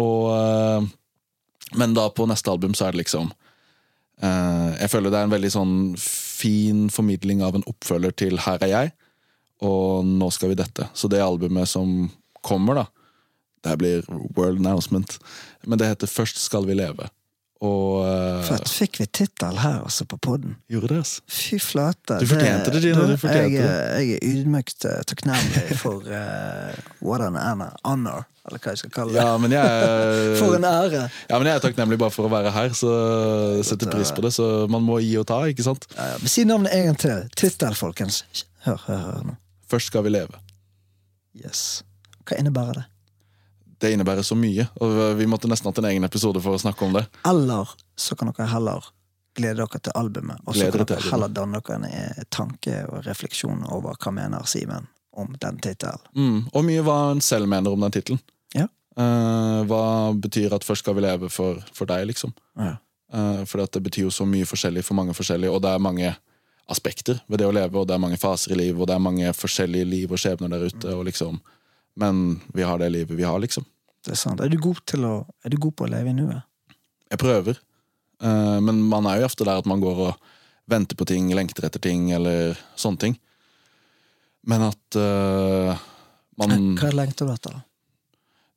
Og, 0.00 0.28
uh, 0.32 1.72
men 1.80 1.96
da 1.96 2.08
på 2.12 2.28
neste 2.28 2.52
album 2.52 2.76
så 2.76 2.86
er 2.86 2.94
det 2.94 3.02
liksom 3.02 3.28
uh, 3.28 4.70
Jeg 4.80 4.88
føler 4.90 5.12
det 5.12 5.18
er 5.18 5.28
en 5.28 5.34
veldig 5.34 5.50
sånn 5.52 5.74
fin 6.00 6.86
formidling 6.92 7.44
av 7.44 7.58
en 7.58 7.66
oppfølger 7.68 8.16
til 8.24 8.40
Her 8.40 8.64
er 8.64 8.72
jeg, 8.72 8.94
og 9.64 10.08
nå 10.08 10.30
skal 10.32 10.52
vi 10.52 10.60
dette. 10.60 10.88
Så 10.96 11.08
det 11.12 11.20
albumet 11.24 11.68
som 11.68 12.08
kommer, 12.44 12.80
da, 12.80 12.88
det 13.64 13.72
her 13.74 13.76
blir 13.80 14.04
world 14.36 14.58
announcement, 14.62 15.18
men 15.66 15.78
det 15.78 15.90
heter 15.90 16.08
Først 16.10 16.38
skal 16.40 16.64
vi 16.68 16.74
leve. 16.78 17.08
Og 17.60 18.06
eh, 18.08 18.38
Fett. 18.48 18.70
Fikk 18.72 18.94
vi 19.02 19.04
tittel 19.12 19.58
her 19.60 19.82
altså, 19.84 20.06
på 20.08 20.16
podden? 20.16 20.54
gjorde 20.72 20.88
det, 20.94 21.00
altså. 21.02 21.20
Fy 21.28 21.58
flate. 21.60 22.16
Du 22.22 22.24
fortjente 22.30 22.72
det, 22.72 22.80
Gino, 22.86 23.02
du 23.10 23.18
fortjente 23.20 23.50
jeg, 23.52 23.60
det. 23.60 23.66
er- 23.68 23.98
jeg 24.00 24.14
er 24.16 24.22
ydmykt 24.30 24.86
eh, 24.88 25.02
takknemlig 25.10 25.76
for 25.82 26.00
uh, 26.08 26.72
what 27.04 27.20
an 27.20 27.36
honor, 27.84 28.24
eller 28.48 28.62
hva 28.64 28.72
jeg 28.72 28.80
skal 28.80 28.94
kalle 28.94 29.12
det. 29.12 29.20
Ja, 29.20 29.34
men 29.42 29.52
jeg 29.52 30.38
For 30.40 30.56
en 30.56 30.64
ære. 30.64 31.02
Ja, 31.28 31.36
men 31.36 31.50
jeg 31.50 31.58
er 31.58 31.64
takknemlig 31.66 31.98
bare 32.00 32.14
for 32.16 32.30
å 32.30 32.32
være 32.32 32.54
her, 32.56 32.72
så 32.80 32.94
jeg 33.58 33.68
setter 33.74 33.92
pris 33.92 34.14
på 34.16 34.24
det. 34.24 34.32
Så 34.38 34.48
man 34.72 34.80
må 34.88 34.96
gi 35.04 35.12
og 35.20 35.28
ta, 35.28 35.42
ikke 35.52 35.66
sant? 35.68 35.84
Ja, 35.98 36.14
ja. 36.14 36.32
Si 36.32 36.46
navnet 36.48 36.72
en 36.78 36.88
gang 36.88 36.98
til. 37.04 37.28
Tittel, 37.36 37.76
folkens. 37.76 38.22
Hør, 38.64 38.80
hør, 38.88 39.04
hør 39.10 39.28
nå. 39.34 39.36
Først 39.68 39.92
skal 39.92 40.08
vi 40.08 40.16
leve. 40.16 40.40
Yes. 41.44 41.82
Hva 42.24 42.40
innebærer 42.40 42.80
det? 42.80 42.86
Det 43.80 43.90
innebærer 43.94 44.24
så 44.26 44.36
mye, 44.36 44.66
og 44.84 44.96
vi 45.16 45.26
måtte 45.30 45.48
nesten 45.48 45.70
hatt 45.70 45.78
en 45.80 45.88
egen 45.88 46.04
episode 46.04 46.42
for 46.44 46.56
å 46.56 46.60
snakke 46.60 46.84
om 46.84 46.96
det. 46.98 47.06
Eller 47.28 47.70
så 47.96 48.16
kan 48.18 48.28
dere 48.28 48.48
heller 48.50 48.90
glede 49.36 49.62
dere 49.62 49.80
til 49.80 49.94
albumet, 49.96 50.42
og 50.44 50.56
så 50.56 50.68
kan 50.72 50.84
dere 50.84 51.06
heller 51.10 51.32
danne 51.32 51.60
dere 51.60 51.78
en 51.78 51.86
eh, 51.88 52.24
tanke 52.28 52.82
og 52.90 53.06
refleksjon 53.06 53.64
over 53.72 53.96
hva 53.96 54.12
mener 54.14 54.44
Simen 54.50 54.90
om 55.16 55.32
den 55.40 55.58
tittelen. 55.64 56.02
Mm. 56.16 56.42
Og 56.52 56.66
mye 56.66 56.84
hva 56.86 56.98
en 57.14 57.22
selv 57.24 57.48
mener 57.50 57.72
om 57.72 57.86
den 57.86 57.94
tittelen. 57.94 58.20
Ja. 58.56 58.68
Uh, 58.98 59.62
hva 59.70 59.84
betyr 60.18 60.54
at 60.54 60.66
først 60.66 60.84
skal 60.84 60.96
vi 60.98 61.04
leve 61.06 61.30
for, 61.32 61.62
for 61.74 61.90
deg, 61.90 62.06
liksom? 62.10 62.34
Ja. 62.58 62.76
Uh, 63.10 63.42
for 63.48 63.62
det 63.64 63.82
betyr 63.82 64.06
jo 64.06 64.14
så 64.14 64.26
mye 64.28 64.46
forskjellig 64.46 64.84
for 64.86 64.98
mange 64.98 65.16
forskjellige, 65.16 65.52
og 65.54 65.64
det 65.64 65.72
er 65.72 65.82
mange 65.82 66.12
aspekter 66.70 67.18
ved 67.26 67.42
det 67.42 67.48
å 67.48 67.54
leve, 67.54 67.80
og 67.80 67.88
det 67.88 67.96
er 67.96 68.02
mange 68.02 68.20
faser 68.20 68.54
i 68.54 68.60
livet, 68.60 68.78
og 68.78 68.90
det 68.90 68.94
er 68.94 69.02
mange 69.02 69.32
forskjellige 69.34 69.88
liv 69.88 70.12
og 70.12 70.20
skjebner 70.22 70.52
der 70.52 70.68
ute, 70.68 70.94
og 70.94 71.08
liksom 71.08 71.40
Men 71.98 72.40
vi 72.54 72.62
har 72.66 72.78
det 72.78 72.90
livet 72.92 73.18
vi 73.18 73.26
har, 73.26 73.38
liksom. 73.42 73.66
Det 74.04 74.14
er 74.14 74.20
sant. 74.20 74.40
Er 74.40 74.48
du 74.48 74.58
god, 74.62 74.80
til 74.88 75.04
å, 75.04 75.14
er 75.44 75.52
du 75.52 75.58
god 75.60 75.76
på 75.76 75.86
å 75.86 75.90
leve 75.90 76.12
i 76.12 76.16
nuet? 76.16 76.46
Jeg 77.10 77.20
prøver. 77.20 77.58
Eh, 78.22 78.58
men 78.64 78.82
man 78.88 79.08
er 79.10 79.20
jo 79.20 79.28
ofte 79.28 79.46
der 79.48 79.60
at 79.60 79.68
man 79.68 79.82
går 79.82 80.04
og 80.08 80.30
venter 80.70 80.96
på 80.96 81.06
ting, 81.08 81.32
lengter 81.34 81.66
etter 81.66 81.82
ting, 81.82 82.10
eller 82.14 82.58
sånne 82.78 83.04
ting. 83.04 83.18
Men 84.48 84.70
at 84.70 84.96
uh, 84.96 85.76
man 86.40 86.70
Hva 86.78 86.92
lengter 86.94 87.28
du 87.28 87.34
etter? 87.34 87.58
da? 87.58 87.64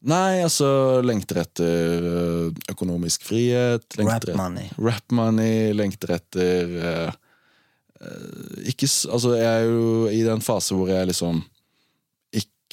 Nei, 0.03 0.43
altså 0.43 0.99
Lengter 1.03 1.39
etter 1.45 2.07
eh, 2.09 2.63
økonomisk 2.73 3.23
frihet. 3.23 3.85
Rap 3.99 4.27
money. 4.27 4.35
money. 4.35 4.71
rap 4.77 5.15
money. 5.15 5.71
Lengter 5.75 6.17
etter 6.17 6.73
eh, 6.89 7.13
Ikke 8.67 8.87
Altså, 8.87 9.31
jeg 9.39 9.47
er 9.47 9.69
jo 9.69 10.09
i 10.11 10.19
den 10.27 10.43
fase 10.43 10.75
hvor 10.75 10.91
jeg 10.91 11.07
liksom 11.07 11.39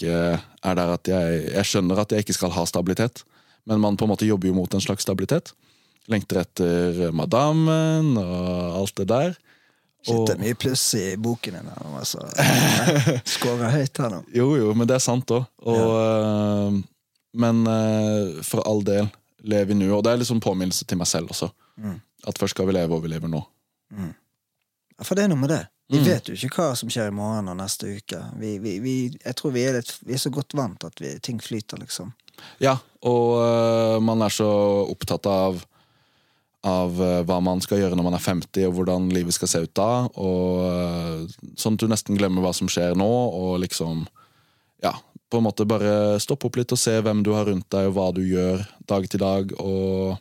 ikke 0.00 0.40
er 0.40 0.78
der 0.78 0.94
at 0.96 1.08
jeg 1.08 1.42
Jeg 1.52 1.68
skjønner 1.68 2.00
at 2.02 2.12
jeg 2.12 2.24
ikke 2.24 2.36
skal 2.36 2.54
ha 2.56 2.64
stabilitet, 2.68 3.22
men 3.68 3.80
man 3.82 3.96
på 4.00 4.06
en 4.06 4.14
måte 4.14 4.28
jobber 4.28 4.48
jo 4.48 4.56
mot 4.56 4.74
en 4.74 4.82
slags 4.82 5.04
stabilitet. 5.04 5.52
Lengter 6.10 6.40
etter 6.42 7.12
madammen 7.14 8.16
og 8.18 8.80
alt 8.80 8.96
det 8.96 9.08
der. 9.12 9.36
Shit, 10.00 10.16
det 10.26 10.32
er 10.32 10.40
mye 10.40 10.56
pluss 10.56 10.82
i 10.96 11.04
boken 11.20 11.58
din. 11.58 11.68
her 11.68 11.98
Altså. 12.00 12.24
Skårer 13.36 13.74
høyt 13.74 14.00
her 14.00 14.08
nå. 14.14 14.22
Jo, 14.32 14.54
jo, 14.56 14.70
men 14.72 14.88
det 14.88 14.96
er 14.96 15.04
sant 15.04 15.28
òg. 15.36 15.44
Ja. 15.60 16.70
Men 17.36 17.60
øh, 17.68 18.40
for 18.42 18.64
all 18.66 18.80
del, 18.86 19.10
lev 19.44 19.70
i 19.70 19.76
nuet. 19.76 19.92
Og 19.98 20.04
det 20.04 20.14
er 20.14 20.22
liksom 20.22 20.40
påminnelse 20.42 20.88
til 20.88 20.98
meg 20.98 21.06
selv 21.10 21.30
også. 21.30 21.50
Mm. 21.76 22.00
At 22.26 22.40
først 22.40 22.56
skal 22.56 22.66
vi 22.70 22.74
leve, 22.78 22.96
og 22.96 23.04
vi 23.04 23.12
lever 23.12 23.30
nå. 23.30 23.42
For 25.02 25.16
det 25.16 25.24
er 25.24 25.32
noe 25.32 25.40
med 25.40 25.50
det. 25.52 25.62
Vi 25.90 25.98
Mm. 25.98 26.04
vet 26.06 26.28
jo 26.28 26.34
ikke 26.34 26.62
hva 26.62 26.76
som 26.78 26.88
skjer 26.92 27.08
i 27.10 27.14
morgen 27.14 27.48
og 27.50 27.56
neste 27.58 27.88
uke. 27.96 28.18
Vi, 28.38 28.58
vi, 28.62 28.76
vi, 28.78 28.94
jeg 29.24 29.34
tror 29.36 29.50
vi 29.56 29.64
er, 29.66 29.80
litt, 29.80 29.90
vi 30.06 30.14
er 30.14 30.22
så 30.22 30.30
godt 30.30 30.54
vant 30.54 30.84
at 30.86 31.00
vi, 31.02 31.16
ting 31.18 31.40
flyter, 31.42 31.80
liksom. 31.82 32.12
Ja, 32.62 32.76
og 33.02 33.40
øh, 33.42 33.96
man 34.02 34.22
er 34.22 34.30
så 34.32 34.46
opptatt 34.88 35.26
av 35.26 35.64
av 36.62 36.92
øh, 37.00 37.22
hva 37.24 37.38
man 37.40 37.60
skal 37.64 37.78
gjøre 37.80 37.96
når 37.96 38.04
man 38.04 38.14
er 38.18 38.20
50, 38.22 38.66
og 38.68 38.74
hvordan 38.76 39.08
livet 39.16 39.32
skal 39.32 39.48
se 39.48 39.62
ut 39.64 39.74
da. 39.74 40.06
Og 40.20 40.60
øh, 40.68 41.28
Sånn 41.56 41.74
at 41.78 41.80
du 41.80 41.88
nesten 41.88 42.18
glemmer 42.20 42.44
hva 42.44 42.52
som 42.54 42.68
skjer 42.68 42.94
nå, 43.00 43.08
og 43.10 43.58
liksom 43.64 44.06
Ja, 44.84 44.92
på 45.30 45.40
en 45.40 45.44
måte 45.48 45.66
bare 45.68 46.18
stoppe 46.20 46.46
opp 46.48 46.56
litt 46.56 46.72
og 46.72 46.78
se 46.80 46.94
hvem 47.00 47.22
du 47.24 47.32
har 47.36 47.48
rundt 47.50 47.66
deg, 47.72 47.88
og 47.90 47.96
hva 47.96 48.10
du 48.16 48.22
gjør 48.24 48.62
dag 48.88 49.08
til 49.12 49.20
dag, 49.20 49.52
og 49.60 50.16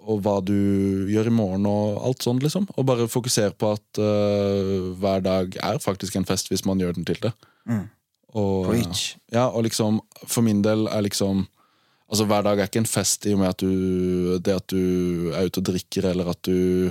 og 0.00 0.22
hva 0.24 0.38
du 0.44 0.56
gjør 1.10 1.28
i 1.30 1.34
morgen 1.34 1.68
og 1.68 2.00
alt 2.08 2.24
sånt, 2.24 2.42
liksom. 2.44 2.68
Og 2.76 2.86
bare 2.88 3.08
fokusere 3.10 3.54
på 3.58 3.72
at 3.76 4.00
uh, 4.00 4.90
hver 5.00 5.24
dag 5.24 5.56
er 5.60 5.80
faktisk 5.82 6.16
en 6.16 6.28
fest 6.28 6.50
hvis 6.52 6.64
man 6.68 6.80
gjør 6.80 6.96
den 6.98 7.08
til 7.08 7.20
det. 7.22 7.32
Mm. 7.68 7.86
Og, 8.30 8.70
Preach. 8.70 9.16
ja, 9.34 9.48
og 9.48 9.64
liksom, 9.66 9.98
for 10.22 10.46
min 10.46 10.62
del 10.66 10.86
er 10.90 11.08
liksom 11.08 11.48
Altså, 12.10 12.24
hver 12.26 12.42
dag 12.42 12.58
er 12.58 12.66
ikke 12.66 12.80
en 12.82 12.88
fest 12.90 13.26
i 13.30 13.32
og 13.36 13.38
med 13.38 13.52
at 13.52 13.62
du 13.62 14.38
Det 14.42 14.54
at 14.56 14.72
du 14.72 15.30
er 15.30 15.46
ute 15.46 15.60
og 15.62 15.66
drikker, 15.68 16.08
eller 16.10 16.32
at 16.32 16.40
du 16.42 16.90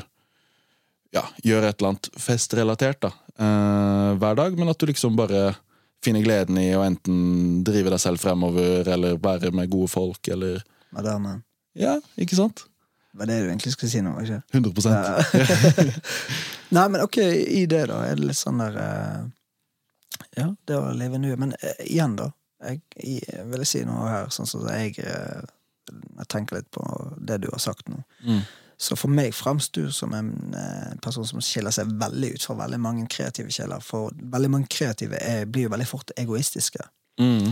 ja, 1.11 1.25
gjør 1.43 1.65
et 1.67 1.79
eller 1.81 1.89
annet 1.89 2.07
festrelatert, 2.21 3.01
da. 3.01 3.09
uh, 3.41 4.13
hver 4.21 4.37
dag, 4.39 4.55
men 4.55 4.69
at 4.71 4.79
du 4.79 4.85
liksom 4.87 5.17
bare 5.19 5.57
finner 6.05 6.23
gleden 6.23 6.59
i 6.61 6.69
å 6.77 6.85
enten 6.85 7.63
drive 7.67 7.91
deg 7.91 7.99
selv 7.99 8.21
fremover, 8.21 8.87
eller 8.87 9.17
være 9.19 9.51
med 9.51 9.71
gode 9.73 9.89
folk, 9.91 10.21
eller 10.31 10.61
Madammen. 10.95 11.41
Ja, 11.77 11.97
ikke 12.15 12.37
sant? 12.37 12.68
Hva 13.13 13.25
er 13.25 13.31
det 13.31 13.37
du 13.41 13.47
egentlig 13.49 13.73
skulle 13.73 13.91
si 13.91 14.01
nå? 14.05 14.13
ikke? 14.21 14.41
100 14.53 14.91
Ja. 14.93 15.93
Nei, 16.75 16.85
men 16.93 17.01
ok, 17.01 17.17
i 17.17 17.65
det, 17.65 17.87
da, 17.89 18.03
er 18.05 18.19
det 18.19 18.29
litt 18.29 18.37
sånn 18.37 18.61
der 18.61 18.75
eh, 18.77 19.21
Ja, 20.37 20.51
det 20.69 20.77
å 20.77 20.91
leve 20.93 21.17
nuet. 21.21 21.39
Men 21.41 21.55
uh, 21.57 21.81
igjen, 21.85 22.15
da. 22.19 22.29
Jeg, 22.59 22.83
jeg 22.99 23.45
vil 23.49 23.65
si 23.65 23.81
noe 23.87 24.09
her, 24.11 24.29
sånn 24.35 24.47
som 24.49 24.65
jeg 24.67 24.97
eh, 24.99 25.45
Jeg 25.89 26.27
tenker 26.27 26.59
litt 26.59 26.67
på 26.75 26.83
det 27.17 27.39
du 27.45 27.47
har 27.53 27.61
sagt 27.63 27.87
nå. 27.89 28.01
Mm. 28.27 28.43
Så 28.79 28.95
for 28.95 29.11
meg 29.11 29.33
framstår 29.35 29.89
som 29.95 30.13
en 30.15 30.29
eh, 30.55 30.91
person 31.03 31.25
som 31.27 31.41
skiller 31.43 31.73
seg 31.75 31.89
veldig 31.99 32.29
ut 32.35 32.45
fra 32.45 32.55
veldig 32.61 32.77
mange 32.79 33.07
kreative 33.11 33.51
kjeler. 33.51 33.81
For 33.83 34.13
veldig 34.15 34.51
mange 34.53 34.69
kreative 34.71 35.19
er, 35.19 35.47
blir 35.49 35.65
jo 35.65 35.73
veldig 35.73 35.87
fort 35.87 36.13
egoistiske. 36.19 36.85
Mm. 37.19 37.49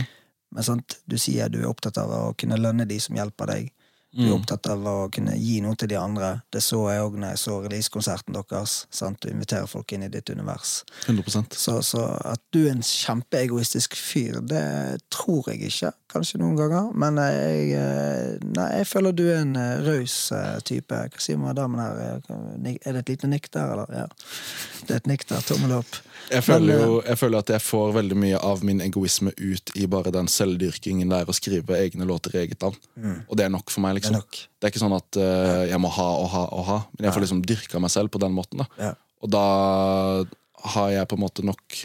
Men 0.56 0.64
sant, 0.64 0.96
du 1.04 1.18
sier 1.20 1.50
du 1.52 1.58
er 1.60 1.68
opptatt 1.68 2.00
av 2.00 2.14
å 2.14 2.22
kunne 2.38 2.56
lønne 2.56 2.86
de 2.88 2.96
som 3.02 3.16
hjelper 3.18 3.52
deg. 3.52 3.68
Du 4.10 4.22
er 4.22 4.30
Mm. 4.30 4.40
opptatt 4.40 4.66
av 4.72 4.78
å 4.88 5.10
kunne 5.12 5.34
gi 5.36 5.60
noe 5.60 5.76
til 5.76 5.88
de 5.88 5.96
andre. 6.00 6.40
Det 6.50 6.62
så 6.62 6.78
jeg 6.88 7.02
òg 7.04 7.18
når 7.20 7.28
jeg 7.34 7.38
så 7.42 7.56
releasekonserten 7.60 8.32
deres. 8.32 8.86
Sant? 8.90 9.20
Du 9.20 9.28
inviterer 9.28 9.66
folk 9.68 9.92
inn 9.92 10.02
i 10.02 10.08
ditt 10.08 10.30
univers. 10.30 10.82
100 11.06 11.52
Så, 11.52 11.82
så 11.84 12.06
at 12.24 12.40
du 12.50 12.66
er 12.66 12.70
en 12.70 12.80
kjempeegoistisk 12.80 13.94
fyr, 13.94 14.40
det 14.40 15.02
tror 15.10 15.44
jeg 15.52 15.68
ikke. 15.68 15.92
Kanskje 16.08 16.40
noen 16.40 16.56
ganger. 16.56 16.90
Men 16.96 17.16
jeg, 17.20 17.72
eh, 17.76 18.38
nei, 18.56 18.68
jeg 18.78 18.86
føler 18.88 19.12
du 19.12 19.26
er 19.28 19.42
en 19.42 19.56
eh, 19.56 19.82
raus 19.84 20.32
eh, 20.32 20.58
type. 20.64 20.88
Hva 20.88 21.20
sier 21.20 21.36
damen 21.54 21.78
her? 21.78 22.22
Er 22.24 22.92
det 22.96 23.02
et 23.04 23.08
lite 23.12 23.28
nikk 23.28 23.50
der, 23.52 23.74
eller? 23.74 23.92
Ja. 23.92 24.06
Det 24.86 24.90
er 24.90 25.02
et 25.02 25.06
nikk 25.12 25.26
der. 25.28 25.44
Tommel 25.44 25.76
opp. 25.82 26.00
Jeg 26.32 26.44
føler 26.44 26.78
Men, 26.78 26.80
jo 26.88 27.02
jeg 27.02 27.18
føler 27.18 27.38
at 27.38 27.52
jeg 27.52 27.60
får 27.64 27.92
veldig 27.94 28.16
mye 28.16 28.40
av 28.44 28.64
min 28.64 28.80
egoisme 28.84 29.32
ut 29.36 29.70
i 29.76 29.86
bare 29.86 30.10
den 30.12 30.26
selvdyrkingen 30.28 31.08
der 31.12 31.28
å 31.28 31.36
skrive 31.36 31.76
egne 31.76 32.08
låter 32.08 32.34
i 32.34 32.42
eget 32.46 32.60
navn. 32.64 32.76
Og 33.28 33.36
det 33.36 33.44
er 33.44 33.52
nok 33.52 33.70
for 33.70 33.84
meg. 33.84 33.97
Det 33.98 34.08
er 34.08 34.14
liksom 34.14 34.18
nok. 34.22 34.40
Det 34.58 34.66
er 34.66 34.72
ikke 34.72 34.84
sånn 34.84 34.96
at 34.96 35.20
uh, 35.20 35.66
jeg 35.68 35.82
må 35.82 35.92
ha 35.98 36.08
og 36.22 36.32
ha 36.32 36.42
og 36.54 36.64
ha, 36.70 36.80
men 36.96 37.08
jeg 37.08 37.16
får 37.16 37.26
liksom 37.26 37.44
dyrka 37.50 37.82
meg 37.82 37.94
selv 37.94 38.14
på 38.14 38.22
den 38.22 38.34
måten. 38.36 38.64
da 38.64 38.88
Ja. 38.88 38.96
Og 39.18 39.30
da 39.34 39.44
har 40.74 40.90
jeg 40.94 41.08
på 41.10 41.16
en 41.18 41.22
måte 41.24 41.42
nok 41.46 41.78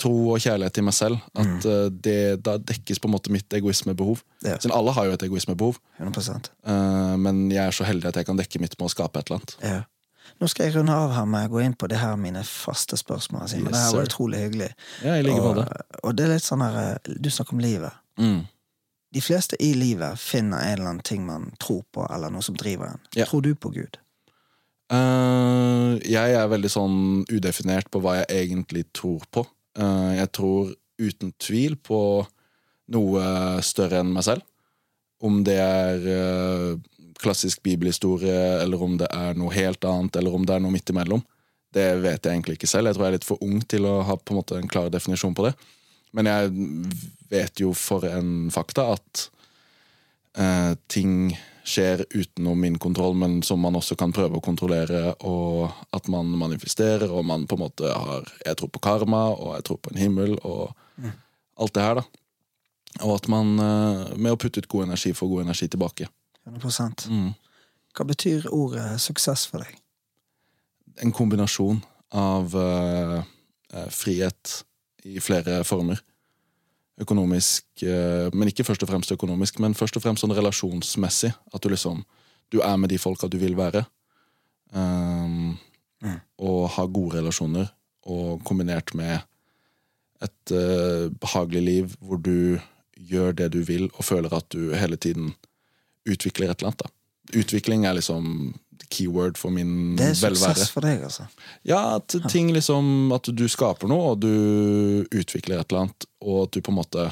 tro 0.00 0.12
og 0.34 0.42
kjærlighet 0.42 0.74
til 0.74 0.86
meg 0.86 0.96
selv. 0.96 1.22
At 1.38 1.66
eh, 1.68 1.88
det, 2.04 2.18
da 2.44 2.56
dekkes 2.58 3.00
på 3.00 3.08
en 3.08 3.14
måte 3.14 3.32
mitt 3.34 3.52
egoismebehov. 3.54 4.22
Ja. 4.44 4.58
Siden 4.58 4.74
alle 4.76 4.94
har 4.96 5.08
jo 5.08 5.16
et 5.16 5.26
egoismebehov, 5.26 5.78
100 6.00 6.38
eh, 6.66 7.16
men 7.22 7.44
jeg 7.52 7.62
er 7.64 7.76
så 7.76 7.86
heldig 7.88 8.10
at 8.10 8.20
jeg 8.20 8.28
kan 8.28 8.40
dekke 8.40 8.62
mitt 8.62 8.78
med 8.78 8.88
å 8.88 8.92
skape 8.92 9.20
et 9.20 9.30
eller 9.30 9.42
annet. 9.42 9.56
Ja. 9.62 9.82
Nå 10.40 10.48
skal 10.50 10.66
jeg 10.66 10.74
runde 10.78 10.94
av 10.96 11.12
her 11.14 11.26
med 11.30 11.46
å 11.46 11.52
gå 11.52 11.60
inn 11.62 11.76
på 11.78 11.86
det 11.90 12.00
her 12.00 12.16
mine 12.18 12.42
faste 12.48 12.96
spørsmål. 12.98 13.44
Yes, 13.44 13.54
det 13.60 13.82
her 13.84 13.92
var 13.94 14.08
utrolig 14.08 14.40
hyggelig. 14.40 14.70
Ja, 15.04 15.18
og, 15.36 15.60
og 16.00 16.16
det 16.16 16.26
er 16.26 16.32
litt 16.32 16.46
sånn 16.46 16.64
her 16.64 16.96
Du 17.04 17.28
snakker 17.30 17.54
om 17.54 17.62
livet. 17.62 17.94
Mm. 18.18 18.40
De 19.14 19.22
fleste 19.22 19.56
i 19.62 19.70
livet 19.78 20.18
finner 20.18 20.58
en 20.58 20.72
eller 20.72 20.90
annen 20.90 21.06
ting 21.06 21.22
man 21.26 21.52
tror 21.62 21.84
på, 21.94 22.02
eller 22.10 22.32
noe 22.34 22.42
som 22.42 22.56
driver 22.58 22.96
en. 22.96 23.04
Ja. 23.14 23.28
Tror 23.30 23.44
du 23.46 23.52
på 23.54 23.70
Gud? 23.74 24.00
Uh, 24.92 25.96
jeg 26.02 26.34
er 26.34 26.50
veldig 26.50 26.70
sånn 26.70 26.96
udefinert 27.30 27.88
på 27.94 28.02
hva 28.02 28.18
jeg 28.20 28.42
egentlig 28.42 28.88
tror 28.96 29.22
på. 29.32 29.46
Uh, 29.78 30.12
jeg 30.18 30.32
tror 30.34 30.74
uten 31.00 31.30
tvil 31.40 31.78
på 31.78 32.00
noe 32.94 33.28
større 33.64 34.02
enn 34.02 34.10
meg 34.14 34.26
selv. 34.26 34.44
Om 35.24 35.40
det 35.46 35.56
er 35.62 36.04
uh, 36.10 36.74
klassisk 37.22 37.62
bibelhistorie, 37.64 38.58
eller 38.64 38.82
om 38.82 38.98
det 39.00 39.08
er 39.14 39.38
noe 39.38 39.54
helt 39.54 39.86
annet, 39.88 40.18
eller 40.20 40.34
om 40.34 40.44
det 40.44 40.58
er 40.58 40.66
noe 40.66 40.74
midt 40.74 40.90
imellom. 40.90 41.22
Det 41.74 41.86
vet 42.02 42.26
jeg 42.26 42.34
egentlig 42.34 42.58
ikke 42.58 42.70
selv. 42.70 42.90
Jeg 42.90 42.98
tror 42.98 43.06
jeg 43.06 43.14
er 43.14 43.18
litt 43.18 43.30
for 43.30 43.46
ung 43.46 43.62
til 43.70 43.86
å 43.88 44.00
ha 44.06 44.18
på 44.18 44.34
en 44.34 44.42
måte 44.42 44.58
en 44.58 44.70
klar 44.70 44.90
definisjon 44.92 45.34
på 45.38 45.48
det. 45.48 45.54
Men 46.14 46.30
jeg 46.30 46.52
vet 47.32 47.60
jo 47.62 47.72
for 47.76 48.06
en 48.06 48.50
fakta 48.54 48.92
at 48.94 49.24
eh, 50.38 50.72
ting 50.90 51.34
skjer 51.64 52.04
utenom 52.12 52.60
min 52.60 52.76
kontroll, 52.78 53.14
men 53.16 53.38
som 53.42 53.62
man 53.64 53.76
også 53.78 53.96
kan 53.96 54.12
prøve 54.12 54.38
å 54.38 54.44
kontrollere, 54.44 55.14
og 55.24 55.72
at 55.96 56.10
man 56.12 56.28
manifesterer, 56.38 57.08
og 57.08 57.24
man 57.26 57.46
på 57.48 57.56
en 57.56 57.64
måte 57.64 57.88
har 57.88 58.28
Jeg 58.44 58.58
tror 58.60 58.70
på 58.70 58.82
karma, 58.84 59.24
og 59.32 59.54
jeg 59.56 59.64
tror 59.64 59.80
på 59.80 59.94
en 59.94 60.02
himmel, 60.02 60.36
og 60.44 60.74
alt 61.56 61.74
det 61.74 61.86
her, 61.86 62.02
da. 62.02 62.04
Og 63.02 63.16
at 63.16 63.28
man 63.32 63.56
eh, 63.58 64.12
med 64.16 64.34
å 64.34 64.38
putte 64.38 64.62
ut 64.62 64.70
god 64.70 64.88
energi 64.88 65.14
får 65.16 65.30
god 65.30 65.46
energi 65.48 65.68
tilbake. 65.68 66.10
100 66.44 67.08
Mm. 67.10 67.32
Hva 67.94 68.04
betyr 68.04 68.46
ordet 68.50 69.00
suksess 69.00 69.46
for 69.46 69.62
deg? 69.62 69.74
En 71.02 71.12
kombinasjon 71.14 71.80
av 72.14 72.54
eh, 72.54 73.24
frihet 73.90 74.64
i 75.04 75.20
flere 75.20 75.62
former. 75.64 76.00
Økonomisk, 77.00 77.66
eh, 77.82 78.30
men 78.32 78.48
ikke 78.48 78.64
først 78.64 78.82
og 78.82 78.90
fremst 78.90 79.12
økonomisk, 79.12 79.58
men 79.60 79.74
først 79.74 79.96
og 79.98 80.04
fremst 80.04 80.24
sånn 80.24 80.36
relasjonsmessig. 80.36 81.34
At 81.54 81.62
du 81.62 81.68
liksom 81.68 82.04
Du 82.52 82.60
er 82.60 82.76
med 82.76 82.90
de 82.90 82.98
folka 82.98 83.26
du 83.26 83.38
vil 83.38 83.56
være. 83.56 83.86
Um, 84.70 85.56
Mm. 86.04 86.20
Og 86.44 86.68
ha 86.76 86.84
gode 86.90 87.18
relasjoner, 87.18 87.70
og 88.04 88.42
kombinert 88.44 88.92
med 88.96 89.16
et 90.24 90.52
uh, 90.52 91.08
behagelig 91.20 91.62
liv 91.64 91.94
hvor 92.04 92.20
du 92.20 92.60
gjør 92.94 93.32
det 93.40 93.50
du 93.54 93.62
vil, 93.64 93.88
og 93.96 94.04
føler 94.04 94.32
at 94.36 94.46
du 94.52 94.74
hele 94.76 94.96
tiden 95.00 95.32
utvikler 96.04 96.52
et 96.52 96.60
eller 96.60 96.72
annet. 96.72 96.84
da. 96.84 97.40
Utvikling 97.40 97.86
er 97.88 97.96
liksom 97.96 98.54
keyword 98.92 99.38
for 99.40 99.54
min 99.54 99.94
velvære. 99.96 99.98
Det 99.98 100.08
er 100.08 100.22
velvære. 100.28 100.54
suksess 100.54 100.72
for 100.74 100.86
deg, 100.86 101.02
altså. 101.06 101.26
Ja, 101.66 101.80
at 101.96 102.16
ting 102.30 102.52
liksom 102.54 103.12
At 103.14 103.28
du 103.30 103.44
skaper 103.50 103.90
noe, 103.90 104.14
og 104.14 104.22
du 104.22 105.06
utvikler 105.14 105.60
et 105.60 105.70
eller 105.70 105.86
annet, 105.86 106.08
og 106.24 106.46
at 106.46 106.56
du 106.56 106.60
på 106.64 106.74
en 106.74 106.80
måte 106.80 107.10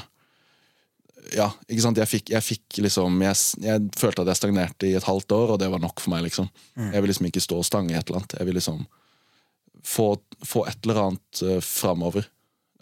Ja, 1.33 1.49
ikke 1.69 1.85
sant. 1.85 1.97
Jeg 1.97 2.11
fikk, 2.11 2.33
jeg 2.33 2.43
fikk 2.43 2.81
liksom 2.83 3.21
jeg, 3.23 3.37
jeg 3.63 3.85
følte 3.97 4.25
at 4.25 4.33
jeg 4.33 4.41
stagnerte 4.41 4.89
i 4.89 4.97
et 4.99 5.07
halvt 5.07 5.31
år, 5.31 5.55
og 5.55 5.61
det 5.61 5.71
var 5.71 5.81
nok 5.81 6.03
for 6.03 6.13
meg, 6.13 6.25
liksom. 6.27 6.49
Jeg 6.75 6.99
vil 6.99 7.09
liksom 7.13 7.29
ikke 7.29 7.43
stå 7.43 7.61
og 7.61 7.67
stange 7.67 7.93
i 7.93 7.97
et 7.97 8.09
eller 8.09 8.21
annet. 8.21 8.35
Jeg 8.39 8.49
vil 8.49 8.59
liksom 8.59 8.83
få, 9.83 10.17
få 10.45 10.65
et 10.67 10.83
eller 10.83 10.99
annet 11.07 11.43
uh, 11.47 11.59
framover. 11.63 12.27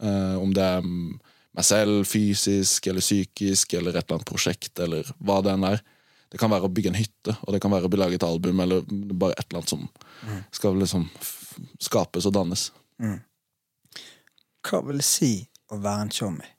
Uh, 0.02 0.42
om 0.42 0.54
det 0.58 0.66
er 0.66 0.82
mm, 0.82 1.20
meg 1.58 1.68
selv, 1.68 2.04
fysisk 2.10 2.88
eller 2.90 3.04
psykisk, 3.04 3.74
eller 3.78 3.96
et 3.96 4.04
eller 4.04 4.20
annet 4.20 4.30
prosjekt, 4.30 4.74
eller 4.82 5.10
hva 5.20 5.42
det 5.46 5.56
enn 5.56 5.68
er. 5.70 5.84
Det 6.32 6.40
kan 6.40 6.52
være 6.52 6.68
å 6.70 6.72
bygge 6.72 6.94
en 6.94 7.00
hytte, 7.00 7.36
og 7.44 7.54
det 7.54 7.60
kan 7.64 7.74
være 7.74 7.90
å 7.90 8.00
lage 8.00 8.16
et 8.16 8.24
album, 8.24 8.62
eller 8.64 8.86
bare 8.88 9.36
et 9.36 9.46
eller 9.50 9.62
annet 9.62 9.74
som 9.74 9.88
skal 10.56 10.78
liksom 10.80 11.10
skapes 11.84 12.28
og 12.30 12.36
dannes. 12.38 12.70
Hva 14.64 14.80
vil 14.88 15.02
det 15.02 15.08
si 15.08 15.34
å 15.72 15.80
være 15.82 16.06
en 16.06 16.14
tjommi, 16.14 16.52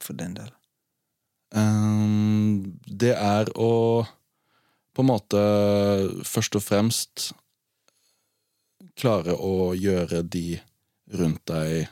for 0.00 0.16
din 0.16 0.36
del? 0.38 0.48
Um, 1.56 2.78
det 2.88 3.12
er 3.14 3.52
å 3.60 4.06
på 4.96 5.04
en 5.04 5.10
måte 5.10 5.40
først 6.24 6.56
og 6.56 6.64
fremst 6.64 7.26
klare 8.96 9.34
å 9.36 9.74
gjøre 9.76 10.22
de 10.24 10.56
rundt 11.12 11.42
deg 11.50 11.90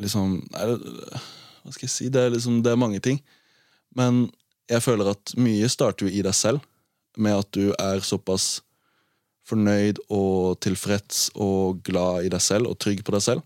liksom 0.00 0.38
det, 0.48 1.20
Hva 1.60 1.74
skal 1.74 1.84
jeg 1.84 1.92
si? 1.92 2.08
Det 2.08 2.22
er, 2.22 2.32
liksom, 2.32 2.62
det 2.64 2.72
er 2.72 2.80
mange 2.80 3.02
ting. 3.04 3.20
Men 3.92 4.30
jeg 4.70 4.84
føler 4.84 5.12
at 5.12 5.34
mye 5.40 5.68
starter 5.70 6.06
jo 6.06 6.12
i 6.12 6.22
deg 6.24 6.36
selv, 6.36 6.62
med 7.18 7.42
at 7.42 7.48
du 7.56 7.72
er 7.74 8.04
såpass 8.06 8.60
fornøyd 9.50 9.98
og 10.14 10.60
tilfreds 10.62 11.28
og 11.34 11.80
glad 11.86 12.28
i 12.28 12.30
deg 12.32 12.42
selv 12.44 12.70
og 12.70 12.78
trygg 12.78 13.02
på 13.06 13.14
deg 13.16 13.24
selv, 13.24 13.42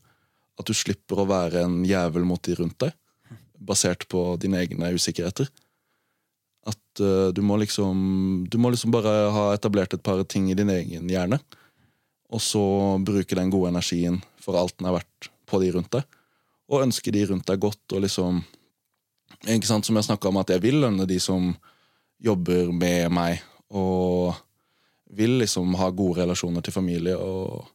at 0.60 0.68
du 0.68 0.76
slipper 0.76 1.22
å 1.22 1.28
være 1.28 1.64
en 1.64 1.80
jævel 1.88 2.26
mot 2.28 2.42
de 2.44 2.58
rundt 2.58 2.76
deg 2.84 2.92
basert 3.64 4.06
på 4.10 4.34
dine 4.40 4.60
egne 4.60 4.92
usikkerheter. 4.94 5.48
At 6.68 7.00
uh, 7.00 7.28
du 7.34 7.42
må 7.44 7.58
liksom 7.60 8.46
Du 8.50 8.56
må 8.60 8.70
liksom 8.72 8.92
bare 8.94 9.12
ha 9.32 9.44
etablert 9.52 9.92
et 9.94 10.02
par 10.04 10.22
ting 10.24 10.50
i 10.50 10.56
din 10.56 10.70
egen 10.72 11.08
hjerne. 11.08 11.40
og 12.34 12.40
så 12.40 12.98
bruke 12.98 13.36
den 13.36 13.50
gode 13.50 13.68
energien 13.68 14.16
for 14.42 14.56
alt 14.58 14.74
den 14.78 14.88
er 14.88 14.96
verdt 14.96 15.28
på 15.46 15.60
de 15.60 15.70
rundt 15.70 15.92
deg. 15.92 16.02
Og 16.68 16.82
ønske 16.82 17.12
de 17.12 17.26
rundt 17.28 17.46
deg 17.46 17.60
godt, 17.60 17.92
og 17.92 18.00
liksom 18.02 18.40
Ikke 19.50 19.68
sant, 19.68 19.86
Som 19.86 19.96
jeg 19.96 20.08
snakka 20.08 20.30
om, 20.30 20.40
at 20.40 20.50
jeg 20.50 20.62
vil 20.64 20.80
lønne 20.80 21.06
de 21.08 21.18
som 21.20 21.52
jobber 22.24 22.72
med 22.72 23.12
meg, 23.12 23.42
og 23.68 24.34
vil 25.14 25.38
liksom 25.42 25.74
ha 25.78 25.90
gode 25.90 26.22
relasjoner 26.22 26.64
til 26.64 26.74
familie 26.74 27.16
og 27.16 27.66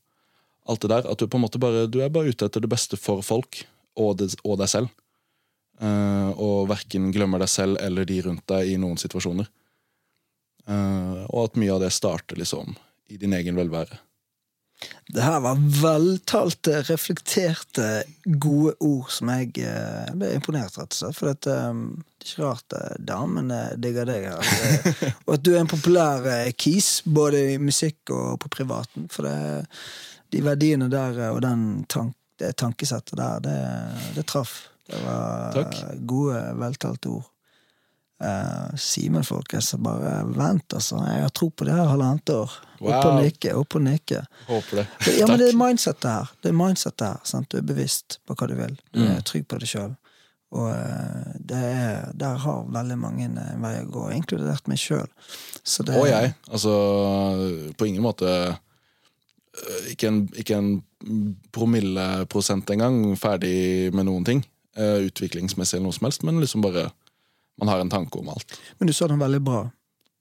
alt 0.69 0.81
det 0.81 0.91
der. 0.91 1.11
At 1.11 1.19
du 1.19 1.27
på 1.27 1.37
en 1.37 1.45
måte 1.45 1.61
bare 1.61 1.87
Du 1.87 1.99
er 2.01 2.09
bare 2.09 2.31
ute 2.31 2.45
etter 2.45 2.63
det 2.63 2.71
beste 2.71 2.97
for 2.97 3.21
folk, 3.25 3.63
og, 3.95 4.17
det, 4.17 4.33
og 4.43 4.59
deg 4.61 4.71
selv. 4.71 4.89
Uh, 5.79 6.35
og 6.35 6.67
verken 6.67 7.07
glemmer 7.15 7.39
deg 7.39 7.51
selv 7.51 7.79
eller 7.79 8.07
de 8.07 8.19
rundt 8.25 8.43
deg 8.51 8.73
i 8.73 8.77
noen 8.81 8.99
situasjoner. 8.99 9.47
Uh, 10.67 11.23
og 11.29 11.45
at 11.45 11.59
mye 11.61 11.71
av 11.71 11.83
det 11.85 11.93
starter 11.95 12.39
liksom 12.39 12.75
i 13.09 13.17
din 13.17 13.33
egen 13.33 13.55
velvære. 13.57 13.97
Det 15.09 15.23
her 15.25 15.39
var 15.43 15.57
veltalte, 15.81 16.81
reflekterte, 16.87 17.87
gode 18.23 18.75
ord 18.79 19.09
som 19.11 19.31
jeg 19.33 19.63
eh, 19.65 20.11
ble 20.15 20.29
imponert 20.37 20.77
rett 20.77 20.93
og 20.93 20.99
slett. 20.99 21.17
For 21.17 21.31
at, 21.33 21.49
eh, 21.49 21.73
det 21.73 22.27
er 22.27 22.29
ikke 22.29 22.45
rart 22.45 22.75
eh, 22.77 22.93
damene 23.09 23.59
digger 23.81 24.07
deg 24.07 24.29
her. 24.29 24.53
Eh, 24.69 25.01
og 25.25 25.33
at 25.35 25.43
du 25.43 25.51
er 25.55 25.63
en 25.63 25.71
populær 25.71 26.29
eh, 26.29 26.51
kis, 26.53 26.99
både 27.05 27.41
i 27.55 27.57
musikk 27.61 28.13
og 28.15 28.37
på 28.43 28.53
privaten. 28.59 29.09
For 29.11 29.27
det, 29.27 29.65
de 30.29 30.43
verdiene 30.45 30.91
der 30.93 31.17
eh, 31.25 31.33
og 31.33 31.41
den 31.43 31.65
tank, 31.89 32.15
det 32.39 32.53
tankesettet 32.61 33.17
der, 33.19 33.41
det, 33.43 33.57
det 34.15 34.27
traff. 34.29 34.69
Det 34.89 35.01
var 35.03 35.57
Takk. 35.57 35.75
gode, 36.07 36.37
veltalte 36.57 37.11
ord. 37.17 37.27
Uh, 38.19 38.75
Simen, 38.75 39.23
folkens, 39.23 39.69
bare 39.79 40.25
vent, 40.35 40.73
altså. 40.75 40.97
Jeg 41.07 41.21
har 41.23 41.29
tro 41.31 41.47
på 41.55 41.63
det 41.63 41.71
her 41.77 41.87
halvannet 41.87 42.29
år. 42.35 42.51
Opp 42.81 43.05
og 43.07 43.13
nikke, 43.21 43.53
opp 43.55 43.75
og 43.79 43.83
nikke. 43.85 44.25
Håper 44.49 44.81
det. 44.81 44.85
Ja, 45.19 45.27
men 45.29 45.39
det 45.39 45.47
er 45.53 45.57
mindsettet 45.59 46.09
her. 46.11 46.29
Det 46.43 46.51
er 46.51 46.57
mindsettet 46.59 47.05
her, 47.07 47.21
sant? 47.27 47.47
Du 47.51 47.57
er 47.61 47.65
bevisst 47.69 48.17
på 48.27 48.35
hva 48.35 48.47
du 48.51 48.55
vil. 48.59 48.75
Du 48.91 48.99
Mm. 48.99 49.11
er 49.15 49.21
trygg 49.23 49.47
på 49.47 49.59
deg 49.59 49.71
sjøl. 49.71 49.95
Og 50.51 50.67
uh, 50.67 51.31
det 51.39 51.57
er, 51.63 52.11
der 52.17 52.37
har 52.43 52.63
veldig 52.73 52.97
mange 52.97 53.23
en 53.29 53.39
vei 53.61 53.75
å 53.83 53.89
gå, 53.93 54.07
inkludert 54.17 54.67
meg 54.67 54.79
sjøl. 54.81 55.07
Og 55.93 56.07
jeg. 56.09 56.33
Altså, 56.51 56.73
på 57.77 57.85
ingen 57.87 58.01
måte 58.03 58.25
øh, 58.27 59.91
Ikke 59.91 60.07
en, 60.09 60.23
ikke 60.35 60.57
en 60.57 60.71
promilleprosent 61.55 62.69
engang 62.73 63.15
ferdig 63.19 63.93
med 63.95 64.07
noen 64.09 64.25
ting. 64.27 64.41
Uh, 64.77 65.05
Utviklingsmessig 65.09 65.77
eller 65.77 65.89
noe 65.89 65.95
som 65.97 66.07
helst, 66.07 66.23
men 66.23 66.39
liksom 66.41 66.63
bare 66.63 66.89
Man 67.59 67.67
har 67.71 67.79
en 67.83 67.89
tanke 67.91 68.19
om 68.21 68.29
alt. 68.33 68.55
Men 68.79 68.87
du 68.87 68.93
sa 68.93 69.07
noe 69.11 69.19
veldig 69.19 69.41
bra. 69.43 69.65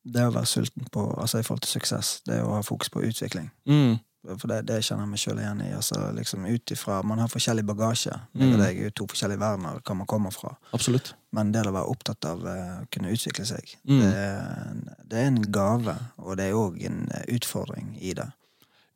Det 0.08 0.22
å 0.24 0.32
være 0.32 0.46
sulten 0.48 0.86
på, 0.94 1.02
altså 1.20 1.40
i 1.40 1.44
forhold 1.46 1.64
til 1.66 1.74
suksess, 1.80 2.20
det 2.26 2.38
å 2.42 2.54
ha 2.56 2.60
fokus 2.64 2.88
på 2.90 3.02
utvikling. 3.04 3.50
Mm. 3.68 3.98
For 4.38 4.50
det, 4.50 4.62
det 4.68 4.78
kjenner 4.84 5.04
jeg 5.06 5.10
meg 5.12 5.20
sjøl 5.22 5.38
igjen 5.40 5.60
i. 5.64 5.68
Altså, 5.76 5.98
liksom 6.16 6.46
ut 6.48 6.72
ifra, 6.74 7.02
Man 7.06 7.20
har 7.22 7.28
forskjellig 7.32 7.64
bagasje. 7.68 8.16
Mm. 8.34 8.56
Det 8.58 8.66
er 8.66 8.72
jo 8.82 8.90
to 8.98 9.06
forskjellige 9.12 9.40
verdener, 9.40 9.78
hva 9.84 9.94
man 10.00 10.08
kommer 10.10 10.34
fra. 10.34 10.54
Absolutt. 10.76 11.12
Men 11.36 11.52
det 11.54 11.62
å 11.68 11.72
være 11.74 11.92
opptatt 11.92 12.24
av 12.28 12.42
eh, 12.48 12.72
å 12.82 12.88
kunne 12.92 13.12
utvikle 13.14 13.44
seg, 13.48 13.76
Mm. 13.88 14.00
det, 14.02 14.96
det 15.12 15.18
er 15.22 15.26
en 15.30 15.42
gave, 15.52 15.94
og 16.18 16.36
det 16.40 16.48
er 16.48 16.56
òg 16.58 16.82
en 16.88 17.04
utfordring 17.28 17.94
i 18.00 18.14
det. 18.18 18.26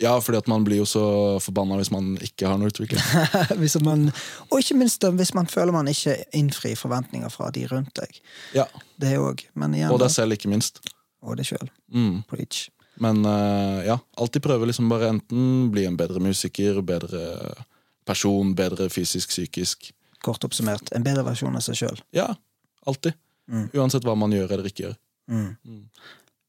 Ja, 0.03 0.16
fordi 0.20 0.40
at 0.40 0.48
man 0.50 0.64
blir 0.66 0.80
jo 0.80 0.86
så 0.88 1.03
forbanna 1.42 1.76
hvis 1.78 1.92
man 1.94 2.16
ikke 2.24 2.48
har 2.50 2.59
noe 2.59 2.72
utvikling. 2.72 2.98
man, 3.86 4.09
og 4.48 4.59
ikke 4.59 4.76
minst 4.80 5.05
hvis 5.07 5.34
man 5.38 5.46
føler 5.50 5.74
man 5.74 5.90
ikke 5.90 6.16
innfrir 6.34 6.74
forventninger 6.78 7.30
fra 7.30 7.53
de 7.55 7.66
rundt 7.70 7.94
deg. 8.00 8.18
Ja, 8.57 8.66
Det 8.98 9.14
òg. 9.18 9.44
Og 9.55 9.98
deg 10.03 10.11
selv, 10.11 10.34
ikke 10.34 10.50
minst. 10.50 10.82
og 11.22 11.38
deg 11.38 11.46
sjøl. 11.46 11.70
Mm. 11.94 12.22
Preach. 12.30 12.66
Men 13.03 13.22
uh, 13.24 13.80
ja, 13.86 13.96
alltid 14.20 14.42
prøve 14.44 14.66
liksom 14.68 14.90
bare 14.90 15.12
enten 15.14 15.70
bli 15.72 15.86
en 15.88 15.96
bedre 15.96 16.20
musiker, 16.20 16.82
bedre 16.86 17.22
person, 18.07 18.55
bedre 18.59 18.88
fysisk, 18.90 19.30
psykisk. 19.30 19.92
Kort 20.22 20.44
oppsummert, 20.44 20.92
en 20.94 21.07
bedre 21.07 21.24
versjon 21.26 21.57
av 21.59 21.64
seg 21.64 21.78
sjøl. 21.78 22.03
Ja, 22.14 22.28
alltid. 22.86 23.16
Mm. 23.50 23.70
Uansett 23.74 24.07
hva 24.07 24.14
man 24.18 24.34
gjør 24.34 24.55
eller 24.55 24.68
ikke 24.70 24.88
gjør. 24.88 24.98
Mm. 25.30 25.48
Mm. 25.66 25.84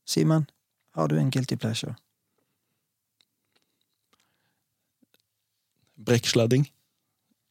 Simen, 0.09 0.49
har 0.97 1.09
du 1.09 1.17
en 1.19 1.31
guilty 1.33 1.57
pleasure? 1.57 1.95
Brekksladding. 6.05 6.67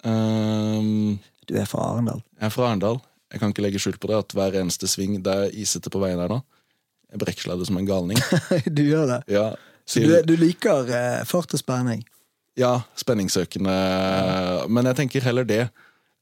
Um, 0.04 1.18
Du 1.48 1.54
er 1.58 1.66
fra 1.66 1.84
Arendal. 1.92 2.22
jeg 2.38 2.46
er 2.46 2.54
fra 2.54 2.68
Arendal. 2.70 3.00
Jeg 3.32 3.40
kan 3.40 3.52
ikke 3.52 3.62
legge 3.64 3.80
skjul 3.80 3.96
på 3.98 4.08
det 4.10 4.18
at 4.18 4.34
hver 4.36 4.56
eneste 4.60 4.86
sving 4.90 5.16
det 5.24 5.32
er 5.32 5.54
isete 5.56 5.90
på 5.90 6.00
veien 6.02 6.20
her 6.20 6.28
nå. 6.28 6.40
Jeg 7.12 7.20
brekksladder 7.22 7.64
som 7.68 7.78
en 7.80 7.86
galning. 7.88 8.18
du 8.76 8.82
gjør 8.84 9.06
det. 9.08 9.20
Ja, 9.32 9.46
Så 9.88 10.00
du, 10.04 10.12
du 10.28 10.34
liker 10.40 10.88
eh, 10.92 11.24
fart 11.28 11.52
og 11.54 11.60
spenning? 11.60 12.04
ja 12.56 12.82
spenningssøkende. 13.00 13.72
Men 14.68 14.84
jeg 14.90 14.96
tenker 14.98 15.24
heller 15.24 15.46
det 15.48 15.62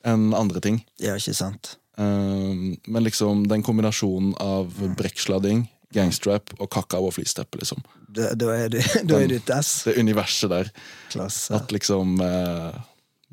enn 0.06 0.28
andre 0.38 0.60
ting. 0.62 0.76
Ja, 1.02 1.16
ikke 1.18 1.34
sant? 1.34 1.72
Um, 1.98 2.76
men 2.86 3.02
liksom 3.04 3.42
den 3.50 3.64
kombinasjonen 3.66 4.36
av 4.40 4.70
Mm. 4.78 4.94
brekksladding, 4.96 5.64
gangstrap 5.94 6.52
og 6.60 6.68
kakao 6.70 7.06
og 7.08 7.14
flisteppe, 7.16 7.58
liksom. 7.60 7.80
Da, 8.08 8.32
da 8.38 8.50
er 8.54 8.68
du 8.72 8.78
da 9.08 9.18
er 9.20 9.26
du 9.30 9.36
et 9.38 9.46
Det 9.50 9.96
universet 9.98 10.50
der. 10.50 10.70
S-klasse. 11.08 11.54
At 11.56 11.72
liksom 11.74 12.20
eh, 12.20 12.78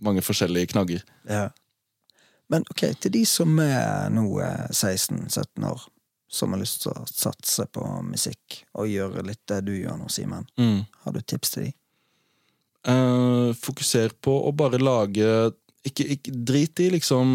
Mange 0.01 0.21
forskjellige 0.21 0.67
knagger. 0.75 1.01
Ja. 1.25 1.47
Men 2.49 2.63
ok, 2.69 2.83
til 3.01 3.11
de 3.15 3.23
som 3.25 3.57
er 3.59 4.09
nå 4.13 4.25
eh, 4.45 4.67
16-17 4.71 5.65
år, 5.67 5.81
som 6.29 6.51
har 6.53 6.59
lyst 6.61 6.81
til 6.83 6.91
å 6.93 7.05
satse 7.09 7.65
på 7.73 7.81
musikk 8.03 8.61
og 8.77 8.87
gjøre 8.91 9.23
litt 9.25 9.41
det 9.49 9.61
du 9.65 9.73
gjør 9.77 9.97
nå, 9.97 10.09
Simen, 10.11 10.45
Mm. 10.59 10.85
har 11.05 11.13
du 11.15 11.21
tips 11.21 11.49
til 11.55 11.63
de? 11.69 11.73
Eh, 12.87 13.53
fokuser 13.57 14.13
på 14.21 14.31
å 14.47 14.51
bare 14.55 14.77
lage 14.79 15.25
ikke, 15.87 16.05
ikke 16.13 16.31
Drit 16.47 16.79
i 16.83 16.89
liksom 16.93 17.27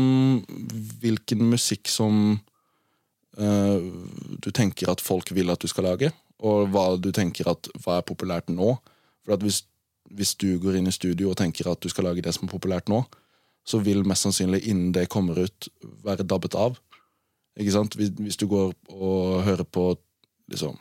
hvilken 1.02 1.42
musikk 1.50 1.88
som 1.92 2.38
eh, 2.38 2.51
du 3.36 4.50
tenker 4.52 4.90
at 4.92 5.00
folk 5.00 5.30
vil 5.32 5.50
at 5.50 5.62
du 5.62 5.68
skal 5.70 5.86
lage, 5.88 6.12
og 6.42 6.68
hva 6.74 6.96
du 7.00 7.10
tenker 7.14 7.48
at 7.48 7.70
hva 7.84 8.00
er 8.00 8.06
populært 8.06 8.50
nå. 8.52 8.74
For 9.24 9.38
hvis, 9.40 9.62
hvis 10.10 10.34
du 10.34 10.58
går 10.60 10.80
inn 10.80 10.90
i 10.90 10.94
studio 10.94 11.30
og 11.30 11.38
tenker 11.40 11.70
at 11.70 11.80
du 11.80 11.88
skal 11.88 12.08
lage 12.10 12.24
det 12.24 12.34
som 12.34 12.48
er 12.48 12.52
populært 12.52 12.90
nå, 12.92 13.04
så 13.64 13.78
vil 13.78 14.02
mest 14.06 14.26
sannsynlig 14.26 14.64
innen 14.66 14.90
det 14.94 15.08
kommer 15.12 15.38
ut, 15.38 15.68
være 16.02 16.26
dabbet 16.26 16.56
av. 16.58 16.80
Ikke 17.60 17.74
sant? 17.74 17.94
Hvis, 17.98 18.10
hvis 18.18 18.40
du 18.40 18.48
går 18.50 18.72
og 18.90 19.42
hører 19.46 19.64
på 19.64 19.92
liksom 20.50 20.76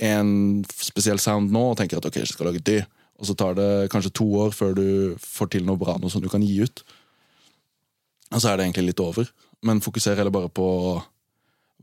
en 0.00 0.64
spesiell 0.70 1.20
sound 1.20 1.52
nå 1.52 1.62
og 1.70 1.78
tenker 1.80 2.00
at 2.00 2.06
ok, 2.08 2.20
jeg 2.22 2.32
skal 2.32 2.50
lage 2.50 2.64
det, 2.64 2.82
og 3.20 3.28
så 3.28 3.36
tar 3.36 3.56
det 3.56 3.90
kanskje 3.92 4.14
to 4.16 4.26
år 4.40 4.54
før 4.56 4.76
du 4.76 4.86
får 5.20 5.52
til 5.52 5.66
noe 5.68 5.80
bra, 5.80 5.98
noe 6.00 6.12
som 6.12 6.22
du 6.24 6.28
kan 6.32 6.44
gi 6.44 6.62
ut. 6.64 6.84
Og 8.30 8.40
så 8.40 8.50
er 8.50 8.56
det 8.56 8.68
egentlig 8.68 8.90
litt 8.90 9.02
over. 9.04 9.28
Men 9.66 9.82
fokuser 9.84 10.16
heller 10.16 10.32
bare 10.32 10.48
på 10.48 10.68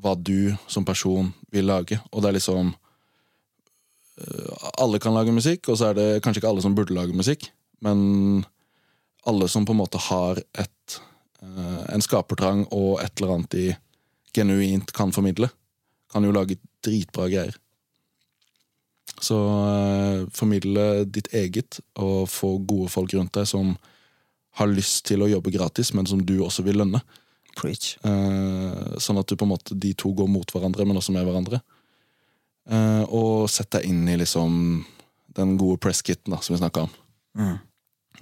hva 0.02 0.14
du 0.16 0.54
som 0.70 0.86
person 0.86 1.32
vil 1.54 1.68
lage. 1.70 2.00
Og 2.12 2.22
det 2.22 2.30
er 2.30 2.38
liksom 2.38 2.74
øh, 4.22 4.54
Alle 4.78 5.00
kan 5.00 5.16
lage 5.16 5.36
musikk, 5.36 5.70
og 5.70 5.78
så 5.78 5.92
er 5.92 5.98
det 5.98 6.24
kanskje 6.24 6.44
ikke 6.44 6.52
alle 6.54 6.64
som 6.66 6.76
burde 6.76 6.96
lage 6.96 7.18
musikk, 7.18 7.50
men 7.82 8.46
alle 9.28 9.48
som 9.52 9.66
på 9.66 9.76
en 9.76 9.82
måte 9.82 10.02
har 10.10 10.40
et 10.58 11.00
øh, 11.44 11.84
en 11.94 12.02
skapertrang 12.04 12.66
og 12.72 13.02
et 13.04 13.14
eller 13.18 13.36
annet 13.36 13.52
de 13.52 13.68
genuint 14.34 14.94
kan 14.94 15.14
formidle, 15.14 15.50
kan 16.12 16.24
jo 16.24 16.34
lage 16.36 16.60
dritbra 16.86 17.28
greier. 17.32 17.56
Så 19.22 19.38
eh, 19.66 20.26
formidle 20.34 21.06
ditt 21.10 21.32
eget, 21.34 21.80
og 21.98 22.28
få 22.30 22.58
gode 22.60 22.92
folk 22.94 23.16
rundt 23.18 23.34
deg 23.40 23.48
som 23.50 23.74
har 24.58 24.70
lyst 24.70 25.06
til 25.10 25.24
å 25.24 25.30
jobbe 25.30 25.54
gratis, 25.54 25.94
men 25.94 26.06
som 26.10 26.22
du 26.22 26.38
også 26.44 26.66
vil 26.66 26.80
lønne. 26.82 27.02
Preach. 27.58 27.96
Uh, 28.06 28.98
sånn 29.02 29.20
at 29.22 29.30
du 29.30 29.38
på 29.38 29.48
en 29.48 29.54
måte, 29.56 29.78
de 29.78 29.94
to 29.98 30.12
går 30.16 30.30
mot 30.30 30.54
hverandre, 30.54 30.86
men 30.88 31.00
også 31.00 31.16
med 31.16 31.26
hverandre. 31.28 31.62
Uh, 32.68 33.04
og 33.08 33.48
sett 33.52 33.72
deg 33.74 33.88
inn 33.90 34.04
i 34.12 34.18
liksom 34.20 34.84
den 35.38 35.56
gode 35.60 35.80
presskitten 35.82 36.34
da, 36.34 36.42
som 36.42 36.56
vi 36.56 36.62
snakka 36.62 36.88
om. 36.88 36.96
Mm. 37.38 37.56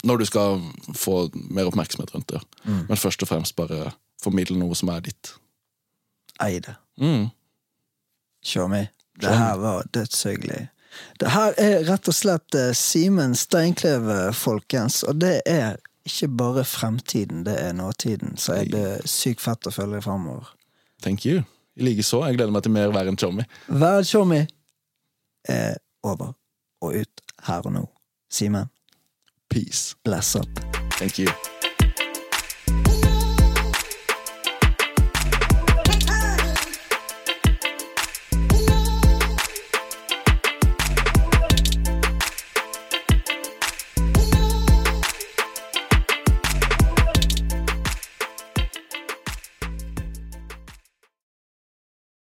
Når 0.03 0.21
du 0.21 0.25
skal 0.27 0.59
få 0.95 1.29
mer 1.33 1.69
oppmerksomhet 1.69 2.11
rundt 2.15 2.33
det. 2.33 2.41
Mm. 2.65 2.85
Men 2.89 2.99
først 2.99 3.23
og 3.23 3.31
fremst 3.31 3.55
bare 3.57 3.93
formidle 4.21 4.59
noe 4.59 4.75
som 4.77 4.91
er 4.91 5.03
ditt. 5.05 5.31
Eie 6.43 6.59
det. 6.63 6.75
Mm. 6.99 7.29
Show 8.45 8.67
me. 8.71 8.87
Det 9.21 9.31
her 9.31 9.57
var 9.57 9.87
dødshyggelig. 9.95 10.65
Det 11.19 11.31
her 11.31 11.55
er 11.59 11.83
rett 11.87 12.07
og 12.11 12.15
slett 12.15 12.55
eh, 12.55 12.71
Simen 12.75 13.35
Steinkleve, 13.35 14.33
folkens. 14.35 15.03
Og 15.07 15.19
det 15.23 15.39
er 15.47 15.79
ikke 16.05 16.27
bare 16.37 16.63
fremtiden, 16.65 17.43
det 17.45 17.55
er 17.61 17.73
nåtiden. 17.73 18.37
Så 18.37 18.53
er 18.53 18.69
det 18.69 18.85
sykt 19.09 19.41
fett 19.41 19.67
å 19.67 19.73
følge 19.73 20.01
framover. 20.05 20.51
Thank 21.01 21.25
you. 21.25 21.41
I 21.75 21.83
likeså. 21.89 22.21
Jeg 22.25 22.37
gleder 22.37 22.53
meg 22.55 22.63
til 22.63 22.71
mer 22.75 22.93
Vær 22.95 23.09
en 23.11 23.17
Tjommi. 23.19 23.43
Vær 23.67 24.05
Tjommi 24.07 24.45
er 25.49 25.75
over 26.05 26.33
og 26.81 26.95
ut 27.01 27.25
her 27.49 27.65
og 27.65 27.75
nå. 27.75 27.83
Simen, 28.31 28.69
Peace. 29.49 29.95
bless 30.03 30.35
up. 30.35 30.47
Thank 30.99 31.19
you. 31.19 31.54